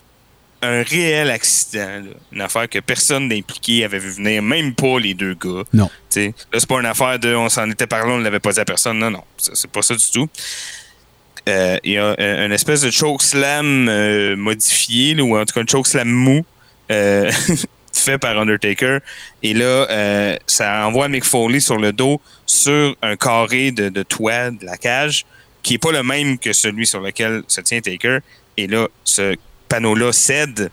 un 0.62 0.82
réel 0.82 1.30
accident. 1.30 1.86
là. 2.04 2.12
Une 2.32 2.40
affaire 2.40 2.68
que 2.68 2.78
personne 2.78 3.28
d'impliqué 3.28 3.84
avait 3.84 3.98
vu 3.98 4.10
venir, 4.10 4.42
même 4.42 4.74
pas 4.74 4.98
les 4.98 5.14
deux 5.14 5.34
gars. 5.34 5.64
Non. 5.72 5.90
T'sais, 6.08 6.34
là, 6.52 6.58
c'est 6.60 6.68
pas 6.68 6.78
une 6.80 6.86
affaire 6.86 7.18
de 7.18 7.34
on 7.34 7.48
s'en 7.48 7.68
était 7.70 7.86
parlé, 7.86 8.12
on 8.12 8.18
ne 8.18 8.24
l'avait 8.24 8.40
pas 8.40 8.52
dit 8.52 8.60
à 8.60 8.64
personne. 8.64 8.98
Non, 8.98 9.10
non, 9.10 9.24
c'est 9.36 9.70
pas 9.70 9.82
ça 9.82 9.94
du 9.94 10.10
tout. 10.10 10.28
Euh, 11.48 11.76
Il 11.82 11.92
y 11.92 11.98
a 11.98 12.14
un, 12.18 12.46
une 12.46 12.52
espèce 12.52 12.82
de 12.82 12.90
choke 12.90 13.22
slam 13.22 13.88
euh, 13.88 14.36
modifié, 14.36 15.14
là, 15.14 15.22
ou 15.24 15.36
en 15.36 15.44
tout 15.44 15.54
cas 15.54 15.60
un 15.62 15.66
choke 15.66 15.86
slam 15.86 16.08
mou. 16.08 16.44
euh, 16.90 17.30
fait 17.94 18.18
par 18.18 18.38
Undertaker. 18.38 18.98
Et 19.42 19.52
là, 19.54 19.64
euh, 19.90 20.36
ça 20.46 20.86
envoie 20.86 21.08
Mick 21.08 21.24
Foley 21.24 21.60
sur 21.60 21.76
le 21.76 21.92
dos 21.92 22.20
sur 22.46 22.96
un 23.02 23.16
carré 23.16 23.70
de, 23.70 23.90
de 23.90 24.02
toit 24.02 24.50
de 24.50 24.64
la 24.64 24.76
cage 24.76 25.24
qui 25.62 25.74
est 25.74 25.78
pas 25.78 25.92
le 25.92 26.02
même 26.02 26.38
que 26.38 26.52
celui 26.52 26.86
sur 26.86 27.00
lequel 27.00 27.42
se 27.48 27.60
tient 27.60 27.80
Taker. 27.80 28.18
Et 28.56 28.66
là, 28.66 28.88
ce 29.04 29.36
panneau-là 29.72 30.12
cède. 30.12 30.70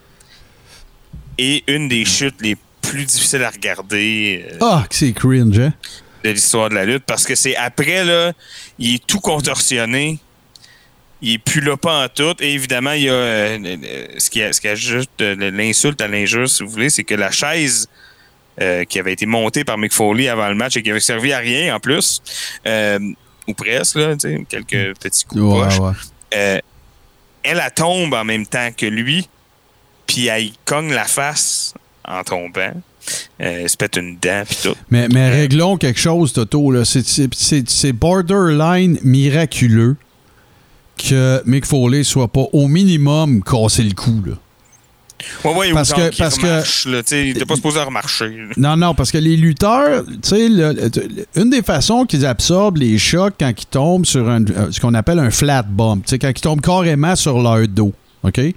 Et 1.38 1.64
une 1.68 1.88
des 1.88 2.04
chutes 2.04 2.42
les 2.42 2.58
plus 2.82 3.06
difficiles 3.06 3.44
à 3.44 3.50
regarder 3.50 4.46
euh, 4.52 4.58
Ah, 4.60 4.86
que 4.90 4.96
c'est 4.96 5.14
cringe, 5.14 5.58
hein? 5.58 5.74
de 6.26 6.32
l'histoire 6.32 6.68
de 6.70 6.76
la 6.76 6.84
lutte 6.84 7.06
parce 7.08 7.26
que 7.26 7.34
c'est 7.34 7.56
après, 7.56 8.04
là, 8.04 8.34
il 8.78 8.96
est 8.96 9.08
tout 9.08 9.22
contorsionné. 9.22 10.20
Il 11.22 11.36
est 11.36 11.38
plus 11.38 11.62
là 11.62 11.78
pas 11.78 12.04
en 12.06 12.08
tout. 12.10 12.36
Et 12.42 12.54
évidemment, 12.54 12.92
il 12.92 13.04
y 13.04 13.10
a 13.10 13.14
euh, 13.14 13.58
euh, 13.58 14.08
ce, 14.18 14.30
qui, 14.30 14.42
ce 14.52 14.60
qui 14.60 14.68
ajoute 14.68 15.10
euh, 15.22 15.52
l'insulte 15.52 16.02
à 16.02 16.08
l'injure, 16.10 16.50
si 16.50 16.64
vous 16.64 16.70
voulez, 16.70 16.90
c'est 16.90 17.06
que 17.06 17.16
la 17.16 17.32
chaise 17.32 17.88
euh, 18.62 18.84
qui 18.84 19.00
avait 19.00 19.14
été 19.14 19.26
montée 19.26 19.64
par 19.64 19.78
Mick 19.78 19.94
Foley 19.94 20.28
avant 20.28 20.50
le 20.50 20.56
match 20.56 20.76
et 20.76 20.84
qui 20.84 20.92
avait 20.92 21.00
servi 21.00 21.32
à 21.32 21.38
rien 21.40 21.74
en 21.76 21.80
plus, 21.80 22.22
ou 23.48 23.54
presque, 23.54 23.96
là, 23.96 24.16
quelques 24.50 24.98
petits 25.00 25.24
coups 25.26 25.42
de 25.42 25.48
ouais. 26.36 26.62
Elle, 27.44 27.62
elle 27.64 27.74
tombe 27.74 28.14
en 28.14 28.24
même 28.24 28.46
temps 28.46 28.70
que 28.76 28.86
lui, 28.86 29.28
puis 30.08 30.28
elle 30.28 30.50
cogne 30.66 30.92
la 30.94 31.06
face 31.06 31.74
en 32.08 32.24
tombant. 32.24 32.72
euh, 33.42 33.68
se 33.68 33.78
pète 33.78 33.96
une 33.98 34.18
dent, 34.18 34.44
puis 34.48 34.58
tout. 34.62 34.76
Mais, 34.90 35.08
réglons 35.32 35.78
quelque 35.78 36.00
chose, 36.00 36.34
Toto. 36.34 36.84
C'est- 36.84 37.94
borderline 37.94 39.00
miraculeux 39.04 39.96
que 40.98 41.42
Mick 41.46 41.66
Foley 41.66 42.04
soit 42.04 42.28
pas 42.28 42.46
au 42.52 42.68
minimum 42.68 43.42
cassé 43.42 43.84
le 43.84 43.94
cou. 43.94 44.22
Ouais, 45.44 45.54
ouais, 45.54 45.72
Parce 45.74 45.92
que- 45.94 46.18
parce 46.18 46.38
que- 46.38 47.02
tu 47.02 47.16
il 47.40 47.46
pas 47.46 47.56
supposé 47.56 47.80
remarcher. 47.82 48.32
Non, 48.58 48.78
non, 48.78 48.94
parce 48.94 49.12
que 49.12 49.18
les 49.18 49.36
lutteurs, 49.36 50.04
tu 50.06 50.30
sais, 50.30 50.48
une 51.36 51.50
des 51.50 51.62
façons 51.62 52.06
qu'ils 52.06 52.26
absorbent 52.26 52.78
les 52.78 52.98
chocs 52.98 53.34
quand 53.40 53.50
ils 53.58 53.66
tombent 53.66 54.06
sur 54.06 54.30
un, 54.30 54.44
euh, 54.46 54.68
ce 54.72 54.80
qu'on 54.80 54.94
appelle 54.94 55.20
un 55.20 55.32
flat 55.32 55.64
bump, 55.64 56.06
tu 56.06 56.12
sais, 56.12 56.20
quand 56.20 56.30
ils 56.30 56.42
tombent 56.42 56.62
carrément 56.62 57.16
sur 57.16 57.42
leur 57.42 57.68
dos. 57.68 57.94
OK? 58.24 58.38
Mm-hmm. 58.38 58.54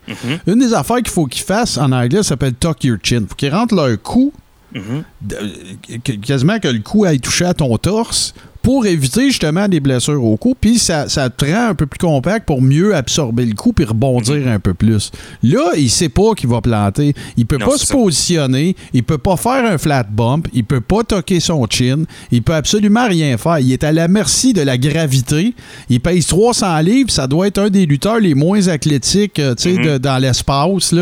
Une 0.48 0.58
des 0.58 0.74
affaires 0.74 0.96
qu'il 0.96 1.08
faut 1.10 1.26
qu'ils 1.26 1.44
fassent 1.44 1.78
en 1.78 1.92
anglais 1.92 2.18
ça 2.22 2.30
s'appelle 2.30 2.54
tuck 2.54 2.82
your 2.84 2.98
chin. 3.02 3.24
faut 3.28 3.34
qu'ils 3.36 3.52
rentrent 3.54 3.74
leur 3.74 4.00
cou, 4.02 4.32
Mm-hmm. 4.74 6.20
quasiment 6.20 6.58
que 6.58 6.68
le 6.68 6.78
cou 6.80 7.04
aille 7.04 7.20
toucher 7.20 7.44
à 7.44 7.52
ton 7.54 7.76
torse 7.76 8.32
pour 8.62 8.86
éviter 8.86 9.28
justement 9.28 9.66
des 9.68 9.80
blessures 9.80 10.22
au 10.24 10.36
cou. 10.36 10.54
Puis 10.58 10.78
ça, 10.78 11.08
ça 11.08 11.28
te 11.30 11.44
rend 11.44 11.68
un 11.70 11.74
peu 11.74 11.86
plus 11.86 11.98
compact 11.98 12.46
pour 12.46 12.62
mieux 12.62 12.94
absorber 12.94 13.44
le 13.44 13.54
coup 13.54 13.72
puis 13.72 13.84
rebondir 13.84 14.22
Mm-hmm. 14.36 14.48
un 14.48 14.60
peu 14.60 14.72
plus. 14.74 15.10
Là, 15.42 15.72
il 15.76 15.90
sait 15.90 16.08
pas 16.08 16.34
qu'il 16.34 16.48
va 16.48 16.60
planter. 16.60 17.12
Il 17.36 17.44
peut 17.46 17.58
Non, 17.58 17.66
pas 17.66 17.76
se 17.76 17.86
ça. 17.86 17.94
positionner. 17.94 18.76
Il 18.92 19.02
peut 19.02 19.18
pas 19.18 19.36
faire 19.36 19.64
un 19.70 19.78
flat 19.78 20.04
bump. 20.04 20.48
Il 20.52 20.64
peut 20.64 20.80
pas 20.80 21.02
toquer 21.02 21.40
son 21.40 21.66
chin. 21.68 22.04
Il 22.30 22.42
peut 22.42 22.54
absolument 22.54 23.06
rien 23.08 23.36
faire. 23.36 23.58
Il 23.58 23.72
est 23.72 23.84
à 23.84 23.90
la 23.92 24.06
merci 24.08 24.52
de 24.52 24.62
la 24.62 24.78
gravité. 24.78 25.54
Il 25.88 26.00
pèse 26.00 26.26
300 26.26 26.78
livres. 26.80 27.10
Ça 27.10 27.26
doit 27.26 27.48
être 27.48 27.58
un 27.58 27.68
des 27.70 27.84
lutteurs 27.86 28.20
les 28.20 28.34
moins 28.34 28.68
athlétiques 28.68 29.38
euh, 29.38 29.54
tu 29.54 29.74
sais, 29.74 29.82
de- 29.82 29.98
dans 29.98 30.18
l'espace. 30.18 30.94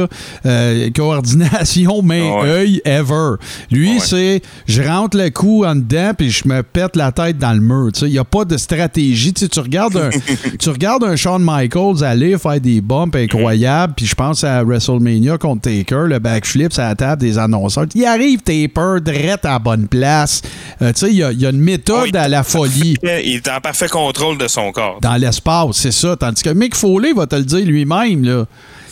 Euh, 0.47 0.91
coordination 0.95 2.03
main-œil 2.03 2.81
ever. 2.85 3.35
Lui, 3.71 3.91
Ouais. 3.95 3.99
c'est 4.01 4.43
je 4.67 4.83
rentre 4.83 5.17
le 5.17 5.31
cou 5.31 5.65
en 5.65 5.75
dedans 5.75 6.13
puis 6.17 6.31
je 6.31 6.47
me 6.49 6.63
pète 6.63 6.97
la 6.97 7.13
tête 7.13 7.39
dans 7.39 7.50
le 7.55 7.61
mur. 7.61 7.91
Il 8.03 8.09
n'y 8.09 8.19
a 8.19 8.25
pas 8.25 8.45
de 8.45 8.57
stratégie. 8.57 9.33
Tu 9.33 9.61
regardes 9.61 9.97
un, 9.97 10.11
tu 10.59 10.69
regardes 10.71 11.05
un 11.05 11.17
Shawn 11.17 11.43
Michaels 11.45 12.03
aller 12.05 12.37
faire 12.39 12.61
des 12.61 12.81
bumps 12.81 13.15
incroyables, 13.17 13.95
puis 13.97 14.07
je 14.07 14.15
pense 14.15 14.45
à 14.45 14.63
WrestleMania 14.63 15.39
contre 15.39 15.63
Taker, 15.63 16.05
le 16.07 16.19
backflip 16.19 16.73
à 16.79 16.89
la 16.91 16.95
table 16.95 17.21
des 17.23 17.39
annonceurs. 17.39 17.87
Il 17.95 18.05
arrive 18.05 18.41
Taper, 18.41 19.01
direct 19.03 19.45
à 19.45 19.51
la 19.53 19.59
bonne 19.59 19.87
place. 19.89 20.43
Euh, 20.83 20.93
il 21.03 21.13
y, 21.17 21.23
a- 21.23 21.33
il 21.33 21.41
y 21.41 21.47
a 21.47 21.51
une 21.51 21.61
méthode 21.61 22.11
Oui. 22.13 22.19
à 22.19 22.29
la 22.29 22.43
folie 22.43 22.97
Il 23.03 23.35
est 23.37 23.49
en 23.49 23.61
parfait 23.61 23.89
contrôle 23.89 24.39
de 24.39 24.49
son 24.49 24.73
corps. 24.73 24.99
dans 25.01 25.17
l'espace, 25.17 25.77
c'est 25.77 25.93
ça. 25.93 26.17
Tandis 26.17 26.43
que 26.43 26.51
Mick 26.51 26.75
Foley 26.75 27.13
va 27.13 27.27
te 27.27 27.37
le 27.37 27.45
dire 27.45 27.65
lui-même, 27.67 28.25
là. 28.25 28.45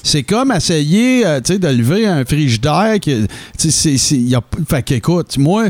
C'est 0.02 0.22
comme 0.22 0.52
essayer 0.52 1.26
euh, 1.26 1.40
de 1.40 1.68
lever 1.68 2.06
un 2.06 2.24
frigidaire. 2.24 2.98
qui- 3.00 3.26
c'est- 3.56 3.70
c'est- 3.98 4.16
y 4.16 4.34
a- 4.34 4.40
Fait 4.68 4.82
qu'écoute, 4.82 5.36
moi, 5.38 5.64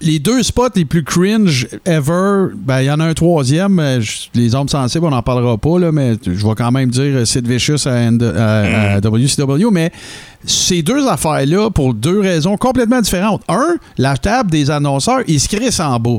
les 0.00 0.18
deux 0.20 0.42
spots 0.42 0.68
les 0.76 0.84
plus 0.84 1.02
cringe 1.02 1.66
ever, 1.84 2.46
ben 2.54 2.80
il 2.80 2.84
y 2.86 2.90
en 2.90 3.00
a 3.00 3.04
un 3.06 3.14
troisième. 3.14 3.80
je- 4.00 4.28
les 4.34 4.54
hommes 4.54 4.68
sensibles, 4.68 5.04
on 5.06 5.10
n'en 5.10 5.22
parlera 5.22 5.58
pas, 5.58 5.78
là, 5.78 5.90
mais 5.90 6.14
je 6.24 6.46
vais 6.46 6.54
quand 6.54 6.70
même 6.70 6.90
dire 6.90 7.16
euh, 7.16 7.24
Sid 7.24 7.46
Vicious 7.46 7.86
à, 7.88 7.92
N- 7.94 8.22
à- 8.22 8.94
à 8.94 9.00
WCW. 9.00 9.70
Mais 9.72 9.90
ces 10.44 10.82
deux 10.82 11.06
affaires-là, 11.08 11.70
pour 11.70 11.92
deux 11.94 12.20
raisons 12.20 12.56
complètement 12.56 13.00
différentes. 13.00 13.42
Un, 13.48 13.76
la 13.98 14.16
table 14.16 14.50
des 14.50 14.70
annonceurs, 14.70 15.20
il 15.26 15.40
se 15.40 15.48
crisse 15.48 15.80
en 15.80 15.98
bas. 15.98 16.18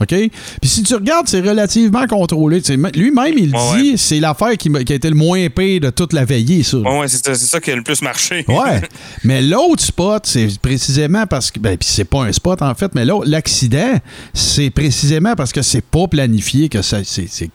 OK? 0.00 0.08
Puis 0.08 0.70
si 0.70 0.82
tu 0.82 0.94
regardes, 0.94 1.28
c'est 1.28 1.40
relativement 1.40 2.06
contrôlé. 2.06 2.60
Lui-même, 2.94 3.34
il 3.36 3.54
Ouais, 3.54 3.80
dit 3.80 3.98
c'est 3.98 4.20
l'affaire 4.20 4.56
qui, 4.56 4.70
qui 4.84 4.92
a 4.92 4.96
été 4.96 5.08
le 5.08 5.14
moins 5.16 5.48
pire 5.48 5.80
de 5.80 5.90
toute 5.90 6.12
la 6.12 6.24
veillée, 6.24 6.62
ça. 6.62 6.78
Ouais, 6.78 6.98
ouais, 7.00 7.08
c'est 7.08 7.34
ça, 7.34 7.60
qui 7.60 7.70
a 7.70 7.76
le 7.76 7.82
plus 7.82 8.02
marché. 8.02 8.44
Ouais. 8.48 8.82
mais 9.24 9.42
l'autre 9.42 9.82
spot, 9.82 10.26
c'est 10.26 10.58
précisément 10.60 11.26
parce 11.26 11.50
que. 11.50 11.58
Ben, 11.58 11.76
puis 11.76 11.88
c'est 11.90 12.04
pas 12.04 12.24
un 12.24 12.32
spot, 12.32 12.60
en 12.62 12.74
fait, 12.74 12.94
mais 12.94 13.04
là, 13.04 13.20
l'accident, 13.24 13.94
c'est 14.34 14.70
précisément 14.70 15.34
parce 15.34 15.52
que 15.52 15.62
c'est 15.62 15.84
pas 15.84 16.06
planifié 16.08 16.68
que 16.68 16.82
ça, 16.82 16.98
c'est 17.04 17.50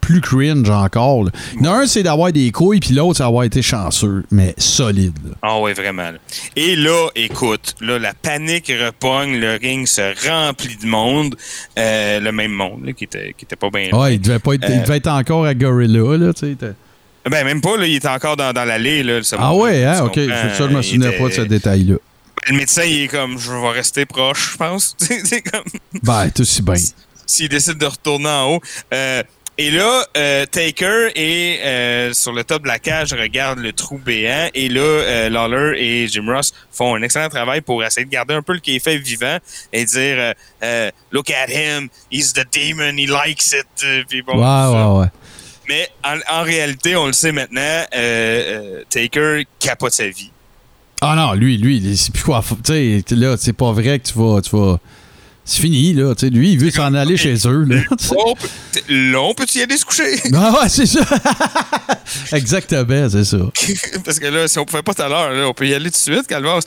plus 0.00 0.20
cringe 0.20 0.68
encore. 0.70 1.24
là. 1.24 1.30
Il 1.58 1.64
y 1.64 1.68
en 1.68 1.72
a 1.72 1.76
un, 1.82 1.86
c'est 1.86 2.02
d'avoir 2.02 2.32
des 2.32 2.50
couilles, 2.52 2.80
puis 2.80 2.94
l'autre, 2.94 3.16
c'est 3.18 3.22
d'avoir 3.22 3.44
été 3.44 3.62
chanceux, 3.62 4.24
mais 4.30 4.54
solide. 4.58 5.16
là. 5.24 5.34
Ah 5.42 5.60
ouais, 5.60 5.72
vraiment. 5.72 6.10
là. 6.10 6.18
Et 6.56 6.76
là, 6.76 7.08
écoute, 7.14 7.74
là, 7.80 7.98
la 7.98 8.14
panique 8.14 8.72
repogne, 8.84 9.36
le 9.38 9.56
ring 9.60 9.86
se 9.86 10.28
remplit 10.28 10.76
de 10.76 10.86
monde. 10.86 11.36
Euh, 11.78 12.20
le 12.20 12.32
même 12.32 12.52
monde, 12.52 12.84
là, 12.84 12.92
qui 12.92 13.04
était, 13.04 13.34
qui 13.36 13.44
était 13.44 13.56
pas 13.56 13.70
bien. 13.70 13.90
Ouais, 13.92 14.14
il 14.14 14.20
devait, 14.20 14.38
pas 14.38 14.54
être, 14.54 14.64
il 14.68 14.74
Euh, 14.78 14.82
devait 14.82 14.96
être 14.96 15.08
encore 15.08 15.44
à 15.46 15.54
Gorilla, 15.54 16.16
là, 16.16 16.32
tu 16.32 16.40
sais. 16.50 16.56
t'as- 16.58 17.30
Ben, 17.30 17.44
même 17.44 17.60
pas, 17.60 17.76
là, 17.76 17.86
il 17.86 17.96
était 17.96 18.08
encore 18.08 18.36
dans, 18.36 18.52
dans 18.52 18.64
l'allée, 18.64 19.02
là. 19.02 19.20
Ah 19.38 19.54
ouais, 19.54 19.84
hein, 19.84 20.04
ok. 20.04 20.14
Ça, 20.14 20.68
je 20.68 20.74
me 20.74 20.80
souvenais 20.82 21.08
était- 21.08 21.18
pas 21.18 21.28
de 21.28 21.32
ce 21.34 21.40
détail-là. 21.42 21.96
Le 22.48 22.56
médecin, 22.56 22.84
il 22.84 23.02
est 23.02 23.08
comme, 23.08 23.38
je 23.38 23.50
vais 23.52 23.68
rester 23.70 24.06
proche, 24.06 24.52
je 24.52 24.56
pense. 24.56 24.96
c'est 25.24 25.42
comme, 25.42 25.64
Ben, 26.02 26.30
tout 26.34 26.40
aussi 26.40 26.62
bien. 26.62 26.74
s'il 27.26 27.50
décide 27.50 27.76
de 27.76 27.84
retourner 27.84 28.28
en 28.30 28.54
haut. 28.54 28.60
Euh, 28.94 29.22
et 29.58 29.70
là, 29.70 30.04
euh, 30.16 30.46
Taker 30.46 31.08
est 31.14 31.60
euh, 31.64 32.12
sur 32.14 32.32
le 32.32 32.44
top 32.44 32.62
de 32.62 32.68
la 32.68 32.78
cage, 32.78 33.12
regarde 33.12 33.58
le 33.58 33.72
trou 33.72 33.98
béant. 33.98 34.48
Et 34.54 34.68
là, 34.70 34.80
euh, 34.80 35.28
Lawler 35.28 35.74
et 35.78 36.08
Jim 36.08 36.24
Ross 36.28 36.54
font 36.72 36.94
un 36.94 37.02
excellent 37.02 37.28
travail 37.28 37.60
pour 37.60 37.84
essayer 37.84 38.06
de 38.06 38.10
garder 38.10 38.32
un 38.34 38.42
peu 38.42 38.54
le 38.54 38.60
kayfabe 38.60 39.00
vivant 39.02 39.36
et 39.72 39.84
dire 39.84 40.16
euh, 40.18 40.32
euh, 40.62 40.90
Look 41.12 41.30
at 41.30 41.50
him, 41.50 41.88
he's 42.10 42.32
the 42.32 42.44
demon, 42.52 42.96
he 42.96 43.06
likes 43.06 43.52
it. 43.52 44.06
puis 44.08 44.22
bon, 44.22 44.34
Ouais, 44.38 44.76
ouais, 44.96 45.00
ouais. 45.00 45.08
Mais 45.68 45.88
en, 46.04 46.40
en 46.40 46.42
réalité, 46.42 46.96
on 46.96 47.06
le 47.06 47.12
sait 47.12 47.32
maintenant, 47.32 47.84
Taker 48.88 49.44
capote 49.58 49.92
sa 49.92 50.08
vie. 50.08 50.30
Ah 51.02 51.14
non, 51.16 51.32
lui, 51.34 51.56
lui, 51.58 51.96
c'est 51.96 52.12
plus 52.12 52.24
quoi. 52.24 52.42
Tu 52.64 53.02
sais, 53.06 53.14
là, 53.14 53.36
c'est 53.38 53.52
pas 53.52 53.72
vrai 53.72 53.98
que 53.98 54.08
tu 54.08 54.14
vas. 54.18 54.40
Tu 54.42 54.50
vas 54.56 54.78
c'est 55.50 55.62
fini, 55.62 55.92
là. 55.94 56.14
Tu 56.14 56.26
sais, 56.26 56.30
lui, 56.30 56.52
il 56.52 56.60
veut 56.60 56.70
s'en 56.70 56.94
aller 56.94 57.16
chez 57.16 57.34
eux, 57.46 57.64
là. 57.64 57.80
on 59.18 59.34
peut 59.34 59.46
y 59.52 59.62
aller 59.62 59.76
se 59.76 59.84
coucher? 59.84 60.20
Ah 60.32 60.60
ouais, 60.60 60.68
c'est 60.68 60.86
ça. 60.86 61.00
Exactement, 62.32 63.08
c'est 63.08 63.24
ça. 63.24 63.38
Parce 64.04 64.20
que 64.20 64.26
là, 64.26 64.46
si 64.46 64.60
on 64.60 64.64
pouvait 64.64 64.82
pas 64.82 64.94
tout 64.94 65.02
à 65.02 65.08
l'heure, 65.08 65.48
on 65.48 65.52
peut 65.52 65.66
y 65.66 65.74
aller 65.74 65.90
tout 65.90 65.96
de 65.98 66.14
suite, 66.14 66.28
Calvas. 66.28 66.60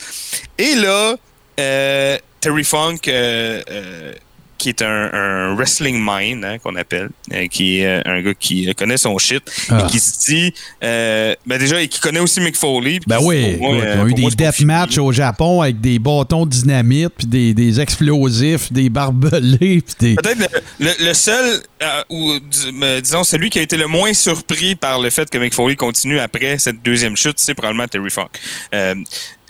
Et 0.58 0.74
là, 0.74 1.16
euh, 1.58 2.18
Terry 2.40 2.64
Funk, 2.64 2.98
euh, 3.08 3.62
euh, 3.70 4.12
qui 4.58 4.68
est 4.70 4.82
un, 4.82 5.10
un 5.12 5.54
wrestling 5.56 5.96
mind, 6.02 6.44
hein, 6.44 6.58
qu'on 6.58 6.76
appelle, 6.76 7.10
euh, 7.32 7.46
qui 7.48 7.78
est 7.80 7.86
euh, 7.86 8.02
un 8.04 8.22
gars 8.22 8.34
qui 8.38 8.68
euh, 8.68 8.72
connaît 8.72 8.96
son 8.96 9.16
shit, 9.18 9.42
Ah. 9.68 9.82
et 9.86 9.90
qui 9.90 9.98
se 9.98 10.18
dit, 10.30 10.54
euh, 10.82 11.34
ben 11.46 11.58
déjà, 11.58 11.80
et 11.82 11.88
qui 11.88 12.00
connaît 12.00 12.20
aussi 12.20 12.40
Mick 12.40 12.56
Foley. 12.56 13.00
Ben 13.06 13.18
oui, 13.22 13.56
moi, 13.58 13.76
ils 13.76 13.98
ont 14.00 14.06
eu 14.06 14.14
des 14.14 14.22
fini, 14.22 14.36
deathmatchs 14.36 14.98
au 14.98 15.12
Japon 15.12 15.60
avec 15.62 15.80
des 15.80 15.98
bâtons 15.98 16.46
dynamite, 16.46 17.10
puis 17.18 17.26
des, 17.26 17.54
des 17.54 17.80
explosifs, 17.80 18.72
des 18.72 18.88
barbelés, 18.90 19.82
des. 20.00 20.14
Peut-être 20.16 20.38
le, 20.78 20.86
le- 20.86 21.06
le 21.08 21.14
seul, 21.14 21.60
ou 22.08 22.32
dis- 22.40 22.72
me- 22.72 23.00
disons 23.00 23.24
celui 23.24 23.50
qui 23.50 23.58
a 23.58 23.62
été 23.62 23.76
le 23.76 23.86
moins 23.86 24.12
surpris 24.14 24.74
par 24.74 25.00
le 25.00 25.10
fait 25.10 25.28
que 25.28 25.38
Mick 25.38 25.52
Foley 25.54 25.76
continue 25.76 26.18
après 26.18 26.58
cette 26.58 26.82
deuxième 26.82 27.16
chute, 27.16 27.38
c'est 27.38 27.54
probablement 27.54 27.86
Terry 27.88 28.10
Funk. 28.10 28.28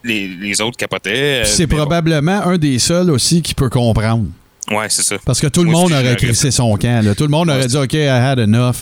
Les, 0.06 0.28
les 0.28 0.60
autres 0.60 0.76
capotaient. 0.76 1.44
c'est 1.46 1.66
bon. 1.66 1.76
probablement 1.76 2.42
un 2.44 2.58
des 2.58 2.78
seuls 2.78 3.10
aussi 3.10 3.40
qui 3.40 3.54
peut 3.54 3.70
comprendre. 3.70 4.26
Ouais, 4.70 4.86
c'est 4.88 5.02
ça. 5.02 5.16
Parce 5.24 5.40
que 5.40 5.46
tout 5.46 5.62
le 5.64 5.70
monde 5.70 5.92
aurait 5.92 6.16
crissé 6.16 6.50
son 6.50 6.76
camp. 6.76 7.04
là. 7.04 7.14
Tout 7.14 7.24
le 7.24 7.30
monde 7.30 7.50
aurait 7.50 7.66
dit 7.66 7.76
OK, 7.76 7.92
I 7.92 8.08
had 8.08 8.38
enough. 8.38 8.76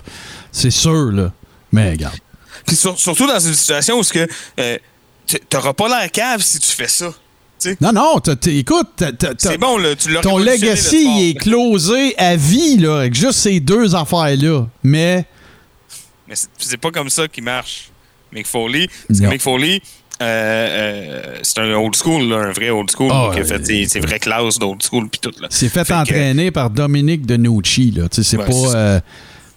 C'est 0.53 0.71
sûr, 0.71 1.11
là. 1.13 1.33
Mais 1.73 1.91
regarde. 1.91 2.17
Puis 2.67 2.77
sur- 2.77 2.99
surtout 2.99 3.27
dans 3.27 3.41
une 3.41 3.55
situation 3.55 3.99
où 3.99 4.03
que 4.05 4.27
euh, 4.61 4.79
t- 5.27 5.41
t'auras 5.49 5.73
pas 5.73 5.89
l'air 5.89 6.11
cave 6.13 6.41
si 6.43 6.59
tu 6.61 6.69
fais 6.71 6.89
ça. 6.89 7.13
Non, 7.81 7.93
non, 7.93 8.19
t'as- 8.19 8.35
t'as- 8.37 8.51
écoute, 8.51 9.03
C'est 9.39 9.57
bon, 9.59 9.77
là, 9.79 9.95
tu 9.95 10.13
ton 10.21 10.39
le 10.39 10.45
legacy 10.47 11.31
est 11.31 11.35
closé 11.41 12.13
à 12.19 12.35
vie, 12.37 12.77
là, 12.77 12.99
avec 13.01 13.15
juste 13.15 13.39
ces 13.39 13.61
deux 13.61 13.95
affaires-là. 13.95 14.67
Mais. 14.83 15.25
Mais 16.29 16.35
c'est- 16.59 16.77
pas 16.77 16.91
comme 16.91 17.09
ça 17.11 17.29
qu'il 17.29 17.45
marche, 17.45 17.91
Mick 18.33 18.47
Foley. 18.47 18.89
Parce 19.09 19.21
que 19.21 19.25
Non. 19.25 19.31
Mick 19.31 19.43
Foley, 19.43 19.81
euh, 20.23 21.23
euh, 21.27 21.37
c'est 21.43 21.59
un 21.59 21.73
old 21.75 21.95
school, 21.97 22.29
là, 22.29 22.37
un 22.37 22.53
vrai 22.53 22.71
old 22.71 22.91
school, 22.91 23.11
Ah, 23.13 23.31
qui 23.35 23.41
a 23.41 23.45
fait 23.45 23.65
ses, 23.67 23.87
ses 23.87 24.01
vraies 24.01 24.19
classes 24.19 24.59
d'old 24.59 24.83
school 24.83 25.09
puis 25.09 25.21
tout. 25.21 25.33
Là. 25.41 25.49
C'est 25.51 25.69
fait, 25.69 25.85
Fait 25.85 25.93
que- 25.93 25.99
entraîner 25.99 26.51
par 26.51 26.71
Dominique. 26.71 27.27
Tu 27.27 27.35
sais, 28.13 28.23
C'est 28.23 28.37
Ouais, 28.39 28.47
pas. 28.47 28.75
euh, 28.77 29.01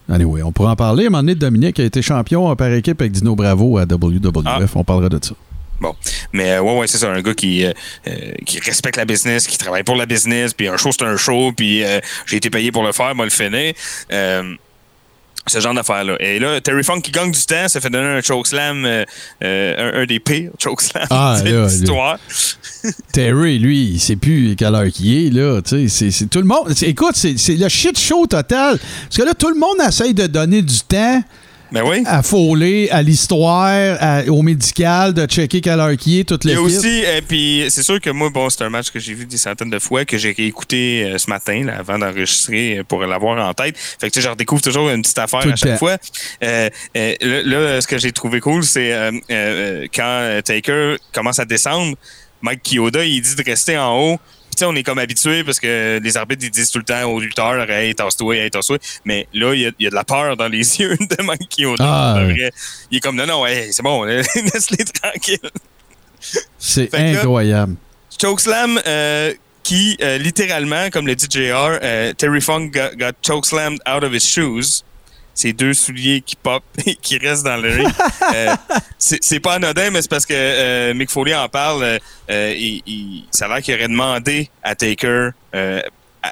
Anyway, 0.08 0.44
on 0.44 0.52
pourra 0.52 0.72
en 0.72 0.76
parler. 0.76 1.06
À 1.06 1.08
un 1.08 1.10
moment 1.10 1.24
donné, 1.24 1.34
Dominique 1.36 1.80
a 1.80 1.84
été 1.84 2.02
champion 2.04 2.52
euh, 2.52 2.56
par 2.56 2.72
équipe 2.72 3.02
avec 3.02 3.12
Dino 3.12 3.36
Bravo 3.36 3.78
à 3.80 3.86
WWF. 3.86 4.44
Ah. 4.46 4.60
On 4.76 4.84
parlera 4.84 5.10
de 5.10 5.20
ça. 5.24 5.34
Bon. 5.82 5.94
Mais 6.32 6.52
euh, 6.52 6.62
ouais, 6.62 6.78
ouais, 6.80 6.88
c'est 6.88 7.00
ça, 7.00 7.10
un 7.12 7.22
gars 7.22 7.34
qui, 7.34 7.66
euh, 7.66 7.74
euh, 8.08 8.14
qui 8.46 8.60
respecte 8.60 8.98
la 8.98 9.06
business, 9.06 9.48
qui 9.48 9.58
travaille 9.58 9.84
pour 9.84 9.96
la 9.96 10.06
business, 10.06 10.54
puis 10.54 10.68
un 10.68 10.78
show, 10.78 10.92
c'est 10.92 11.04
un 11.04 11.18
show, 11.18 11.52
puis 11.58 11.84
euh, 11.84 12.00
j'ai 12.28 12.38
été 12.38 12.50
payé 12.50 12.72
pour 12.72 12.84
le 12.84 12.92
faire, 12.92 13.14
moi 13.16 13.26
le 13.26 13.32
finir. 13.32 13.74
Euh, 14.14 14.54
ce 15.48 15.60
genre 15.60 15.74
d'affaires-là. 15.74 16.16
Et 16.20 16.40
là, 16.40 16.60
Terry 16.62 16.84
Funk 16.84 17.02
qui 17.02 17.12
gagne 17.12 17.32
du 17.32 17.46
temps, 17.46 17.68
ça 17.68 17.80
fait 17.80 17.90
donner 17.90 18.18
un 18.18 18.22
chokeslam, 18.22 18.84
euh, 18.86 19.06
euh, 19.44 19.92
un, 19.94 20.02
un 20.02 20.06
des 20.06 20.20
pires 20.20 20.52
chokeslams 20.60 21.06
Ah, 21.10 21.40
de 21.44 21.66
l'histoire. 21.66 22.18
Terry, 23.14 23.60
lui, 23.60 23.92
il 23.94 24.00
sait 24.00 24.16
plus 24.16 24.56
quelle 24.56 24.76
heure 24.76 24.88
qu'il 24.92 25.28
est, 25.28 25.30
là. 25.30 25.62
Tu 25.62 25.70
sais, 25.70 25.88
c'est- 25.88 26.12
c'est 26.12 26.26
tout 26.28 26.40
le 26.40 26.46
monde. 26.46 26.72
Écoute, 26.82 27.14
c'est 27.16 27.38
c'est 27.38 27.56
le 27.56 27.70
shit 27.70 27.98
show 28.00 28.26
total. 28.28 28.80
Parce 28.80 29.18
que 29.18 29.24
là, 29.24 29.34
tout 29.34 29.50
le 29.50 29.56
monde 29.60 29.78
essaye 29.88 30.14
de 30.14 30.28
donner 30.28 30.62
du 30.62 30.80
temps 30.82 31.22
Ben 31.76 31.84
oui. 31.84 32.04
à 32.06 32.24
Foley, 32.24 32.90
à 32.90 33.02
l'histoire, 33.02 34.00
au 34.30 34.42
médical, 34.42 35.14
de 35.14 35.26
checker 35.26 35.60
quelle 35.60 35.82
heure 35.82 35.98
qui 35.98 36.22
est, 36.22 36.24
toute 36.24 36.46
Il 36.46 36.52
y 36.52 36.54
a 36.54 36.62
aussi, 36.62 37.04
euh, 37.06 37.20
puis 37.28 37.66
c'est 37.68 37.84
sûr 37.84 38.00
que 38.00 38.10
moi, 38.12 38.30
bon, 38.30 38.50
c'est 38.50 38.64
un 38.64 38.70
match 38.70 38.92
que 38.92 39.00
j'ai 39.00 39.14
vu 39.14 39.26
des 39.26 39.38
centaines 39.38 39.70
de 39.70 39.80
fois, 39.80 40.06
que 40.06 40.18
j'ai 40.18 40.30
écouté 40.48 41.04
euh, 41.04 41.18
ce 41.18 41.30
matin, 41.30 41.66
là, 41.66 41.80
avant 41.80 42.00
d'enregistrer, 42.00 42.78
euh, 42.78 42.84
pour 42.86 43.06
l'avoir 43.06 43.46
en 43.46 43.54
tête. 43.54 43.78
Fait 43.78 44.08
que, 44.08 44.14
tu 44.14 44.22
sais, 44.22 44.26
je 44.26 44.30
redécouvre 44.30 44.62
toujours 44.62 44.90
une 44.90 45.02
petite 45.02 45.20
affaire 45.20 45.42
Tout 45.42 45.50
à 45.50 45.56
chaque 45.58 45.72
temps. 45.72 45.78
fois. 45.78 45.98
Euh, 46.44 46.70
euh, 46.96 47.16
là, 47.44 47.82
ce 47.82 47.88
que 47.88 47.98
j'ai 47.98 48.14
trouvé 48.14 48.40
cool, 48.40 48.64
c'est 48.64 49.12
quand 49.94 50.40
Taker 50.46 50.96
commence 51.12 51.40
à 51.40 51.46
descendre, 51.46 51.98
Mike 52.42 52.62
Kyoda, 52.64 53.04
il 53.04 53.22
dit 53.22 53.36
de 53.36 53.44
rester 53.44 53.78
en 53.78 54.00
haut. 54.00 54.20
Puis, 54.56 54.60
tu 54.64 54.70
sais, 54.70 54.72
on 54.72 54.76
est 54.76 54.84
comme 54.84 55.00
habitué 55.00 55.44
parce 55.44 55.60
que 55.60 56.00
les 56.02 56.16
arbitres, 56.16 56.46
ils 56.46 56.50
disent 56.50 56.72
tout 56.72 56.78
le 56.78 56.86
temps 56.86 57.04
aux 57.04 57.20
lutteurs, 57.20 57.70
hey, 57.70 57.94
tasse-toi, 57.94 58.38
hey, 58.38 58.50
tasse-toi. 58.50 58.78
Mais 59.04 59.28
là, 59.34 59.54
il 59.54 59.60
y, 59.60 59.66
a, 59.66 59.72
il 59.78 59.84
y 59.84 59.88
a 59.88 59.90
de 59.90 59.96
la 59.96 60.06
peur 60.06 60.38
dans 60.38 60.48
les 60.48 60.60
yeux 60.80 60.96
de 60.96 61.24
Mike 61.24 61.50
Kyoda. 61.50 61.84
Ah, 61.86 62.24
vrai. 62.24 62.52
Il 62.90 62.98
est 62.98 63.00
comme, 63.02 63.18
non, 63.18 63.26
non, 63.26 63.46
hey, 63.46 63.74
c'est 63.74 63.84
bon, 63.84 64.04
laisse-les 64.04 64.86
tranquilles. 64.86 65.52
C'est 66.58 66.94
incroyable. 66.96 67.76
Chokeslam 68.18 68.80
euh, 68.88 69.34
qui, 69.62 69.98
euh, 70.02 70.18
littéralement, 70.20 70.90
comme 70.90 71.06
le 71.06 71.16
dit 71.16 71.28
JR, 71.30 71.80
euh, 71.84 72.14
Terry 72.14 72.40
Funk 72.40 72.70
got, 72.70 72.96
got 72.98 73.12
chokeslammed 73.22 73.80
out 73.86 74.06
of 74.06 74.14
his 74.14 74.26
shoes. 74.26 74.86
Ces 75.36 75.54
deux 75.54 75.74
souliers 75.74 76.22
qui 76.22 76.36
pop 76.36 76.64
et 76.86 76.96
qui 76.96 77.18
restent 77.20 77.44
dans 77.46 77.58
le 77.58 77.70
ring. 77.70 77.90
Euh, 78.34 78.56
c'est 78.98 79.40
pas 79.42 79.54
anodin, 79.56 79.92
mais 79.92 80.02
c'est 80.02 80.10
parce 80.10 80.26
que 80.26 80.34
euh, 80.34 80.94
Mick 80.96 81.12
Foley 81.12 81.36
en 81.36 81.48
parle. 81.50 82.00
euh, 82.32 82.54
il, 82.58 82.82
il- 82.88 83.26
ça 83.32 83.46
a 83.46 83.50
l'air 83.50 83.62
qu'il 83.62 83.76
aurait 83.76 83.88
demandé 83.90 84.50
à 84.64 84.74
Taker, 84.76 85.30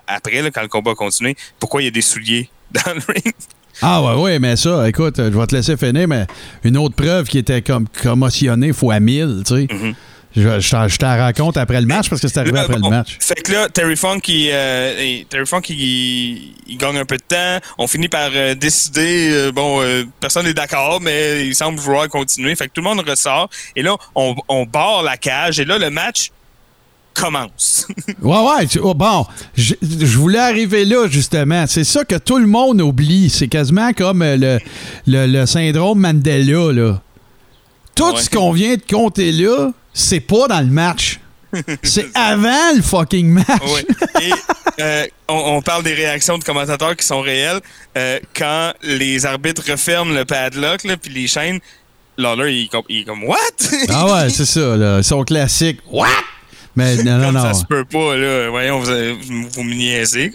après, 0.07 0.41
là, 0.41 0.49
quand 0.51 0.61
le 0.61 0.67
combat 0.67 0.91
a 0.91 0.95
continué, 0.95 1.35
pourquoi 1.59 1.81
il 1.81 1.85
y 1.85 1.87
a 1.87 1.91
des 1.91 2.01
souliers 2.01 2.49
dans 2.71 2.93
le 2.95 3.01
ring. 3.13 3.33
Ah 3.81 4.01
ouais, 4.01 4.21
ouais, 4.21 4.39
mais 4.39 4.55
ça, 4.55 4.87
écoute, 4.87 5.15
je 5.17 5.23
vais 5.37 5.47
te 5.47 5.55
laisser 5.55 5.75
finir, 5.77 6.07
mais 6.07 6.25
une 6.63 6.77
autre 6.77 6.95
preuve 6.95 7.27
qui 7.27 7.39
était 7.39 7.61
comme 7.61 7.87
commotionnée 7.87 8.71
fois 8.71 8.99
1000, 8.99 9.43
tu 9.45 9.53
sais. 9.55 9.67
Mhm. 9.73 9.95
Je, 10.35 10.59
je 10.59 10.97
t'en 10.97 11.17
raconte 11.17 11.57
après 11.57 11.79
le 11.79 11.85
match 11.87 12.09
parce 12.09 12.21
que 12.21 12.27
c'est 12.27 12.39
arrivé 12.39 12.55
Là, 12.55 12.61
après 12.63 12.77
bon, 12.79 12.89
le 12.89 12.95
match. 12.97 13.17
Fait 13.19 13.35
que 13.35 13.51
là, 13.51 13.69
Terry 13.69 13.95
Funk, 13.95 14.19
il, 14.27 14.49
euh, 14.51 15.21
Terry 15.29 15.45
Funk, 15.45 15.61
il, 15.69 16.53
il 16.67 16.77
gagne 16.77 16.97
un 16.97 17.05
peu 17.05 17.17
de 17.17 17.23
temps. 17.27 17.59
On 17.77 17.85
finit 17.87 18.07
par 18.09 18.29
euh, 18.33 18.55
décider, 18.55 19.29
euh, 19.31 19.51
bon, 19.51 19.81
personne 20.19 20.45
n'est 20.45 20.53
d'accord, 20.55 20.99
mais 21.01 21.45
il 21.45 21.53
semble 21.55 21.79
vouloir 21.79 22.07
continuer. 22.09 22.55
Fait 22.55 22.67
que 22.67 22.73
tout 22.73 22.81
le 22.81 22.87
monde 22.89 23.07
ressort. 23.07 23.49
Et 23.75 23.83
là, 23.83 23.95
on, 24.15 24.35
on 24.49 24.65
barre 24.65 25.03
la 25.03 25.17
cage. 25.17 25.59
Et 25.59 25.65
là, 25.65 25.77
le 25.77 25.89
match 25.91 26.31
commence. 27.13 27.87
Ouais, 28.21 28.39
ouais. 28.39 28.65
tu- 28.67 28.79
oh, 28.81 28.93
bon, 28.93 29.25
je, 29.55 29.75
je 29.81 30.17
voulais 30.17 30.39
arriver 30.39 30.83
là, 30.85 31.07
justement. 31.07 31.65
C'est 31.67 31.83
ça 31.83 32.03
que 32.05 32.15
tout 32.15 32.37
le 32.39 32.47
monde 32.47 32.81
oublie. 32.81 33.29
C'est 33.29 33.47
quasiment 33.47 33.91
comme 33.93 34.23
le, 34.23 34.59
le, 35.05 35.27
le 35.27 35.45
syndrome 35.45 35.99
Mandela, 35.99 36.71
là. 36.71 37.01
Tout 37.95 38.13
Ouais. 38.15 38.21
ce 38.21 38.29
qu'on 38.31 38.51
vient 38.51 38.73
de 38.75 38.81
compter 38.89 39.31
là, 39.31 39.71
c'est 39.93 40.19
pas 40.19 40.47
dans 40.47 40.59
le 40.61 40.71
match. 40.71 41.19
C'est 41.83 42.07
avant 42.15 42.73
le 42.75 42.81
fucking 42.81 43.27
match. 43.27 43.85
Et 44.19 44.31
euh, 44.81 45.05
on, 45.27 45.57
on 45.57 45.61
parle 45.61 45.83
des 45.83 45.93
réactions 45.93 46.39
de 46.39 46.43
commentateurs 46.43 46.95
qui 46.95 47.05
sont 47.05 47.21
réelles. 47.21 47.59
Euh, 47.95 48.19
quand 48.35 48.73
les 48.81 49.25
arbitres 49.27 49.61
referment 49.69 50.13
le 50.13 50.25
padlock, 50.25 50.83
là, 50.83 50.97
puis 50.97 51.13
les 51.13 51.27
chaînes, 51.27 51.59
Lawler, 52.17 52.53
il, 52.53 52.69
il 52.89 53.01
est 53.01 53.03
comme 53.03 53.23
«What?» 53.25 53.37
Ah 53.89 54.07
ouais, 54.13 54.29
c'est 54.31 54.45
ça, 54.45 54.75
là. 54.75 54.97
Ils 54.97 55.03
sont 55.03 55.23
classiques. 55.23 55.79
What? 55.91 56.07
Mais 56.75 56.95
non, 57.03 57.17
non, 57.17 57.31
non. 57.31 57.41
ça 57.41 57.53
se 57.53 57.65
peut 57.65 57.85
pas, 57.85 58.15
là. 58.15 58.49
Voyons, 58.49 58.79
vous, 58.79 58.91
vous, 59.21 59.49
vous 59.49 59.63
me 59.63 59.75
niaisez. 59.75 60.31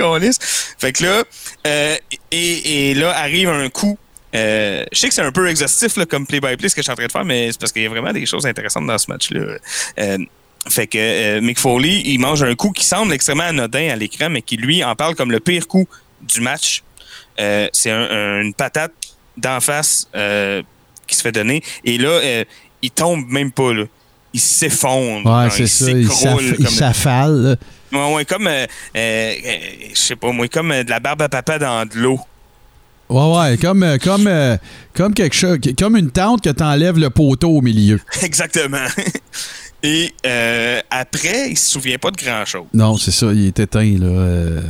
Fait 0.79 0.93
que 0.93 1.03
là, 1.05 1.25
euh, 1.67 1.97
et, 2.31 2.91
et 2.91 2.95
là 2.95 3.11
arrive 3.17 3.49
un 3.49 3.69
coup. 3.71 3.99
Euh, 4.35 4.85
je 4.93 4.99
sais 4.99 5.09
que 5.09 5.15
c'est 5.15 5.23
un 5.23 5.33
peu 5.33 5.49
exhaustif 5.49 5.97
là, 5.97 6.05
comme 6.07 6.27
play-by-play 6.27 6.69
ce 6.69 6.75
que 6.75 6.81
je 6.81 6.85
suis 6.85 6.93
en 6.93 6.97
train 6.97 7.07
de 7.07 7.13
faire, 7.13 7.25
mais 7.25 7.51
c'est 7.51 7.59
parce 7.61 7.73
qu'il 7.73 7.83
y 7.83 7.87
a 7.87 7.89
vraiment 7.89 8.13
des 8.13 8.27
choses 8.27 8.47
intéressantes 8.47 8.87
dans 8.87 8.99
ce 8.99 9.11
match-là. 9.11 9.57
Euh, 9.99 10.19
fait 10.69 10.87
que 10.87 10.99
euh, 10.99 11.41
Mick 11.41 11.59
Foley, 11.59 12.03
il 12.05 12.19
mange 12.19 12.43
un 12.43 12.55
coup 12.55 12.71
qui 12.73 12.85
semble 12.85 13.13
extrêmement 13.13 13.45
anodin 13.45 13.89
à 13.91 13.97
l'écran, 13.97 14.29
mais 14.29 14.43
qui 14.43 14.57
lui 14.57 14.85
en 14.85 14.95
parle 14.95 15.15
comme 15.15 15.31
le 15.33 15.41
pire 15.41 15.67
coup 15.67 15.89
du 16.21 16.41
match. 16.41 16.83
C'est 17.39 17.91
un- 17.91 18.11
un- 18.11 18.41
une 18.43 18.53
patate 18.55 18.93
d'en 19.37 19.61
face 19.61 20.09
qui 21.07 21.17
se 21.17 21.23
fait 21.23 21.33
donner. 21.33 21.63
Et 21.85 21.97
là, 21.97 22.45
il 22.83 22.91
tombe 22.91 23.25
même 23.29 23.51
pas. 23.53 23.73
Là. 23.73 23.85
Il 24.35 24.41
s'effondre. 24.41 25.25
Ouais, 25.25 25.49
genre, 25.67 25.67
c'est 26.05 26.15
ça. 26.15 26.27
Il 26.59 26.69
s'affale. 26.69 27.59
Ouais, 27.93 28.15
ouais, 28.15 28.25
comme, 28.27 28.49
je 28.95 29.89
sais 29.95 30.17
pas, 30.17 30.33
moi, 30.33 30.49
comme 30.49 30.69
de 30.83 30.91
la 30.91 31.01
barbe 31.01 31.23
à 31.23 31.29
papa 31.31 31.59
dans 31.59 31.87
de 31.87 31.97
l'eau. 31.99 32.21
Ouais, 33.11 33.37
ouais, 33.39 33.57
comme, 33.57 33.83
euh, 33.83 33.97
comme, 33.99 34.27
euh, 34.27 34.57
comme 34.95 35.15
quelque 35.15 35.35
chose, 35.35 35.59
comme 35.79 35.97
une 35.97 36.11
tente 36.11 36.43
que 36.43 36.51
t'enlèves 36.51 36.99
le 36.99 37.09
poteau 37.11 37.49
au 37.51 37.61
milieu. 37.63 38.01
Exactement. 38.23 38.87
Et 39.83 40.13
euh, 40.27 40.81
après, 40.91 41.51
il 41.51 41.57
se 41.57 41.71
souvient 41.71 41.99
pas 41.99 42.11
de 42.11 42.17
grand-chose. 42.17 42.67
Non, 42.75 42.97
c'est 42.99 43.13
ça, 43.13 43.27
il 43.33 43.47
est 43.47 43.61
éteint, 43.61 43.97
là. 43.99 44.07
Euh, 44.07 44.61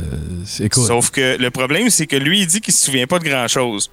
c'est- 0.45 0.65
écoute. 0.65 0.85
Sauf 0.85 1.09
que 1.09 1.35
le 1.39 1.49
problème, 1.49 1.89
c'est 1.89 2.05
que 2.05 2.15
lui, 2.15 2.41
il 2.41 2.47
dit 2.47 2.61
qu'il 2.61 2.73
se 2.73 2.85
souvient 2.85 3.07
pas 3.07 3.17
de 3.19 3.23
grand-chose. 3.25 3.89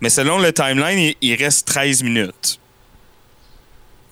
Mais 0.00 0.08
selon 0.10 0.38
le 0.38 0.52
timeline, 0.52 0.98
il, 1.20 1.28
il 1.30 1.34
reste 1.34 1.66
13 1.66 2.02
minutes. 2.04 2.59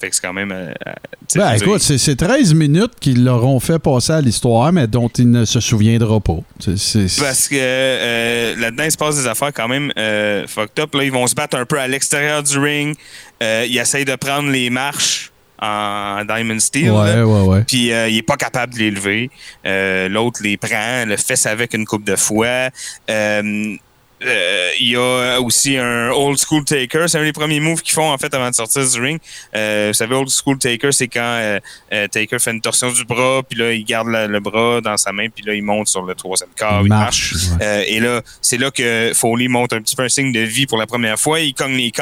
Fait 0.00 0.08
que 0.10 0.14
c'est 0.14 0.22
quand 0.22 0.32
même... 0.32 0.52
euh, 0.52 0.72
euh, 0.86 0.92
Ben, 1.34 1.54
écoute, 1.54 1.80
c'est 1.82 1.98
c'est 1.98 2.16
13 2.16 2.54
minutes 2.54 2.92
qui 3.00 3.14
l'auront 3.14 3.58
fait 3.60 3.78
passer 3.78 4.12
à 4.12 4.20
l'histoire, 4.20 4.72
mais 4.72 4.86
dont 4.86 5.08
il 5.18 5.30
ne 5.30 5.44
se 5.44 5.60
souviendra 5.60 6.20
pas. 6.20 6.38
C'est- 6.60 6.76
c'est- 6.78 7.20
Parce 7.20 7.48
que 7.48 7.56
euh, 7.58 8.54
là-dedans, 8.56 8.84
il 8.84 8.92
se 8.92 8.96
passe 8.96 9.16
des 9.16 9.26
affaires 9.26 9.52
quand 9.52 9.68
même 9.68 9.92
euh, 9.98 10.46
fucked 10.46 10.78
up. 10.80 10.94
Là, 10.94 11.04
ils 11.04 11.12
vont 11.12 11.26
se 11.26 11.34
battre 11.34 11.56
un 11.56 11.64
peu 11.66 11.78
à 11.80 11.88
l'extérieur 11.88 12.42
du 12.42 12.58
ring. 12.58 12.96
Ils 13.40 13.78
essayent 13.78 14.04
de 14.04 14.16
prendre 14.16 14.50
les 14.50 14.70
marches 14.70 15.32
en 15.60 16.24
Diamond 16.24 16.60
Steel. 16.60 16.92
Ouais, 16.92 17.16
là. 17.16 17.26
ouais, 17.26 17.40
ouais. 17.48 17.64
Puis 17.66 17.92
euh, 17.92 18.08
il 18.08 18.18
est 18.18 18.22
pas 18.22 18.36
capable 18.36 18.74
de 18.74 18.78
les 18.78 18.90
lever. 18.92 19.28
Euh, 19.66 20.08
L'autre 20.08 20.40
les 20.44 20.56
prend, 20.56 21.04
le 21.04 21.16
fesse 21.16 21.46
avec 21.46 21.74
une 21.74 21.84
coupe 21.84 22.04
de 22.04 22.14
fois. 22.14 22.70
Euh, 23.10 23.74
euh, 24.24 24.70
il 24.80 24.88
y 24.90 24.96
a 24.96 25.38
aussi 25.40 25.76
un 25.76 26.10
old 26.10 26.38
school 26.38 26.64
taker. 26.64 27.06
C'est 27.08 27.18
un 27.18 27.24
des 27.24 27.32
premiers 27.32 27.60
moves 27.60 27.82
qu'ils 27.82 27.94
font 27.94 28.10
en 28.10 28.18
fait 28.18 28.32
avant 28.34 28.50
de 28.50 28.54
sortir 28.54 28.88
du 28.88 29.00
ring. 29.00 29.20
Euh, 29.54 29.88
vous 29.88 29.94
savez, 29.94 30.14
old 30.14 30.28
school 30.28 30.58
taker, 30.58 30.90
c'est 30.92 31.08
quand 31.08 31.20
euh, 31.22 31.60
euh, 31.92 32.08
Taker 32.08 32.38
fait 32.38 32.50
une 32.50 32.60
torsion 32.60 32.90
du 32.90 33.04
bras, 33.04 33.42
puis 33.48 33.58
là 33.58 33.72
il 33.72 33.84
garde 33.84 34.08
la- 34.08 34.26
le 34.26 34.40
bras 34.40 34.80
dans 34.80 34.96
sa 34.96 35.12
main, 35.12 35.28
puis 35.28 35.44
là 35.44 35.54
il 35.54 35.62
monte 35.62 35.88
sur 35.88 36.02
le 36.02 36.14
troisième 36.14 36.50
corps, 36.58 36.80
il 36.82 36.88
marche. 36.88 37.32
Marche, 37.34 37.60
ouais. 37.60 37.66
Euh, 37.66 37.84
et 37.86 38.00
là, 38.00 38.22
c'est 38.42 38.58
là 38.58 38.70
que 38.70 39.12
Foley 39.14 39.48
monte 39.48 39.72
un 39.72 39.80
petit 39.80 39.94
peu 39.96 40.02
un 40.02 40.08
signe 40.08 40.32
de 40.32 40.40
vie 40.40 40.66
pour 40.66 40.78
la 40.78 40.86
première 40.86 41.18
fois. 41.18 41.40
Il 41.40 41.54
cogne 41.54 41.76
les. 41.76 41.92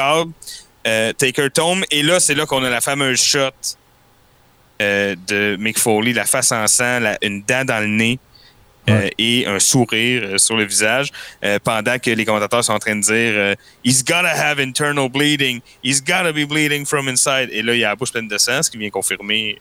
Euh, 0.87 1.11
Taker 1.13 1.49
tombe. 1.49 1.83
Et 1.91 2.01
là, 2.03 2.19
c'est 2.19 2.33
là 2.35 2.45
qu'on 2.45 2.63
a 2.63 2.69
la 2.69 2.81
fameuse 2.81 3.21
shot 3.21 3.49
euh, 4.81 5.15
de 5.27 5.55
Mick 5.59 5.79
Foley, 5.79 6.13
la 6.13 6.25
face 6.25 6.51
en 6.51 6.67
sang, 6.67 6.99
la- 6.99 7.17
une 7.21 7.41
dent 7.43 7.65
dans 7.65 7.79
le 7.79 7.87
nez. 7.87 8.19
Euh, 8.89 8.93
Ouais. 9.01 9.11
et 9.17 9.45
un 9.47 9.59
sourire 9.59 10.21
euh, 10.23 10.37
sur 10.37 10.55
le 10.55 10.63
visage 10.65 11.11
euh, 11.43 11.59
pendant 11.63 11.97
que 11.99 12.09
les 12.09 12.23
commentateurs 12.25 12.63
sont 12.63 12.73
en 12.73 12.79
train 12.79 12.95
de 12.95 13.01
dire 13.01 13.55
He's 13.83 14.03
gotta 14.03 14.29
have 14.29 14.59
internal 14.59 15.09
bleeding. 15.09 15.59
He's 15.83 16.01
gotta 16.01 16.31
be 16.31 16.45
bleeding 16.47 16.85
from 16.85 17.07
inside. 17.07 17.49
Et 17.51 17.61
là, 17.61 17.75
il 17.75 17.83
a 17.83 17.89
la 17.89 17.95
bouche 17.95 18.11
pleine 18.11 18.27
de 18.27 18.37
sang, 18.37 18.63
ce 18.63 18.69
qui 18.71 18.77
vient 18.77 18.89
confirmer, 18.89 19.57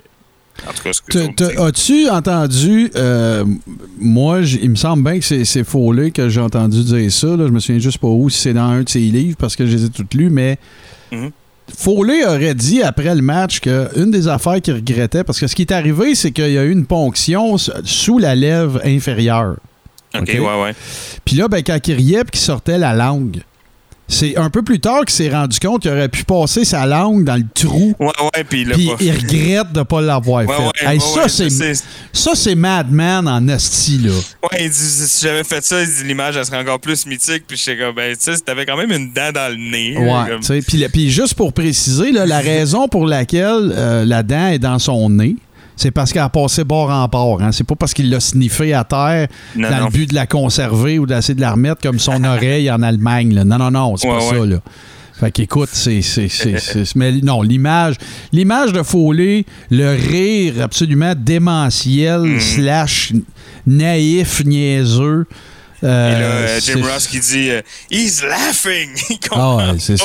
en 0.66 0.73
tout 0.73 0.82
cas, 0.85 0.93
ce 0.93 1.01
que. 1.03 1.61
As-tu 1.61 2.09
entendu, 2.09 2.90
euh, 2.97 3.44
moi, 3.98 4.40
il 4.43 4.70
me 4.70 4.77
semble 4.77 5.03
bien 5.03 5.19
que 5.19 5.24
c'est- 5.44 5.65
Foley 5.65 6.11
que 6.12 6.28
j'ai 6.28 6.40
entendu 6.40 6.82
dire 6.85 7.11
ça. 7.12 7.27
Là, 7.28 7.47
je 7.47 7.53
me 7.53 7.59
souviens 7.61 7.81
juste 7.81 7.98
pas 7.98 8.07
où, 8.09 8.31
si 8.31 8.40
c'est 8.40 8.55
dans 8.55 8.62
un 8.70 8.82
de 8.82 8.89
ses 8.89 9.01
livres, 9.01 9.36
parce 9.39 9.57
que 9.57 9.66
je 9.66 9.77
les 9.77 9.85
ai 9.85 9.90
toutes 9.90 10.15
lues, 10.15 10.31
mais 10.31 10.59
Mhm. 11.12 11.31
Foley 11.75 12.25
aurait 12.25 12.55
dit 12.55 12.83
après 12.83 13.15
le 13.15 13.23
match 13.23 13.61
qu'une 13.61 14.11
des 14.11 14.29
affaires 14.29 14.61
qu'il 14.61 14.75
regrettait, 14.75 15.25
parce 15.25 15.41
que 15.41 15.47
ce 15.47 15.55
qui 15.55 15.63
est 15.63 15.73
arrivé, 15.73 16.15
c'est 16.15 16.31
qu'il 16.31 16.53
y 16.53 16.59
a 16.59 16.65
eu 16.65 16.71
une 16.71 16.87
ponction 16.87 17.57
sous 17.59 18.19
la 18.19 18.35
lèvre 18.35 18.81
inférieure. 18.85 19.57
OK, 20.15 20.29
ouais, 20.29 20.63
ouais. 20.63 20.75
Puis 21.25 21.37
là, 21.37 21.49
ben, 21.49 21.63
quand 21.63 21.79
il 21.89 21.95
riait 21.95 22.25
puis 22.25 22.33
qu'il 22.33 22.41
sortait 22.41 22.79
la 22.79 22.95
langue, 22.95 23.41
c'est 24.09 24.37
un 24.37 24.51
peu 24.51 24.62
plus 24.62 24.78
tard 24.81 25.01
qu'il 25.01 25.11
s'est 25.15 25.31
rendu 25.31 25.59
compte 25.59 25.83
qu'il 25.83 25.91
aurait 25.91 26.09
pu 26.09 26.24
passer 26.24 26.65
sa 26.65 26.87
langue 26.87 27.24
dans 27.24 27.35
le 27.37 27.45
trou. 27.55 27.95
Ouais, 27.99 28.07
ouais, 28.07 28.45
puis 28.49 28.62
il 28.62 28.69
pas 28.70 28.77
il 29.01 29.11
regrette 29.12 29.73
de 29.73 29.78
ne 29.81 29.85
pas 29.85 30.01
l'avoir 30.01 30.47
Ouais, 30.47 30.55
fait. 30.55 30.62
ouais, 30.62 30.93
Hey, 30.95 30.99
ouais, 30.99 31.05
ça, 31.23 31.28
c'est, 31.28 31.51
c'est- 31.51 31.85
ça, 32.12 32.33
c'est 32.35 32.55
Madman 32.55 33.27
en 33.27 33.49
esti, 33.49 33.99
là. 33.99 34.12
Ouais, 34.53 34.65
il 34.65 34.70
dit, 34.70 34.77
si 34.77 35.24
j'avais 35.27 35.43
fait 35.45 35.65
ça, 35.65 35.77
l'image, 36.05 36.37
elle 36.37 36.45
serait 36.47 36.59
encore 36.61 36.78
plus 36.81 37.05
mythique. 37.07 37.45
Puis 37.49 37.57
j'étais 37.57 37.83
comme, 37.83 37.95
ben, 37.95 38.16
tu 38.16 38.33
sais, 38.33 38.39
t'avais 38.41 38.65
quand 38.65 38.77
même 38.77 38.93
une 38.93 39.12
dent 39.12 39.33
dans 39.35 39.51
le 39.51 39.57
nez. 39.57 39.97
Ouais, 39.99 40.37
tu 40.41 40.62
sais, 40.78 40.89
Puis, 40.89 41.11
juste 41.11 41.35
pour 41.35 41.53
préciser, 41.53 42.12
là, 42.12 42.27
la 42.27 42.39
raison 42.41 42.87
pour 42.89 43.07
laquelle 43.07 43.73
euh, 43.74 44.05
la 44.05 44.23
dent 44.23 44.49
est 44.49 44.59
dans 44.59 44.78
son 44.78 45.11
nez, 45.11 45.37
c'est 45.77 45.90
parce 45.90 46.12
qu'elle 46.12 46.23
a 46.23 46.28
passé 46.28 46.65
bord 46.65 46.90
en 46.90 47.07
bord. 47.07 47.40
Hein. 47.43 47.53
C'est 47.53 47.65
pas 47.65 47.74
parce 47.77 47.93
qu'il 47.94 48.11
l'a 48.11 48.19
sniffé 48.20 48.73
à 48.74 48.82
terre 48.85 49.28
Non, 49.55 49.70
dans 49.70 49.78
non. 49.78 49.85
le 49.86 49.90
but 49.93 50.09
de 50.11 50.15
la 50.15 50.27
conserver 50.27 50.98
ou 50.98 51.07
d'essayer 51.07 51.35
de 51.35 51.40
la 51.40 51.53
remettre 51.53 51.81
comme 51.82 51.98
son 51.98 52.24
oreille 52.24 52.70
en 52.70 52.82
Allemagne. 52.82 53.35
là. 53.35 53.44
Non, 53.44 53.59
non, 53.59 53.70
non, 53.70 53.97
c'est 53.97 54.09
Ouais, 54.09 54.19
pas 54.19 54.31
ouais. 54.31 54.39
ça. 54.40 54.47
Là. 54.47 54.57
Fait 55.19 55.31
qu'écoute, 55.31 55.70
c'est- 55.73 56.94
Mais 56.97 57.12
non, 57.23 57.40
l'image, 57.43 57.94
l'image 58.32 58.73
de 58.73 58.82
Foley, 58.82 59.44
le 59.70 59.90
rire 59.94 60.55
absolument 60.62 61.15
démentiel, 61.16 62.20
Mm. 62.20 62.40
slash 62.40 63.12
naïf, 63.66 64.44
niaiseux, 64.44 65.27
Euh, 65.85 66.09
Et 66.16 66.20
là, 66.20 66.27
euh, 66.27 66.61
Jim 66.62 66.82
Ross 66.82 67.07
qui 67.07 67.20
dit 67.20 67.51
euh, 67.51 67.61
He's 67.90 68.23
laughing! 68.23 68.90
Il 69.11 69.19
Ah 69.24 69.28
comprend 69.28 69.57
ouais, 69.73 69.78
c'est 69.78 69.97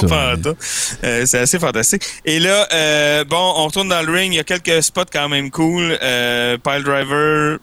ça. 1.25 1.39
assez 1.41 1.59
fantastique. 1.59 2.03
Et 2.25 2.39
là, 2.39 2.67
euh, 2.73 3.23
bon, 3.23 3.53
on 3.57 3.65
retourne 3.67 3.89
dans 3.89 4.01
le 4.01 4.11
ring. 4.11 4.33
Il 4.33 4.37
y 4.37 4.39
a 4.39 4.43
quelques 4.43 4.83
spots 4.83 5.05
quand 5.11 5.29
même 5.29 5.49
cool. 5.49 5.97
Euh, 6.01 6.57
pile 6.57 6.83
driver, 6.83 7.57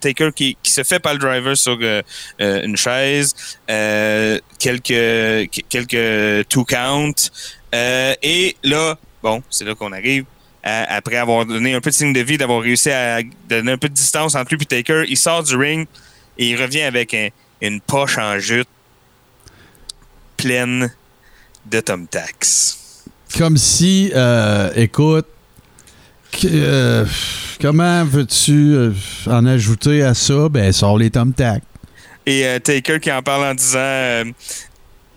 Taker 0.00 0.30
qui, 0.34 0.56
qui 0.62 0.70
se 0.72 0.82
fait 0.84 1.00
pile 1.00 1.18
driver 1.18 1.56
sur 1.56 1.78
euh, 1.80 2.02
une 2.38 2.76
chaise. 2.76 3.34
Euh, 3.70 4.38
quelques, 4.58 5.50
quelques 5.68 6.48
two 6.48 6.64
count. 6.64 7.12
Euh, 7.74 8.14
et 8.22 8.56
là, 8.62 8.96
bon, 9.22 9.42
c'est 9.50 9.64
là 9.64 9.74
qu'on 9.74 9.92
arrive. 9.92 10.24
à- 10.62 10.96
après 10.96 11.16
avoir 11.16 11.46
donné 11.46 11.74
un 11.74 11.80
peu 11.80 11.90
de 11.90 11.94
signe 11.94 12.12
de 12.12 12.20
vie, 12.20 12.36
d'avoir 12.38 12.60
réussi 12.60 12.90
à 12.90 13.20
donner 13.48 13.72
un 13.72 13.78
peu 13.78 13.88
de 13.88 13.94
distance 13.94 14.34
entre 14.34 14.52
lui 14.54 14.62
et 14.62 14.66
Taker, 14.66 15.04
il 15.08 15.16
sort 15.16 15.42
du 15.44 15.54
ring 15.56 15.86
et 16.38 16.48
il 16.50 16.60
revient 16.60 16.82
avec 16.82 17.14
un- 17.14 17.28
une 17.62 17.80
poche 17.80 18.18
en 18.18 18.38
jute 18.38 18.68
pleine 20.36 20.90
de 21.66 21.80
Tom 21.80 22.06
Tax. 22.06 23.04
Comme 23.36 23.56
si, 23.56 24.10
euh, 24.14 24.70
écoute, 24.76 25.26
que- 26.32 26.46
euh, 26.52 27.04
comment 27.60 28.04
veux-tu 28.04 28.74
euh, 28.74 28.92
en 29.26 29.46
ajouter 29.46 30.02
à 30.02 30.14
ça? 30.14 30.48
Ben, 30.48 30.72
sors 30.72 30.98
les 30.98 31.10
Tom 31.10 31.32
Tac. 31.32 31.62
Et 32.26 32.44
euh, 32.46 32.58
Taker 32.58 32.98
qui 33.00 33.10
en 33.12 33.22
parle 33.22 33.44
en 33.46 33.54
disant, 33.54 34.22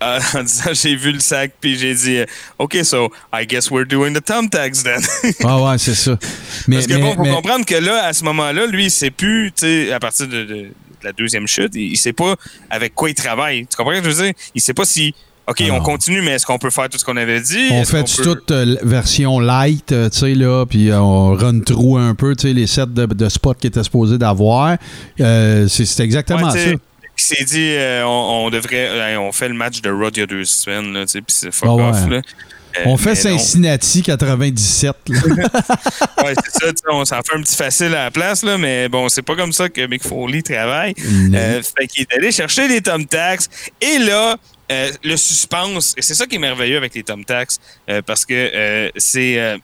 en 0.00 0.42
disant 0.42 0.70
j'ai 0.72 0.96
vu 0.96 1.12
le 1.12 1.20
sac 1.20 1.52
puis 1.60 1.76
j'ai 1.78 1.94
dit 1.94 2.16
euh, 2.18 2.24
OK 2.58 2.78
so 2.84 3.10
I 3.34 3.46
guess 3.46 3.70
we're 3.70 3.86
doing 3.86 4.14
the 4.14 4.24
Tom 4.24 4.48
Tags 4.48 4.82
then. 4.82 5.00
Ah 5.44 5.60
ouais, 5.62 5.78
c'est 5.78 5.94
ça. 5.94 6.16
Mais, 6.68 6.76
Parce 6.76 6.86
que 6.86 6.94
mais- 6.94 7.00
bon, 7.00 7.14
faut 7.16 7.22
mais- 7.22 7.30
comprendre 7.34 7.66
que 7.66 7.74
là 7.74 8.04
à 8.06 8.12
ce 8.12 8.24
moment-là, 8.24 8.66
lui 8.66 8.84
il 8.86 8.90
sait 8.90 9.10
plus, 9.10 9.52
tu 9.54 9.60
sais, 9.66 9.92
à 9.92 9.98
partir 10.00 10.26
de 10.28 10.68
la 11.02 11.12
deuxième 11.12 11.46
chute, 11.46 11.72
il, 11.74 11.92
il 11.92 11.96
sait 11.96 12.12
pas 12.12 12.34
avec 12.70 12.94
quoi 12.94 13.08
il 13.10 13.14
travaille. 13.14 13.66
Tu 13.66 13.76
comprends 13.76 13.92
ce 13.94 13.98
que 14.00 14.10
je 14.10 14.14
veux 14.16 14.22
dire? 14.24 14.32
Il 14.54 14.60
sait 14.60 14.74
pas 14.74 14.84
si 14.84 15.14
OK, 15.46 15.62
Ah 15.68 15.72
on 15.72 15.80
continue, 15.80 16.22
mais 16.22 16.32
est-ce 16.32 16.46
qu'on 16.46 16.58
peut 16.58 16.70
faire 16.70 16.88
tout 16.88 16.96
ce 16.98 17.04
qu'on 17.04 17.16
avait 17.16 17.40
dit? 17.40 17.68
on 17.72 17.84
fait 17.84 18.04
peut- 18.04 18.22
toute 18.22 18.50
euh, 18.52 18.76
version 18.82 19.40
light, 19.40 19.90
euh, 19.90 20.08
tu 20.08 20.18
sais, 20.18 20.34
là, 20.34 20.64
puis 20.64 20.90
euh, 20.90 21.00
on 21.00 21.34
run 21.34 21.60
through 21.60 21.98
un 21.98 22.14
peu, 22.14 22.36
tu 22.36 22.48
sais, 22.48 22.54
les 22.54 22.68
sets 22.68 22.86
de, 22.86 23.06
de 23.06 23.28
spots 23.28 23.54
qu'il 23.54 23.68
était 23.68 23.82
supposé 23.82 24.16
d'avoir. 24.16 24.76
C'est 25.18 26.00
exactement 26.00 26.50
Ouais, 26.52 26.58
ça. 26.58 26.70
Il 26.70 27.22
s'est 27.24 27.44
dit, 27.44 27.74
on, 28.04 28.44
on 28.46 28.50
devrait, 28.50 29.16
on 29.16 29.32
fait 29.32 29.48
le 29.48 29.54
match 29.54 29.80
de 29.82 29.90
Raw 29.90 30.10
il 30.14 30.18
y 30.20 30.22
a 30.22 30.26
deux 30.26 30.44
semaines, 30.44 30.92
tu 31.02 31.08
sais, 31.08 31.20
puis 31.20 31.34
c'est 31.36 31.52
fuck 31.52 31.68
Ah 31.70 31.74
ouais. 31.74 31.82
off, 31.82 32.08
là. 32.08 32.20
Euh, 32.78 32.82
On 32.86 32.96
fait. 32.96 33.14
Cincinnati 33.14 34.02
97. 34.02 34.96
là. 35.08 35.20
Ouais, 36.24 36.34
c'est 36.44 36.78
ça, 36.78 36.84
on 36.90 37.04
s'en 37.04 37.16
fait 37.22 37.36
un 37.36 37.42
petit 37.42 37.56
facile 37.56 37.94
à 37.94 38.04
la 38.04 38.10
place, 38.10 38.42
là, 38.42 38.58
mais 38.58 38.88
bon, 38.88 39.08
c'est 39.08 39.22
pas 39.22 39.34
comme 39.34 39.52
ça 39.52 39.68
que 39.68 39.86
Mick 39.86 40.02
Foley 40.02 40.42
travaille. 40.42 40.94
Euh, 41.34 41.62
fait 41.62 41.86
qu'il 41.86 42.02
est 42.02 42.14
allé 42.14 42.30
chercher 42.30 42.68
les 42.68 42.82
Tom 42.82 43.06
Tax. 43.06 43.48
Et 43.80 43.98
là, 43.98 44.36
euh, 44.70 44.92
le 45.02 45.16
suspense, 45.16 45.94
et 45.96 46.02
c'est 46.02 46.14
ça 46.14 46.26
qui 46.26 46.36
est 46.36 46.40
merveilleux 46.40 46.76
avec 46.76 46.94
les 46.94 47.02
Tom 47.02 47.24
Tax, 47.24 47.58
euh, 47.88 48.02
parce 48.02 48.24
que 48.24 48.34
euh, 48.34 48.90
c'est. 48.96 49.58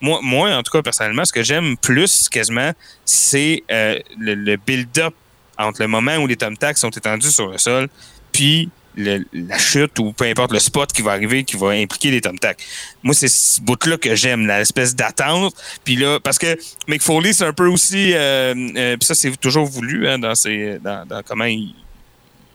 moi, 0.00 0.20
moi, 0.22 0.54
en 0.54 0.62
tout 0.62 0.72
cas, 0.72 0.82
personnellement, 0.82 1.24
ce 1.24 1.32
que 1.32 1.42
j'aime 1.42 1.76
plus 1.78 2.28
quasiment, 2.28 2.72
c'est 3.04 3.62
le, 3.70 4.34
le 4.34 4.56
build-up 4.56 5.14
entre 5.56 5.82
le 5.82 5.88
moment 5.88 6.16
où 6.16 6.26
les 6.26 6.36
Tom 6.36 6.56
Tax 6.56 6.80
sont 6.80 6.90
étendus 6.90 7.30
sur 7.30 7.48
le 7.48 7.58
sol, 7.58 7.88
puis 8.32 8.68
le- 8.98 9.24
la 9.32 9.56
chute 9.58 9.98
ou 10.00 10.12
peu 10.12 10.24
importe 10.26 10.52
le 10.52 10.58
spot 10.58 10.92
qui 10.92 11.00
va 11.02 11.12
arriver 11.12 11.44
qui 11.44 11.56
va 11.56 11.68
impliquer 11.70 12.10
les 12.10 12.20
Tom 12.20 12.38
Tac. 12.38 12.58
Moi, 13.02 13.14
c'est 13.14 13.28
ce 13.28 13.60
bout-là 13.60 13.96
que 13.96 14.14
j'aime, 14.14 14.46
l'espèce 14.46 14.94
d'attente. 14.94 15.54
Puis 15.84 15.96
là, 15.96 16.18
parce 16.20 16.38
que 16.38 16.58
Mick 16.88 17.00
Foley, 17.02 17.32
c'est 17.32 17.44
un 17.46 17.52
peu 17.52 17.68
aussi, 17.68 18.12
euh, 18.12 18.54
euh, 18.76 18.96
puis 18.96 19.06
ça, 19.06 19.14
c'est 19.14 19.34
toujours 19.40 19.66
voulu 19.66 20.06
hein, 20.08 20.18
dans, 20.18 20.34
ses, 20.34 20.78
dans, 20.82 21.06
dans 21.06 21.22
comment 21.22 21.44
il 21.46 21.74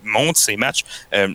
monte 0.03 0.37
ses 0.37 0.55
matchs. 0.57 0.81
Euh, 1.13 1.29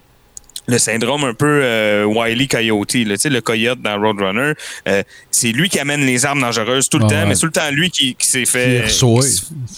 le 0.71 0.77
syndrome 0.77 1.25
un 1.25 1.33
peu 1.33 1.61
euh, 1.63 2.05
Wily 2.05 2.47
Coyote, 2.47 2.93
là, 2.93 3.15
le 3.25 3.41
coyote 3.41 3.81
dans 3.81 3.99
Roadrunner, 3.99 4.53
euh, 4.87 5.03
c'est 5.31 5.51
lui 5.53 5.71
qui 5.71 5.79
amène 5.79 6.05
les 6.05 6.27
armes 6.27 6.43
dangereuses 6.43 6.91
tout 6.91 6.99
le 6.99 7.07
Ah 7.07 7.09
temps, 7.09 7.15
ouais. 7.21 7.25
mais 7.25 7.35
c'est 7.35 7.41
tout 7.41 7.47
le 7.47 7.53
temps 7.53 7.71
lui 7.71 7.91
qui, 7.91 8.15
qui 8.15 8.27
s'est 8.27 8.45
fait. 8.45 8.85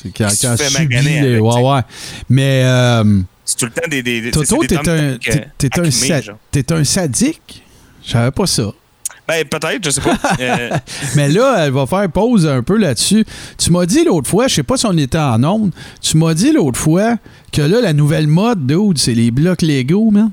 qui 0.02 0.12
qui 0.12 0.12
quand 0.12 0.56
fait 0.56 0.68
les- 0.88 1.18
avec, 1.18 1.42
ouais, 1.42 1.62
ouais. 1.62 1.80
Mais 2.28 2.62
euh, 2.64 3.20
C'est 3.50 3.56
tout 3.58 3.66
le 3.66 3.70
temps 3.72 3.88
des. 3.88 4.30
Toto, 4.30 4.60
des 4.62 4.66
t'es 4.68 4.76
un, 4.88 4.92
euh, 4.92 5.18
t'es- 5.58 5.80
un, 5.80 5.90
sa- 5.90 6.74
un 6.74 6.84
sadique? 6.84 7.62
Je 8.04 8.10
savais 8.12 8.30
pas 8.30 8.46
ça. 8.46 8.70
Ben, 9.28 9.44
peut-être, 9.44 9.84
je 9.84 9.90
sais 9.90 10.00
pas. 10.00 10.16
Euh, 10.40 10.70
Mais 11.16 11.28
là, 11.28 11.56
elle 11.66 11.72
va 11.72 11.86
faire 11.86 12.08
pause 12.10 12.46
un 12.46 12.62
peu 12.62 12.76
là-dessus. 12.76 13.24
Tu 13.58 13.70
m'as 13.70 13.86
dit 13.86 14.04
l'autre 14.04 14.28
fois, 14.28 14.48
je 14.48 14.54
sais 14.56 14.62
pas 14.62 14.76
si 14.76 14.86
on 14.86 14.96
était 14.96 15.18
en 15.18 15.42
onde, 15.44 15.72
tu 16.00 16.16
m'as 16.16 16.34
dit 16.34 16.50
l'autre 16.52 16.78
fois 16.78 17.16
que 17.52 17.62
là, 17.62 17.80
la 17.80 17.92
nouvelle 17.92 18.26
mode, 18.26 18.66
dude, 18.66 18.98
c'est 18.98 19.14
les 19.14 19.30
blocs 19.30 19.62
Lego, 19.62 20.10
man. 20.10 20.30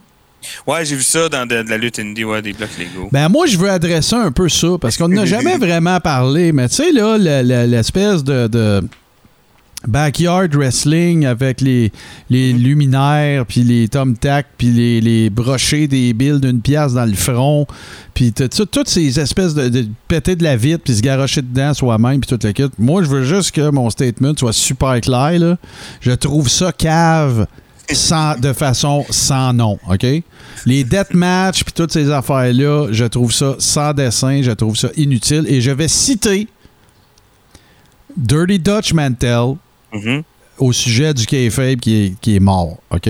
ouais, 0.66 0.86
j'ai 0.86 0.96
vu 0.96 1.04
ça 1.04 1.28
dans 1.30 1.46
de, 1.46 1.62
de 1.64 1.70
la 1.70 1.78
lutte 1.78 2.00
indie, 2.00 2.24
ouais, 2.24 2.42
des 2.42 2.54
blocs 2.54 2.70
Lego. 2.80 3.10
Ben 3.12 3.30
moi, 3.30 3.46
je 3.48 3.58
veux 3.58 3.70
adresser 3.70 4.16
un 4.16 4.32
peu 4.32 4.48
ça, 4.50 4.70
parce 4.80 4.98
qu'on 4.98 5.08
n'a 5.10 5.26
jamais 5.26 5.58
vraiment 5.60 6.00
parlé. 6.00 6.52
Mais 6.52 6.70
tu 6.70 6.76
sais, 6.76 6.92
là, 6.92 7.18
le- 7.18 7.42
le- 7.48 7.66
l'espèce 7.70 8.24
de, 8.24 8.48
de 8.48 8.82
backyard 9.86 10.56
wrestling 10.56 11.26
avec 11.26 11.62
les, 11.62 11.92
les 12.30 12.52
luminaires, 12.52 13.46
puis 13.46 13.62
les 13.64 13.88
thumbtacks, 13.88 14.48
puis 14.58 14.68
les, 14.72 15.00
les 15.02 15.30
brochets 15.30 15.88
des 15.88 16.14
billes 16.14 16.40
d'une 16.42 16.62
pièce 16.62 16.94
dans 16.94 17.06
le 17.06 17.14
front, 17.14 17.68
puis 18.14 18.34
tout- 18.34 18.48
tout- 18.48 18.66
toutes 18.66 18.90
ces 18.90 19.20
espèces 19.20 19.54
de, 19.54 19.70
de 19.70 19.86
péter 20.08 20.36
de 20.36 20.44
la 20.44 20.56
vitre, 20.58 20.84
puis 20.84 20.96
se 20.96 21.02
garrocher 21.02 21.42
dedans 21.44 21.74
soi-même, 21.74 22.20
puis 22.20 22.28
toute 22.28 22.44
la 22.44 22.54
kit. 22.54 22.66
Moi, 22.80 23.04
je 23.04 23.08
veux 23.08 23.24
juste 23.24 23.52
que 23.52 23.70
mon 23.70 23.90
statement 23.90 24.34
soit 24.36 24.52
super 24.54 25.00
clair, 25.00 25.38
là. 25.40 25.58
Je 26.02 26.12
trouve 26.12 26.50
ça 26.50 26.72
cave 26.72 27.46
sans, 27.94 28.38
de 28.38 28.52
façon 28.54 29.06
sans 29.12 29.54
nom, 29.54 29.78
OK? 29.90 30.06
Les 30.66 30.84
deathmatch 30.84 31.64
puis 31.64 31.72
toutes 31.74 31.94
ces 31.94 32.10
affaires-là, 32.12 32.88
je 32.92 33.06
trouve 33.06 33.32
ça 33.32 33.56
sans 33.60 33.94
dessin, 33.94 34.42
je 34.42 34.52
trouve 34.52 34.76
ça 34.76 34.90
inutile. 34.98 35.46
Et 35.48 35.62
je 35.62 35.72
vais 35.72 35.88
citer 35.88 36.48
Dirty 38.18 38.60
Dutch 38.60 38.94
Mantel 38.94 39.56
Mhm. 39.98 40.24
au 40.60 40.72
sujet 40.72 41.14
du 41.14 41.26
kayfabe 41.26 41.80
qui 41.80 41.96
est, 42.06 42.20
qui 42.20 42.36
est 42.36 42.40
mort, 42.40 42.78
OK? 42.90 43.10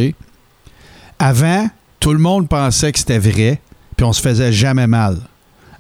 Avant, 1.20 1.70
tout 2.00 2.14
le 2.14 2.20
monde 2.20 2.48
pensait 2.48 2.92
que 2.92 3.00
c'était 3.00 3.20
vrai, 3.20 3.60
puis 3.96 4.06
on 4.06 4.14
se 4.14 4.22
faisait 4.22 4.52
jamais 4.52 4.88
mal. 4.88 5.18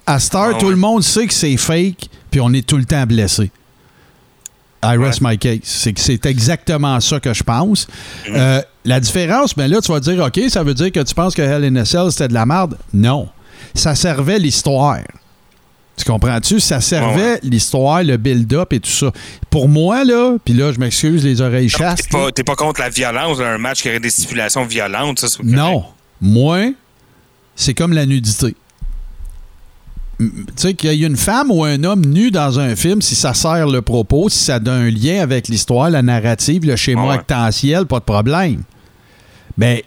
À 0.06 0.20
Star, 0.20 0.52
Ah 0.56 0.58
tout 0.58 0.70
le 0.70 0.76
monde 0.76 1.04
sait 1.04 1.28
que 1.28 1.34
c'est 1.34 1.58
fake, 1.58 2.10
puis 2.32 2.40
on 2.42 2.54
est 2.54 2.66
tout 2.66 2.78
le 2.78 2.86
temps 2.86 3.06
blessé. 3.06 3.52
I 4.84 4.96
rest 4.96 5.22
my 5.22 5.38
case. 5.38 5.60
C'est 5.64 5.92
que 5.94 6.00
c'est 6.00 6.26
exactement 6.26 7.00
ça 7.00 7.20
que 7.20 7.34
je 7.34 7.44
pense. 7.44 7.88
Mm. 8.30 8.32
Euh, 8.36 8.62
la 8.86 9.00
différence, 9.00 9.58
mais 9.58 9.68
là, 9.68 9.82
tu 9.82 9.92
vas 9.92 10.00
dire, 10.00 10.24
OK, 10.24 10.40
ça 10.50 10.64
veut 10.64 10.74
dire 10.74 10.92
que 10.92 11.02
tu 11.02 11.14
penses 11.14 11.34
que 11.34 11.42
Hell 11.42 11.66
in 11.66 11.76
a 11.76 11.86
Cell, 11.86 12.12
c'était 12.12 12.30
de 12.30 12.34
la 12.34 12.46
merde? 12.46 12.78
Non. 12.94 13.28
Ça 13.74 13.96
servait 13.96 14.40
l'histoire. 14.40 15.00
Tu 15.98 16.06
comprends-tu? 16.06 16.60
Ça 16.60 16.80
servait 16.80 17.34
Ouais, 17.34 17.40
l'histoire, 17.44 18.04
le 18.04 18.18
build-up 18.18 18.72
et 18.72 18.80
tout 18.80 18.90
ça. 18.90 19.12
Pour 19.50 19.68
moi, 19.68 20.04
là, 20.04 20.38
puis 20.46 20.54
là, 20.54 20.72
je 20.72 20.80
m'excuse, 20.80 21.24
les 21.26 21.42
oreilles 21.42 21.70
chastes. 21.70 22.04
T'es 22.04 22.18
pas, 22.18 22.32
t'es 22.32 22.44
pas 22.44 22.56
contre 22.56 22.82
la 22.82 22.90
violence, 22.90 23.40
là, 23.40 23.52
un 23.54 23.58
match 23.58 23.82
qui 23.82 23.90
aurait 23.90 24.00
des 24.00 24.12
stipulations 24.12 24.64
violentes, 24.66 25.20
ça. 25.20 25.28
Non. 25.44 25.86
Moi, 26.22 26.74
c'est 27.56 27.74
comme 27.74 27.94
la 27.94 28.06
nudité. 28.06 28.56
Tu 30.20 30.32
sais, 30.56 30.74
qu'il 30.74 30.94
y 30.94 31.04
ait 31.04 31.08
une 31.08 31.18
femme 31.18 31.52
ou 31.52 31.64
un 31.64 31.84
homme 31.84 32.04
nu 32.06 32.32
dans 32.32 32.60
un 32.60 32.76
film, 32.76 33.02
si 33.04 33.14
ça 33.14 33.34
sert 33.36 33.68
le 33.68 33.82
propos, 33.84 34.30
si 34.30 34.40
ça 34.40 34.56
a 34.64 34.70
un 34.72 34.90
lien 34.90 35.22
avec 35.22 35.48
l'histoire, 35.48 35.90
la 35.92 36.02
narrative, 36.02 36.66
le 36.66 36.76
schéma 36.76 37.06
Ouais. 37.08 37.14
actentiel, 37.16 37.86
pas 37.86 38.00
de 38.00 38.04
problème. 38.06 38.64
Ben, 39.58 39.80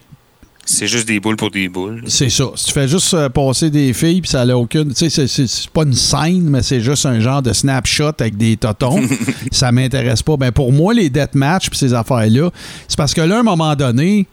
C'est 0.71 0.87
juste 0.87 1.07
des 1.09 1.19
boules 1.21 1.37
pour 1.37 1.51
des 1.51 1.69
boules. 1.69 2.03
c'est 2.07 2.29
ça. 2.31 2.45
Si 2.55 2.67
tu 2.67 2.73
fais 2.73 2.87
juste 2.89 3.13
euh, 3.15 3.29
passer 3.29 3.71
des 3.71 3.93
filles, 3.93 4.21
puis 4.21 4.31
ça 4.31 4.45
n'a 4.45 4.57
aucune. 4.57 4.93
Tu 4.95 5.11
sais, 5.11 5.27
c'est- 5.27 5.69
pas 5.71 5.83
une 5.83 5.95
scène, 5.95 6.45
mais 6.49 6.63
c'est 6.63 6.81
juste 6.81 7.07
un 7.07 7.19
genre 7.21 7.43
de 7.43 7.53
snapshot 7.53 8.13
avec 8.21 8.37
des 8.37 8.57
totons. 8.57 9.01
ça 9.53 9.73
m'intéresse 9.73 10.23
pas. 10.23 10.37
Ben, 10.37 10.53
pour 10.53 10.73
moi, 10.73 10.95
les 10.95 11.11
deathmatch, 11.11 11.69
puis 11.71 11.79
ces 11.79 11.93
affaires-là, 11.95 12.51
c'est 12.89 12.97
parce 12.97 13.15
que 13.15 13.21
là, 13.21 13.37
à 13.37 13.41
un 13.41 13.43
moment 13.43 13.75
donné. 13.75 14.27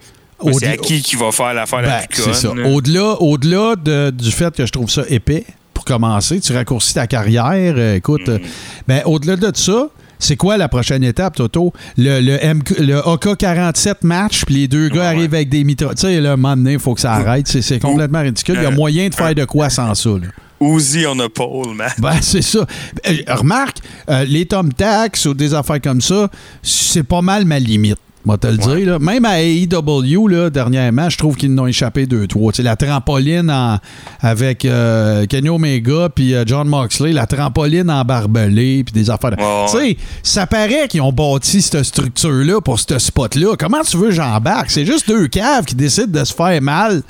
C'est 0.60 0.68
à 0.68 0.78
qui 0.78 1.02
qui 1.02 1.16
va 1.16 1.32
faire 1.32 1.54
l'affaire 1.56 1.82
la 1.82 2.02
ben, 2.02 2.08
plus 2.10 2.22
c'est 2.24 2.34
ça. 2.34 2.54
là. 2.54 2.68
Au-delà, 2.70 3.20
au-delà 3.22 3.76
de- 3.76 4.12
du 4.12 4.30
fait 4.32 4.56
que 4.56 4.66
je 4.66 4.72
trouve 4.72 4.90
ça 4.92 5.02
épais, 5.10 5.44
pour 5.74 5.84
commencer, 5.84 6.40
tu 6.40 6.54
raccourcis 6.54 6.94
ta 6.94 7.08
carrière. 7.08 7.74
euh, 7.78 7.96
écoute, 7.96 8.28
Mm. 8.28 8.32
euh, 8.32 8.40
ben, 8.88 9.02
au-delà 9.06 9.36
de 9.36 9.52
ça, 9.58 9.90
c'est 10.20 10.36
quoi 10.36 10.58
la 10.58 10.68
prochaine 10.68 11.04
étape, 11.04 11.36
Toto? 11.36 11.74
Le, 11.98 12.20
le, 12.22 12.54
MQ 12.54 12.76
le 12.80 12.98
AK-47 13.00 13.96
match, 14.04 14.46
puis 14.46 14.56
les 14.56 14.68
deux 14.68 14.90
gars 14.90 15.02
Ouais. 15.02 15.06
arrivent 15.08 15.34
avec 15.34 15.50
des 15.50 15.64
mitra... 15.64 15.94
Tu 15.94 16.02
sais, 16.02 16.20
là, 16.22 16.32
à 16.32 16.34
un 16.34 16.36
moment 16.38 16.56
donné, 16.58 16.74
il 16.74 16.80
faut 16.80 16.94
que 16.96 17.02
ça 17.02 17.14
arrête. 17.14 17.48
C'est, 17.48 17.62
c'est 17.62 17.80
complètement 17.80 18.22
ridicule. 18.22 18.56
Il 18.58 18.64
y 18.64 18.66
a 18.66 18.70
Euh, 18.70 18.76
moyen 18.76 19.10
de 19.10 19.16
faire 19.16 19.36
de 19.36 19.46
quoi 19.46 19.70
sans 19.70 19.94
ça, 19.96 20.10
là. 20.10 20.28
Uzi 20.60 21.06
on 21.06 21.20
a 21.20 21.30
pole, 21.30 21.76
man. 21.76 21.92
Ben, 22.00 22.16
c'est 22.22 22.42
ça. 22.42 22.66
Euh, 23.08 23.14
remarque, 23.28 23.78
euh, 24.10 24.26
les 24.26 24.46
Tom 24.48 24.74
Tax 24.74 25.26
ou 25.28 25.34
des 25.36 25.54
affaires 25.54 25.80
comme 25.82 26.02
ça, 26.02 26.30
c'est 26.64 27.04
pas 27.04 27.22
mal 27.22 27.46
ma 27.46 27.60
limite. 27.60 28.00
Moi, 28.26 28.38
te 28.38 28.48
le 28.48 28.58
dire, 28.58 28.92
là. 28.92 29.00
Même 29.00 29.24
à 29.24 29.42
AEW, 29.42 30.28
là, 30.28 30.50
dernièrement, 30.50 31.10
je 31.10 31.18
trouve 31.18 31.38
qu'ils 31.38 31.54
n'ont 31.54 31.66
échappé 31.68 32.06
deux, 32.06 32.28
trois. 32.28 32.52
Tu 32.52 32.58
sais, 32.58 32.64
la 32.64 32.76
trampoline 32.76 33.50
en- 33.50 33.78
avec 34.20 34.66
euh, 34.66 35.26
Kenny 35.28 35.48
Omega 35.48 36.10
puis 36.14 36.34
euh, 36.34 36.44
John 36.46 36.68
Moxley, 36.68 37.14
la 37.14 37.26
trampoline 37.26 37.90
en 37.90 38.04
barbelé 38.04 38.84
puis 38.84 38.94
des 38.94 39.10
affaires. 39.10 39.32
de- 39.32 39.38
Ouais, 39.42 39.66
tu 39.72 39.78
sais, 39.78 39.98
ça 40.24 40.46
paraît 40.46 40.88
qu'ils 40.90 41.02
ont 41.02 41.14
bâti 41.14 41.62
cette 41.62 41.84
structure-là 41.84 42.60
pour 42.60 42.80
ce 42.80 43.00
spot-là. 43.00 43.56
Comment 43.58 43.82
tu 43.90 43.96
veux 43.96 44.10
que 44.10 44.16
j'embarque? 44.16 44.72
C'est 44.72 44.86
juste 44.86 45.08
deux 45.08 45.28
caves 45.28 45.64
qui 45.64 45.76
décident 45.76 46.20
de 46.20 46.26
se 46.26 46.34
faire 46.34 46.62
mal. 46.62 47.04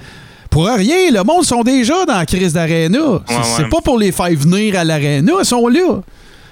Pour 0.51 0.67
rien, 0.67 1.11
le 1.11 1.23
monde 1.23 1.43
sont 1.45 1.63
déjà 1.63 2.05
dans 2.05 2.17
la 2.17 2.25
crise 2.25 2.53
d'aréna. 2.53 2.99
C'est 3.57 3.69
pas 3.69 3.81
pour 3.83 3.97
les 3.97 4.11
faire 4.11 4.29
venir 4.37 4.77
à 4.79 4.83
l'aréna, 4.83 5.33
ils 5.39 5.45
sont 5.45 5.67
là. 5.67 6.01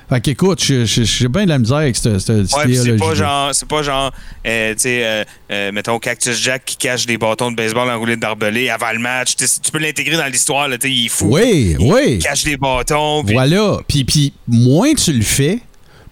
Fait 0.07 0.21
qu'écoute, 0.21 0.61
j'ai 0.61 1.27
bien 1.27 1.45
de 1.45 1.49
la 1.49 1.57
misère 1.57 1.77
avec 1.77 1.95
cette, 1.95 2.19
cette 2.19 2.53
Ouais, 2.53 2.73
c'est 2.75 2.95
pas 2.97 3.15
genre, 3.15 3.49
c'est 3.55 3.67
pas 3.67 3.81
genre, 3.81 4.11
euh, 4.45 4.73
tu 4.73 4.81
sais, 4.81 5.03
euh, 5.03 5.23
euh, 5.51 5.71
mettons 5.71 5.97
Cactus 5.97 6.39
Jack 6.39 6.63
qui 6.63 6.77
cache 6.77 7.07
des 7.07 7.17
bâtons 7.17 7.49
de 7.49 7.55
baseball 7.55 7.89
enroulés 7.89 8.15
de 8.15 8.21
barbelés 8.21 8.69
avant 8.69 8.91
le 8.91 8.99
match. 8.99 9.35
Tu 9.35 9.71
peux 9.71 9.79
l'intégrer 9.79 10.15
dans 10.17 10.27
l'histoire, 10.27 10.67
là, 10.67 10.77
tu 10.77 10.87
sais, 10.87 10.93
il 10.93 11.05
est 11.07 11.09
fou. 11.09 11.29
Oui, 11.31 11.75
il, 11.79 11.91
oui. 11.91 12.01
Il 12.13 12.19
cache 12.19 12.43
des 12.43 12.55
bâtons. 12.55 13.23
puis 13.23 13.33
Voilà. 13.33 13.79
Puis, 13.87 14.03
puis 14.03 14.33
moins 14.47 14.93
tu 14.93 15.11
le 15.11 15.23
fais, 15.23 15.59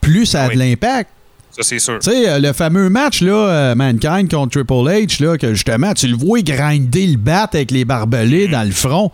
plus 0.02 0.26
ça 0.26 0.46
a 0.46 0.48
Oui. 0.48 0.56
de 0.56 0.60
l'impact. 0.60 1.12
Ça, 1.52 1.62
c'est 1.62 1.78
sûr. 1.78 2.00
Tu 2.00 2.10
sais, 2.10 2.40
le 2.40 2.52
fameux 2.52 2.90
match, 2.90 3.22
là, 3.22 3.76
Mankind 3.76 4.28
contre 4.28 4.54
Triple 4.54 4.90
H, 4.90 5.24
là, 5.24 5.38
que 5.38 5.54
justement, 5.54 5.94
tu 5.94 6.08
le 6.08 6.18
vois 6.18 6.42
grinder 6.42 7.06
le 7.06 7.18
bat 7.18 7.44
avec 7.44 7.70
les 7.70 7.86
barbelés 7.86 8.48
dans 8.48 8.64
le 8.64 8.72
front. 8.72 9.12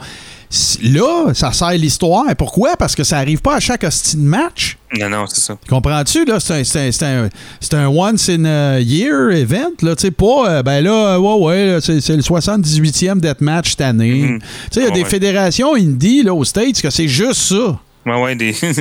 Là, 0.83 1.31
ça 1.35 1.51
sert 1.53 1.69
l'histoire. 1.71 2.25
Pourquoi? 2.37 2.75
Parce 2.75 2.95
que 2.95 3.03
ça 3.03 3.17
arrive 3.19 3.39
pas 3.39 3.57
à 3.57 3.59
chaque 3.59 3.83
hostie 3.83 4.17
de 4.17 4.21
match. 4.23 4.77
Non, 4.99 5.07
non, 5.07 5.25
c'est 5.27 5.41
ça. 5.41 5.57
Comprends-tu? 5.69 6.25
Là, 6.25 6.39
c'est 6.39 6.61
un, 6.61 6.63
c'est 6.63 6.87
un- 7.05 7.29
c'est 7.61 7.73
un- 7.75 7.79
un 7.83 7.87
once 7.87 8.29
in 8.29 8.45
a 8.45 8.79
year 8.79 9.29
event. 9.29 9.73
Là, 9.83 9.95
tu 9.95 10.01
sais, 10.07 10.11
pas, 10.11 10.49
euh, 10.49 10.63
ben 10.63 10.81
là, 10.83 11.13
euh, 11.13 11.17
ouais, 11.19 11.45
ouais, 11.45 11.65
là, 11.73 11.81
c'est 11.81 12.01
c'est 12.01 12.15
le 12.15 12.23
78e 12.23 13.19
deathmatch 13.21 13.71
cette 13.71 13.81
année. 13.81 14.23
Mhm. 14.23 14.39
Tu 14.39 14.45
sais, 14.71 14.79
il 14.79 14.83
y 14.83 14.85
a 14.85 14.89
Ah 14.91 14.95
des 14.95 15.03
ouais. 15.03 15.09
fédérations 15.09 15.75
indie, 15.75 16.23
là, 16.23 16.33
aux 16.33 16.43
States, 16.45 16.81
que 16.81 16.89
c'est 16.89 17.07
juste 17.07 17.41
ça. 17.41 17.79
Ouais, 18.05 18.21
ouais, 18.21 18.35
des. 18.35 18.53
Tu 18.53 18.71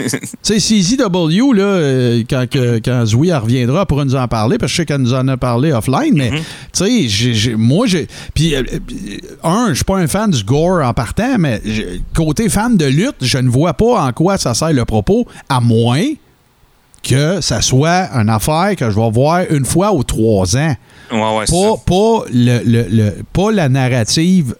sais, 0.43 0.59
CZW, 0.59 1.53
là, 1.53 1.63
euh, 1.65 2.23
quand, 2.31 2.47
que- 2.49 2.79
quand 2.83 3.05
Zoui 3.05 3.33
reviendra, 3.33 3.85
pourra 3.85 4.05
nous 4.05 4.15
en 4.15 4.29
parler, 4.29 4.59
parce 4.59 4.71
que 4.71 4.77
je 4.77 4.83
sais 4.83 4.87
qu'elle 4.87 5.01
nous 5.03 5.13
en 5.13 5.27
a 5.29 5.37
parlé 5.37 5.73
offline, 5.73 6.15
mais, 6.15 6.31
tu 6.73 7.09
sais, 7.11 7.55
moi, 7.57 7.87
j'ai. 7.87 8.07
Puis, 8.33 8.55
euh, 8.55 8.63
euh, 8.73 8.79
un, 9.43 9.69
je 9.71 9.75
suis 9.75 9.85
pas 9.85 9.97
un 9.99 10.07
fan 10.07 10.31
du 10.31 10.45
gore 10.45 10.83
en 10.87 10.95
partant, 10.95 11.37
mais 11.39 11.61
côté 12.15 12.49
fan 12.49 12.77
de 12.77 12.87
lutte, 12.87 13.17
je 13.21 13.39
ne 13.39 13.49
vois 13.51 13.75
pas 13.75 14.03
en 14.07 14.13
quoi 14.13 14.39
ça 14.39 14.55
sert 14.55 14.73
le 14.73 14.85
propos, 14.85 15.27
à 15.49 15.61
moins 15.61 16.05
que 17.03 17.41
ça 17.41 17.61
soit 17.61 18.09
une 18.15 18.29
affaire 18.29 18.75
que 18.77 18.91
je 18.91 18.95
vais 18.99 19.11
voir 19.11 19.43
une 19.51 19.65
fois 19.65 19.93
ou 19.95 20.03
trois 20.05 20.57
ans. 20.57 20.75
ouais, 21.13 21.19
ouais, 21.39 21.45
c'est 21.47 21.53
Pas, 21.53 21.71
ça. 21.77 21.83
pas, 21.87 22.25
le, 22.33 22.61
le- 22.65 22.87
le- 22.91 23.15
pas 23.33 23.51
la 23.53 23.69
narrative 23.69 24.55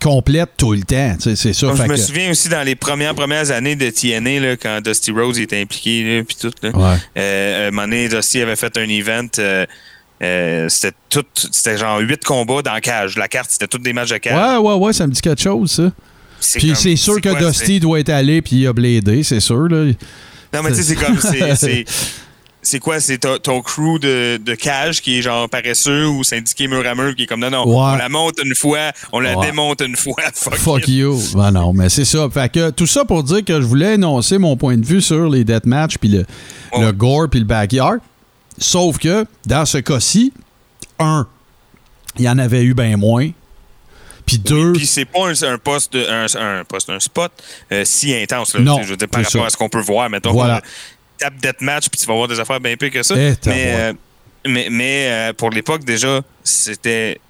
complète 0.00 0.50
tout 0.56 0.72
le 0.72 0.82
temps. 0.82 1.16
C'est 1.20 1.36
ça. 1.36 1.66
Comme 1.68 1.76
je 1.76 1.82
me 1.82 1.88
que- 1.88 1.96
souviens 1.96 2.30
aussi 2.30 2.48
dans 2.48 2.62
les 2.62 2.74
premières 2.74 3.14
premières 3.14 3.50
années 3.50 3.76
de 3.76 3.88
TNA, 3.90 4.40
là, 4.40 4.56
quand 4.56 4.80
Dusty 4.82 5.12
Rhodes 5.12 5.38
était 5.38 5.60
impliqué, 5.60 6.24
puis 6.26 6.36
tout. 6.40 6.50
Là. 6.62 6.70
Ouais. 6.70 6.96
Euh, 7.18 7.68
un 7.68 7.70
moment 7.70 7.82
donné, 7.86 8.08
Dusty 8.08 8.40
avait 8.40 8.56
fait 8.56 8.76
un 8.76 8.88
event. 8.88 9.28
euh, 9.38 9.66
euh, 10.22 10.68
c'était 10.68 10.96
tout, 11.08 11.24
c'était 11.34 11.78
genre 11.78 11.98
huit 12.00 12.22
combats 12.24 12.60
dans 12.62 12.78
cage. 12.80 13.16
La 13.16 13.28
carte, 13.28 13.50
c'était 13.50 13.66
tous 13.66 13.78
des 13.78 13.92
matchs 13.92 14.10
de 14.10 14.18
cage. 14.18 14.60
Ouais, 14.60 14.68
ouais, 14.68 14.74
ouais, 14.74 14.92
ça 14.92 15.06
me 15.06 15.12
dit 15.12 15.20
quelque 15.20 15.40
chose, 15.42 15.70
ça. 15.70 15.90
C'est 16.40 16.58
Puis 16.58 16.72
c'est 16.74 16.96
sûr 16.96 17.20
que 17.20 17.28
quoi, 17.30 17.38
Dusty 17.38 17.80
doit 17.80 18.00
être 18.00 18.08
allé 18.10 18.40
puis 18.42 18.56
il 18.56 18.66
a 18.66 18.72
blédé, 18.72 19.22
c'est 19.22 19.40
sûr. 19.40 19.68
Là. 19.68 19.92
Non, 20.52 20.62
mais 20.62 20.70
tu 20.70 20.76
sais, 20.76 20.82
c'est 20.82 20.96
comme. 20.96 21.18
c'est- 21.20 21.84
c'est- 22.62 22.78
quoi? 22.78 23.00
C'est 23.00 23.18
ton, 23.18 23.38
ton 23.38 23.62
crew 23.62 23.98
de, 24.00 24.36
de 24.38 24.54
cage 24.54 25.00
qui 25.00 25.18
est 25.18 25.22
genre 25.22 25.48
paresseux 25.48 26.06
ou 26.08 26.24
syndiqué 26.24 26.68
mur 26.68 26.86
à 26.86 26.94
mur 26.94 27.14
qui 27.14 27.22
est 27.22 27.26
comme 27.26 27.40
non, 27.40 27.50
non, 27.50 27.66
Ouais. 27.66 27.74
on 27.92 27.96
la 27.96 28.08
monte 28.08 28.38
une 28.44 28.54
fois, 28.54 28.92
on 29.12 29.20
la 29.20 29.36
Ouais. 29.38 29.46
démonte 29.46 29.80
une 29.82 29.96
fois. 29.96 30.16
Fuck, 30.34 30.54
Fuck 30.56 30.88
you. 30.88 31.18
Ben 31.34 31.50
non, 31.50 31.72
mais 31.72 31.88
c'est 31.88 32.04
ça. 32.04 32.28
Fait 32.32 32.50
que 32.52 32.70
tout 32.70 32.86
ça 32.86 33.04
pour 33.04 33.22
dire 33.22 33.44
que 33.44 33.60
je 33.60 33.66
voulais 33.66 33.94
énoncer 33.94 34.38
mon 34.38 34.56
point 34.56 34.76
de 34.76 34.84
vue 34.86 35.00
sur 35.00 35.28
les 35.28 35.44
deathmatch 35.44 35.98
puis 35.98 36.08
le, 36.10 36.26
Ouais. 36.72 36.84
le 36.84 36.92
gore 36.92 37.28
puis 37.30 37.40
le 37.40 37.46
backyard. 37.46 37.98
Sauf 38.58 38.98
que 38.98 39.24
dans 39.46 39.64
ce 39.64 39.78
cas-ci, 39.78 40.32
un, 40.98 41.26
il 42.18 42.24
y 42.24 42.28
en 42.28 42.38
avait 42.38 42.62
eu 42.62 42.74
bien 42.74 42.96
moins. 42.96 43.30
Puis 44.26 44.38
deux, 44.38 44.74
Puis 44.74 44.86
c'est 44.86 45.06
pas 45.06 45.26
un, 45.28 45.42
un 45.54 45.58
poste, 45.58 45.96
un, 45.96 46.26
un 46.60 46.64
poste, 46.64 46.88
un 46.90 47.00
spot 47.00 47.32
euh, 47.72 47.82
si 47.84 48.14
intense. 48.14 48.54
Là, 48.54 48.60
Non, 48.60 48.82
je 48.82 48.90
veux 48.90 48.96
dire, 48.96 49.08
par 49.08 49.24
rapport 49.24 49.40
ça. 49.40 49.46
à 49.46 49.50
ce 49.50 49.56
qu'on 49.56 49.68
peut 49.68 49.80
voir. 49.80 50.08
Mettons, 50.08 50.32
Voilà. 50.32 50.62
Qu'on 51.20 51.26
tape 51.26 51.36
deathmatch 51.40 51.88
puis 51.88 52.00
tu 52.00 52.06
vas 52.06 52.14
voir 52.14 52.28
des 52.28 52.38
affaires 52.40 52.60
bien 52.60 52.76
pires 52.76 52.90
que 52.90 53.02
ça. 53.02 53.14
Eh, 53.18 53.36
t'as 53.36 53.50
mais, 53.50 53.74
euh, 53.74 53.92
mais, 54.46 54.68
mais 54.70 55.08
euh, 55.10 55.32
pour 55.32 55.50
l'époque, 55.50 55.84
déjà, 55.84 56.20
c'était. 56.44 57.20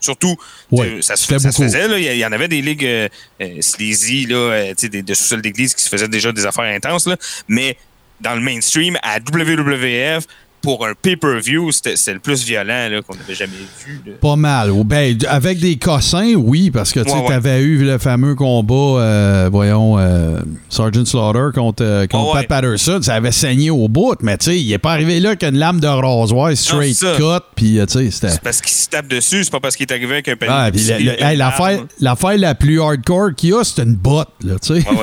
Surtout, 0.00 0.36
Ouais, 0.70 0.98
ça, 1.00 1.16
se, 1.16 1.26
ça 1.38 1.50
faisait. 1.50 1.88
là. 1.88 1.98
Il 1.98 2.18
y, 2.18 2.26
en 2.26 2.32
avait 2.32 2.48
des 2.48 2.60
ligues 2.60 2.84
euh, 2.84 3.08
euh, 3.40 3.62
sleazy, 3.62 4.26
là, 4.26 4.36
euh, 4.36 4.74
des, 4.74 5.00
de 5.02 5.14
sous-sol 5.14 5.40
d'église 5.40 5.74
qui 5.74 5.82
se 5.82 5.88
faisaient 5.88 6.08
déjà 6.08 6.30
des 6.30 6.44
affaires 6.44 6.64
intenses. 6.64 7.06
Là. 7.06 7.16
Mais 7.48 7.78
dans 8.20 8.34
le 8.34 8.42
mainstream, 8.42 8.98
à 9.02 9.18
WWF, 9.18 10.24
pour 10.64 10.84
un 10.86 10.94
pay-per-view, 11.00 11.70
c'était 11.70 11.94
c'était 11.96 12.14
le 12.14 12.18
plus 12.18 12.44
violent 12.44 12.88
qu'on 13.06 13.14
n'avait 13.14 13.34
jamais 13.34 13.52
vu. 13.86 14.00
là. 14.06 14.12
Pas 14.20 14.34
mal. 14.36 14.72
Ben, 14.84 15.16
avec 15.28 15.60
des 15.60 15.76
cossins, 15.76 16.34
oui, 16.34 16.70
parce 16.72 16.92
que 16.92 17.00
tu 17.00 17.08
sais, 17.10 17.14
Ouais, 17.16 17.22
ouais. 17.22 17.28
t'avais 17.28 17.60
eu 17.62 17.84
le 17.84 17.98
fameux 17.98 18.34
combat, 18.34 18.74
euh, 19.00 19.48
voyons, 19.52 19.98
euh, 19.98 20.40
Sergeant 20.68 21.04
Slaughter 21.04 21.48
contre, 21.54 21.84
euh, 21.84 22.06
contre 22.06 22.34
Ouais. 22.34 22.40
Pat 22.46 22.62
Patterson. 22.62 23.00
Ça 23.02 23.14
avait 23.14 23.30
saigné 23.32 23.70
au 23.70 23.86
bout, 23.88 24.16
mais 24.22 24.36
tu 24.38 24.46
sais, 24.46 24.58
il 24.60 24.72
est 24.72 24.78
pas 24.78 24.92
arrivé 24.92 25.20
là 25.20 25.36
qu'une 25.36 25.56
lame 25.58 25.78
de 25.80 25.86
rasoir 25.86 26.56
straight 26.56 26.94
c'est 26.94 27.16
cut, 27.16 27.44
puis 27.54 27.78
tu 27.86 27.92
sais, 27.92 28.10
c'était. 28.10 28.30
C'est 28.30 28.42
parce 28.42 28.60
qu'il 28.60 28.72
se 28.72 28.88
tape 28.88 29.06
dessus, 29.08 29.44
c'est 29.44 29.50
pas 29.52 29.60
parce 29.60 29.76
qu'il 29.76 29.86
est 29.86 29.92
arrivé 29.92 30.14
avec 30.14 30.28
un 30.28 30.36
panier. 30.36 30.54
Ah, 30.56 30.70
puis 30.72 31.36
l'affaire, 31.36 31.78
arme. 31.78 31.86
l'affaire 32.00 32.38
la 32.38 32.54
plus 32.54 32.80
hardcore 32.80 33.34
qu'il 33.36 33.50
y 33.50 33.52
a, 33.54 33.62
c'est 33.62 33.82
une 33.82 33.94
botte, 33.94 34.28
là, 34.42 34.54
tu 34.60 34.80
sais. 34.80 34.84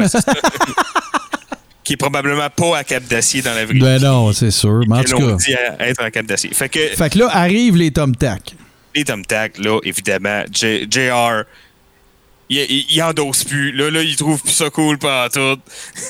qui 1.91 1.95
est 1.95 1.97
probablement 1.97 2.49
pas 2.49 2.77
à 2.77 2.83
cap 2.85 3.03
d'acier 3.03 3.41
dans 3.41 3.53
la 3.53 3.65
vraie 3.65 3.73
Ben 3.79 3.97
vie. 3.97 4.03
non, 4.05 4.31
c'est 4.31 4.49
sûr. 4.51 4.81
Mais 4.87 4.99
en 4.99 5.03
tout 5.03 5.17
cas. 5.17 5.35
dit 5.35 5.53
à 5.55 5.87
être 5.89 6.01
en 6.01 6.09
cap 6.09 6.25
d'acier. 6.25 6.49
Fait 6.53 6.69
que 6.69 6.79
Fait 6.87 7.11
que 7.11 7.19
là, 7.19 7.27
arrivent 7.31 7.75
les 7.75 7.91
Tom 7.91 8.15
Tac. 8.15 8.55
les 8.95 9.03
Tom 9.03 9.25
Tac, 9.25 9.57
là, 9.57 9.77
évidemment, 9.83 10.43
J- 10.53 10.87
JR, 10.89 11.43
il, 12.49 12.59
il, 12.59 12.85
il 12.89 13.03
endosse 13.03 13.43
plus. 13.43 13.73
Là, 13.73 13.89
là, 13.91 14.03
il 14.03 14.15
trouve 14.15 14.41
plus 14.41 14.51
ça 14.53 14.69
cool 14.69 14.97
pas 14.99 15.27
tout. 15.29 15.57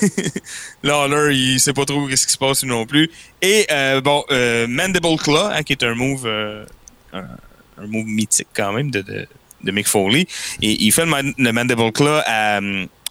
Lawler, 0.82 1.34
il 1.36 1.60
sait 1.60 1.72
pas 1.72 1.84
trop 1.84 2.08
ce 2.08 2.26
qui 2.26 2.32
se 2.32 2.38
passe 2.38 2.62
non 2.64 2.86
plus. 2.86 3.10
Et 3.40 3.66
euh, 3.70 4.00
bon, 4.00 4.24
euh, 4.30 4.66
Mandible 4.68 5.16
Claw, 5.18 5.50
hein, 5.52 5.62
qui 5.62 5.72
est 5.72 5.82
un 5.82 5.94
move, 5.94 6.26
euh, 6.26 6.64
un, 7.12 7.22
un 7.78 7.86
move 7.88 8.06
mythique 8.06 8.48
quand 8.54 8.72
même 8.72 8.90
de, 8.90 9.00
de, 9.02 9.26
de 9.64 9.70
Mick 9.72 9.86
Foley. 9.88 10.26
Et 10.60 10.82
il 10.84 10.92
fait 10.92 11.04
le, 11.04 11.10
man- 11.10 11.34
le 11.38 11.52
Mandible 11.52 11.92
Claw 11.92 12.20
à, 12.26 12.58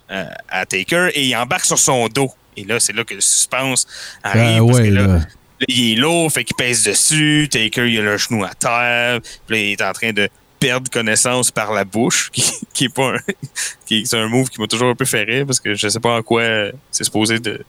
à, 0.10 0.26
à 0.50 0.66
Taker 0.66 1.10
et 1.14 1.26
il 1.26 1.36
embarque 1.36 1.66
sur 1.66 1.80
son 1.80 2.08
dos. 2.08 2.32
Et 2.58 2.64
là, 2.64 2.80
c'est 2.80 2.94
là 2.94 3.04
que 3.04 3.14
le 3.14 3.22
suspense 3.22 3.88
arrive. 4.24 4.62
Ah 4.62 4.66
parce 4.66 4.80
ouais, 4.80 4.90
que 4.90 4.94
là, 4.94 5.02
là. 5.08 5.14
Là, 5.18 5.66
il 5.68 5.92
est 5.92 5.96
lourd, 5.96 6.32
fait 6.32 6.44
qu'il 6.44 6.56
pèse 6.56 6.84
dessus. 6.84 7.48
Taker, 7.52 7.86
il 7.88 8.00
a 8.00 8.02
le 8.02 8.18
genou 8.18 8.44
à 8.44 8.50
terre. 8.54 9.20
Puis 9.48 9.56
là, 9.56 9.62
il 9.64 9.72
est 9.74 9.82
en 9.84 9.94
train 9.94 10.12
de 10.12 10.28
perdre 10.60 10.90
connaissance 10.92 11.50
par 11.52 11.72
la 11.74 11.86
bouche, 11.86 12.30
qui, 12.34 12.44
qui 12.74 12.86
est 12.86 12.94
pas 12.94 13.14
un, 13.16 13.18
qui 13.86 14.00
est, 14.02 14.06
c'est 14.06 14.18
un 14.18 14.28
move 14.28 14.50
qui 14.50 14.60
m'a 14.60 14.68
toujours 14.68 14.90
un 14.90 14.96
peu 14.96 15.06
fait 15.06 15.24
rire 15.24 15.46
parce 15.46 15.60
que 15.60 15.74
je 15.76 15.88
sais 15.88 16.00
pas 16.00 16.18
en 16.18 16.22
quoi 16.24 16.44
c'est 16.92 17.04
supposé 17.04 17.40
de. 17.40 17.64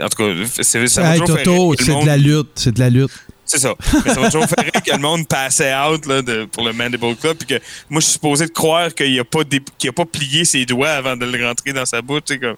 En 0.00 0.08
tout 0.08 0.16
cas, 0.24 0.32
c'est, 0.62 0.88
ça 0.88 1.02
m'a 1.02 1.14
Hey, 1.14 1.20
toujours 1.20 1.36
fait 1.38 1.44
rire 1.48 1.74
c'est 1.78 2.00
de 2.02 2.06
la 2.06 2.16
lutte. 2.16 2.48
C'est 2.56 2.72
de 2.72 2.80
la 2.80 2.90
lutte. 2.90 3.12
c'est 3.44 3.58
ça. 3.60 3.74
Mais 4.04 4.12
ça 4.12 4.20
m'a 4.20 4.26
toujours 4.30 4.48
fait 4.48 4.60
rire 4.60 4.82
que 4.84 4.90
le 4.90 4.98
monde 4.98 5.28
passait 5.28 5.72
out 5.76 6.04
là, 6.06 6.20
de- 6.22 6.46
pour 6.46 6.64
le 6.64 6.72
Mandible 6.72 7.14
Club. 7.14 7.36
Puis 7.36 7.46
que 7.46 7.62
moi, 7.88 8.00
je 8.00 8.06
suis 8.06 8.14
supposé 8.14 8.46
de 8.46 8.50
croire 8.50 8.92
qu'il 8.92 9.16
a, 9.20 9.24
pas 9.24 9.44
dé- 9.44 9.62
qu'il 9.78 9.90
a 9.90 9.92
pas 9.92 10.04
plié 10.04 10.44
ses 10.44 10.66
doigts 10.66 10.90
avant 10.90 11.16
de 11.16 11.24
le 11.24 11.46
rentrer 11.46 11.72
dans 11.72 11.86
sa 11.86 12.02
bouche. 12.02 12.22
Comme, 12.40 12.56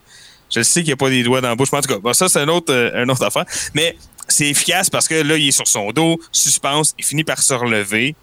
je 0.56 0.62
sais 0.62 0.80
qu'il 0.80 0.88
n'y 0.88 0.92
a 0.92 0.96
pas 0.96 1.10
des 1.10 1.22
doigts 1.22 1.40
dans 1.40 1.48
la 1.48 1.54
bouche. 1.54 1.68
Mais 1.72 1.78
en 1.78 1.82
tout 1.82 1.92
cas, 1.94 1.98
bon, 2.00 2.12
ça, 2.12 2.28
c'est 2.28 2.40
un 2.40 2.48
autre, 2.48 2.72
euh, 2.72 3.02
une 3.04 3.10
autre 3.10 3.24
affaire. 3.24 3.44
Mais 3.74 3.96
c'est 4.28 4.48
efficace 4.48 4.90
parce 4.90 5.06
que 5.08 5.14
là, 5.14 5.36
il 5.36 5.48
est 5.48 5.52
sur 5.52 5.68
son 5.68 5.90
dos, 5.92 6.18
suspense, 6.32 6.94
il 6.98 7.04
finit 7.04 7.24
par 7.24 7.40
se 7.40 7.54
relever. 7.54 8.14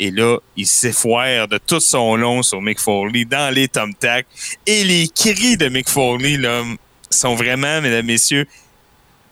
Et 0.00 0.10
là, 0.10 0.38
il 0.56 0.66
s'effoire 0.66 1.46
de 1.48 1.58
tout 1.64 1.78
son 1.80 2.16
long 2.16 2.42
sur 2.42 2.60
Mick 2.62 2.80
Foley 2.80 3.24
dans 3.24 3.52
les 3.54 3.68
Tom 3.68 3.92
Tac. 3.94 4.26
Et 4.66 4.84
les 4.84 5.08
cris 5.08 5.56
de 5.56 5.68
Mick 5.68 5.88
Foley 5.88 6.36
là, 6.38 6.62
sont 7.10 7.34
vraiment, 7.36 7.80
mesdames, 7.80 8.06
messieurs, 8.06 8.46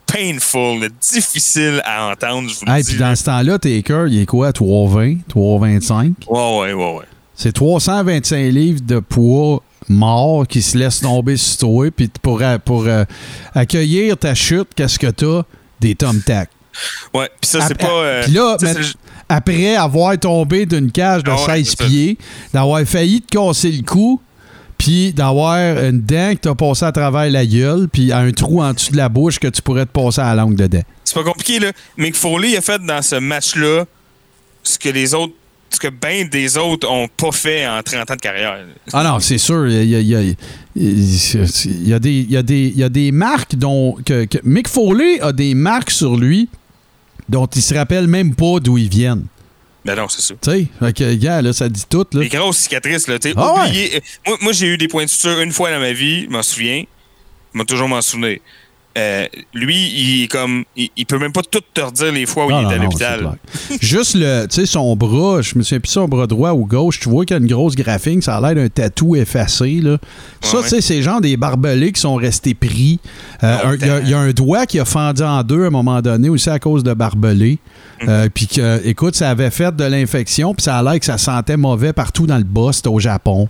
painful, 0.07 0.89
difficile 1.01 1.81
à 1.85 2.11
entendre, 2.11 2.49
je 2.51 2.55
vous 2.59 2.67
le 2.67 2.73
Hey, 2.73 2.83
dis. 2.83 2.91
puis 2.91 2.99
dans 3.01 3.15
ce 3.15 3.25
temps-là, 3.25 3.59
Taker, 3.59 4.07
il 4.09 4.23
est 4.23 4.27
quoi? 4.27 4.53
320, 4.53 5.19
325? 5.29 6.13
Ouais, 6.29 6.39
ouais, 6.59 6.73
ouais, 6.73 6.93
ouais. 6.99 7.05
C'est 7.35 7.53
325 7.53 8.37
livres 8.53 8.81
de 8.83 8.99
poids 8.99 9.63
mort 9.91 10.47
qui 10.47 10.63
se 10.63 10.77
laisse 10.79 11.01
tomber 11.01 11.37
sur 11.37 11.59
toi. 11.59 11.91
Puis 11.95 12.11
pour, 12.23 12.41
euh, 12.43 12.59
pour 12.59 12.87
euh, 12.87 13.05
accueillir 13.55 14.17
ta 14.17 14.35
chute, 14.35 14.69
qu'est-ce 14.75 14.99
que 14.99 15.09
t'as? 15.09 15.43
Des 15.81 15.95
Tom 15.95 16.21
Tac. 16.21 16.51
Ouais, 17.15 17.29
puis 17.41 17.51
ça, 17.51 17.61
c'est 17.67 17.75
pas. 17.79 17.89
euh, 17.89 18.23
puis 18.23 18.33
là, 18.33 18.57
mais- 18.63 18.75
après 19.29 19.77
avoir 19.77 20.19
tombé 20.19 20.67
d'une 20.67 20.91
cage 20.93 21.23
de 21.25 21.31
Ah 21.31 21.37
ouais, 21.37 21.57
16 21.65 21.69
c'est 21.71 21.77
ça. 21.83 21.85
pieds, 21.89 22.19
d'avoir 22.53 22.81
failli 22.85 23.21
te 23.23 23.37
casser 23.37 23.71
le 23.73 23.83
cou, 23.83 24.21
puis 24.77 25.13
d'avoir 25.13 25.57
une 25.85 26.01
dent 26.01 26.33
que 26.35 26.41
t'as 26.41 26.55
passé 26.55 26.85
à 26.85 26.93
travers 26.93 27.31
la 27.31 27.45
gueule, 27.47 27.89
puis 27.93 28.13
un 28.13 28.31
trou 28.33 28.63
en 28.63 28.73
dessous 28.73 28.93
de 28.93 28.97
la 28.97 29.09
bouche 29.09 29.39
que 29.39 29.49
tu 29.49 29.63
pourrais 29.63 29.87
te 29.87 29.91
passer 29.93 30.21
à 30.21 30.35
la 30.35 30.43
langue 30.43 30.57
dedans. 30.57 30.83
c'est 31.05 31.15
pas 31.15 31.25
compliqué, 31.25 31.59
là. 31.59 31.73
Mick 31.97 32.15
Foley 32.15 32.57
a 32.57 32.61
fait 32.61 32.81
dans 32.85 33.03
ce 33.03 33.17
match-là 33.17 33.85
ce 34.63 34.79
que 34.79 34.89
les 34.91 35.15
autres, 35.15 35.33
ce 35.71 35.79
que 35.79 35.89
bien 35.89 36.25
des 36.25 36.57
autres 36.59 36.89
ont 36.91 37.09
pas 37.09 37.33
fait 37.33 37.67
en 37.67 37.83
30 37.83 38.11
ans 38.11 38.17
de 38.17 38.21
carrière. 38.21 38.59
Ah 38.93 39.05
non, 39.05 39.21
c'est 39.21 39.39
sûr. 39.39 39.69
Il 39.69 39.85
y 39.89 39.95
a, 39.97 40.01
il 40.01 40.07
y 40.09 40.15
a- 40.17 40.35
il 40.77 41.89
y 41.89 41.93
a 41.95 41.99
des, 41.99 42.11
il 42.13 42.31
y 42.31 42.37
a 42.37 42.43
des, 42.43 42.67
il 42.69 42.79
y 42.79 42.83
a 42.85 42.89
des 42.89 43.13
marques 43.13 43.55
dont. 43.57 43.97
Que, 44.05 44.25
que- 44.25 44.39
Mick 44.45 44.69
Foley 44.69 45.21
a 45.21 45.33
des 45.33 45.55
marques 45.55 45.91
sur 45.91 46.17
lui 46.17 46.49
dont 47.29 47.47
il 47.47 47.63
se 47.63 47.75
rappelle 47.75 48.07
même 48.09 48.35
pas 48.35 48.59
d'où 48.61 48.77
ils 48.79 48.89
viennent. 48.89 49.25
Ben 49.85 49.95
non, 49.97 50.09
c'est 50.09 50.21
ça. 50.21 50.35
Tu 50.43 50.69
sais, 50.99 51.17
gars, 51.17 51.41
là, 51.41 51.53
ça 51.53 51.69
dit 51.69 51.85
tout. 51.89 52.05
Là. 52.13 52.21
Les 52.21 52.29
grosses 52.29 52.59
cicatrices, 52.59 53.09
là, 53.09 53.19
tu 53.19 53.29
sais. 53.31 53.35
Ah 53.37 53.65
ouais. 53.65 53.91
euh, 53.95 54.01
Moi, 54.27 54.39
moi, 54.43 54.53
j'ai 54.53 54.67
eu 54.67 54.77
des 54.77 54.89
points 54.89 55.05
de 55.05 55.09
suture 55.11 55.41
une 55.41 55.53
fois 55.53 55.71
dans 55.71 55.79
ma 55.81 55.93
vie, 55.93 56.25
je 56.25 56.29
m'en 56.31 56.43
souviens. 56.43 56.85
Je 57.55 57.59
m'en 57.59 57.65
toujours 57.65 57.89
m'en 57.89 58.03
souvenir. 58.03 58.39
Euh, 58.99 59.27
lui, 59.55 59.77
il 59.95 60.25
est 60.25 60.29
comme. 60.29 60.65
Il, 60.77 60.89
il 60.97 61.07
peut 61.07 61.19
même 61.19 61.33
pas 61.33 61.43
tout 61.49 61.61
te 61.73 61.81
redire 61.81 62.13
les 62.13 62.27
fois 62.27 62.47
où 62.47 62.51
Ah, 62.53 62.59
il 62.61 62.65
non, 62.65 62.71
est 62.71 62.75
à 62.75 62.79
l'hôpital. 62.79 63.39
Juste 63.81 64.17
le, 64.17 64.47
tu 64.47 64.57
sais, 64.57 64.67
son 64.67 64.97
bras, 64.97 65.43
je 65.43 65.57
me 65.57 65.63
souviens 65.63 65.79
plus 65.81 65.91
son 65.93 66.09
bras 66.09 66.27
droit 66.27 66.51
ou 66.53 66.67
gauche, 66.67 66.99
tu 66.99 67.09
vois 67.09 67.25
qu'il 67.25 67.37
y 67.37 67.39
a 67.39 67.43
une 67.43 67.47
grosse 67.49 67.77
graphine, 67.77 68.21
ça 68.21 68.37
a 68.37 68.41
l'air 68.41 68.55
d'un 68.65 68.69
tatou 68.69 69.15
effacé. 69.15 69.81
Là. 69.83 69.99
ça, 70.41 70.57
Ouais, 70.57 70.63
tu 70.65 70.69
sais, 70.71 70.81
c'est 70.81 71.03
genre 71.03 71.21
des 71.21 71.37
barbelés 71.37 71.93
qui 71.93 72.01
sont 72.01 72.17
restés 72.17 72.55
pris. 72.55 72.99
Euh, 73.45 73.57
un- 73.65 73.77
Il 73.77 74.07
y, 74.09 74.11
y 74.11 74.15
a 74.15 74.19
un 74.19 74.31
doigt 74.33 74.67
qui 74.67 74.81
a 74.81 74.85
fendu 74.85 75.23
en 75.23 75.43
deux 75.45 75.63
à 75.65 75.67
un 75.69 75.71
moment 75.71 76.01
donné 76.03 76.29
aussi 76.29 76.51
à 76.51 76.59
cause 76.59 76.83
de 76.83 76.93
barbelés. 76.93 77.59
Mm. 78.03 78.09
Euh, 78.09 78.29
puis 78.33 78.47
que, 78.47 78.81
écoute, 78.87 79.15
ça 79.17 79.31
avait 79.31 79.51
fait 79.51 79.75
de 79.75 79.85
l'infection, 79.85 80.55
puis 80.55 80.63
ça 80.65 80.79
a 80.79 80.83
l'air 80.83 80.99
que 80.99 81.05
ça 81.07 81.19
sentait 81.19 81.57
mauvais 81.57 81.93
partout 81.93 82.27
dans 82.27 82.39
le 82.39 82.45
bas, 82.45 82.71
c'était 82.73 82.89
au 82.89 82.99
Japon. 82.99 83.49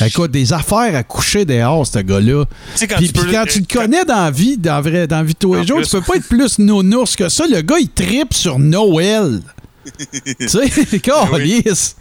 Écoute, 0.00 0.30
des 0.30 0.52
affaires 0.52 0.94
à 0.94 1.02
coucher 1.02 1.44
dehors, 1.44 1.86
ce 1.86 1.98
gars-là. 1.98 2.44
Tu 2.44 2.78
sais, 2.78 2.86
quand 2.86 2.96
Puis 2.96 3.08
tu 3.08 3.12
peux- 3.12 3.22
puis 3.26 3.32
quand 3.32 3.44
tu 3.46 3.60
le 3.60 3.66
connais 3.66 4.04
dans 4.04 4.24
la 4.24 4.30
vie, 4.30 4.56
dans, 4.56 4.74
la 4.74 4.80
vraie, 4.80 5.06
dans 5.06 5.16
la 5.16 5.22
vie 5.22 5.34
de 5.34 5.38
tous 5.38 5.54
les 5.54 5.66
jours, 5.66 5.78
plus. 5.78 5.88
tu 5.88 5.96
peux 5.96 6.02
pas 6.02 6.16
être 6.16 6.28
plus 6.28 6.58
nounours 6.58 7.16
que 7.16 7.28
ça. 7.28 7.44
Le 7.46 7.60
gars, 7.60 7.76
il 7.78 7.88
tripe 7.90 8.32
sur 8.32 8.58
Noël. 8.58 9.40
tu 10.40 10.48
sais, 10.48 10.98
câlisse. 11.00 11.96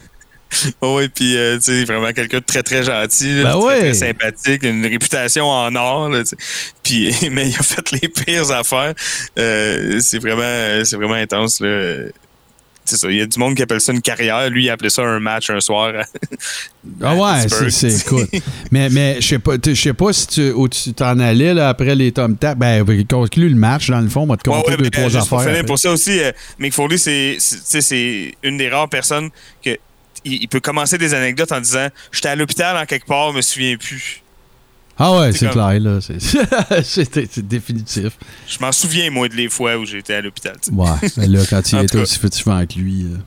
Oh 0.81 0.97
oui, 0.99 1.09
puis 1.09 1.35
euh, 1.37 1.55
tu 1.57 1.63
sais, 1.63 1.83
vraiment 1.85 2.11
quelqu'un 2.11 2.39
de 2.39 2.43
très 2.43 2.63
très 2.63 2.83
gentil, 2.83 3.41
Ben 3.43 3.51
très, 3.51 3.59
ouais. 3.63 3.79
très 3.79 3.93
sympathique, 3.93 4.63
une 4.63 4.85
réputation 4.85 5.45
en 5.49 5.75
or. 5.75 6.09
Là, 6.09 6.23
puis, 6.83 7.13
mais 7.31 7.49
il 7.49 7.55
a 7.55 7.63
fait 7.63 7.91
les 7.91 8.07
pires 8.09 8.51
affaires. 8.51 8.93
Euh, 9.39 9.99
c'est 10.01 10.19
vraiment, 10.19 10.83
c'est 10.83 10.95
vraiment 10.97 11.13
intense. 11.15 11.59
Là. 11.59 12.05
C'est 12.87 12.97
ça. 12.97 13.09
Il 13.09 13.17
y 13.17 13.21
a 13.21 13.25
du 13.25 13.39
monde 13.39 13.55
qui 13.55 13.63
appelle 13.63 13.81
ça 13.81 13.91
une 13.91 14.01
carrière. 14.01 14.47
Lui, 14.51 14.65
il 14.65 14.69
appelait 14.69 14.91
ça 14.91 15.01
un 15.01 15.19
match 15.19 15.49
un 15.49 15.59
soir. 15.59 15.91
Ah 17.01 17.15
ouais, 17.15 17.47
c'est, 17.49 17.71
c'est 17.71 18.01
écoute. 18.01 18.29
mais 18.71 18.89
mais 18.91 19.15
je 19.19 19.27
sais 19.27 19.39
pas, 19.39 19.53
je 19.65 19.73
sais 19.73 19.93
pas 19.93 20.13
si 20.13 20.27
tu, 20.27 20.51
où 20.51 20.67
tu 20.69 20.93
t'en 20.93 21.17
allais 21.17 21.51
là, 21.55 21.69
après 21.69 21.95
les 21.95 22.11
Tom 22.11 22.37
Tap. 22.37 22.59
Ben, 22.59 22.85
il 22.87 23.07
conclut 23.07 23.49
le 23.49 23.55
match, 23.55 23.89
dans 23.89 23.99
le 24.01 24.07
fond, 24.07 24.21
on 24.21 24.27
va 24.27 24.37
te 24.37 24.47
Ouais, 24.47 24.55
compter 24.57 24.69
ouais, 24.71 24.77
deux, 24.77 24.83
ben, 24.91 25.09
trois 25.09 25.25
pour 25.25 25.39
affaires. 25.39 25.65
pour 25.65 25.79
ça 25.79 25.89
aussi, 25.91 26.19
euh, 26.19 26.31
Mick 26.59 26.73
Foley, 26.73 26.99
c'est, 26.99 27.37
c'est 27.39 28.35
une 28.43 28.57
des 28.57 28.69
rares 28.69 28.87
personnes 28.87 29.31
que 29.63 29.71
il, 30.25 30.33
il 30.43 30.47
peut 30.47 30.59
commencer 30.59 30.97
des 30.97 31.13
anecdotes 31.13 31.51
en 31.53 31.61
disant 31.61 31.87
J'étais 32.11 32.27
à 32.29 32.35
l'hôpital 32.35 32.75
en 32.75 32.85
quelque 32.85 33.05
part, 33.05 33.31
je 33.31 33.37
me 33.37 33.41
souviens 33.41 33.77
plus. 33.77 34.21
Ah 34.97 35.11
ouais, 35.19 35.31
c'est 35.33 35.39
comme- 35.47 35.53
clair, 35.53 35.79
là. 35.81 35.99
C'est, 36.83 37.39
définitif. 37.47 38.13
Je 38.47 38.57
m'en 38.59 38.71
souviens, 38.71 39.09
moi, 39.11 39.27
de 39.27 39.35
les 39.35 39.49
fois 39.49 39.75
où 39.77 39.85
j'étais 39.85 40.13
à 40.15 40.21
l'hôpital. 40.21 40.55
Ouais, 40.71 40.89
mais 41.17 41.27
là, 41.27 41.41
quand 41.49 41.69
il 41.73 41.79
était 41.79 41.97
aussi 41.99 42.17
futilement 42.17 42.55
avec 42.57 42.75
lui. 42.75 43.03
euh, 43.03 43.17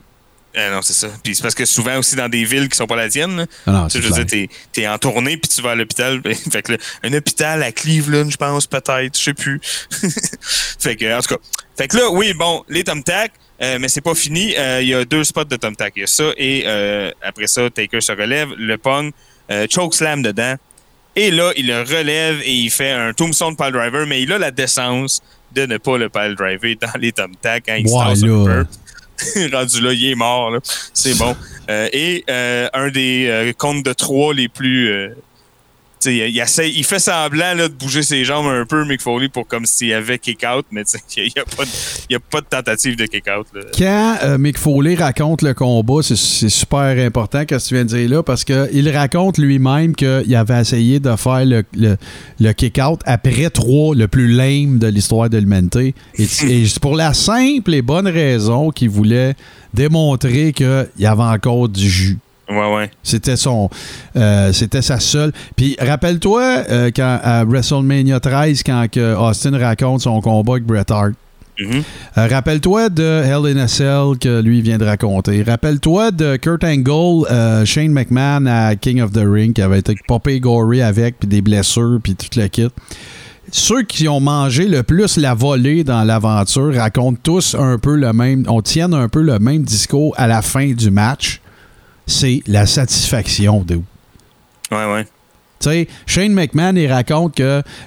Euh, 0.57 0.71
non, 0.73 0.81
c'est 0.81 0.93
ça. 0.93 1.09
Puis 1.23 1.35
c'est 1.35 1.43
parce 1.43 1.53
que 1.53 1.65
souvent 1.65 1.99
aussi 1.99 2.15
dans 2.15 2.27
des 2.27 2.43
villes 2.43 2.69
qui 2.69 2.75
sont 2.75 2.87
pas 2.87 2.95
la 2.95 3.07
tienne, 3.07 3.37
là, 3.37 3.45
Ah 3.67 3.71
non, 3.71 3.87
Tu 3.87 3.91
sais, 3.91 4.01
je 4.01 4.07
veux 4.11 4.23
dire, 4.23 4.25
t'es, 4.25 4.49
t'es 4.73 4.87
en 4.87 4.97
tournée 4.97 5.37
puis 5.37 5.47
tu 5.47 5.61
vas 5.61 5.71
à 5.71 5.75
l'hôpital. 5.75 6.19
fait 6.51 6.63
que 6.63 6.71
là, 6.71 6.77
un 7.03 7.13
hôpital 7.13 7.61
à 7.61 7.71
Cleveland, 7.71 8.31
je 8.31 8.37
pense, 8.37 8.65
peut-être, 8.65 9.15
je 9.15 9.23
sais 9.25 9.33
plus. 9.35 9.61
fait 10.79 10.95
que, 10.95 11.15
en 11.17 11.21
tout 11.21 11.35
cas. 11.35 11.41
Fait 11.77 11.87
que 11.87 11.97
là, 11.97 12.09
oui, 12.11 12.33
bon, 12.33 12.63
les 12.67 12.83
Tom 12.83 13.03
Tac, 13.03 13.31
euh, 13.61 13.77
mais 13.79 13.87
c'est 13.87 14.01
pas 14.01 14.15
fini. 14.15 14.55
Euh, 14.57 14.81
Il 14.81 14.87
y 14.87 14.93
a 14.93 15.05
deux 15.05 15.23
spots 15.23 15.45
de 15.45 15.55
Tom 15.55 15.75
Tac. 15.75 15.93
Il 15.95 16.01
y 16.01 16.03
a 16.03 16.07
ça 16.07 16.31
et 16.37 16.63
euh, 16.65 17.11
après 17.21 17.47
ça, 17.47 17.69
Taker 17.69 18.01
se 18.01 18.11
relève, 18.11 18.49
le 18.57 18.77
pong, 18.77 19.11
choke 19.69 19.93
slam 19.93 20.21
dedans. 20.21 20.55
Et 21.15 21.31
là, 21.31 21.51
il 21.57 21.67
le 21.67 21.81
relève 21.81 22.39
et 22.43 22.53
il 22.53 22.69
fait 22.69 22.91
un 22.91 23.13
tombstone 23.13 23.55
pile 23.55 23.71
driver, 23.71 24.05
mais 24.05 24.21
il 24.21 24.31
a 24.31 24.37
la 24.37 24.51
décence 24.51 25.21
de 25.51 25.65
ne 25.65 25.77
pas 25.77 25.97
le 25.97 26.09
pile 26.09 26.35
driver 26.35 26.75
dans 26.75 26.99
les 26.99 27.11
Tom 27.11 27.31
quand 27.43 27.75
il 27.75 27.89
se 27.89 27.95
tasse 27.95 28.23
un 28.23 28.47
là. 28.47 28.63
rendu 29.51 29.81
là, 29.81 29.93
il 29.93 30.11
est 30.11 30.15
mort. 30.15 30.53
C'est 30.93 31.17
bon. 31.17 31.35
Euh, 31.69 31.89
et 31.91 32.23
euh, 32.29 32.67
un 32.73 32.89
des 32.89 33.27
euh, 33.27 33.53
comptes 33.53 33.83
de 33.83 33.93
trois 33.93 34.33
les 34.33 34.47
plus. 34.47 35.11
Il, 36.05 36.83
fait 36.83 36.99
semblant 36.99 37.55
de 37.55 37.67
bouger 37.67 38.03
ses 38.03 38.23
jambes 38.23 38.47
un 38.47 38.65
peu, 38.65 38.85
Mick 38.85 39.01
Foley, 39.01 39.29
pour 39.29 39.47
comme 39.47 39.65
s'il 39.65 39.89
y 39.89 39.93
avait 39.93 40.17
kick-out, 40.17 40.65
mais 40.71 40.83
il 41.17 41.23
n'y 41.23 41.41
a, 42.15 42.19
pas 42.19 42.41
de- 42.41 42.45
tentative 42.45 42.95
de 42.95 43.05
kick-out. 43.05 43.47
Quand 43.77 44.17
euh, 44.23 44.37
Mick 44.37 44.57
Foley 44.57 44.95
raconte 44.95 45.41
le 45.41 45.53
combat, 45.53 46.01
c'est, 46.01 46.15
super 46.49 47.05
important 47.05 47.45
que 47.45 47.55
tu 47.55 47.73
viens 47.73 47.83
de 47.83 47.89
dire 47.89 48.09
là, 48.09 48.23
parce 48.23 48.43
qu'il 48.43 48.89
raconte 48.89 49.37
lui-même 49.37 49.95
qu'il 49.95 50.35
avait 50.35 50.61
essayé 50.61 50.99
de 50.99 51.15
faire 51.15 51.45
le, 51.45 52.53
kick-out 52.53 53.01
après 53.05 53.49
trois, 53.49 53.95
le 53.95 54.07
plus 54.07 54.27
lame 54.27 54.79
de 54.79 54.87
l'histoire 54.87 55.29
de 55.29 55.37
l'humanité. 55.37 55.93
Et, 56.15 56.23
et 56.23 56.65
c'est 56.65 56.79
pour 56.79 56.95
la 56.95 57.13
simple 57.13 57.73
et 57.73 57.81
bonne 57.81 58.07
raison 58.07 58.71
qu'il 58.71 58.89
voulait 58.89 59.35
démontrer 59.73 60.53
qu'il 60.53 60.87
y 60.97 61.05
avait 61.05 61.23
encore 61.23 61.69
du 61.69 61.89
jus. 61.89 62.17
Ouais, 62.49 62.75
ouais. 62.75 62.91
C'était 63.03 63.37
son, 63.37 63.69
euh, 64.15 64.51
c'était 64.53 64.81
sa 64.81 64.99
seule. 64.99 65.31
Puis 65.55 65.75
rappelle-toi 65.79 66.41
euh, 66.69 66.91
quand 66.95 67.19
à 67.23 67.43
WrestleMania 67.45 68.19
13 68.19 68.63
quand 68.63 68.87
que 68.91 69.15
Austin 69.15 69.57
raconte 69.57 70.01
son 70.01 70.19
combat 70.21 70.53
avec 70.53 70.65
Bret 70.65 70.85
Hart. 70.89 71.13
Mhm. 71.59 71.83
Euh, 72.17 72.27
rappelle-toi 72.27 72.89
de 72.89 73.03
Hell 73.03 73.57
in 73.57 73.57
a 73.57 73.67
Cell 73.67 74.17
que 74.19 74.41
lui 74.41 74.61
vient 74.61 74.77
de 74.77 74.85
raconter. 74.85 75.43
Rappelle-toi 75.43 76.11
de 76.11 76.37
Kurt 76.37 76.63
Angle, 76.63 77.27
euh, 77.29 77.65
Shane 77.65 77.91
McMahon 77.91 78.45
à 78.45 78.75
King 78.75 79.01
of 79.01 79.11
the 79.11 79.25
Ring 79.25 79.53
qui 79.53 79.61
avait 79.61 79.79
été 79.79 79.95
popé 80.07 80.39
gory 80.39 80.81
avec 80.81 81.19
puis 81.19 81.27
des 81.27 81.41
blessures 81.41 81.99
puis 82.01 82.15
tout 82.15 82.39
le 82.39 82.47
kit. 82.47 82.69
Ceux 83.51 83.81
qui 83.81 84.07
ont 84.07 84.19
mangé 84.19 84.67
le 84.67 84.83
plus 84.83 85.17
la 85.17 85.33
volée 85.33 85.83
dans 85.83 86.03
l'aventure 86.03 86.73
racontent 86.75 87.19
tous 87.21 87.55
un 87.55 87.77
peu 87.77 87.95
le 87.95 88.13
même, 88.13 88.45
on 88.47 88.61
tienne 88.61 88.93
un 88.93 89.09
peu 89.09 89.21
le 89.21 89.39
même 89.39 89.63
discours 89.63 90.13
à 90.17 90.27
la 90.27 90.41
fin 90.41 90.71
du 90.71 90.91
match. 90.91 91.41
C'est 92.09 92.41
la 92.47 92.65
satisfaction 92.65 93.61
de 93.61 93.75
Ouais, 94.71 94.93
ouais. 94.93 95.03
tu 95.59 95.69
sais, 95.69 95.87
Shane 96.05 96.31
McMahon, 96.33 96.75
il 96.75 96.91
raconte 96.91 97.35
que 97.35 97.43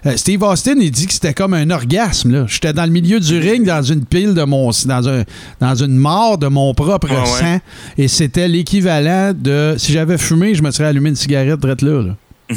euh, 0.07 0.17
Steve 0.17 0.43
Austin, 0.43 0.75
il 0.81 0.91
dit 0.91 1.07
que 1.07 1.13
c'était 1.13 1.33
comme 1.35 1.55
un 1.55 1.71
orgasme. 1.71 2.33
là. 2.33 2.45
J'étais 2.49 2.73
dans 2.73 2.85
le 2.85 2.91
milieu 2.91 3.21
du 3.21 3.39
ring, 3.39 3.65
dans 3.65 3.83
une 3.83 4.05
pile 4.05 4.35
de 4.35 4.43
mon. 4.43 4.71
dans, 4.87 5.09
un, 5.09 5.23
dans 5.61 5.75
une 5.77 5.97
mort 5.97 6.39
de 6.39 6.49
mon 6.49 6.75
propre 6.75 7.09
Ouais, 7.09 7.17
ouais. 7.21 7.27
sang. 7.27 7.59
Et 7.99 8.09
c'était 8.09 8.49
l'équivalent 8.49 9.33
de. 9.35 9.75
Si 9.79 9.93
j'avais 9.93 10.19
fumé, 10.19 10.55
je 10.55 10.63
me 10.63 10.71
serais 10.71 10.89
allumé 10.89 11.11
une 11.11 11.17
cigarette 11.17 11.61
drette 11.61 11.83
là. 11.83 12.03
là. 12.03 12.17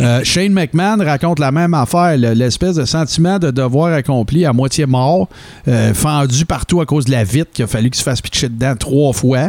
Euh, 0.00 0.20
Shane 0.22 0.52
McMahon 0.52 1.02
raconte 1.04 1.38
la 1.40 1.50
même 1.50 1.74
affaire, 1.74 2.16
le- 2.16 2.34
l'espèce 2.34 2.76
de 2.76 2.84
sentiment 2.84 3.38
de 3.38 3.50
devoir 3.50 3.92
accompli 3.92 4.44
à 4.44 4.52
moitié 4.52 4.86
mort, 4.86 5.28
euh, 5.66 5.92
fendu 5.94 6.44
partout 6.44 6.80
à 6.80 6.86
cause 6.86 7.06
de 7.06 7.10
la 7.10 7.24
vitre 7.24 7.50
qu'il 7.52 7.64
a 7.64 7.66
fallu 7.68 7.90
qu'il 7.90 7.98
se 7.98 8.04
fasse 8.04 8.20
pitcher 8.20 8.48
dedans 8.48 8.76
trois 8.76 9.12
fois. 9.12 9.48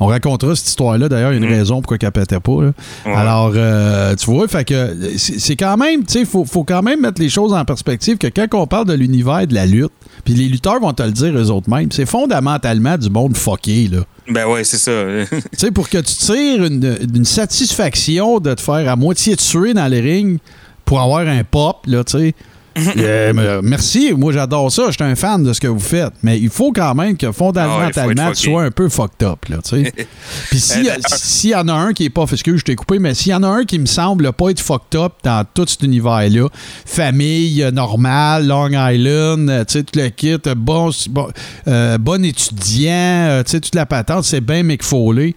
On 0.00 0.06
racontera 0.06 0.54
cette 0.54 0.68
histoire-là. 0.68 1.08
D'ailleurs, 1.08 1.32
il 1.32 1.40
y 1.40 1.42
a 1.42 1.44
une 1.46 1.52
Mm. 1.52 1.58
raison 1.58 1.74
pourquoi 1.82 1.98
elle 2.00 2.12
pétait 2.12 2.40
pas. 2.40 2.62
là. 2.62 2.72
Ouais. 3.06 3.12
Alors, 3.14 3.52
euh, 3.54 4.14
tu 4.16 4.26
vois, 4.26 4.46
fait 4.48 4.64
que 4.64 4.96
c'est 5.16 5.38
c'est 5.40 5.56
quand 5.56 5.76
même, 5.76 6.04
tu 6.04 6.12
sais, 6.20 6.24
faut, 6.24 6.44
faut 6.44 6.64
quand 6.64 6.82
même 6.82 7.00
mettre 7.00 7.20
les 7.20 7.28
choses 7.28 7.52
en 7.52 7.64
perspective 7.64 8.16
que 8.18 8.26
quand 8.28 8.46
on 8.54 8.66
parle 8.66 8.86
de 8.86 8.92
l'univers 8.94 9.46
de 9.46 9.54
la 9.54 9.66
lutte, 9.66 9.92
puis 10.24 10.34
les 10.34 10.46
lutteurs 10.48 10.80
vont 10.80 10.92
te 10.92 11.02
le 11.02 11.10
dire 11.12 11.36
eux 11.36 11.50
autres 11.50 11.68
mêmes, 11.70 11.90
c'est 11.90 12.06
fondamentalement 12.06 12.96
du 12.98 13.10
monde 13.10 13.36
fucké, 13.36 13.88
là. 13.88 13.98
Ben 14.30 14.46
ouais, 14.46 14.62
c'est 14.64 14.76
ça. 14.78 14.92
Tu 15.30 15.40
sais, 15.56 15.70
pour 15.70 15.88
que 15.88 15.98
tu 15.98 16.14
tires 16.14 16.64
une, 16.64 16.96
une 17.14 17.24
satisfaction 17.24 18.40
de 18.40 18.54
te 18.54 18.60
faire 18.60 18.88
à 18.90 18.96
moitié 18.96 19.36
tuer 19.36 19.74
dans 19.74 19.86
les 19.88 20.00
rings 20.00 20.38
pour 20.84 21.00
avoir 21.00 21.26
un 21.26 21.44
pop, 21.44 21.78
là, 21.86 22.04
tu 22.04 22.18
sais. 22.18 22.34
Euh, 22.98 23.60
merci, 23.62 24.12
moi 24.16 24.32
j'adore 24.32 24.70
ça, 24.72 24.84
je 24.88 24.92
suis 24.92 25.02
un 25.04 25.14
fan 25.14 25.42
de 25.42 25.52
ce 25.52 25.60
que 25.60 25.66
vous 25.68 25.78
faites, 25.78 26.12
mais 26.22 26.38
il 26.38 26.48
faut 26.50 26.72
quand 26.72 26.94
même 26.94 27.16
que 27.16 27.26
Ah 27.26 27.32
fondamentalement 27.32 28.28
être 28.30 28.36
tu 28.36 28.50
sois 28.50 28.62
un 28.64 28.70
peu 28.70 28.88
fucked 28.88 29.22
up, 29.26 29.44
là. 29.48 29.58
Puis 30.50 30.58
si- 30.60 30.88
Euh, 30.88 30.94
s'il 31.06 31.50
y 31.50 31.54
en 31.54 31.68
a 31.68 31.72
un 31.74 31.92
qui 31.92 32.04
est 32.06 32.10
pas, 32.10 32.24
excuse, 32.30 32.60
je 32.60 32.64
t'ai 32.64 32.74
coupé, 32.76 32.98
mais 32.98 33.14
s'il 33.14 33.32
y 33.32 33.34
en 33.34 33.42
a 33.42 33.48
un 33.48 33.64
qui 33.64 33.78
me 33.78 33.86
semble 33.86 34.32
pas 34.32 34.50
être 34.50 34.60
fucked 34.60 34.98
up 35.00 35.12
dans 35.24 35.44
tout 35.54 35.66
cet 35.66 35.82
univers-là, 35.82 36.48
famille 36.86 37.62
euh, 37.62 37.70
normale, 37.70 38.46
Long 38.46 38.70
Island, 38.72 39.48
euh, 39.50 39.64
tu 39.64 39.72
sais, 39.74 39.82
tout 39.82 39.98
le 39.98 40.08
kit, 40.08 40.36
bon, 40.56 40.90
bon, 41.10 41.28
euh, 41.68 41.98
bon 41.98 42.24
étudiant, 42.24 43.42
tu 43.44 43.50
sais, 43.52 43.60
toute 43.60 43.74
la 43.74 43.86
patente, 43.86 44.24
c'est 44.24 44.40
bien 44.40 44.62
Mick 44.62 44.82
Foley. 44.82 45.34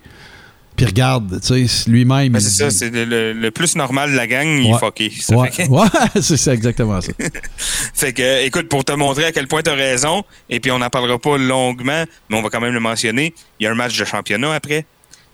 Puis 0.75 0.85
regarde, 0.85 1.39
tu 1.45 1.67
sais, 1.67 1.89
lui-même. 1.89 2.31
Ben, 2.31 2.39
c'est 2.39 2.49
ça, 2.49 2.71
c'est 2.71 2.89
le, 2.91 3.49
plus 3.51 3.75
normal 3.75 4.11
de 4.11 4.15
la 4.17 4.25
gang, 4.27 4.47
il 4.47 4.71
est 4.73 4.79
fucké. 4.79 5.11
Ouais, 5.29 5.49
que- 5.49 5.67
ouais, 5.69 5.87
c'est 6.21 6.37
ça, 6.37 6.53
exactement 6.53 6.99
ça. 7.01 7.11
Fait 7.93 8.13
que, 8.13 8.21
euh, 8.21 8.45
écoute, 8.45 8.67
pour 8.69 8.83
te 8.83 8.91
montrer 8.93 9.25
à 9.25 9.31
quel 9.31 9.47
point 9.47 9.61
tu 9.61 9.69
as 9.69 9.75
raison, 9.75 10.23
et 10.49 10.59
puis 10.59 10.71
on 10.71 10.79
n'en 10.79 10.89
parlera 10.89 11.19
pas 11.19 11.37
longuement, 11.37 12.03
mais 12.29 12.37
on 12.37 12.41
va 12.41 12.49
quand 12.49 12.61
même 12.61 12.73
le 12.73 12.79
mentionner, 12.79 13.33
il 13.59 13.63
y 13.63 13.67
a 13.67 13.71
un 13.71 13.75
match 13.75 13.97
de 13.97 14.05
championnat 14.05 14.53
après, 14.53 14.85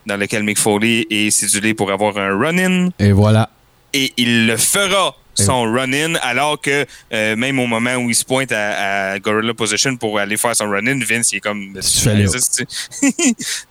dans 0.06 0.18
lequel 0.18 0.44
Mick 0.44 0.58
Foley 0.58 1.06
est 1.10 1.30
cédulé 1.32 1.74
pour 1.74 1.92
avoir 1.92 2.18
un 2.18 2.38
run-in, 2.38 2.90
Et 3.00 3.12
voilà. 3.12 3.50
et 3.94 4.12
il 4.18 4.48
le 4.48 4.58
fera 4.58 5.16
son 5.38 5.64
run-in, 5.72 6.16
alors 6.16 6.60
que 6.60 6.86
euh, 7.14 7.36
même 7.36 7.60
au 7.60 7.68
moment 7.68 7.96
où 7.96 8.10
il 8.10 8.16
se 8.16 8.26
pointe 8.26 8.52
à, 8.52 9.12
à 9.12 9.20
Gorilla 9.20 9.54
Position 9.54 9.96
pour 9.98 10.20
aller 10.20 10.38
faire 10.38 10.56
son 10.56 10.70
run-in, 10.70 11.00
Vince, 11.00 11.32
il 11.32 11.38
est 11.38 11.42
comme. 11.42 11.74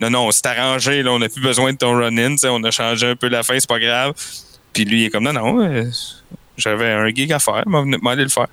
Non, 0.00 0.10
non, 0.10 0.26
on 0.26 0.30
s'est 0.30 0.46
arrangé, 0.46 1.02
là, 1.02 1.12
on 1.12 1.18
n'a 1.18 1.28
plus 1.28 1.42
besoin 1.42 1.72
de 1.72 1.78
ton 1.78 1.96
run-in, 1.96 2.36
on 2.44 2.62
a 2.64 2.70
changé 2.70 3.08
un 3.08 3.16
peu 3.16 3.28
la 3.28 3.42
fin, 3.42 3.58
c'est 3.58 3.68
pas 3.68 3.80
grave. 3.80 4.14
Puis 4.72 4.84
lui, 4.84 5.02
il 5.02 5.04
est 5.06 5.10
comme, 5.10 5.24
non, 5.24 5.32
non, 5.32 5.60
euh, 5.60 5.90
j'avais 6.56 6.90
un 6.90 7.08
gig 7.08 7.32
à 7.32 7.38
faire, 7.38 7.64
aller 8.06 8.22
le 8.22 8.28
faire. 8.28 8.46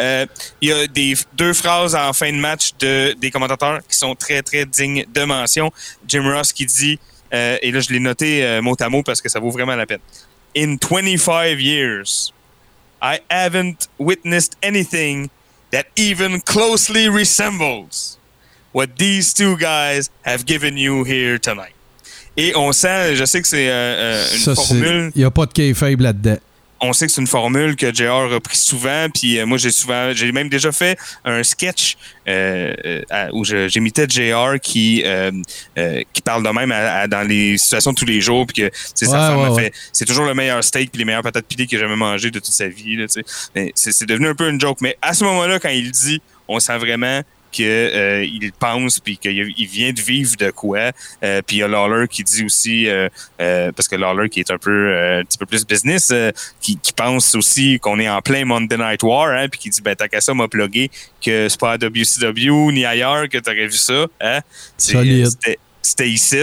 Euh, 0.00 0.26
Il 0.60 0.68
y 0.68 0.72
a 0.72 0.86
des, 0.86 1.14
deux 1.34 1.52
phrases 1.52 1.94
en 1.94 2.12
fin 2.12 2.32
de 2.32 2.38
match 2.38 2.70
de, 2.78 3.14
des 3.18 3.30
commentateurs 3.30 3.80
qui 3.88 3.96
sont 3.96 4.14
très, 4.14 4.42
très 4.42 4.64
dignes 4.64 5.04
de 5.12 5.24
mention. 5.24 5.70
Jim 6.06 6.30
Ross 6.32 6.52
qui 6.52 6.66
dit, 6.66 6.98
euh, 7.32 7.58
et 7.62 7.70
là, 7.70 7.80
je 7.80 7.92
l'ai 7.92 8.00
noté 8.00 8.44
euh, 8.44 8.62
mot 8.62 8.76
à 8.80 8.88
mot 8.88 9.02
parce 9.02 9.20
que 9.20 9.28
ça 9.28 9.40
vaut 9.40 9.50
vraiment 9.50 9.76
la 9.76 9.86
peine. 9.86 10.00
In 10.56 10.76
25 10.80 11.58
years, 11.60 12.32
I 13.02 13.20
haven't 13.30 13.88
witnessed 13.98 14.56
anything 14.62 15.30
that 15.70 15.86
even 15.96 16.40
closely 16.40 17.08
resembles 17.08 18.18
what 18.72 18.98
these 18.98 19.32
two 19.32 19.56
guys 19.56 20.10
have 20.22 20.44
given 20.44 20.76
you 20.76 21.04
here 21.04 21.38
tonight. 21.38 21.74
Et 22.36 22.54
on 22.54 22.72
sent, 22.72 23.16
je 23.16 23.24
sais 23.24 23.42
que 23.42 23.48
c'est 23.48 23.68
euh, 23.68 23.72
euh, 23.72 24.32
une 24.32 24.38
Ça, 24.38 24.54
formule 24.54 25.12
Il 25.14 25.18
n'y 25.18 25.24
a 25.24 25.30
pas 25.30 25.46
de 25.46 25.52
kayfabe 25.52 26.00
là-dedans. 26.00 26.38
On 26.82 26.92
sait 26.92 27.06
que 27.06 27.12
c'est 27.12 27.20
une 27.20 27.26
formule 27.26 27.76
que 27.76 27.92
JR 27.94 28.32
a 28.32 28.40
pris 28.40 28.56
souvent, 28.56 29.06
puis 29.12 29.38
euh, 29.38 29.46
moi 29.46 29.58
j'ai 29.58 29.70
souvent, 29.70 30.12
j'ai 30.14 30.32
même 30.32 30.48
déjà 30.48 30.72
fait 30.72 30.98
un 31.24 31.42
sketch 31.42 31.96
euh, 32.28 32.72
euh, 32.86 33.02
à- 33.10 33.28
où 33.32 33.44
j'imitais 33.44 34.06
JR 34.08 34.58
qui 34.62 35.02
euh, 35.04 35.30
euh, 35.78 36.02
qui 36.12 36.22
parle 36.22 36.42
de 36.42 36.48
même 36.50 36.72
à- 36.72 37.00
à- 37.00 37.06
dans 37.06 37.26
les 37.26 37.58
situations 37.58 37.92
de 37.92 37.96
tous 37.96 38.04
les 38.06 38.20
jours, 38.20 38.46
puis 38.46 38.62
que 38.62 38.68
tu 38.68 38.74
sais, 38.94 39.06
sa 39.06 39.12
Ouais, 39.12 39.18
femme 39.28 39.38
ouais, 39.40 39.44
a 39.46 39.52
ouais. 39.52 39.62
fait, 39.64 39.72
c'est 39.92 40.04
toujours 40.06 40.24
le 40.24 40.34
meilleur 40.34 40.62
steak 40.64 40.90
puis 40.90 40.98
les 40.98 41.04
meilleures 41.04 41.22
patates 41.22 41.46
pilées 41.46 41.66
qu'il 41.66 41.78
a 41.78 41.82
jamais 41.82 41.96
mangé 41.96 42.30
de 42.30 42.38
toute 42.38 42.46
sa 42.46 42.68
vie, 42.68 42.96
là. 42.96 43.06
Mais 43.54 43.72
c'est 43.74 43.92
c'est 43.92 44.06
devenu 44.06 44.28
un 44.28 44.34
peu 44.34 44.48
une 44.48 44.60
joke, 44.60 44.78
mais 44.80 44.96
à 45.02 45.12
ce 45.14 45.24
moment-là 45.24 45.58
quand 45.58 45.68
il 45.68 45.90
dit, 45.90 46.20
on 46.48 46.58
sent 46.60 46.78
vraiment 46.78 47.20
que 47.52 47.62
euh, 47.62 48.24
il 48.24 48.52
pense 48.52 49.00
puis 49.00 49.16
qu'il 49.18 49.52
il 49.56 49.66
vient 49.66 49.92
de 49.92 50.00
vivre 50.00 50.36
de 50.36 50.50
quoi. 50.50 50.92
Euh, 51.22 51.42
puis 51.46 51.56
il 51.56 51.58
y 51.60 51.62
a 51.62 51.68
Lawler 51.68 52.06
qui 52.08 52.22
dit 52.24 52.44
aussi 52.44 52.88
euh, 52.88 53.08
parce 53.38 53.88
que 53.88 53.96
Lawler 53.96 54.28
qui 54.28 54.40
est 54.40 54.50
un 54.50 54.58
peu 54.58 54.94
un 55.20 55.24
petit 55.24 55.38
peu 55.38 55.46
plus 55.46 55.66
business 55.66 56.12
qui, 56.60 56.76
qui 56.76 56.92
pense 56.92 57.34
aussi 57.34 57.78
qu'on 57.80 57.98
est 57.98 58.08
en 58.08 58.20
plein 58.22 58.44
Monday 58.44 58.76
Night 58.76 59.02
War 59.02 59.28
hein, 59.30 59.48
puis 59.48 59.60
qui 59.60 59.70
dit 59.70 59.80
ben 59.82 59.94
t'as 59.94 60.08
qu'à 60.08 60.20
ça 60.20 60.34
m'a 60.34 60.48
plugué 60.48 60.90
que 61.24 61.48
c'est 61.48 61.60
pas 61.60 61.72
à 61.72 61.76
WCW 61.76 62.72
ni 62.72 62.84
ailleurs 62.84 63.28
que 63.28 63.38
t'aurais 63.38 63.66
vu 63.66 63.72
ça 63.72 64.06
hein. 64.20 64.40
C'était 64.76 65.58
c'était 65.82 66.08
ici. 66.10 66.36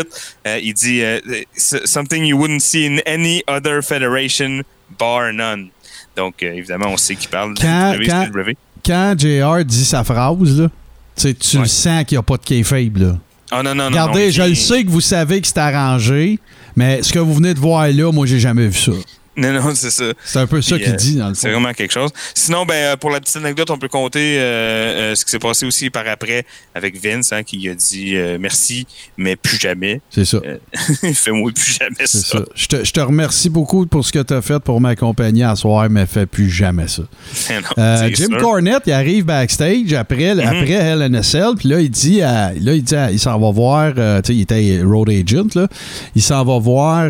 Euh, 0.48 0.60
il 0.62 0.74
dit 0.74 1.02
euh, 1.04 1.20
something 1.56 2.24
you 2.26 2.38
wouldn't 2.38 2.62
see 2.62 2.86
in 2.88 2.98
any 3.06 3.44
other 3.48 3.84
federation 3.84 4.64
bar 4.98 5.32
none. 5.32 5.70
Donc 6.16 6.42
euh, 6.42 6.54
évidemment 6.54 6.88
on 6.90 6.98
sait 6.98 7.16
qu'il 7.16 7.30
parle 7.30 7.54
Quand- 7.60 7.94
de. 7.94 8.56
Quand 8.86 9.16
JR 9.18 9.64
dit 9.66 9.86
sa 9.86 10.04
phrase, 10.04 10.60
là, 10.60 10.70
tu 11.18 11.23
sais, 11.23 11.34
tu 11.34 11.57
Ouais. 11.57 11.64
le 11.64 11.68
sens 11.69 12.03
qu'il 12.06 12.15
n'y 12.15 12.19
a 12.19 12.23
pas 12.23 12.38
de 12.38 12.44
kayfabe. 12.44 12.98
Là. 12.98 13.18
Ah 13.52 13.64
non 13.64 13.73
non 13.76 13.85
non 13.85 13.89
Regardez, 13.89 14.26
non, 14.27 14.31
je 14.31 14.41
le 14.44 14.56
sais 14.56 14.84
que 14.84 14.89
vous 14.89 15.02
savez 15.02 15.41
que 15.41 15.48
c'est 15.48 15.57
arrangé, 15.57 16.39
mais 16.76 17.02
ce 17.02 17.11
que 17.11 17.19
vous 17.19 17.34
venez 17.34 17.53
de 17.53 17.60
voir 17.60 17.88
là, 17.88 18.11
moi, 18.11 18.26
j'ai 18.26 18.39
jamais 18.39 18.68
vu 18.68 18.77
ça. 18.77 18.91
non 19.41 19.53
non 19.53 19.76
c'est 19.76 19.89
ça 19.91 20.05
C'est 20.26 20.39
un 20.39 20.47
peu 20.47 20.61
ça 20.61 20.77
qu'il 20.77 20.89
euh, 20.89 20.95
dit, 20.95 21.15
dans 21.15 21.30
le 21.30 21.35
C'est 21.35 21.47
fond. 21.49 21.59
vraiment 21.59 21.73
quelque 21.73 21.93
chose. 21.93 22.09
Sinon, 22.34 22.65
ben, 22.65 22.73
euh, 22.73 22.95
pour 22.97 23.09
la 23.11 23.19
petite 23.19 23.38
anecdote, 23.38 23.69
on 23.69 23.77
peut 23.77 23.88
compter 23.88 24.38
euh, 24.39 25.11
euh, 25.11 25.15
ce 25.15 25.23
qui 25.23 25.31
s'est 25.31 25.39
passé 25.39 25.65
aussi 25.65 25.89
par 25.89 26.07
après 26.07 26.45
avec 26.76 27.01
Vince, 27.01 27.31
hein, 27.34 27.43
qui 27.43 27.68
a 27.69 27.76
dit 27.76 28.15
merci, 28.39 28.85
mais 29.18 29.35
plus 29.35 29.57
jamais. 29.59 30.01
C'est 30.09 30.26
ça. 30.26 30.39
Fais-moi 31.14 31.51
plus 31.53 31.77
jamais 31.80 31.95
C'est 32.05 32.18
ça. 32.19 32.39
ça. 32.39 32.45
Je 32.55 32.68
te, 32.68 32.84
je 32.84 32.91
te 32.91 32.99
remercie 32.99 33.49
beaucoup 33.49 33.85
pour 33.85 34.05
ce 34.05 34.11
que 34.11 34.19
tu 34.23 34.34
as 34.34 34.41
fait 34.41 34.59
pour 34.59 34.81
m'accompagner 34.81 35.43
à 35.43 35.55
soir, 35.55 35.89
mais 35.89 36.05
fais 36.05 36.26
plus 36.26 36.49
jamais 36.49 36.88
ça. 36.88 37.03
Non, 37.77 37.95
c'est 37.97 38.15
Jim 38.15 38.27
sûr. 38.30 38.38
Cornette, 38.39 38.84
il 38.88 38.91
arrive 38.93 39.26
backstage 39.26 39.93
après, 39.93 40.34
Mhm. 40.35 40.39
après 40.41 40.72
Hell 40.72 41.01
in 41.03 41.14
a 41.14 41.23
Cell, 41.23 41.51
puis 41.57 41.69
là, 41.69 41.80
il 41.80 41.89
dit, 41.89 42.22
à- 42.22 42.53
là, 42.59 42.73
il 42.73 42.84
dit, 42.84 42.95
à- 42.95 43.11
il 43.11 43.19
s'en 43.19 43.38
va 43.39 43.51
voir, 43.51 43.93
euh, 43.97 44.22
tu 44.22 44.27
sais, 44.27 44.35
il 44.35 44.41
était 44.41 44.81
road 44.84 45.09
agent, 45.09 45.47
là, 45.55 45.68
il 46.15 46.22
s'en 46.22 46.43
va 46.43 46.57
voir 46.59 47.09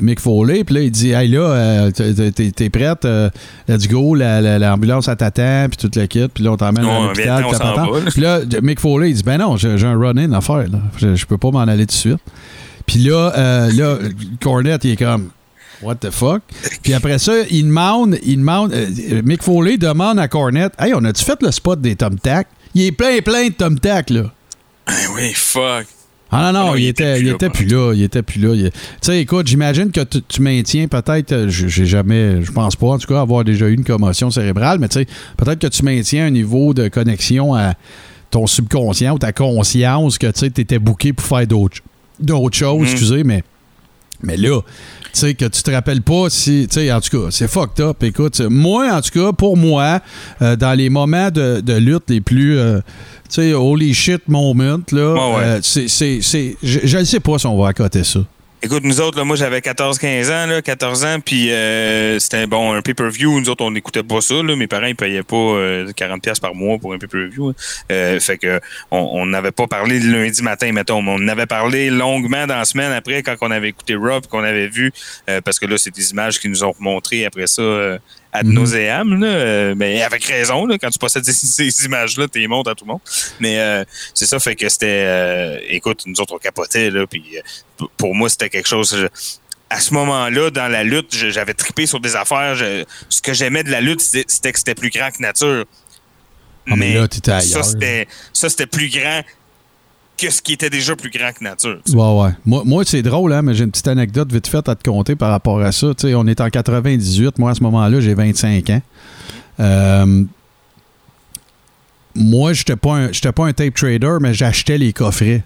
Mick 0.00 0.20
Foley, 0.20 0.64
puis 0.64 0.74
là, 0.74 0.80
il 0.82 0.90
dit, 0.90 1.10
hey, 1.12 1.28
là, 1.28 1.43
euh, 1.46 1.90
t'es- 1.90 2.50
t'es 2.50 2.70
prête, 2.70 3.04
euh, 3.04 3.30
let's 3.68 3.88
go, 3.88 4.14
la- 4.14 4.40
la- 4.40 4.58
l'ambulance 4.58 5.08
à 5.08 5.16
t'attend, 5.16 5.66
puis 5.68 5.76
toute 5.76 5.96
la 5.96 6.06
kit, 6.06 6.28
puis 6.32 6.44
là, 6.44 6.52
on 6.52 6.56
t'emmène 6.56 6.84
à 6.84 6.98
l'hôpital, 7.08 7.42
puis 7.50 7.58
là. 7.76 7.84
Puis 8.10 8.20
là, 8.20 8.60
Mick 8.62 8.80
Foley, 8.80 9.10
il 9.10 9.14
dit, 9.16 9.22
ben 9.22 9.38
non, 9.38 9.56
j'ai 9.56 9.70
un 9.84 9.98
run-in 9.98 10.32
à 10.32 10.40
faire, 10.40 10.68
là. 10.68 10.78
Je, 10.98 11.14
je 11.14 11.26
peux 11.26 11.38
pas 11.38 11.50
m'en 11.50 11.60
aller 11.60 11.86
tout 11.86 11.92
de 11.94 11.98
suite. 11.98 12.18
Puis 12.86 12.98
là, 13.00 13.32
euh, 13.36 13.70
là, 13.72 13.98
Cornette, 14.42 14.84
il 14.84 14.92
est 14.92 14.96
comme, 14.96 15.30
What 15.82 15.96
the 15.96 16.10
fuck? 16.10 16.40
Puis 16.82 16.94
après 16.94 17.18
ça, 17.18 17.32
il 17.50 17.64
demande, 17.64 18.16
il 18.24 18.38
demande, 18.38 18.72
euh, 18.72 19.22
Mick 19.24 19.42
Foley 19.42 19.76
demande 19.76 20.18
à 20.18 20.28
Cornette, 20.28 20.72
Hey, 20.78 20.92
on 20.94 21.04
a-tu 21.04 21.22
fait 21.24 21.42
le 21.42 21.50
spot 21.50 21.80
des 21.80 21.96
Tom 21.96 22.18
Tac? 22.18 22.46
Il 22.74 22.82
est 22.82 22.92
plein, 22.92 23.18
plein 23.20 23.48
de 23.48 23.52
Tom 23.52 23.78
Tac, 23.78 24.08
là. 24.10 24.22
Ben 24.86 24.94
oui, 25.14 25.32
fuck. 25.34 25.86
Ah 26.34 26.52
non, 26.52 26.58
non, 26.60 26.66
non, 26.70 26.76
il, 26.76 26.86
était, 26.86 27.20
il 27.20 27.28
était 27.28 27.48
plus 27.50 27.66
là. 27.66 27.92
Il 27.94 28.02
était 28.02 28.22
plus 28.22 28.40
là. 28.40 28.54
Tu 28.54 28.70
sais, 29.00 29.20
écoute, 29.20 29.46
j'imagine 29.46 29.90
que 29.92 30.00
tu, 30.00 30.20
tu 30.22 30.42
maintiens 30.42 30.88
peut-être, 30.88 31.32
euh, 31.32 31.48
je- 31.48 31.68
j'ai 31.68 31.86
jamais, 31.86 32.42
je 32.42 32.50
pense 32.52 32.74
pas 32.76 32.86
en 32.88 32.98
tout 32.98 33.06
cas 33.06 33.20
avoir 33.20 33.44
déjà 33.44 33.68
eu 33.68 33.74
une 33.74 33.84
commotion 33.84 34.30
cérébrale, 34.30 34.78
mais 34.80 34.88
tu 34.88 34.98
sais, 35.00 35.06
peut-être 35.36 35.60
que 35.60 35.66
tu 35.68 35.84
maintiens 35.84 36.26
un 36.26 36.30
niveau 36.30 36.74
de 36.74 36.88
connexion 36.88 37.54
à 37.54 37.74
ton 38.30 38.46
subconscient 38.46 39.14
ou 39.14 39.18
ta 39.18 39.32
conscience 39.32 40.18
que 40.18 40.26
tu 40.26 40.46
étais 40.46 40.78
booké 40.80 41.12
pour 41.12 41.24
faire 41.26 41.46
d'autres 41.46 42.56
choses, 42.56 42.78
Mhm. 42.80 42.84
excusez, 42.84 43.24
mais, 43.24 43.44
mais 44.24 44.36
là, 44.36 44.60
tu 44.60 45.20
sais, 45.20 45.34
que 45.34 45.44
tu 45.44 45.62
te 45.62 45.70
rappelles 45.70 46.02
pas 46.02 46.28
si, 46.28 46.66
tu 46.68 46.74
sais, 46.80 46.92
en 46.92 47.00
tout 47.00 47.16
cas, 47.18 47.26
c'est 47.30 47.48
fucked 47.48 47.80
up. 47.84 48.02
Écoute, 48.02 48.40
moi, 48.40 48.92
en 48.92 49.00
tout 49.00 49.10
cas, 49.18 49.32
pour 49.32 49.56
moi, 49.56 50.00
euh, 50.42 50.56
dans 50.56 50.72
les 50.74 50.90
moments 50.90 51.30
de, 51.30 51.60
de 51.60 51.74
lutte 51.74 52.04
les 52.08 52.20
plus, 52.20 52.58
euh, 52.58 52.78
tu 53.28 53.36
sais, 53.42 53.52
holy 53.54 53.94
shit 53.94 54.26
moment, 54.28 54.78
là, 54.92 55.14
Ouais, 55.14 55.36
ouais. 55.36 55.42
euh, 55.44 55.58
c'est, 55.62 55.88
c'est, 55.88 56.20
c'est- 56.22 56.56
je, 56.62 56.80
je 56.84 56.98
ne 56.98 57.04
sais 57.04 57.20
pas 57.20 57.38
si 57.38 57.46
on 57.46 57.56
va 57.56 57.68
accoter 57.68 58.02
ça. 58.04 58.20
Écoute, 58.64 58.84
nous 58.84 59.02
autres, 59.02 59.18
là, 59.18 59.24
moi, 59.24 59.36
j'avais 59.36 59.58
14-15 59.58 60.30
ans, 60.32 60.46
là, 60.46 60.62
14 60.62 61.04
ans, 61.04 61.20
puis 61.20 61.52
euh, 61.52 62.18
c'était 62.18 62.46
bon, 62.46 62.72
un 62.72 62.80
pay-per-view. 62.80 63.38
Nous 63.38 63.50
autres, 63.50 63.62
on 63.62 63.70
n'écoutait 63.70 64.02
pas 64.02 64.22
ça. 64.22 64.36
Là. 64.42 64.56
Mes 64.56 64.66
parents, 64.66 64.86
ils 64.86 64.96
payaient 64.96 65.22
pas 65.22 65.36
euh, 65.36 65.92
40$ 65.92 66.20
piastres 66.20 66.40
par 66.40 66.54
mois 66.54 66.78
pour 66.78 66.94
un 66.94 66.98
pay-per-view. 66.98 67.50
hein. 67.50 67.54
Euh, 67.92 68.18
fait 68.20 68.38
que 68.38 68.60
on 68.90 69.26
n'avait 69.26 69.52
pas 69.52 69.66
parlé 69.66 70.00
le 70.00 70.10
lundi 70.10 70.42
matin, 70.42 70.72
mettons. 70.72 71.02
mais 71.02 71.12
On 71.14 71.28
avait 71.28 71.44
parlé 71.44 71.90
longuement 71.90 72.46
dans 72.46 72.56
la 72.56 72.64
semaine 72.64 72.90
après, 72.90 73.22
quand 73.22 73.36
on 73.42 73.50
avait 73.50 73.68
écouté 73.68 73.96
Rob, 73.96 74.26
qu'on 74.28 74.42
avait 74.42 74.68
vu, 74.68 74.92
euh, 75.28 75.42
parce 75.42 75.58
que 75.58 75.66
là, 75.66 75.76
c'est 75.76 75.94
des 75.94 76.12
images 76.12 76.38
qu'ils 76.38 76.50
nous 76.50 76.64
ont 76.64 76.74
montrées 76.80 77.26
après 77.26 77.46
ça. 77.46 77.98
Ad 78.36 78.46
Mhm. 78.46 78.52
nauseam, 78.52 79.20
là, 79.20 79.26
euh, 79.28 79.74
mais 79.76 80.02
avec 80.02 80.24
raison, 80.24 80.66
là, 80.66 80.76
quand 80.76 80.90
tu 80.90 80.98
possèdes 80.98 81.24
ces, 81.24 81.32
ces 81.70 81.84
images-là, 81.86 82.26
tu 82.28 82.40
les 82.40 82.48
montres 82.48 82.70
à 82.70 82.74
tout 82.74 82.84
le 82.84 82.90
monde. 82.92 83.00
Mais 83.40 83.58
euh, 83.60 83.84
c'est 84.12 84.26
ça, 84.26 84.38
fait 84.40 84.56
que 84.56 84.68
c'était... 84.68 85.04
euh, 85.06 85.58
écoute, 85.68 86.02
nous 86.06 86.20
autres, 86.20 86.34
on 86.34 86.38
capotait, 86.38 86.90
là, 86.90 87.06
puis 87.06 87.22
pour 87.96 88.14
moi, 88.14 88.28
c'était 88.28 88.50
quelque 88.50 88.68
chose... 88.68 88.94
je- 88.98 89.06
à 89.70 89.80
ce 89.80 89.94
moment-là, 89.94 90.50
dans 90.50 90.68
la 90.68 90.84
lutte, 90.84 91.14
j'avais 91.16 91.54
trippé 91.54 91.86
sur 91.86 91.98
des 92.00 92.14
affaires. 92.16 92.54
je- 92.54 92.84
ce 93.08 93.22
que 93.22 93.32
j'aimais 93.32 93.62
de 93.64 93.70
la 93.70 93.80
lutte, 93.80 94.00
c'était 94.02 94.52
que 94.52 94.58
c'était 94.58 94.74
plus 94.74 94.90
grand 94.90 95.10
que 95.10 95.20
nature. 95.22 95.64
Ah, 96.70 96.76
mais 96.76 96.94
là, 96.94 97.08
t'étais 97.08 97.30
ça, 97.40 97.60
ailleurs. 97.60 98.06
ça, 98.32 98.48
c'était 98.50 98.66
plus 98.66 98.88
grand 98.88 99.22
que 100.16 100.30
ce 100.30 100.40
qui 100.40 100.52
était 100.52 100.70
déjà 100.70 100.94
plus 100.96 101.10
grand 101.10 101.32
que 101.32 101.42
nature. 101.42 101.78
Ouais, 101.92 102.22
ouais. 102.24 102.30
Moi, 102.46 102.62
moi 102.64 102.82
c'est 102.86 103.02
drôle, 103.02 103.32
hein, 103.32 103.42
mais 103.42 103.54
j'ai 103.54 103.64
une 103.64 103.70
petite 103.70 103.88
anecdote 103.88 104.32
vite 104.32 104.46
faite 104.46 104.68
à 104.68 104.74
te 104.76 104.88
conter 104.88 105.16
par 105.16 105.30
rapport 105.30 105.60
à 105.60 105.72
ça. 105.72 105.88
On 106.14 106.26
est 106.26 106.40
en 106.40 106.48
98. 106.50 107.38
Moi, 107.38 107.50
à 107.50 107.54
ce 107.54 107.62
moment-là, 107.64 108.00
j'ai 108.00 108.14
25 108.14 108.70
ans. 108.70 108.82
Euh, 109.60 110.22
moi, 112.14 112.52
je 112.52 112.60
n'étais 112.60 112.76
pas, 112.76 113.08
pas 113.32 113.46
un 113.46 113.52
tape 113.52 113.74
trader, 113.74 114.18
mais 114.20 114.34
j'achetais 114.34 114.78
les 114.78 114.92
coffrets. 114.92 115.42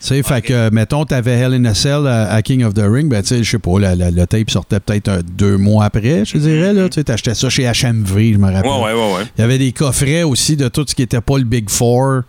Tu 0.00 0.06
sais, 0.06 0.22
fait 0.22 0.42
que, 0.42 0.70
mettons, 0.70 1.04
t'avais 1.04 1.32
Hell 1.32 1.54
in 1.54 1.64
a 1.64 1.74
Cell 1.74 2.06
à, 2.06 2.30
à 2.32 2.40
King 2.40 2.62
of 2.62 2.72
the 2.74 2.84
Ring, 2.84 3.08
ben, 3.08 3.20
tu 3.20 3.28
sais, 3.30 3.42
je 3.42 3.50
sais 3.50 3.58
pas, 3.58 3.80
la- 3.80 3.96
la- 3.96 4.12
le 4.12 4.26
tape 4.28 4.48
sortait 4.48 4.78
peut-être 4.78 5.08
un- 5.08 5.20
deux 5.22 5.56
mois 5.56 5.86
après, 5.86 6.24
je 6.24 6.38
dirais, 6.38 6.72
là. 6.72 6.88
Tu 6.88 6.94
sais, 6.94 7.04
t'achetais 7.04 7.34
ça 7.34 7.50
chez 7.50 7.64
HMV, 7.64 8.34
je 8.34 8.38
me 8.38 8.44
rappelle. 8.52 8.70
Ouais, 8.70 8.76
ouais, 8.80 8.92
ouais, 8.92 9.14
ouais. 9.16 9.24
Il 9.36 9.40
y 9.40 9.44
avait 9.44 9.58
des 9.58 9.72
coffrets 9.72 10.22
aussi 10.22 10.56
de 10.56 10.68
tout 10.68 10.84
ce 10.86 10.94
qui 10.94 11.02
n'était 11.02 11.20
pas 11.20 11.36
le 11.38 11.42
Big 11.42 11.68
Four 11.68 12.20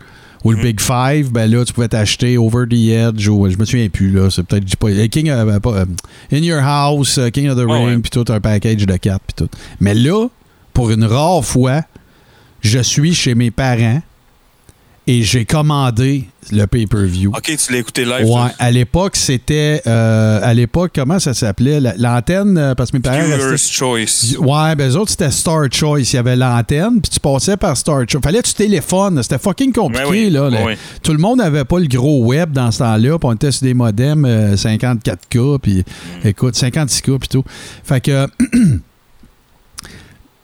ou 0.44 0.50
le 0.52 0.56
Mhm. 0.58 0.62
Big 0.62 0.80
Five. 0.80 1.30
Ben 1.30 1.50
là, 1.50 1.64
tu 1.64 1.72
pouvais 1.72 1.88
t'acheter 1.88 2.38
Over 2.38 2.64
the 2.68 2.74
Edge 2.74 3.28
ou 3.28 3.48
je 3.48 3.56
me 3.56 3.64
souviens 3.64 3.88
plus. 3.88 4.10
là. 4.10 4.30
C'est 4.30 4.42
peut-être 4.42 4.76
pas. 4.76 4.88
euh, 4.88 5.06
King, 5.08 5.28
euh, 5.30 5.44
ben, 5.44 5.60
pas, 5.60 5.70
euh, 5.80 5.84
In 6.32 6.38
Your 6.38 6.60
House, 6.62 7.18
King 7.32 7.48
of 7.48 7.56
the 7.58 7.64
Ouais, 7.64 7.76
Ring, 7.76 7.86
ouais. 7.96 7.98
puis 7.98 8.10
tout 8.10 8.24
un 8.32 8.40
package 8.40 8.86
de 8.86 8.96
quatre, 8.96 9.22
puis 9.26 9.46
tout. 9.46 9.50
Mais 9.80 9.94
là, 9.94 10.28
pour 10.72 10.90
une 10.90 11.04
rare 11.04 11.44
fois, 11.44 11.82
je 12.62 12.78
suis 12.78 13.14
chez 13.14 13.34
mes 13.34 13.50
parents 13.50 14.02
et 15.06 15.22
j'ai 15.22 15.44
commandé 15.44 16.24
le 16.52 16.66
pay-per-view. 16.66 17.30
OK, 17.34 17.42
tu 17.56 17.72
l'as 17.72 17.78
écouté 17.78 18.04
live. 18.04 18.26
Ouais, 18.28 18.50
à 18.58 18.70
l'époque, 18.70 19.16
c'était. 19.16 19.82
euh, 19.86 20.40
à 20.42 20.52
l'époque, 20.54 20.92
comment 20.94 21.18
ça 21.18 21.34
s'appelait? 21.34 21.80
La- 21.80 21.94
L'antenne, 21.96 22.56
euh, 22.58 22.74
parce 22.74 22.90
que 22.90 22.96
mes 22.98 23.02
parents. 23.02 23.24
Viewer's 23.24 23.68
Choice. 23.70 24.36
Ouais, 24.38 24.76
ben 24.76 24.90
eux 24.90 24.96
autres, 24.96 25.10
c'était 25.10 25.30
Star 25.30 25.64
Choice. 25.72 26.00
Il 26.12 26.14
y 26.14 26.18
avait 26.18 26.36
l'antenne, 26.36 27.00
puis 27.00 27.10
tu 27.10 27.18
passais 27.20 27.56
par 27.56 27.76
Star 27.76 28.02
Choice. 28.08 28.20
Fallait 28.22 28.42
que 28.42 28.48
tu 28.48 28.54
téléphones. 28.54 29.22
C'était 29.22 29.38
fucking 29.38 29.72
compliqué, 29.72 30.04
oui. 30.08 30.30
là. 30.30 30.48
Oui. 30.50 30.74
Tout 31.02 31.12
le 31.12 31.18
monde 31.18 31.38
n'avait 31.38 31.64
pas 31.64 31.78
le 31.80 31.86
gros 31.88 32.24
web 32.26 32.52
dans 32.52 32.70
ce 32.70 32.78
temps-là, 32.80 33.18
puis 33.18 33.28
on 33.28 33.32
était 33.32 33.50
sur 33.52 33.62
des 33.62 33.74
modems 33.74 34.24
euh, 34.24 34.54
54K, 34.56 35.58
puis 35.60 35.78
Mm. 36.24 36.28
écoute, 36.28 36.54
56K, 36.56 37.18
puis 37.18 37.28
tout. 37.28 37.44
Fait 37.84 38.00
que. 38.00 38.26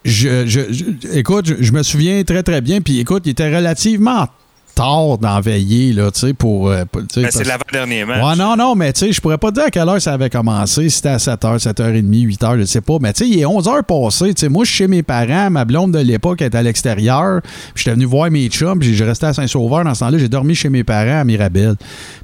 je, 0.05 0.47
je- 0.47 0.73
je- 0.73 1.19
écoute, 1.19 1.47
je, 1.47 1.55
je 1.61 1.73
me 1.73 1.83
souviens 1.83 2.23
très, 2.25 2.43
très 2.43 2.61
bien. 2.61 2.81
Puis 2.81 3.01
écoute, 3.01 3.23
il 3.27 3.31
était 3.31 3.55
relativement 3.55 4.29
tard 4.77 5.19
d'en 5.19 5.41
veiller, 5.41 5.93
là, 5.93 6.11
tu 6.13 6.21
sais, 6.21 6.35
pour. 6.35 6.69
euh, 6.69 6.85
pour- 6.91 7.01
tu 7.03 7.07
sais, 7.15 7.23
Ben, 7.23 7.29
c'est 7.33 7.39
parce- 7.39 7.49
l'avant-dernier 7.49 8.05
match. 8.05 8.23
Ouais, 8.25 8.37
non, 8.37 8.57
non, 8.57 8.75
mais 8.77 8.93
tu 8.93 9.01
sais, 9.07 9.13
je 9.13 9.21
pourrais 9.21 9.39
pas 9.39 9.49
te 9.51 9.55
dire 9.57 9.65
à 9.65 9.71
quelle 9.71 9.89
heure 9.89 10.01
ça 10.01 10.13
avait 10.13 10.31
commencé. 10.31 10.89
C'était 10.91 11.09
à 11.09 11.19
7h, 11.19 11.59
7h30, 11.59 12.25
8h, 12.25 12.59
je 12.59 12.65
sais 12.65 12.81
pas. 12.81 12.99
Mais 13.01 13.13
tu 13.13 13.25
sais, 13.25 13.29
il 13.31 13.41
est 13.41 13.45
11h 13.47 13.83
passé. 13.83 14.35
Tu 14.35 14.41
sais, 14.43 14.49
moi, 14.49 14.65
je 14.65 14.69
suis 14.71 14.77
chez 14.85 14.89
mes 14.89 15.03
parents. 15.03 15.51
Ma 15.51 15.65
blonde 15.65 15.93
de 15.93 15.99
l'époque 15.99 16.43
était 16.43 16.59
à 16.59 16.63
l'extérieur. 16.63 17.41
Puis 17.43 17.85
j'étais 17.85 17.93
venu 17.95 18.05
voir 18.05 18.31
mes 18.31 18.47
chums. 18.49 18.79
Puis 18.79 18.95
j'ai 18.95 19.05
resté 19.05 19.27
à 19.27 19.33
Saint-Sauveur. 19.33 19.83
Dans 19.85 19.95
ce 19.95 20.01
temps-là, 20.01 20.19
j'ai 20.19 20.29
dormi 20.29 20.55
chez 20.55 20.69
mes 20.69 20.85
parents 20.85 21.21
à 21.21 21.25
Mirabel. 21.25 21.75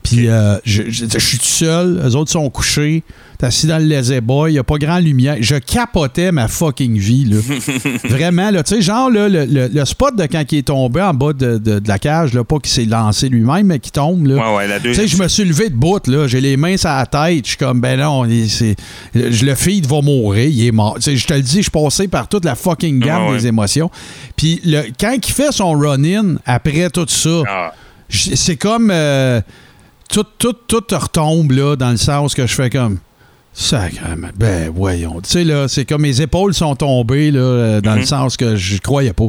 Puis 0.02 0.28
euh, 0.28 0.56
je, 0.64 0.82
je- 0.88 1.06
je 1.10 1.18
suis 1.18 1.38
tout 1.38 1.44
seul. 1.44 2.00
Les 2.04 2.14
autres 2.14 2.30
sont 2.30 2.48
couchés. 2.50 3.02
T'es 3.42 3.46
assis 3.48 3.66
dans 3.66 3.78
le 3.78 3.86
lazy 3.86 4.20
boy. 4.20 4.50
Il 4.50 4.54
n'y 4.54 4.58
a 4.60 4.62
pas 4.62 4.78
grand 4.78 5.00
lumière. 5.00 5.36
Je 5.40 5.56
capotais 5.56 6.30
ma 6.30 6.46
fucking 6.46 6.96
vie, 6.96 7.24
là. 7.24 7.38
Vraiment, 8.08 8.52
là. 8.52 8.62
Tu 8.62 8.76
sais, 8.76 8.82
genre, 8.82 9.10
là, 9.10 9.28
le, 9.28 9.46
le- 9.46 9.66
le 9.66 9.84
spot 9.84 10.14
de 10.14 10.26
quand 10.26 10.44
il 10.52 10.58
est 10.58 10.62
tombé 10.68 11.02
en 11.02 11.12
bas 11.12 11.32
de, 11.32 11.58
de- 11.58 11.80
de 11.80 11.88
la 11.88 11.98
cage, 11.98 12.34
là, 12.34 12.44
pas 12.44 12.58
qu'il 12.60 12.70
s'est 12.70 12.84
lancé 12.84 13.28
lui-même, 13.28 13.66
mais 13.66 13.80
qu'il 13.80 13.90
tombe, 13.90 14.28
là. 14.28 14.36
Ouais, 14.36 14.56
ouais, 14.58 14.68
la 14.68 14.78
Tu 14.78 14.94
sais, 14.94 15.08
je 15.08 15.16
me 15.20 15.26
suis 15.26 15.44
levé 15.44 15.70
de 15.70 15.74
bout, 15.74 16.06
là. 16.06 16.28
J'ai 16.28 16.40
les 16.40 16.56
mains 16.56 16.76
sur 16.76 16.88
la 16.90 17.04
tête. 17.04 17.44
Je 17.44 17.48
suis 17.48 17.56
comme, 17.56 17.80
ben 17.80 17.98
non, 17.98 18.24
c'est, 18.48 18.76
le 19.12 19.54
feed 19.56 19.86
va 19.86 20.00
mourir. 20.02 20.46
Il 20.46 20.64
est 20.64 20.70
mort. 20.70 20.94
Tu 20.94 21.02
sais, 21.02 21.16
je 21.16 21.26
te 21.26 21.34
le 21.34 21.42
dis, 21.42 21.56
je 21.56 21.62
suis 21.62 21.70
passé 21.72 22.06
par 22.06 22.28
toute 22.28 22.44
la 22.44 22.54
fucking 22.54 23.00
gamme 23.00 23.26
Ouais, 23.30 23.38
des 23.38 23.48
émotions. 23.48 23.90
Puis 24.36 24.60
le, 24.64 24.82
quand 25.00 25.16
il 25.20 25.32
fait 25.32 25.50
son 25.50 25.72
run-in, 25.72 26.36
après 26.46 26.88
tout 26.90 27.06
ça, 27.08 27.42
Ah. 27.48 27.72
c'est 28.08 28.56
comme. 28.56 28.90
euh, 28.92 29.40
tout, 30.08 30.26
tout, 30.38 30.52
tout 30.68 30.84
retombe, 30.92 31.50
là, 31.50 31.74
dans 31.74 31.90
le 31.90 31.96
sens 31.96 32.34
que 32.36 32.46
je 32.46 32.54
fais 32.54 32.70
comme. 32.70 32.98
Sacrément. 33.52 34.28
Ben, 34.36 34.70
voyons. 34.74 35.20
Tu 35.20 35.30
sais, 35.30 35.44
là, 35.44 35.68
c'est 35.68 35.84
comme 35.84 36.02
mes 36.02 36.20
épaules 36.20 36.54
sont 36.54 36.74
tombées, 36.74 37.30
là, 37.30 37.80
dans 37.80 37.94
le 37.94 38.00
Mhm. 38.00 38.06
sens 38.06 38.36
que 38.36 38.56
je 38.56 38.78
croyais 38.78 39.12
pas. 39.12 39.28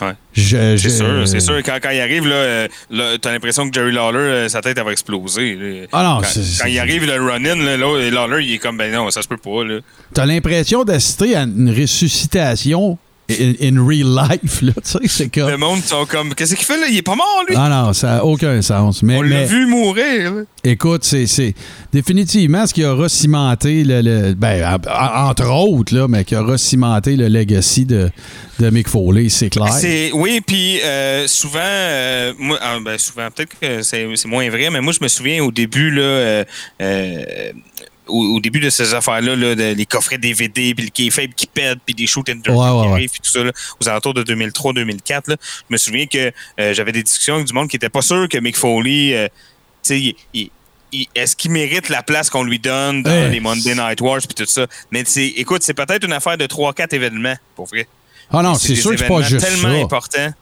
Ouais. 0.00 0.14
C'est 0.34 0.78
sûr, 0.88 1.28
c'est 1.28 1.38
sûr. 1.40 1.58
Quand, 1.64 1.78
quand 1.80 1.90
il 1.90 2.00
arrive, 2.00 2.26
là, 2.26 2.34
euh, 2.34 2.68
là, 2.90 3.18
t'as 3.20 3.30
l'impression 3.30 3.68
que 3.68 3.74
Jerry 3.74 3.92
Lawler, 3.92 4.18
euh, 4.18 4.48
sa 4.48 4.60
tête, 4.60 4.76
elle 4.76 4.84
va 4.84 4.90
exploser. 4.90 5.86
Ah 5.92 6.02
non, 6.02 6.20
quand, 6.22 6.40
quand 6.60 6.66
il 6.66 6.78
arrive, 6.80 7.04
le 7.06 7.20
run-in, 7.24 7.54
là, 7.56 7.76
là, 7.76 8.10
Lawler, 8.10 8.44
il 8.44 8.54
est 8.54 8.58
comme, 8.58 8.76
ben 8.78 8.90
non, 8.92 9.10
ça 9.10 9.22
se 9.22 9.28
peut 9.28 9.36
pas. 9.36 9.62
Là. 9.62 9.78
T'as 10.12 10.26
l'impression 10.26 10.82
d'assister 10.82 11.36
à 11.36 11.42
une 11.42 11.70
ressuscitation 11.70 12.98
in, 13.30 13.54
in 13.60 13.86
real 13.86 14.06
life, 14.14 14.62
là. 14.62 14.72
Tu 14.84 14.90
sais, 14.90 14.98
c'est 15.08 15.36
Le 15.36 15.42
comme. 15.50 15.60
monde 15.60 15.82
sont 15.82 16.04
comme, 16.06 16.34
qu'est-ce 16.34 16.54
qu'il 16.54 16.66
fait 16.66 16.76
là? 16.78 16.86
Il 16.90 16.96
est 16.98 17.02
pas 17.02 17.14
mort, 17.14 17.44
lui. 17.48 17.54
Non, 17.56 17.68
non, 17.68 17.92
ça 17.92 18.16
n'a 18.16 18.24
aucun 18.24 18.60
sens. 18.62 19.02
Mais, 19.02 19.16
On 19.16 19.22
l'a 19.22 19.28
mais 19.40 19.44
vu 19.46 19.66
mourir. 19.66 20.32
là. 20.34 20.42
écoute, 20.64 21.04
c'est, 21.04 21.26
c'est 21.26 21.54
définitivement 21.92 22.66
ce 22.66 22.74
qui 22.74 22.84
aura 22.84 23.08
cimenté, 23.08 23.84
le, 23.84 24.00
le- 24.02 24.34
ben, 24.34 24.64
en- 24.86 24.90
en- 24.90 25.28
entre 25.30 25.48
autres, 25.50 25.94
là, 25.94 26.08
mais 26.08 26.24
qui 26.24 26.34
aura 26.36 26.58
cimenté 26.58 27.16
le 27.16 27.28
legacy 27.28 27.84
de, 27.86 28.10
de 28.58 28.70
Mick 28.70 28.88
Foley, 28.88 29.28
c'est 29.28 29.50
clair. 29.50 29.72
C'est, 29.72 30.10
oui, 30.12 30.40
puis 30.46 30.80
euh, 30.82 31.26
souvent, 31.26 31.60
euh, 31.62 32.32
moi, 32.38 32.58
ah, 32.60 32.78
ben, 32.84 32.98
souvent, 32.98 33.28
peut-être 33.34 33.58
que 33.58 33.82
c'est, 33.82 34.06
c'est 34.16 34.28
moins 34.28 34.48
vrai, 34.50 34.68
mais 34.70 34.80
moi, 34.80 34.92
je 34.92 35.02
me 35.02 35.08
souviens 35.08 35.42
au 35.44 35.50
début, 35.52 35.90
là, 35.90 36.02
euh, 36.02 36.44
euh, 36.80 37.24
au, 38.08 38.36
au 38.36 38.40
début 38.40 38.60
de 38.60 38.70
ces 38.70 38.94
affaires-là, 38.94 39.36
là, 39.36 39.54
de- 39.54 39.74
les 39.74 39.86
coffrets 39.86 40.18
DVD, 40.18 40.74
puis 40.74 40.84
le 40.86 40.90
kayfabe 40.90 41.32
qui 41.34 41.46
pète, 41.46 41.78
puis 41.84 41.94
des 41.94 42.06
shoot 42.06 42.28
interviews 42.28 42.60
Ouais, 42.60 42.92
ouais, 42.94 43.08
puis 43.08 43.20
tout 43.22 43.30
ça, 43.30 43.44
là, 43.44 43.52
aux 43.80 43.88
alentours 43.88 44.14
de 44.14 44.22
2003-2004, 44.24 45.22
là, 45.30 45.36
je 45.40 45.72
me 45.72 45.76
souviens 45.76 46.06
que 46.06 46.32
euh, 46.60 46.74
j'avais 46.74 46.92
des 46.92 47.02
discussions 47.02 47.34
avec 47.36 47.46
du 47.46 47.52
monde 47.52 47.68
qui 47.68 47.76
n'était 47.76 47.88
pas 47.88 48.02
sûr 48.02 48.28
que 48.28 48.38
Mick 48.38 48.56
Foley, 48.56 49.14
euh, 49.14 49.28
tu 49.28 49.32
sais, 49.82 50.00
il- 50.00 50.14
il- 50.34 50.50
il- 50.92 51.06
est-ce 51.14 51.34
qu'il 51.36 51.50
mérite 51.52 51.88
la 51.88 52.02
place 52.02 52.28
qu'on 52.30 52.42
lui 52.44 52.58
donne 52.58 53.02
dans 53.02 53.30
les 53.30 53.40
Monday 53.40 53.74
Night 53.74 54.00
Wars, 54.00 54.18
puis 54.20 54.34
tout 54.34 54.50
ça? 54.50 54.66
Mais 54.90 55.02
écoute, 55.36 55.62
c'est 55.62 55.74
peut-être 55.74 56.04
une 56.04 56.12
affaire 56.12 56.36
de 56.36 56.46
3-4 56.46 56.92
événements, 56.94 57.36
pour 57.56 57.66
vrai. 57.66 57.86
ah 58.30 58.42
non, 58.42 58.54
c'est 58.54 58.74
sûr 58.74 58.90
que 58.92 58.98
c'est 58.98 59.08
pas 59.08 59.22
juste 59.22 59.44
tellement 59.46 59.74
ça. 59.74 59.84
important 59.84 60.32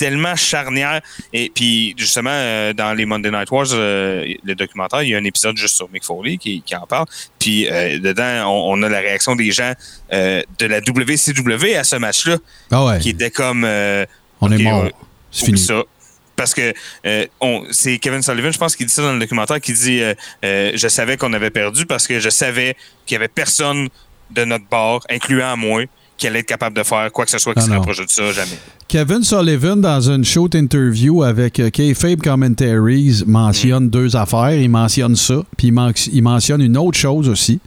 tellement 0.00 0.34
charnière. 0.34 1.02
Et 1.34 1.52
puis 1.54 1.94
justement 1.96 2.30
euh, 2.32 2.72
dans 2.72 2.94
les 2.94 3.04
Monday 3.04 3.30
Night 3.30 3.50
Wars 3.50 3.66
euh, 3.72 4.24
le 4.42 4.54
documentaire 4.54 5.02
il 5.02 5.10
y 5.10 5.14
a 5.14 5.18
un 5.18 5.24
épisode 5.24 5.58
juste 5.58 5.76
sur 5.76 5.90
Mick 5.90 6.04
Foley 6.04 6.38
qui, 6.38 6.62
qui 6.62 6.74
en 6.74 6.86
parle. 6.86 7.04
Puis 7.38 7.68
euh, 7.68 7.98
dedans 7.98 8.50
on, 8.50 8.72
on 8.78 8.82
a 8.82 8.88
la 8.88 9.00
réaction 9.00 9.36
des 9.36 9.50
gens 9.52 9.72
euh, 10.12 10.42
de 10.58 10.66
la 10.66 10.78
WCW 10.80 11.76
à 11.76 11.84
ce 11.84 11.96
match-là 11.96 12.38
Ah 12.70 12.84
ouais, 12.86 12.98
qui 12.98 13.10
était 13.10 13.30
comme 13.30 13.64
euh, 13.64 14.06
on 14.40 14.50
est 14.50 14.62
mort. 14.62 14.88
C'est 15.30 15.44
fini. 15.44 15.58
ça. 15.58 15.82
Parce 16.34 16.54
que 16.54 16.72
euh, 17.04 17.26
c'est 17.70 17.98
Kevin 17.98 18.22
Sullivan, 18.22 18.50
je 18.50 18.58
pense 18.58 18.74
qu'il 18.74 18.86
dit 18.86 18.94
ça 18.94 19.02
dans 19.02 19.12
le 19.12 19.18
documentaire, 19.20 19.60
qui 19.60 19.74
dit 19.74 20.00
euh, 20.00 20.14
euh, 20.42 20.72
Je 20.74 20.88
savais 20.88 21.18
qu'on 21.18 21.34
avait 21.34 21.50
perdu 21.50 21.84
parce 21.84 22.06
que 22.06 22.18
je 22.18 22.30
savais 22.30 22.74
qu'il 23.04 23.16
n'y 23.18 23.24
avait 23.24 23.28
personne 23.28 23.88
de 24.30 24.44
notre 24.46 24.64
bord, 24.64 25.04
incluant 25.10 25.54
moi, 25.58 25.84
qui 26.20 26.26
allait 26.26 26.40
être 26.40 26.46
capable 26.46 26.76
de 26.76 26.82
faire 26.82 27.10
quoi 27.10 27.24
que 27.24 27.30
ce 27.30 27.38
soit 27.38 27.54
qui 27.54 27.60
Ah 27.62 27.66
se 27.66 27.70
rapproche 27.70 27.96
de 27.98 28.04
ça, 28.08 28.30
jamais. 28.30 28.58
Kevin 28.86 29.22
Sullivan, 29.24 29.80
dans 29.80 30.00
une 30.10 30.24
short 30.24 30.54
interview 30.54 31.22
avec 31.22 31.58
euh, 31.58 31.70
Kayfabe 31.70 32.20
Commentaries, 32.20 33.24
mentionne 33.26 33.86
Mm. 33.86 33.90
deux 33.90 34.16
affaires. 34.16 34.52
Il 34.52 34.68
mentionne 34.68 35.16
ça, 35.16 35.42
puis 35.56 35.68
il, 35.68 35.92
il 36.12 36.22
mentionne 36.22 36.60
une 36.60 36.76
autre 36.76 36.98
chose 36.98 37.28
aussi. 37.28 37.58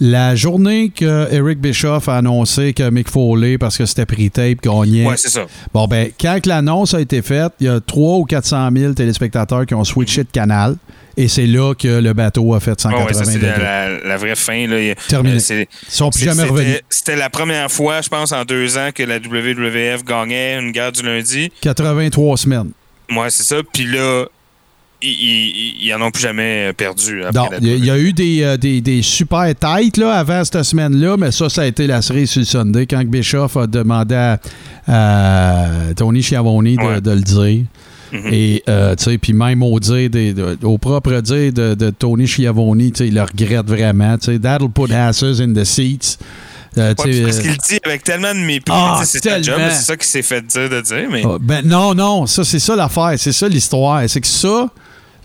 La 0.00 0.36
journée 0.36 0.90
que 0.90 1.26
Eric 1.32 1.58
Bischoff 1.60 2.08
a 2.08 2.18
annoncé 2.18 2.72
que 2.72 2.88
Mick 2.88 3.08
Foley, 3.10 3.58
parce 3.58 3.76
que 3.76 3.84
c'était 3.84 4.06
pre-tape, 4.06 4.60
gagnait. 4.62 5.04
Ouais, 5.06 5.16
c'est 5.16 5.28
ça. 5.30 5.46
Bon, 5.74 5.88
ben, 5.88 6.10
quand 6.20 6.46
l'annonce 6.46 6.94
a 6.94 7.00
été 7.00 7.20
faite, 7.20 7.52
il 7.58 7.66
y 7.66 7.68
a 7.68 7.80
300 7.80 8.18
ou 8.18 8.24
400 8.24 8.68
000 8.76 8.92
téléspectateurs 8.92 9.66
qui 9.66 9.74
ont 9.74 9.82
switché 9.84 10.22
de 10.22 10.28
canal. 10.30 10.76
Et 11.16 11.26
c'est 11.26 11.48
là 11.48 11.74
que 11.74 11.88
le 12.00 12.12
bateau 12.12 12.54
a 12.54 12.60
fait 12.60 12.80
Ouais, 12.84 12.94
ouais, 12.94 13.12
180 13.12 13.12
ça, 13.12 13.24
c'est 13.24 13.38
la, 13.40 13.58
la- 13.58 13.98
la 14.04 14.16
vraie 14.16 14.36
fin. 14.36 14.68
Là. 14.68 14.94
Terminé. 15.08 15.38
euh, 15.50 15.64
Ils 15.64 15.66
sont 15.88 16.10
plus 16.10 16.20
jamais 16.24 16.42
c'était- 16.42 16.48
revenus. 16.52 16.80
C'était 16.88 17.16
la 17.16 17.28
première 17.28 17.68
fois, 17.72 18.00
je 18.00 18.08
pense, 18.08 18.30
en 18.30 18.44
deux 18.44 18.78
ans 18.78 18.90
que 18.94 19.02
la 19.02 19.18
WWF 19.18 20.04
gagnait 20.04 20.60
une 20.60 20.70
guerre 20.70 20.92
du 20.92 21.02
lundi. 21.02 21.50
83 21.60 22.36
semaines. 22.36 22.70
Moi, 23.10 23.30
c'est 23.30 23.42
ça. 23.42 23.56
Puis 23.72 23.84
là, 23.86 24.26
ils, 25.02 25.76
ils, 25.86 25.94
en 25.94 26.02
ont 26.02 26.10
plus 26.10 26.22
jamais 26.22 26.72
perdu. 26.72 27.20
la 27.20 27.30
il 27.60 27.66
y, 27.68 27.70
a- 27.72 27.74
il 27.76 27.84
y 27.84 27.90
a 27.90 27.98
eu 27.98 28.12
des, 28.12 28.42
euh, 28.42 28.56
des, 28.56 28.80
des 28.80 29.02
super 29.02 29.44
têtes 29.54 29.96
là, 29.96 30.14
avant 30.14 30.44
cette 30.44 30.62
semaine-là, 30.64 31.16
mais 31.16 31.30
ça, 31.30 31.48
ça 31.48 31.62
a 31.62 31.66
été 31.66 31.86
la 31.86 32.02
cerise 32.02 32.30
sur 32.30 32.40
le 32.40 32.46
Sunday 32.46 32.86
quand 32.86 33.04
Bischoff 33.04 33.56
a 33.56 33.66
demandé 33.66 34.14
à, 34.16 34.40
à 34.86 35.66
Tony 35.96 36.22
Schiavone 36.22 36.74
de, 36.76 36.82
Ouais. 36.82 37.00
de 37.00 37.10
le 37.10 37.20
dire. 37.20 37.64
Mhm. 38.10 38.30
Et, 38.32 38.62
euh, 38.68 38.94
puis 39.20 39.32
même 39.34 39.62
au 39.62 39.78
dire, 39.78 40.08
des- 40.10 40.32
de- 40.32 40.58
au 40.62 40.78
propre 40.78 41.20
dire 41.20 41.52
de, 41.52 41.74
de 41.74 41.90
Tony 41.90 42.26
Schiavone, 42.26 42.80
il 42.80 43.14
le 43.14 43.22
regrette 43.22 43.66
vraiment. 43.66 44.16
That'll 44.18 44.70
put 44.70 44.90
asses 44.92 45.40
in 45.40 45.52
the 45.52 45.64
seats. 45.64 46.16
Euh, 46.76 46.94
Ouais, 46.98 47.22
parce 47.24 47.38
euh, 47.38 47.42
qu'il 47.42 47.56
dit 47.56 47.78
avec 47.84 48.04
tellement 48.04 48.32
de 48.32 48.38
mépris. 48.38 48.72
Ah, 48.74 49.00
c'est 49.04 49.22
ça 49.24 49.96
qu'il 49.96 50.06
s'est 50.06 50.22
fait 50.22 50.42
dire 50.46 50.68
de 50.68 50.80
dire. 50.80 51.08
Mais 51.10 51.22
Ah, 51.24 51.36
ben 51.40 51.62
non, 51.66 51.94
non, 51.94 52.26
ça 52.26 52.44
c'est 52.44 52.58
ça 52.60 52.76
l'affaire, 52.76 53.14
c'est 53.16 53.32
ça 53.32 53.48
l'histoire. 53.48 54.02
C'est 54.06 54.20
que 54.20 54.26
ça, 54.26 54.68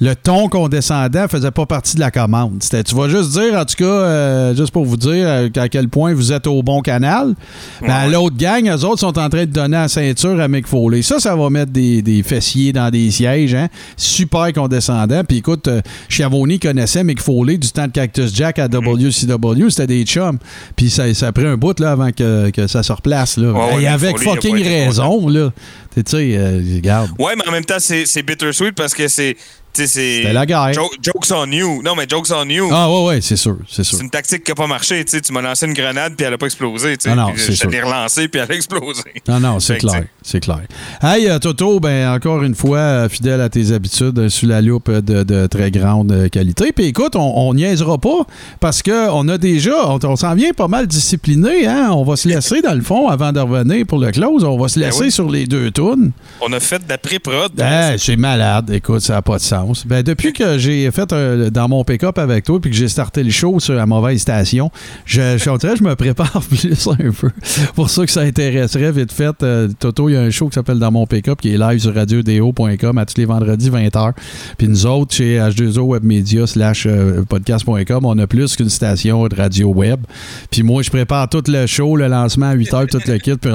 le 0.02 0.16
ton 0.16 0.50
condescendant 0.50 1.28
faisait 1.28 1.52
pas 1.52 1.66
partie 1.66 1.96
de 1.96 2.00
la 2.02 2.12
commande. 2.12 2.58
C'était, 2.62 2.84
tu 2.84 2.96
vas 2.96 3.08
juste 3.08 3.32
dire, 3.32 3.54
en 3.58 3.64
tout 3.64 3.76
cas, 3.78 3.86
euh, 3.86 4.56
juste 4.56 4.72
pour 4.72 4.86
vous 4.86 4.98
dire 4.98 5.26
euh, 5.28 5.50
à 5.56 5.70
quel 5.70 5.88
point 5.88 6.14
vous 6.14 6.32
êtes 6.34 6.48
au 6.48 6.62
bon 6.64 6.82
canal. 6.82 7.36
Ben, 7.82 8.06
Ouais. 8.06 8.10
L'autre 8.12 8.36
gang, 8.36 8.68
eux 8.68 8.86
autres 8.86 9.00
sont 9.00 9.18
en 9.20 9.30
train 9.30 9.46
de 9.46 9.52
donner 9.52 9.78
la 9.78 9.88
ceinture 9.88 10.40
à 10.42 10.48
Mick 10.48 10.68
Foley. 10.68 11.02
Ça, 11.04 11.20
ça 11.20 11.36
va 11.36 11.50
mettre 11.50 11.72
des, 11.72 12.02
des 12.02 12.24
fessiers 12.24 12.74
dans 12.74 12.90
des 12.90 13.12
sièges. 13.12 13.54
Hein? 13.54 13.68
Super 13.96 14.52
condescendant. 14.52 15.24
Puis 15.24 15.38
écoute, 15.38 15.68
euh, 15.68 15.82
Schiavone 16.10 16.58
connaissait 16.60 17.04
Mick 17.04 17.22
Foley 17.22 17.58
du 17.58 17.70
temps 17.72 17.88
de 17.88 17.92
Cactus 17.92 18.34
Jack 18.36 18.60
à 18.60 18.68
WCW. 18.68 19.70
C'était 19.70 19.88
des 19.88 20.04
chums. 20.04 20.40
Puis 20.76 20.90
ça, 20.90 21.14
ça 21.14 21.28
a 21.28 21.32
pris 21.32 21.46
un 21.46 21.56
bout 21.56 21.80
là, 21.80 21.92
avant 21.92 22.12
que, 22.12 22.50
que 22.50 22.68
ça 22.68 22.84
se 22.84 22.92
replace. 22.92 23.38
Là. 23.38 23.52
Ouais, 23.54 23.84
Et 23.84 23.88
avec 23.88 24.18
Foley, 24.18 24.36
fucking 24.36 24.64
raison. 24.64 25.28
Là. 25.30 25.52
Tu 25.96 26.02
sais, 26.06 26.36
euh, 26.36 26.62
regarde. 26.76 27.12
Ouais, 27.20 27.34
mais 27.38 27.48
en 27.48 27.52
même 27.52 27.66
temps, 27.66 27.76
c'est 27.80 28.06
c'est 28.08 28.24
bittersweet 28.24 28.74
parce 28.76 28.94
que 28.94 29.08
c'est. 29.08 29.38
C'était 29.74 30.34
la 30.34 30.46
guerre. 30.46 30.74
Jo- 30.74 30.90
jokes 31.02 31.32
on 31.32 31.52
you. 31.52 31.82
Non, 31.84 31.96
mais 31.96 32.06
jokes 32.08 32.32
on 32.32 32.48
you. 32.48 32.70
Ah 32.72 32.90
ouais, 32.92 33.06
ouais, 33.06 33.22
c'est 33.22 33.36
sûr, 33.36 33.58
c'est 33.70 33.84
sûr. 33.84 33.98
C'est 33.98 34.04
une 34.04 34.10
tactique 34.10 34.44
qui 34.44 34.52
n'a 34.52 34.56
pas 34.56 34.68
marché. 34.68 35.04
Tu 35.06 35.12
sais, 35.12 35.22
tu 35.22 35.34
m'as 35.34 35.42
lancé 35.42 35.66
une 35.66 35.74
grenade 35.74 36.14
puis 36.16 36.26
elle 36.26 36.32
n'a 36.32 36.38
pas 36.38 36.46
explosé. 36.46 36.98
tu 36.98 37.04
sais. 37.06 37.10
Ah 37.12 37.16
non, 37.16 37.34
c'est 37.36 37.48
je 37.52 37.58
sûr. 37.58 37.68
te 37.70 37.72
l'ai 37.74 37.82
relancée 37.82 38.28
puis 38.28 38.40
elle 38.42 38.52
a 38.52 38.56
explosé. 38.56 39.02
Non, 39.28 39.40
non, 39.40 39.60
c'est 39.60 39.78
clair, 39.78 40.04
c'est 40.22 40.40
clair. 40.40 40.62
Hey, 41.02 41.28
euh, 41.28 41.40
Toto, 41.40 41.80
ben 41.80 42.10
encore 42.14 42.44
une 42.44 42.56
fois, 42.56 42.78
euh, 42.78 43.10
fidèle 43.10 43.42
à 43.42 43.50
tes 43.50 43.72
habitudes, 43.72 44.18
euh, 44.20 44.30
sous 44.30 44.46
la 44.46 44.62
loupe 44.62 44.92
de, 44.92 45.24
de 45.24 45.48
très 45.48 45.72
grande 45.72 46.30
qualité. 46.30 46.72
Puis 46.72 46.86
écoute, 46.86 47.16
on, 47.16 47.34
on 47.50 47.54
niaisera 47.54 47.98
pas 47.98 48.26
parce 48.60 48.82
que 48.82 49.10
on 49.12 49.28
a 49.28 49.38
déjà, 49.38 49.90
on, 49.90 50.00
on 50.04 50.16
s'en 50.16 50.36
vient 50.36 50.54
pas 50.54 50.68
mal 50.68 50.88
discipliné, 50.88 51.66
hein. 51.68 51.90
On 51.92 52.04
va 52.04 52.16
se 52.16 52.28
laisser 52.28 52.62
dans 52.62 52.74
le 52.76 52.82
fond 52.82 53.08
avant 53.10 53.32
de 53.32 53.40
revenir 53.40 53.86
pour 53.88 54.00
le 54.00 54.12
close. 54.12 54.44
On 54.44 54.58
va 54.58 54.68
se 54.68 54.80
Ben 54.80 54.88
laisser 54.88 55.04
oui. 55.06 55.12
sur 55.12 55.30
les 55.32 55.46
deux 55.46 55.72
tunes. 55.72 56.12
On 56.42 56.52
a 56.54 56.60
fait 56.60 56.80
de 56.84 56.90
la 56.90 56.98
pré-prod. 56.98 57.52
Hey, 57.60 57.98
c'est 57.98 58.16
malade. 58.18 58.70
Écoute, 58.72 59.02
ça 59.02 59.14
n'a 59.14 59.22
pas 59.22 59.38
de 59.38 59.42
sens. 59.42 59.63
Pense. 59.66 59.86
Ben, 59.88 60.04
depuis 60.04 60.34
que 60.34 60.58
j'ai 60.58 60.90
fait 60.92 61.10
dans 61.52 61.68
mon 61.68 61.84
pick-up 61.84 62.18
avec 62.18 62.46
toi 62.46 62.60
puis 62.60 62.72
que 62.72 62.78
j'ai 62.78 62.88
starté 62.88 63.24
le 63.24 63.30
show 63.32 63.60
sur 63.60 63.74
la 63.76 63.86
mauvaise 63.86 64.22
station, 64.22 64.72
je, 65.06 65.38
je, 65.38 65.44
que 65.58 65.76
je 65.76 65.84
me 65.84 65.96
prépare 65.96 66.42
plus 66.50 66.88
un 66.88 67.12
peu. 67.12 67.30
Pour 67.76 67.90
ça 67.90 68.06
que 68.06 68.12
ça 68.12 68.22
intéresserait 68.22 68.92
vite 68.92 69.12
fait. 69.12 69.42
euh, 69.44 69.68
Toto, 69.80 70.10
il 70.10 70.14
y 70.14 70.16
a 70.16 70.22
un 70.22 70.30
show 70.30 70.48
qui 70.50 70.56
s'appelle 70.56 70.80
Dans 70.80 70.92
mon 70.92 71.06
pick-up 71.06 71.42
qui 71.42 71.54
est 71.54 71.58
live 71.58 71.80
sur 71.80 71.94
radiodéo.com 71.94 72.98
à 72.98 73.06
tous 73.06 73.18
les 73.18 73.26
vendredis 73.26 73.70
20h. 73.70 74.14
Puis 74.58 74.68
nous 74.68 74.86
autres, 74.86 75.16
chez 75.16 75.38
H2O 75.38 75.80
Webmedia 75.94 76.48
slash 76.48 76.86
euh, 76.88 77.24
podcast.com, 77.28 78.06
on 78.06 78.18
a 78.18 78.28
plus 78.28 78.56
qu'une 78.56 78.70
station 78.70 79.28
de 79.28 79.36
radio 79.36 79.70
web. 79.70 80.02
Puis 80.50 80.64
moi, 80.64 80.82
je 80.82 80.90
prépare 80.90 81.30
tout 81.30 81.44
le 81.48 81.66
show, 81.68 81.96
le 81.96 82.08
lancement 82.08 82.48
à 82.48 82.56
8h, 82.56 82.88
tout 82.90 83.00
le 83.08 83.18
kit. 83.18 83.36
Puis 83.36 83.52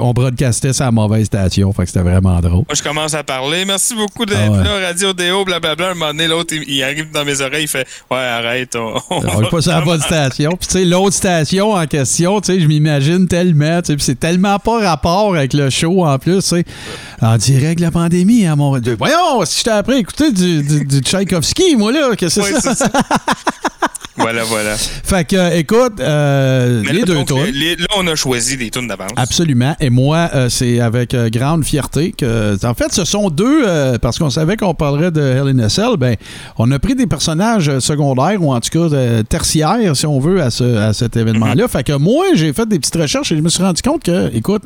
on- 0.00 0.12
broadcastait 0.12 0.72
sur 0.72 0.84
la 0.84 0.90
mauvaise 0.92 1.26
station. 1.26 1.72
Fait 1.72 1.82
que 1.84 1.88
c'était 1.88 2.02
vraiment 2.02 2.38
drôle. 2.40 2.64
Moi, 2.68 2.74
je 2.74 2.82
commence 2.82 3.14
à 3.14 3.22
parler. 3.22 3.64
Merci 3.64 3.94
beaucoup 3.94 4.26
d'être 4.26 4.38
Ah 4.44 4.50
ouais. 4.50 4.64
là, 4.64 4.89
Radio 4.90 5.12
Déo, 5.12 5.44
blablabla. 5.44 5.90
Un 5.90 5.94
moment 5.94 6.08
donné, 6.08 6.26
l'autre, 6.26 6.52
il, 6.54 6.64
il 6.68 6.82
arrive 6.82 7.10
dans 7.12 7.24
mes 7.24 7.40
oreilles, 7.40 7.62
il 7.64 7.68
fait 7.68 7.86
Ouais, 8.10 8.16
arrête. 8.18 8.74
On, 8.74 8.94
on 9.10 9.42
est 9.42 9.48
pas 9.48 9.60
sur 9.62 9.70
la 9.72 9.82
bonne 9.82 10.00
station. 10.00 10.50
Puis, 10.58 10.66
tu 10.66 10.78
sais, 10.78 10.84
l'autre 10.84 11.14
station 11.14 11.72
en 11.74 11.86
question, 11.86 12.40
tu 12.40 12.52
sais, 12.52 12.60
je 12.60 12.66
m'imagine 12.66 13.28
tellement. 13.28 13.80
tu 13.82 13.86
sais, 13.86 13.96
Puis, 13.96 14.04
c'est 14.04 14.18
tellement 14.18 14.58
pas 14.58 14.80
rapport 14.80 15.34
avec 15.36 15.52
le 15.54 15.70
show 15.70 16.04
en 16.04 16.18
plus, 16.18 16.38
tu 16.42 16.48
sais. 16.48 16.64
En 17.22 17.36
direct 17.36 17.78
de 17.78 17.84
la 17.84 17.90
pandémie, 17.92 18.46
à 18.46 18.56
mon. 18.56 18.78
Voyons, 18.98 19.44
si 19.44 19.60
je 19.60 19.64
t'ai 19.64 19.70
appris 19.70 19.94
à 19.94 19.98
écouter 19.98 20.32
du, 20.32 20.62
du, 20.62 20.84
du 20.84 20.98
Tchaïkovski, 20.98 21.76
moi, 21.76 21.92
là, 21.92 22.16
qu'est-ce 22.16 22.40
que 22.40 22.46
c'est 22.46 22.60
c'est 22.60 22.74
ça. 22.74 22.90
voilà, 24.16 24.44
voilà. 24.44 24.76
Fait 24.76 25.24
que, 25.26 25.36
euh, 25.36 25.56
écoute, 25.56 26.00
euh, 26.00 26.82
les 26.82 27.00
là, 27.00 27.04
deux 27.04 27.14
les- 27.52 27.76
là, 27.76 27.86
on 27.96 28.06
a 28.06 28.14
choisi 28.14 28.56
des 28.56 28.70
tunes 28.70 28.86
d'avance. 28.88 29.12
Absolument. 29.16 29.74
Et 29.80 29.88
moi, 29.90 30.28
euh, 30.34 30.48
c'est 30.48 30.80
avec 30.80 31.14
euh, 31.14 31.30
grande 31.30 31.64
fierté 31.64 32.12
que. 32.12 32.56
En 32.66 32.74
fait, 32.74 32.92
ce 32.92 33.04
sont 33.04 33.30
deux, 33.30 33.64
parce 34.02 34.18
qu'on 34.18 34.30
savait 34.30 34.56
qu'on 34.56 34.74
parlerait 34.74 35.10
de 35.10 35.20
Hell 35.22 35.48
in 35.48 35.58
a 35.60 35.68
Cell, 35.68 35.96
ben, 35.98 36.16
on 36.58 36.70
a 36.70 36.78
pris 36.78 36.94
des 36.94 37.06
personnages 37.06 37.78
secondaires, 37.78 38.42
ou 38.42 38.52
en 38.52 38.60
tout 38.60 38.88
cas 38.88 39.22
tertiaires, 39.22 39.96
si 39.96 40.06
on 40.06 40.20
veut, 40.20 40.42
à, 40.42 40.50
ce- 40.50 40.76
à 40.76 40.92
cet 40.92 41.16
événement-là. 41.16 41.68
Fait 41.68 41.84
que 41.84 41.92
moi, 41.92 42.24
j'ai 42.34 42.52
fait 42.52 42.66
des 42.68 42.78
petites 42.78 42.96
recherches 42.96 43.32
et 43.32 43.36
je 43.36 43.42
me 43.42 43.48
suis 43.48 43.62
rendu 43.62 43.80
compte 43.82 44.02
que, 44.02 44.34
écoute, 44.34 44.62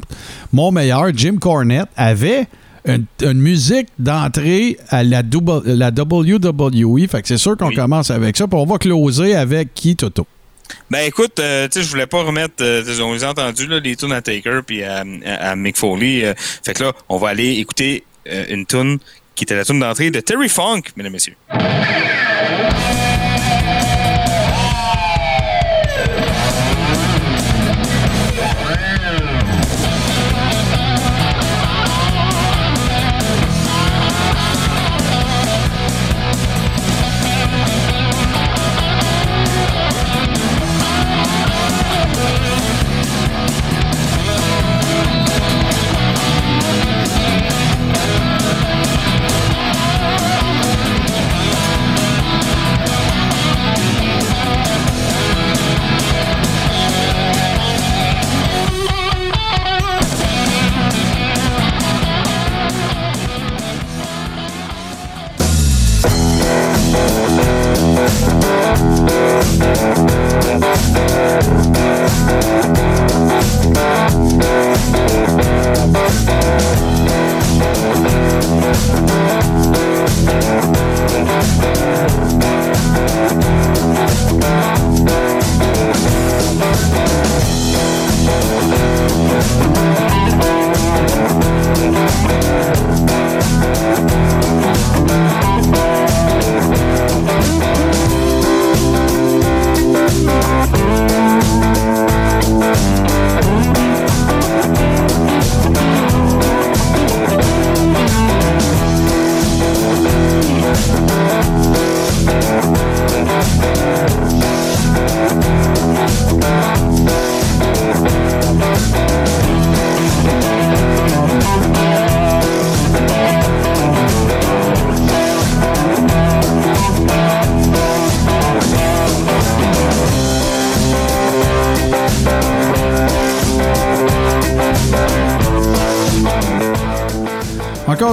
mon 0.52 0.72
meilleur, 0.72 1.04
Jim 1.14 1.36
Cornette, 1.40 1.88
avait. 1.96 2.46
Une, 2.86 3.04
une 3.22 3.40
musique 3.40 3.88
d'entrée 3.98 4.76
à 4.90 5.02
la, 5.02 5.22
double- 5.22 5.62
la 5.64 5.88
WWE. 5.90 7.08
Fait 7.08 7.22
que 7.22 7.28
c'est 7.28 7.38
sûr 7.38 7.56
qu'on 7.56 7.68
Oui. 7.68 7.74
commence 7.74 8.10
avec 8.10 8.36
ça. 8.36 8.46
Puis 8.46 8.58
on 8.58 8.66
va 8.66 8.76
closer 8.78 9.34
avec 9.34 9.72
qui, 9.74 9.96
Toto? 9.96 10.26
Ben 10.90 11.06
écoute, 11.06 11.38
euh, 11.40 11.66
tu 11.68 11.78
sais, 11.80 11.84
je 11.86 11.90
voulais 11.90 12.06
pas 12.06 12.22
remettre, 12.22 12.54
euh, 12.62 12.82
on 13.02 13.12
les 13.14 13.24
a 13.24 13.30
entendus, 13.30 13.66
là, 13.66 13.80
les 13.80 13.96
tunes 13.96 14.12
à 14.12 14.22
Taker 14.22 14.60
puis 14.66 14.82
à, 14.82 15.02
à- 15.26 15.50
à 15.50 15.56
Mick 15.56 15.76
Foley. 15.76 16.24
euh, 16.24 16.34
fait 16.36 16.74
que 16.74 16.84
là, 16.84 16.92
on 17.08 17.16
va 17.18 17.28
aller 17.30 17.52
écouter 17.52 18.04
euh, 18.30 18.44
une 18.48 18.64
tune 18.66 18.98
qui 19.34 19.44
était 19.44 19.56
la 19.56 19.64
tune 19.64 19.80
d'entrée 19.80 20.10
de 20.10 20.20
Terry 20.20 20.48
Funk, 20.48 20.82
mesdames 20.96 21.10
et 21.10 21.14
messieurs. 21.14 21.34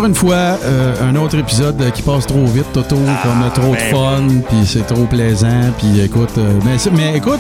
Encore 0.02 0.10
une 0.10 0.15
fois, 0.15 0.57
euh, 0.64 0.95
un 0.99 1.15
autre 1.15 1.38
épisode 1.38 1.91
qui 1.91 2.02
passe 2.02 2.26
trop 2.26 2.44
vite, 2.48 2.65
Toto, 2.73 2.95
qu'on 2.95 3.45
a 3.45 3.52
trop 3.52 3.76
de 3.76 3.78
ben 3.78 3.91
fun, 3.91 4.41
puis 4.49 4.65
c'est 4.65 4.88
trop 4.88 5.06
plaisant, 5.06 5.72
puis 5.78 6.02
écoute, 6.02 6.32
euh, 6.40 6.60
mais 6.91 7.18
écoute, 7.18 7.40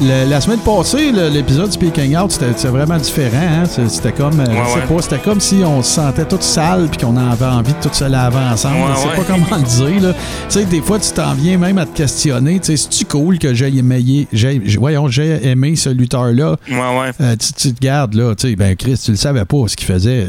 le- 0.00 0.28
la 0.28 0.40
semaine 0.40 0.58
passée, 0.60 1.12
l'épisode 1.32 1.72
Speaking 1.72 2.16
Out, 2.16 2.32
c'était 2.32 2.68
vraiment 2.68 2.96
différent. 2.96 3.36
hein. 3.36 3.64
C'était 3.88 4.12
comme, 4.12 4.40
euh, 4.40 4.44
je 4.46 4.50
Ouais, 4.50 4.56
sais 4.66 4.74
ouais. 4.90 4.96
pas, 4.96 5.02
c'était 5.02 5.18
comme 5.18 5.40
si 5.40 5.56
on 5.64 5.82
se 5.82 5.92
sentait 5.94 6.24
tout 6.24 6.38
sale 6.40 6.88
puis 6.90 6.98
qu'on 7.04 7.16
avait 7.16 7.44
envie 7.44 7.72
de 7.72 7.80
tout 7.88 7.92
se 7.94 8.04
laver 8.04 8.36
ensemble. 8.38 8.76
Ouais, 8.76 8.94
je 8.96 9.00
sais 9.00 9.16
pas 9.16 9.22
comment 9.26 9.56
le 9.56 9.62
dire. 9.90 10.02
là. 10.02 10.12
Tu 10.12 10.18
sais, 10.48 10.64
des 10.64 10.80
fois, 10.80 10.98
tu 10.98 11.10
t'en 11.12 11.34
viens 11.34 11.58
même 11.58 11.78
à 11.78 11.86
te 11.86 11.96
questionner. 11.96 12.58
Tu 12.60 12.66
sais, 12.66 12.76
c'est-tu 12.76 13.04
cool 13.04 13.38
que 13.38 13.54
j'ai 13.54 13.68
aimé, 13.76 14.26
j'ai- 14.32 14.60
voyons, 14.78 15.08
j'ai 15.08 15.46
aimé 15.48 15.76
ce 15.76 15.90
lutteur-là? 15.90 16.56
Ouais, 16.68 16.76
ouais. 16.76 17.10
Euh, 17.20 17.36
tu, 17.36 17.52
tu 17.52 17.72
te 17.74 17.80
gardes, 17.80 18.14
là, 18.14 18.34
tu 18.34 18.48
sais, 18.48 18.56
ben 18.56 18.74
Chris, 18.76 19.00
tu 19.04 19.10
le 19.12 19.16
savais 19.16 19.44
pas 19.44 19.56
ce 19.68 19.76
qu'il 19.76 19.86
faisait. 19.86 20.28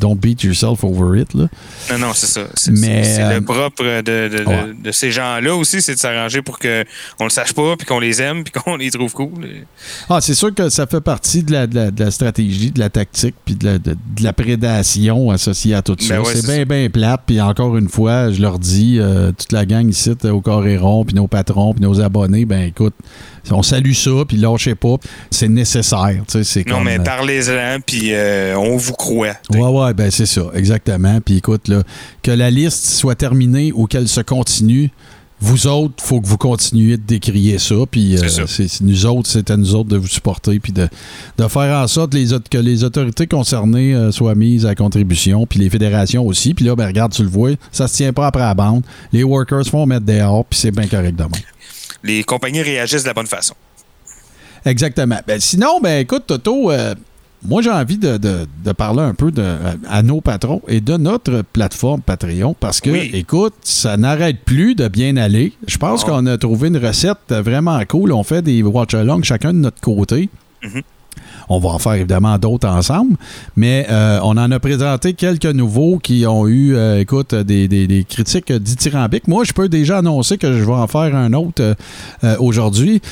Don't 0.00 0.16
beat 0.16 0.42
yourself 0.42 0.84
over 0.84 1.20
it, 1.20 1.34
là. 1.34 1.46
Non, 1.92 1.98
non, 2.08 2.12
c'est 2.14 2.26
ça. 2.26 2.42
C'est 2.54 2.76
c'est 2.76 3.22
euh, 3.22 3.34
le 3.34 3.40
propre 3.44 3.82
de, 3.84 4.00
de, 4.00 4.38
de- 4.38 4.44
ouais. 4.44 4.72
de 4.82 4.90
ces 4.92 5.10
gens-là 5.10 5.54
aussi, 5.54 5.82
c'est 5.82 5.94
de 5.94 5.98
s'arranger 5.98 6.42
pour 6.42 6.58
qu'on 6.58 7.24
le 7.24 7.30
sache 7.30 7.52
pas, 7.52 7.76
puis 7.76 7.86
qu'on 7.86 7.98
les 8.00 8.20
aime, 8.22 8.44
puis 8.44 8.52
qu'on 8.62 8.76
les 8.76 8.90
trouve 8.90 9.12
cool. 9.12 9.30
Ah, 10.08 10.20
c'est 10.20 10.34
sûr 10.34 10.54
que 10.54 10.68
ça 10.68 10.86
fait 10.86 11.00
partie 11.00 11.42
de 11.42 11.52
la, 11.52 11.66
de 11.66 11.74
la, 11.74 11.90
de 11.90 12.04
la 12.04 12.10
stratégie, 12.10 12.70
de 12.70 12.78
la 12.80 12.90
tactique, 12.90 13.34
puis 13.44 13.54
de 13.54 13.66
la, 13.66 13.78
la 14.20 14.32
prédation 14.32 15.30
associée 15.30 15.74
à 15.74 15.82
tout 15.82 15.96
ça. 15.98 16.14
Ben 16.16 16.20
ouais, 16.22 16.34
c'est 16.34 16.46
bien, 16.46 16.64
bien 16.64 16.88
plate. 16.90 17.22
Puis 17.26 17.40
encore 17.40 17.76
une 17.76 17.88
fois, 17.88 18.30
je 18.30 18.40
leur 18.40 18.58
dis, 18.58 18.98
euh, 18.98 19.32
toute 19.32 19.52
la 19.52 19.66
gang 19.66 19.88
ici 19.88 20.10
euh, 20.24 20.30
au 20.30 20.40
Coréron, 20.40 21.04
puis 21.04 21.14
nos 21.14 21.26
patrons, 21.28 21.72
puis 21.74 21.82
nos 21.82 22.00
abonnés, 22.00 22.44
ben 22.44 22.62
écoute, 22.62 22.94
on 23.50 23.62
salue 23.62 23.92
ça, 23.92 24.10
puis 24.26 24.36
lâchez 24.36 24.74
pas. 24.74 24.96
C'est 25.30 25.48
nécessaire. 25.48 26.16
tu 26.26 26.32
sais, 26.32 26.44
C'est 26.44 26.66
Non, 26.68 26.76
comme, 26.76 26.84
mais 26.84 26.98
euh, 26.98 27.02
parlez-en, 27.02 27.78
puis 27.84 28.12
euh, 28.12 28.56
on 28.56 28.76
vous 28.76 28.92
croit. 28.92 29.34
Ouais, 29.52 29.60
ouais, 29.66 29.94
ben 29.94 30.10
c'est 30.10 30.26
ça, 30.26 30.42
exactement. 30.54 31.20
Puis 31.20 31.36
écoute, 31.38 31.68
là, 31.68 31.82
que 32.22 32.30
la 32.30 32.50
liste 32.50 32.84
soit 32.86 33.14
terminée 33.14 33.72
ou 33.74 33.86
qu'elle 33.86 34.08
se 34.08 34.20
continue, 34.20 34.90
vous 35.42 35.66
autres, 35.66 36.04
faut 36.04 36.20
que 36.20 36.26
vous 36.26 36.36
continuiez 36.36 36.98
de 36.98 37.02
décrier 37.02 37.58
ça. 37.58 37.74
Puis 37.90 38.16
C'est 38.18 38.24
euh, 38.26 38.28
ça. 38.28 38.42
c'est 38.46 38.80
nous 38.82 39.06
autres, 39.06 39.26
c'est 39.26 39.50
à 39.50 39.56
nous 39.56 39.74
autres 39.74 39.88
de 39.88 39.96
vous 39.96 40.06
supporter, 40.06 40.60
puis 40.60 40.70
de, 40.70 40.86
de 41.38 41.48
faire 41.48 41.78
en 41.82 41.86
sorte 41.86 42.12
les, 42.12 42.34
autres- 42.34 42.50
que 42.50 42.58
les 42.58 42.84
autorités 42.84 43.26
concernées 43.26 43.94
euh, 43.94 44.12
soient 44.12 44.34
mises 44.34 44.66
à 44.66 44.74
contribution, 44.74 45.46
puis 45.46 45.58
les 45.58 45.70
fédérations 45.70 46.26
aussi. 46.26 46.52
Puis 46.52 46.66
là, 46.66 46.76
ben 46.76 46.86
regarde, 46.86 47.12
tu 47.14 47.22
le 47.22 47.30
vois, 47.30 47.52
ça 47.72 47.88
se 47.88 47.96
tient 47.96 48.12
pas 48.12 48.26
après 48.26 48.42
la 48.42 48.52
bande. 48.52 48.82
Les 49.14 49.24
workers 49.24 49.64
font 49.66 49.86
mettre 49.86 50.04
dehors, 50.04 50.44
puis 50.44 50.58
c'est 50.58 50.72
bien 50.72 50.86
correct 50.86 51.16
de 51.16 51.22
même. 51.22 51.30
Les 52.02 52.24
compagnies 52.24 52.62
réagissent 52.62 53.02
de 53.02 53.08
la 53.08 53.14
bonne 53.14 53.26
façon. 53.26 53.54
Exactement. 54.64 55.18
Ben, 55.26 55.40
sinon, 55.40 55.80
ben 55.82 56.00
écoute, 56.00 56.24
Toto, 56.26 56.70
euh, 56.70 56.94
moi, 57.42 57.62
j'ai 57.62 57.70
envie 57.70 57.96
de, 57.96 58.18
de- 58.18 58.46
de 58.64 58.72
parler 58.72 59.00
un 59.02 59.14
peu 59.14 59.30
de, 59.30 59.56
à 59.88 60.02
nos 60.02 60.20
patrons 60.20 60.60
et 60.68 60.80
de 60.82 60.96
notre 60.98 61.42
plateforme 61.42 62.02
Patreon 62.02 62.54
parce 62.58 62.80
que, 62.80 62.90
Oui. 62.90 63.10
écoute, 63.14 63.54
ça 63.62 63.96
n'arrête 63.96 64.40
plus 64.44 64.74
de 64.74 64.88
bien 64.88 65.16
aller. 65.16 65.54
Je 65.66 65.78
pense 65.78 66.04
Bon. 66.04 66.12
qu'on 66.12 66.26
a 66.26 66.36
trouvé 66.36 66.68
une 66.68 66.76
recette 66.76 67.30
vraiment 67.30 67.80
cool. 67.88 68.12
On 68.12 68.22
fait 68.22 68.42
des 68.42 68.62
watch-alongs 68.62 69.22
chacun 69.22 69.54
de 69.54 69.58
notre 69.58 69.80
côté. 69.80 70.28
Mhm. 70.62 70.82
On 71.50 71.58
va 71.58 71.68
en 71.70 71.78
faire 71.78 71.94
évidemment 71.94 72.38
d'autres 72.38 72.68
ensemble, 72.68 73.16
mais 73.56 73.86
euh, 73.90 74.18
on 74.22 74.36
en 74.38 74.50
a 74.50 74.58
présenté 74.60 75.12
quelques 75.14 75.44
nouveaux 75.46 75.98
qui 75.98 76.24
ont 76.26 76.46
eu, 76.48 76.74
euh, 76.76 77.00
écoute, 77.00 77.34
des, 77.34 77.68
des- 77.68 77.86
des 77.86 78.04
critiques 78.04 78.52
dithyrambiques. 78.52 79.26
Moi, 79.28 79.44
je 79.44 79.52
peux 79.52 79.68
déjà 79.68 79.98
annoncer 79.98 80.38
que 80.38 80.52
je 80.52 80.64
vais 80.64 80.72
en 80.72 80.86
faire 80.86 81.14
un 81.16 81.32
autre 81.32 81.60
euh, 81.62 81.74
euh, 82.24 82.36
aujourd'hui, 82.38 83.02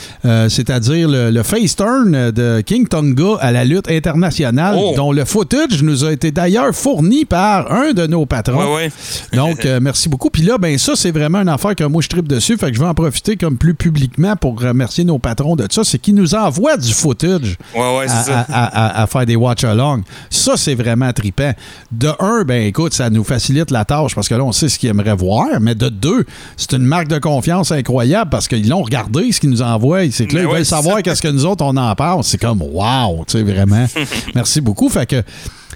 c'est-à-dire 0.48 1.08
le, 1.08 1.30
le 1.30 1.42
face 1.42 1.76
turn 1.76 2.30
de 2.30 2.60
King 2.60 2.86
Tonga 2.86 3.36
à 3.40 3.52
la 3.52 3.64
lutte 3.64 3.90
internationale, 3.90 4.76
Oh. 4.78 4.92
dont 4.96 5.12
le 5.12 5.24
footage 5.24 5.82
nous 5.82 6.04
a 6.04 6.12
été 6.12 6.30
d'ailleurs 6.30 6.72
fourni 6.74 7.24
par 7.24 7.72
un 7.72 7.92
de 7.92 8.06
nos 8.06 8.24
patrons. 8.26 8.74
Ouais, 8.74 8.74
ouais. 8.86 9.36
Donc, 9.36 9.66
merci 9.82 10.08
beaucoup. 10.08 10.30
Puis 10.30 10.42
là, 10.42 10.58
ben 10.58 10.78
ça, 10.78 10.92
c'est 10.94 11.10
vraiment 11.10 11.40
une 11.40 11.48
affaire 11.48 11.74
que 11.74 11.84
moi, 11.84 12.00
je 12.02 12.08
tripe 12.08 12.28
dessus. 12.28 12.56
Fait 12.56 12.68
que 12.70 12.74
je 12.76 12.80
vais 12.80 12.86
en 12.86 12.94
profiter 12.94 13.36
comme 13.36 13.56
plus 13.56 13.74
publiquement 13.74 14.36
pour 14.36 14.60
remercier 14.60 15.04
nos 15.04 15.18
patrons 15.18 15.56
de 15.56 15.66
ça. 15.70 15.82
C'est 15.84 15.98
qu'ils 15.98 16.14
nous 16.14 16.34
envoient 16.34 16.76
du 16.76 16.92
footage 16.92 17.56
Ouais, 17.74 17.98
ouais, 17.98 18.06
c'est 18.08 18.14
à, 18.14 18.22
ça. 18.22 18.27
À- 18.32 18.44
à- 18.98 19.02
à 19.02 19.06
faire 19.06 19.26
des 19.26 19.36
watch-along. 19.36 20.02
Ça, 20.30 20.56
c'est 20.56 20.74
vraiment 20.74 21.12
trippant. 21.12 21.52
De 21.92 22.10
un, 22.20 22.44
ben 22.44 22.66
écoute, 22.66 22.94
ça 22.94 23.10
nous 23.10 23.24
facilite 23.24 23.70
la 23.70 23.84
tâche 23.84 24.14
parce 24.14 24.28
que 24.28 24.34
là, 24.34 24.44
on 24.44 24.52
sait 24.52 24.68
ce 24.68 24.78
qu'ils 24.78 24.90
aimeraient 24.90 25.14
voir. 25.16 25.46
Mais 25.60 25.74
de 25.74 25.88
deux, 25.88 26.24
c'est 26.56 26.72
une 26.74 26.84
marque 26.84 27.08
de 27.08 27.18
confiance 27.18 27.72
incroyable 27.72 28.30
parce 28.30 28.48
qu'ils 28.48 28.68
l'ont 28.68 28.82
regardé, 28.82 29.32
ce 29.32 29.40
qu'ils 29.40 29.50
nous 29.50 29.62
envoient. 29.62 30.10
C'est 30.10 30.26
que 30.26 30.34
là, 30.34 30.40
Mais 30.40 30.44
ils 30.44 30.50
ouais, 30.50 30.56
veulent 30.58 30.64
savoir 30.66 31.02
qu'est-ce 31.02 31.22
que 31.22 31.28
nous 31.28 31.46
autres, 31.46 31.64
on 31.64 31.76
en 31.76 31.94
pense. 31.94 32.28
C'est 32.28 32.38
comme, 32.38 32.62
wow, 32.62 33.24
tu 33.26 33.38
sais, 33.38 33.42
vraiment. 33.42 33.86
Merci 34.34 34.60
beaucoup. 34.60 34.88
Fait 34.88 35.06
que. 35.06 35.22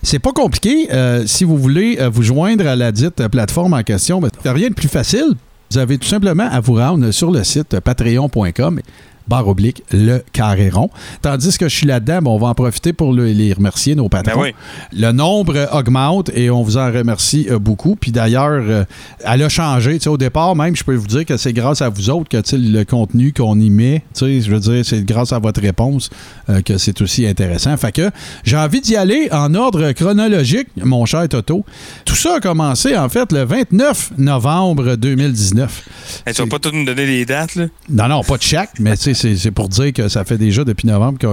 C'est 0.05 0.19
pas 0.19 0.33
compliqué. 0.33 0.89
Euh, 0.93 1.23
si 1.27 1.45
vous 1.45 1.57
voulez 1.57 1.97
euh, 2.01 2.09
vous 2.13 2.25
joindre 2.25 2.67
à 2.67 2.75
la 2.75 2.91
dite 2.91 3.21
euh, 3.21 3.29
plateforme 3.29 3.73
en 3.73 3.85
question, 3.85 4.21
ben, 4.21 4.31
rien 4.45 4.69
de 4.69 4.75
plus 4.75 4.89
facile. 4.89 5.35
Vous 5.71 5.79
avez 5.79 5.97
tout 5.97 6.09
simplement 6.09 6.49
à 6.51 6.59
vous 6.59 6.75
rendre 6.75 7.13
sur 7.13 7.31
le 7.31 7.45
site 7.45 7.79
patreon.com 7.79 8.81
barre 9.29 9.49
oblique 9.49 9.83
le 9.93 10.23
carré 10.33 10.71
rond. 10.71 10.91
Tandis 11.23 11.57
que 11.59 11.69
je 11.69 11.77
suis 11.77 11.87
là-dedans, 11.87 12.21
ben, 12.23 12.31
on 12.31 12.39
va 12.39 12.49
en 12.49 12.55
profiter 12.55 12.93
pour 12.93 13.13
le- 13.13 13.27
les 13.27 13.53
remercier, 13.53 13.95
nos 13.95 14.09
patrons. 14.09 14.41
Ben 14.41 14.47
oui. 14.49 14.55
Le 14.93 15.13
nombre 15.13 15.69
augmente 15.73 16.31
et 16.35 16.51
on 16.51 16.63
vous 16.63 16.77
en 16.77 16.91
remercie 16.93 17.47
euh, 17.51 17.59
beaucoup. 17.59 17.97
Puis 17.97 18.13
d'ailleurs, 18.13 18.63
euh, 18.67 18.85
elle 19.25 19.43
a 19.43 19.49
changé. 19.49 19.99
Au 20.07 20.17
départ, 20.17 20.55
même, 20.57 20.75
je 20.77 20.85
peux 20.85 20.95
vous 20.95 21.07
dire 21.07 21.25
que 21.25 21.37
c'est 21.37 21.53
grâce 21.53 21.83
à 21.83 21.89
vous 21.89 22.11
autres 22.11 22.29
que 22.29 22.43
le 22.57 22.85
contenu 22.85 23.33
qu'on 23.33 23.59
y 23.61 23.71
met, 23.71 24.03
je 24.21 24.51
veux 24.51 24.61
dire, 24.61 24.85
c'est 24.85 25.05
grâce 25.05 25.33
à 25.33 25.39
votre 25.39 25.61
réponse 25.61 26.11
euh, 26.51 26.61
que 26.63 26.79
c'est 26.79 27.01
aussi 27.03 27.27
intéressant. 27.27 27.77
Fait 27.77 27.93
que 27.93 28.11
j'ai 28.45 28.57
envie 28.57 28.81
d'y 28.81 28.97
aller 28.97 29.29
en 29.33 29.55
ordre 29.55 29.93
chronologique, 29.93 30.69
mon 30.83 31.05
cher 31.07 31.29
Toto. 31.29 31.65
Tout 32.05 32.15
ça 32.15 32.37
a 32.37 32.41
commencé, 32.41 32.97
en 32.97 33.09
fait, 33.09 33.33
le 33.33 33.45
29 33.45 34.13
novembre 34.19 34.97
2019. 34.97 35.83
Hey, 36.27 36.35
tu 36.35 36.43
vas 36.43 36.49
pas 36.49 36.59
tout 36.59 36.71
nous 36.75 36.85
donner 36.85 37.07
les 37.07 37.25
dates, 37.25 37.55
là? 37.55 37.67
Non, 37.89 38.09
non, 38.09 38.23
pas 38.23 38.37
de 38.37 38.43
chaque, 38.43 38.79
mais 38.81 38.97
tu 38.97 39.12
c'est 39.15 39.51
pour 39.51 39.69
dire 39.69 39.93
que 39.93 40.09
ça 40.09 40.25
fait 40.25 40.39
déjà 40.39 40.65
depuis 40.65 40.87
novembre 40.87 41.19
que 41.19 41.27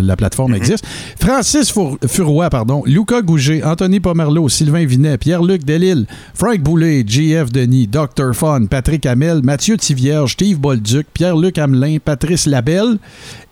la, 0.00 0.16
plateforme 0.16 0.54
existe. 0.54 0.84
Francis 1.20 1.70
Four- 1.70 1.98
Furoy, 2.06 2.48
pardon, 2.50 2.82
Luca 2.86 3.22
Gouget, 3.22 3.62
Anthony 3.62 4.00
Pomerleau, 4.00 4.48
Sylvain 4.48 4.84
Vinet, 4.84 5.18
Pierre-Luc 5.18 5.64
Delille, 5.64 6.06
Frank 6.34 6.60
Boulet, 6.60 7.04
JF 7.06 7.50
Denis, 7.52 7.86
Dr. 7.86 8.34
Fun, 8.34 8.66
Patrick 8.66 9.06
Hamel, 9.06 9.40
Mathieu 9.42 9.76
Tivierge, 9.76 10.32
Steve 10.32 10.58
Bolduc, 10.58 11.06
Pierre-Luc 11.12 11.58
Hamelin, 11.58 11.98
Patrice 12.04 12.46
Labelle 12.46 12.98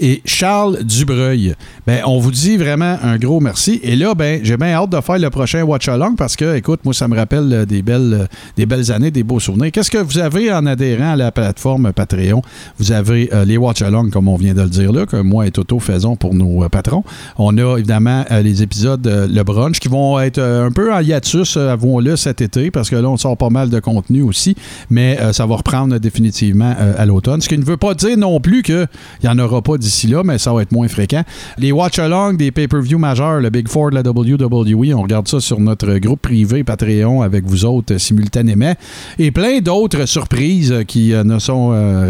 et 0.01 0.23
Charles 0.25 0.83
Dubreuil. 0.85 1.55
Ben, 1.87 2.01
on 2.05 2.19
vous 2.19 2.33
dit 2.33 2.57
vraiment 2.57 2.99
un 3.01 3.17
gros 3.17 3.39
merci. 3.39 3.79
Et 3.85 3.95
là, 3.95 4.17
ben, 4.17 4.41
j'ai 4.43 4.57
bien 4.57 4.73
hâte 4.73 4.91
de 4.91 5.01
faire 5.01 5.21
le 5.21 5.31
prochain 5.31 5.63
Watch 5.63 5.87
Along 5.89 6.17
parce 6.17 6.35
que, 6.35 6.57
écoute, 6.57 6.81
moi, 6.85 6.93
ça 6.93 7.07
me 7.07 7.15
rappelle 7.15 7.53
euh, 7.53 7.65
des 7.65 7.81
belles, 7.83 8.23
euh, 8.23 8.27
des 8.57 8.67
belles 8.67 8.91
années, 8.91 9.13
des 9.13 9.23
beaux 9.23 9.39
souvenirs. 9.39 9.71
Qu'est-ce 9.71 9.93
que 9.93 9.99
vous 9.99 10.19
avez 10.19 10.53
en 10.53 10.67
adhérant 10.67 11.13
à 11.13 11.17
la 11.17 11.31
plateforme 11.31 11.93
Patreon? 11.93 12.43
Vous 12.81 12.91
avez 12.91 13.33
euh, 13.33 13.45
les 13.45 13.57
Watch 13.57 13.83
Along, 13.83 14.11
comme 14.11 14.27
on 14.27 14.35
vient 14.35 14.53
de 14.53 14.63
le 14.63 14.69
dire 14.69 14.91
là, 14.91 15.07
que 15.07 15.17
moi 15.19 15.47
et 15.47 15.53
Toto 15.53 15.79
faisons 15.79 16.17
pour 16.17 16.35
nos 16.35 16.69
patrons. 16.69 17.05
On 17.39 17.57
a 17.57 17.77
évidemment 17.79 18.25
les 18.43 18.65
épisodes 18.65 19.07
Le 19.07 19.43
Brunch 19.45 19.79
qui 19.79 19.87
vont 19.87 20.19
être 20.19 20.41
un 20.41 20.73
peu 20.73 20.93
en 20.93 20.99
hiatus, 20.99 21.57
avouons-le, 21.57 22.17
cet 22.17 22.41
été, 22.41 22.73
parce 22.73 22.91
que 22.91 22.97
là, 22.97 23.09
on 23.09 23.17
sort 23.17 23.37
pas 23.37 23.51
mal 23.51 23.71
de 23.71 23.79
contenu 23.79 24.23
aussi, 24.23 24.57
mais 24.91 25.19
ça 25.33 25.47
va 25.47 25.57
reprendre 25.57 25.99
définitivement 25.99 26.75
à 26.99 27.07
l'automne. 27.07 27.41
Ce 27.41 27.49
qui 27.49 27.59
ne 27.59 27.65
veut 27.65 27.77
pas 27.77 27.95
dire 27.95 28.17
non 28.17 28.41
plus 28.41 28.63
qu'il 28.63 28.89
n'y 29.23 29.29
en 29.29 29.39
aura 29.39 29.63
pas 29.63 29.79
d'ici 29.79 30.09
là, 30.09 30.23
mais 30.25 30.39
ça 30.39 30.53
va 30.53 30.63
être 30.63 30.73
moins 30.73 30.89
fréquent. 30.89 31.23
Les 31.59 31.73
watch-along 31.77 32.39
des 32.39 32.51
pay-per-view 32.51 32.97
majeurs, 32.97 33.40
le 33.40 33.51
Big 33.51 33.69
Four 33.69 33.90
de 33.90 33.97
la 33.97 34.01
WWE, 34.01 34.94
on 34.94 35.03
regarde 35.03 35.28
ça 35.28 35.40
sur 35.40 35.61
notre 35.61 35.98
groupe 35.98 36.23
privé 36.23 36.65
Patreon 36.65 37.20
avec 37.20 37.44
vous 37.44 37.66
autres 37.66 37.94
euh, 37.94 37.98
simultanément, 37.98 38.74
et 39.19 39.31
plein 39.31 39.61
d'autres 39.61 40.07
surprises 40.07 40.73
euh, 40.73 40.85
qui 40.85 41.12
euh, 41.12 41.23
ne 41.23 41.39
sont 41.39 41.57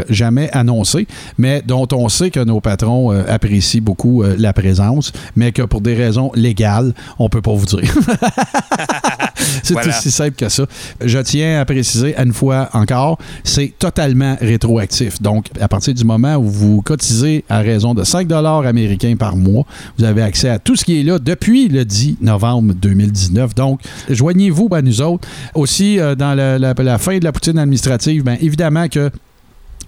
jamais 0.09 0.49
annoncées, 0.53 1.09
mais 1.39 1.63
dont 1.67 1.89
on 1.93 2.09
sait 2.09 2.31
que 2.31 2.41
nos 2.41 2.61
patrons 2.61 3.11
apprécient 3.11 3.83
beaucoup 3.83 4.23
la 4.23 4.53
présence, 4.53 5.13
mais 5.35 5.53
que 5.53 5.63
pour 5.63 5.81
des 5.81 5.95
raisons 5.95 6.31
légales, 6.35 6.95
on 7.19 7.29
peut 7.29 7.43
pas 7.43 7.55
vous 7.55 7.67
dire. 7.67 7.93
C'est 9.63 9.75
Voilà. 9.75 9.89
aussi 9.97 10.11
simple 10.11 10.37
que 10.37 10.49
ça. 10.49 10.65
Je 11.05 11.19
tiens 11.19 11.61
à 11.61 11.65
préciser 11.65 12.15
une 12.19 12.33
fois 12.33 12.69
encore, 12.73 13.19
c'est 13.45 13.73
totalement 13.79 14.37
rétroactif. 14.41 15.21
Donc, 15.21 15.47
à 15.61 15.69
partir 15.69 15.95
du 15.95 16.05
moment 16.05 16.37
où 16.37 16.45
vous 16.49 16.83
cotisez 16.83 17.45
à 17.49 17.59
raison 17.61 17.95
de 17.95 18.05
5 18.05 18.31
américains 18.33 19.17
par 19.17 19.37
mois, 19.37 19.65
vous 19.99 20.05
avez 20.05 20.23
accès 20.23 20.49
à 20.49 20.59
tout 20.59 20.77
ce 20.77 20.85
qui 20.85 21.01
est 21.01 21.03
là 21.03 21.19
depuis 21.19 21.69
le 21.69 21.85
10 21.85 22.19
novembre 22.21 22.75
2019. 22.75 23.55
Donc, 23.55 23.81
joignez-vous 24.09 24.69
à 24.73 24.83
nous 24.83 25.01
autres. 25.03 25.29
Aussi, 25.55 25.99
euh, 26.01 26.15
dans 26.15 26.35
la, 26.35 26.59
la- 26.59 26.75
la 26.77 26.99
fin 26.99 27.19
de 27.19 27.25
la 27.25 27.33
poutine 27.33 27.59
administrative, 27.59 28.23
bien 28.25 28.37
évidemment 28.41 28.89
que 28.89 29.11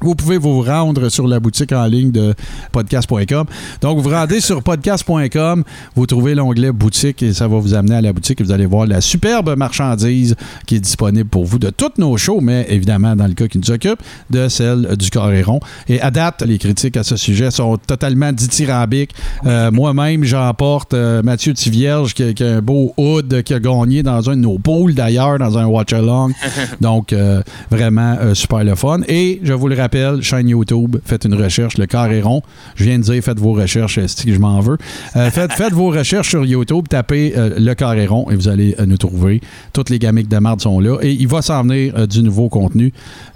vous 0.01 0.15
pouvez 0.15 0.39
vous 0.39 0.63
rendre 0.63 1.09
sur 1.09 1.27
la 1.27 1.41
boutique 1.41 1.73
en 1.73 1.85
ligne 1.87 2.11
de 2.11 2.35
podcast.com. 2.73 3.45
Donc, 3.81 3.99
vous 4.01 4.11
rendez 4.11 4.41
sur 4.41 4.63
podcast.com, 4.63 5.65
vous 5.95 6.07
trouvez 6.07 6.35
l'onglet 6.35 6.73
boutique 6.73 7.23
et 7.23 7.33
ça 7.33 7.49
va 7.49 7.59
vous 7.59 7.75
amener 7.75 7.97
à 7.97 8.01
la 8.01 8.13
boutique 8.13 8.41
et 8.41 8.45
vous 8.45 8.53
allez 8.53 8.67
voir 8.67 8.87
la 8.87 9.01
superbe 9.01 9.55
marchandise 9.57 10.35
qui 10.67 10.77
est 10.77 10.81
disponible 10.81 11.29
pour 11.29 11.45
vous 11.45 11.59
de 11.59 11.71
toutes 11.71 11.99
nos 11.99 12.17
shows, 12.17 12.41
mais 12.41 12.67
évidemment, 12.69 13.17
dans 13.17 13.27
le 13.27 13.35
cas 13.35 13.47
qui 13.49 13.59
nous 13.59 13.71
occupe, 13.71 14.01
de 14.31 14.49
celle 14.49 14.97
du 14.97 15.11
Coréron. 15.11 15.61
Et 15.89 16.01
à 16.01 16.11
date, 16.11 16.43
les 16.47 16.59
critiques 16.59 16.97
à 16.97 17.03
ce 17.03 17.17
sujet 17.17 17.51
sont 17.51 17.77
totalement 17.79 18.33
dithyrambiques. 18.33 19.15
Euh, 19.47 19.71
Moi-même, 19.71 20.25
j'emporte 20.25 20.95
euh, 20.95 21.23
Mathieu 21.23 21.55
Tivierge 21.55 22.15
qui, 22.15 22.23
a- 22.23 22.33
qui 22.33 22.45
a 22.45 22.57
un 22.57 22.61
beau 22.61 22.93
hood 22.97 23.43
qui 23.43 23.55
a 23.55 23.61
gagné 23.61 24.03
dans 24.03 24.29
un 24.31 24.37
de 24.37 24.41
nos 24.43 24.59
pools 24.59 24.95
d'ailleurs, 24.95 25.39
dans 25.39 25.57
un 25.59 25.67
watch-along. 25.67 26.33
Donc, 26.81 27.13
euh, 27.13 27.43
vraiment 27.71 28.17
super 28.35 28.65
le 28.65 28.75
fun. 28.75 29.01
Et 29.09 29.41
je 29.43 29.53
vous 29.53 29.69
le 29.69 29.75
rappelle, 29.77 29.88
chaîne 30.23 30.49
YouTube, 30.49 30.97
faites 31.05 31.25
une 31.25 31.35
recherche, 31.35 31.79
le 31.79 31.87
carré 31.87 32.21
rond. 32.21 32.43
Je 32.77 32.85
viens 32.85 32.99
de 32.99 33.05
dire, 33.05 33.23
faites 33.23 33.39
vos 33.39 33.53
recherches, 33.53 33.97
que 33.97 34.33
je 34.33 34.39
m'en 34.39 34.61
veux? 34.61 34.79
Euh, 35.17 35.31
faites, 35.31 35.53
faites 35.53 35.73
vos 35.73 35.91
recherches 35.91 36.31
sur 36.31 36.45
YouTube, 36.45 36.87
tapez 36.89 37.35
euh, 37.37 37.59
le 37.59 37.75
carré 37.75 38.07
rond 38.07 38.31
et 38.31 38.35
vous 38.35 38.49
allez 38.49 38.75
euh, 38.79 38.87
nous 38.87 38.97
trouver. 38.97 39.41
Toutes 39.73 39.91
les 39.91 39.99
gamiques 39.99 40.29
de 40.29 40.39
marde 40.39 40.61
sont 40.61 40.81
là 40.81 40.99
et 41.03 41.13
il 41.13 41.29
va 41.29 41.43
s'en 41.43 41.63
venir 41.63 42.07
du 42.07 42.23
nouveau 42.23 42.49
contenu. 42.49 42.93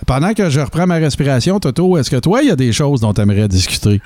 Pendant 0.07 0.33
que 0.35 0.51
je 0.51 0.61
reprends 0.61 0.87
ma 0.87 0.97
respiration, 0.97 1.59
Toto, 1.61 1.97
est-ce 1.97 2.11
que 2.11 2.17
toi, 2.17 2.43
il 2.43 2.49
y 2.49 2.51
a 2.51 2.57
des 2.57 2.73
choses 2.73 3.01
dont 3.01 3.13
tu 3.13 3.21
aimerais 3.21 3.49
discuter? 3.49 4.01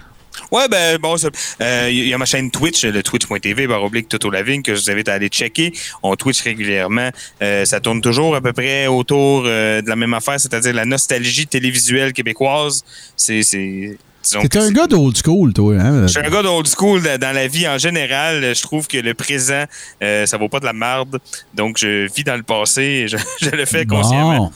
Ouais, 0.56 0.68
ben 0.68 0.96
bon, 0.98 1.18
ça- 1.18 1.28
euh, 1.60 1.88
il 1.90 2.08
y 2.08 2.14
a 2.14 2.18
ma 2.18 2.24
chaîne 2.24 2.50
Twitch, 2.50 2.84
le 2.84 3.02
twitch.tv, 3.02 3.66
barre 3.66 3.84
oblique 3.84 4.08
Toto 4.08 4.30
Lavigne, 4.30 4.62
que 4.62 4.74
je 4.74 4.80
vous 4.80 4.90
invite 4.90 5.08
à 5.08 5.14
aller 5.14 5.28
checker. 5.28 5.72
On 6.02 6.16
Twitch 6.16 6.40
régulièrement. 6.40 7.10
Euh, 7.42 7.66
ça 7.66 7.80
tourne 7.80 8.00
toujours 8.00 8.34
à 8.36 8.40
peu 8.40 8.54
près 8.54 8.86
autour 8.86 9.42
euh, 9.44 9.82
de 9.82 9.88
la 9.88 9.96
même 9.96 10.14
affaire, 10.14 10.40
c'est-à-dire 10.40 10.72
la 10.72 10.86
nostalgie 10.86 11.46
télévisuelle 11.46 12.12
québécoise. 12.14 12.84
C'est. 13.16 13.42
T'es 14.22 14.58
un 14.58 14.72
gars 14.72 14.86
d'old 14.88 15.16
school, 15.22 15.52
toi. 15.52 15.74
Hein? 15.78 16.02
je 16.06 16.12
suis 16.12 16.18
un 16.18 16.28
gars 16.30 16.42
d'old 16.42 16.66
school 16.66 17.00
dans 17.20 17.32
la 17.34 17.46
vie 17.46 17.68
en 17.68 17.78
général. 17.78 18.54
Je 18.56 18.62
trouve 18.62 18.88
que 18.88 18.96
le 18.98 19.14
présent, 19.14 19.64
ça 20.00 20.36
vaut 20.38 20.48
pas 20.48 20.58
de 20.60 20.64
la 20.64 20.72
marde. 20.72 21.18
Donc, 21.54 21.76
je 21.78 22.12
vis 22.12 22.24
dans 22.24 22.34
le 22.36 22.42
passé 22.42 22.82
et 22.82 23.08
je, 23.08 23.18
je 23.40 23.50
le 23.50 23.64
fais 23.66 23.84
consciemment. 23.84 24.36
Bon. 24.38 24.50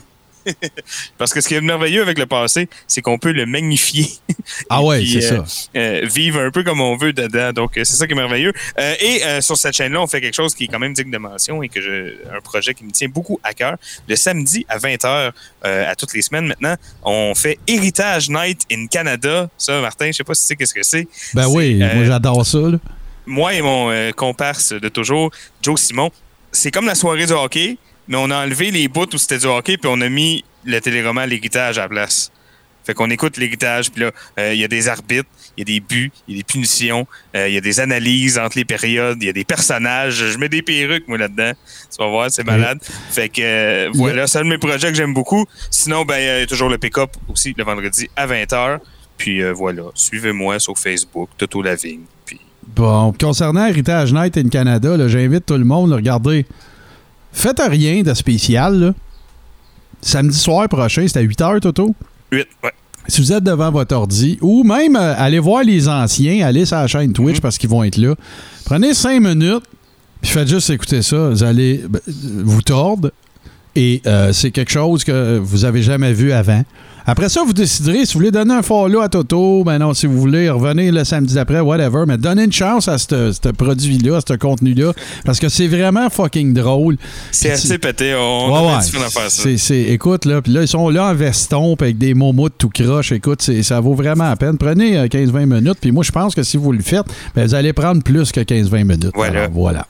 Parce 1.18 1.32
que 1.32 1.40
ce 1.40 1.48
qui 1.48 1.54
est 1.54 1.60
merveilleux 1.60 2.02
avec 2.02 2.18
le 2.18 2.26
passé, 2.26 2.68
c'est 2.86 3.02
qu'on 3.02 3.18
peut 3.18 3.32
le 3.32 3.46
magnifier. 3.46 4.08
Ah 4.68 4.82
ouais, 4.82 5.04
c'est 5.04 5.32
euh, 5.32 5.44
ça. 5.44 5.70
euh, 5.76 6.00
vivre 6.04 6.40
un 6.40 6.50
peu 6.50 6.62
comme 6.62 6.80
on 6.80 6.96
veut 6.96 7.12
dedans. 7.12 7.52
Donc, 7.52 7.76
euh, 7.76 7.84
c'est 7.84 7.96
ça 7.96 8.06
qui 8.06 8.12
est 8.12 8.16
merveilleux. 8.16 8.52
Euh, 8.78 8.94
et 9.00 9.40
sur 9.40 9.56
cette 9.56 9.74
chaîne-là, 9.74 10.00
on 10.00 10.06
fait 10.06 10.20
quelque 10.20 10.34
chose 10.34 10.54
qui 10.54 10.64
est 10.64 10.68
quand 10.68 10.78
même 10.78 10.92
digne 10.94 11.10
de 11.10 11.18
mention 11.18 11.62
et 11.62 11.68
que 11.68 11.80
je, 11.80 12.14
un 12.34 12.40
projet 12.40 12.74
qui 12.74 12.84
me 12.84 12.90
tient 12.90 13.08
beaucoup 13.08 13.38
à 13.42 13.52
cœur. 13.54 13.76
Le 14.08 14.16
samedi 14.16 14.64
à 14.68 14.78
20h, 14.78 15.32
à 15.62 15.94
toutes 15.96 16.14
les 16.14 16.22
semaines 16.22 16.46
maintenant, 16.46 16.76
on 17.02 17.34
fait 17.34 17.58
Héritage 17.66 18.28
Night 18.30 18.62
in 18.72 18.86
Canada. 18.86 19.48
Ça, 19.58 19.80
Martin, 19.80 20.06
je 20.08 20.12
sais 20.12 20.24
pas 20.24 20.34
si 20.34 20.42
tu 20.42 20.46
sais 20.48 20.56
qu'est-ce 20.56 20.74
que 20.74 20.82
c'est. 20.82 21.06
Ben 21.34 21.46
oui, 21.48 21.74
moi 21.76 22.04
j'adore 22.04 22.44
ça. 22.46 22.58
là. 22.58 22.78
moi 23.26 23.54
et 23.54 23.62
mon 23.62 23.90
comparse 24.12 24.72
de 24.72 24.88
toujours, 24.88 25.30
Joe 25.62 25.80
Simon, 25.80 26.10
c'est 26.52 26.70
comme 26.70 26.86
la 26.86 26.94
soirée 26.94 27.26
du 27.26 27.32
hockey, 27.32 27.76
mais 28.08 28.16
on 28.16 28.30
a 28.30 28.44
enlevé 28.44 28.70
les 28.70 28.88
bouts 28.88 29.14
où 29.14 29.18
c'était 29.18 29.38
du 29.38 29.46
hockey, 29.46 29.76
puis 29.76 29.90
on 29.92 30.00
a 30.00 30.08
mis 30.08 30.44
le 30.64 30.80
téléroman 30.80 31.26
L'héritage 31.26 31.78
à 31.78 31.82
la 31.82 31.88
place. 31.88 32.30
Fait 32.84 32.94
qu'on 32.94 33.10
écoute 33.10 33.36
l'héritage, 33.36 33.90
puis 33.90 34.02
là, 34.02 34.10
euh, 34.38 34.54
il 34.54 34.60
y 34.60 34.64
a 34.64 34.68
des 34.68 34.88
arbitres, 34.88 35.28
il 35.56 35.60
y 35.60 35.62
a 35.62 35.64
des 35.64 35.80
buts, 35.80 36.10
il 36.26 36.34
y 36.34 36.38
a 36.38 36.40
des 36.40 36.44
punitions, 36.44 37.06
euh, 37.36 37.46
il 37.48 37.54
y 37.54 37.58
a 37.58 37.60
des 37.60 37.78
analyses 37.78 38.38
entre 38.38 38.56
les 38.56 38.64
périodes, 38.64 39.18
il 39.20 39.26
y 39.26 39.28
a 39.28 39.32
des 39.32 39.44
personnages. 39.44 40.14
Je 40.14 40.38
mets 40.38 40.48
des 40.48 40.62
perruques, 40.62 41.06
moi, 41.06 41.18
là-dedans. 41.18 41.52
Tu 41.90 42.02
vas 42.02 42.08
voir, 42.08 42.30
c'est 42.30 42.44
malade. 42.44 42.78
Fait 43.10 43.28
que 43.28 43.42
euh, 43.42 43.90
voilà, 43.94 44.26
c'est 44.26 44.38
un 44.38 44.44
de 44.44 44.48
mes 44.48 44.58
projets 44.58 44.88
que 44.88 44.94
j'aime 44.94 45.12
beaucoup. 45.12 45.44
Sinon, 45.70 46.04
ben, 46.04 46.18
il 46.18 46.24
y 46.24 46.42
a 46.42 46.46
toujours 46.46 46.70
le 46.70 46.78
pick-up 46.78 47.10
aussi 47.28 47.54
le 47.56 47.64
vendredi 47.64 48.08
à 48.16 48.26
20h. 48.26 48.78
Puis 49.18 49.42
voilà, 49.52 49.82
suivez-moi 49.94 50.58
sur 50.58 50.78
Facebook, 50.78 51.28
Toto 51.36 51.60
Lavigne. 51.60 52.04
Puis 52.24 52.40
Bon, 52.74 53.12
concernant 53.12 53.66
Héritage 53.66 54.12
Night 54.12 54.38
in 54.38 54.48
Canada, 54.48 54.96
j'invite 55.08 55.44
tout 55.44 55.56
le 55.58 55.64
monde 55.64 55.92
à 55.92 55.96
regarder. 55.96 56.46
Faites 57.32 57.60
rien 57.60 58.02
de 58.02 58.12
spécial. 58.14 58.78
là. 58.78 58.94
Samedi 60.02 60.38
soir 60.38 60.68
prochain, 60.68 61.04
c'est 61.06 61.18
à 61.18 61.22
8h, 61.22 61.60
Toto? 61.60 61.94
8, 62.32 62.46
ouais. 62.64 62.70
Si 63.08 63.20
vous 63.20 63.32
êtes 63.32 63.44
devant 63.44 63.70
votre 63.70 63.94
ordi, 63.94 64.38
ou 64.40 64.62
même 64.62 64.94
euh, 64.96 65.14
allez 65.16 65.38
voir 65.38 65.62
les 65.64 65.88
anciens, 65.88 66.46
allez 66.46 66.64
sur 66.66 66.76
la 66.76 66.86
chaîne 66.86 67.12
Twitch 67.12 67.36
Mhm. 67.36 67.40
parce 67.40 67.58
qu'ils 67.58 67.70
vont 67.70 67.82
être 67.82 67.96
là. 67.96 68.14
Prenez 68.64 68.94
cinq 68.94 69.20
minutes, 69.20 69.64
puis 70.20 70.30
faites 70.30 70.48
juste 70.48 70.70
écouter 70.70 71.02
ça. 71.02 71.30
Vous 71.30 71.42
allez 71.42 71.82
ben, 71.88 72.00
vous 72.06 72.62
tordre, 72.62 73.10
et 73.74 74.00
euh, 74.06 74.32
c'est 74.32 74.50
quelque 74.50 74.70
chose 74.70 75.02
que 75.04 75.38
vous 75.38 75.64
avez 75.64 75.82
jamais 75.82 76.12
vu 76.12 76.32
avant. 76.32 76.62
Après 77.06 77.28
ça, 77.28 77.42
vous 77.44 77.52
déciderez 77.52 78.04
si 78.04 78.14
vous 78.14 78.20
voulez 78.20 78.30
donner 78.30 78.54
un 78.54 78.62
follow 78.62 79.00
à 79.00 79.08
Toto, 79.08 79.64
ben 79.64 79.78
non, 79.78 79.94
si 79.94 80.06
vous 80.06 80.18
voulez 80.18 80.50
revenir 80.50 80.92
le 80.92 81.04
samedi 81.04 81.34
d'après, 81.34 81.60
whatever, 81.60 82.04
mais 82.06 82.18
donnez 82.18 82.44
une 82.44 82.52
chance 82.52 82.88
à 82.88 82.98
ce 82.98 83.50
produit-là, 83.52 84.16
à 84.16 84.20
ce 84.20 84.34
contenu-là, 84.34 84.92
parce 85.24 85.38
que 85.38 85.48
c'est 85.48 85.66
vraiment 85.68 86.08
fucking 86.10 86.52
drôle. 86.54 86.96
C'est 87.32 87.52
assez 87.52 87.78
pété. 87.78 88.14
On 88.14 88.52
Ouais, 88.52 88.66
ouais. 88.68 89.04
à 89.04 89.10
faire 89.10 89.30
ça. 89.30 89.74
Écoute, 89.74 90.24
là, 90.24 90.42
puis 90.42 90.52
là, 90.52 90.62
ils 90.62 90.68
sont 90.68 90.88
là 90.88 91.06
en 91.10 91.14
veston, 91.14 91.74
avec 91.80 91.98
des 91.98 92.14
momos 92.14 92.48
de 92.48 92.54
tout 92.56 92.70
croche. 92.70 93.12
Écoute, 93.12 93.42
ça 93.42 93.80
vaut 93.80 93.94
vraiment 93.94 94.28
la 94.28 94.36
peine. 94.36 94.58
Prenez 94.58 94.96
euh, 94.98 95.06
15-20 95.06 95.46
minutes, 95.46 95.78
puis 95.80 95.92
moi, 95.92 96.04
je 96.04 96.12
pense 96.12 96.34
que 96.34 96.42
si 96.42 96.56
vous 96.56 96.72
le 96.72 96.82
faites, 96.82 97.06
ben, 97.34 97.46
vous 97.46 97.54
allez 97.54 97.72
prendre 97.72 98.02
plus 98.02 98.32
que 98.32 98.40
15-20 98.40 98.84
minutes. 98.84 99.10
Voilà. 99.14 99.40
Alors, 99.44 99.50
voilà. 99.52 99.86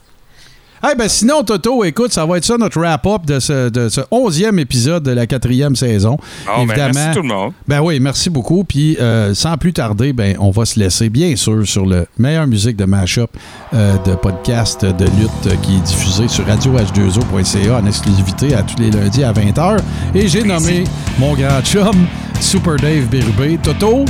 Eh 0.83 0.95
ben 0.95 1.07
sinon, 1.07 1.43
Toto, 1.43 1.83
écoute, 1.83 2.11
ça 2.11 2.25
va 2.25 2.37
être 2.37 2.45
ça 2.45 2.57
notre 2.57 2.79
wrap-up 2.79 3.25
de 3.25 3.39
ce, 3.39 3.69
de 3.69 3.87
ce 3.87 4.01
11e 4.11 4.57
épisode 4.57 5.03
de 5.03 5.11
la 5.11 5.27
quatrième 5.27 5.75
saison. 5.75 6.17
Oh, 6.47 6.65
ben, 6.65 6.91
merci 6.91 7.11
tout 7.13 7.21
le 7.21 7.27
monde. 7.27 7.53
Ben 7.67 7.81
oui, 7.81 7.99
merci 7.99 8.31
beaucoup. 8.31 8.63
Puis 8.63 8.97
euh, 8.99 9.35
sans 9.35 9.57
plus 9.57 9.73
tarder, 9.73 10.11
ben 10.11 10.35
on 10.39 10.49
va 10.49 10.65
se 10.65 10.79
laisser 10.79 11.09
bien 11.09 11.35
sûr 11.35 11.67
sur 11.67 11.85
le 11.85 12.07
meilleure 12.17 12.47
musique 12.47 12.77
de 12.77 12.85
mashup 12.85 13.29
euh, 13.73 13.95
de 13.99 14.15
podcast 14.15 14.83
de 14.83 15.05
lutte 15.05 15.47
euh, 15.47 15.55
qui 15.61 15.75
est 15.75 15.81
diffusé 15.81 16.27
sur 16.27 16.45
radioh2o.ca 16.45 17.77
en 17.77 17.85
exclusivité 17.85 18.55
à 18.55 18.63
tous 18.63 18.81
les 18.81 18.89
lundis 18.89 19.23
à 19.23 19.33
20h. 19.33 19.77
Et 20.15 20.27
j'ai 20.27 20.43
nommé 20.43 20.85
mon 21.19 21.35
grand 21.35 21.61
chum 21.61 22.07
Super 22.39 22.77
Dave 22.77 23.05
Bérubé. 23.05 23.59
Toto, 23.61 24.05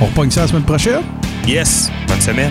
on 0.00 0.06
repogne 0.06 0.30
ça 0.30 0.42
la 0.42 0.48
semaine 0.48 0.64
prochaine? 0.64 1.02
Yes, 1.46 1.88
bonne 2.08 2.20
semaine. 2.20 2.50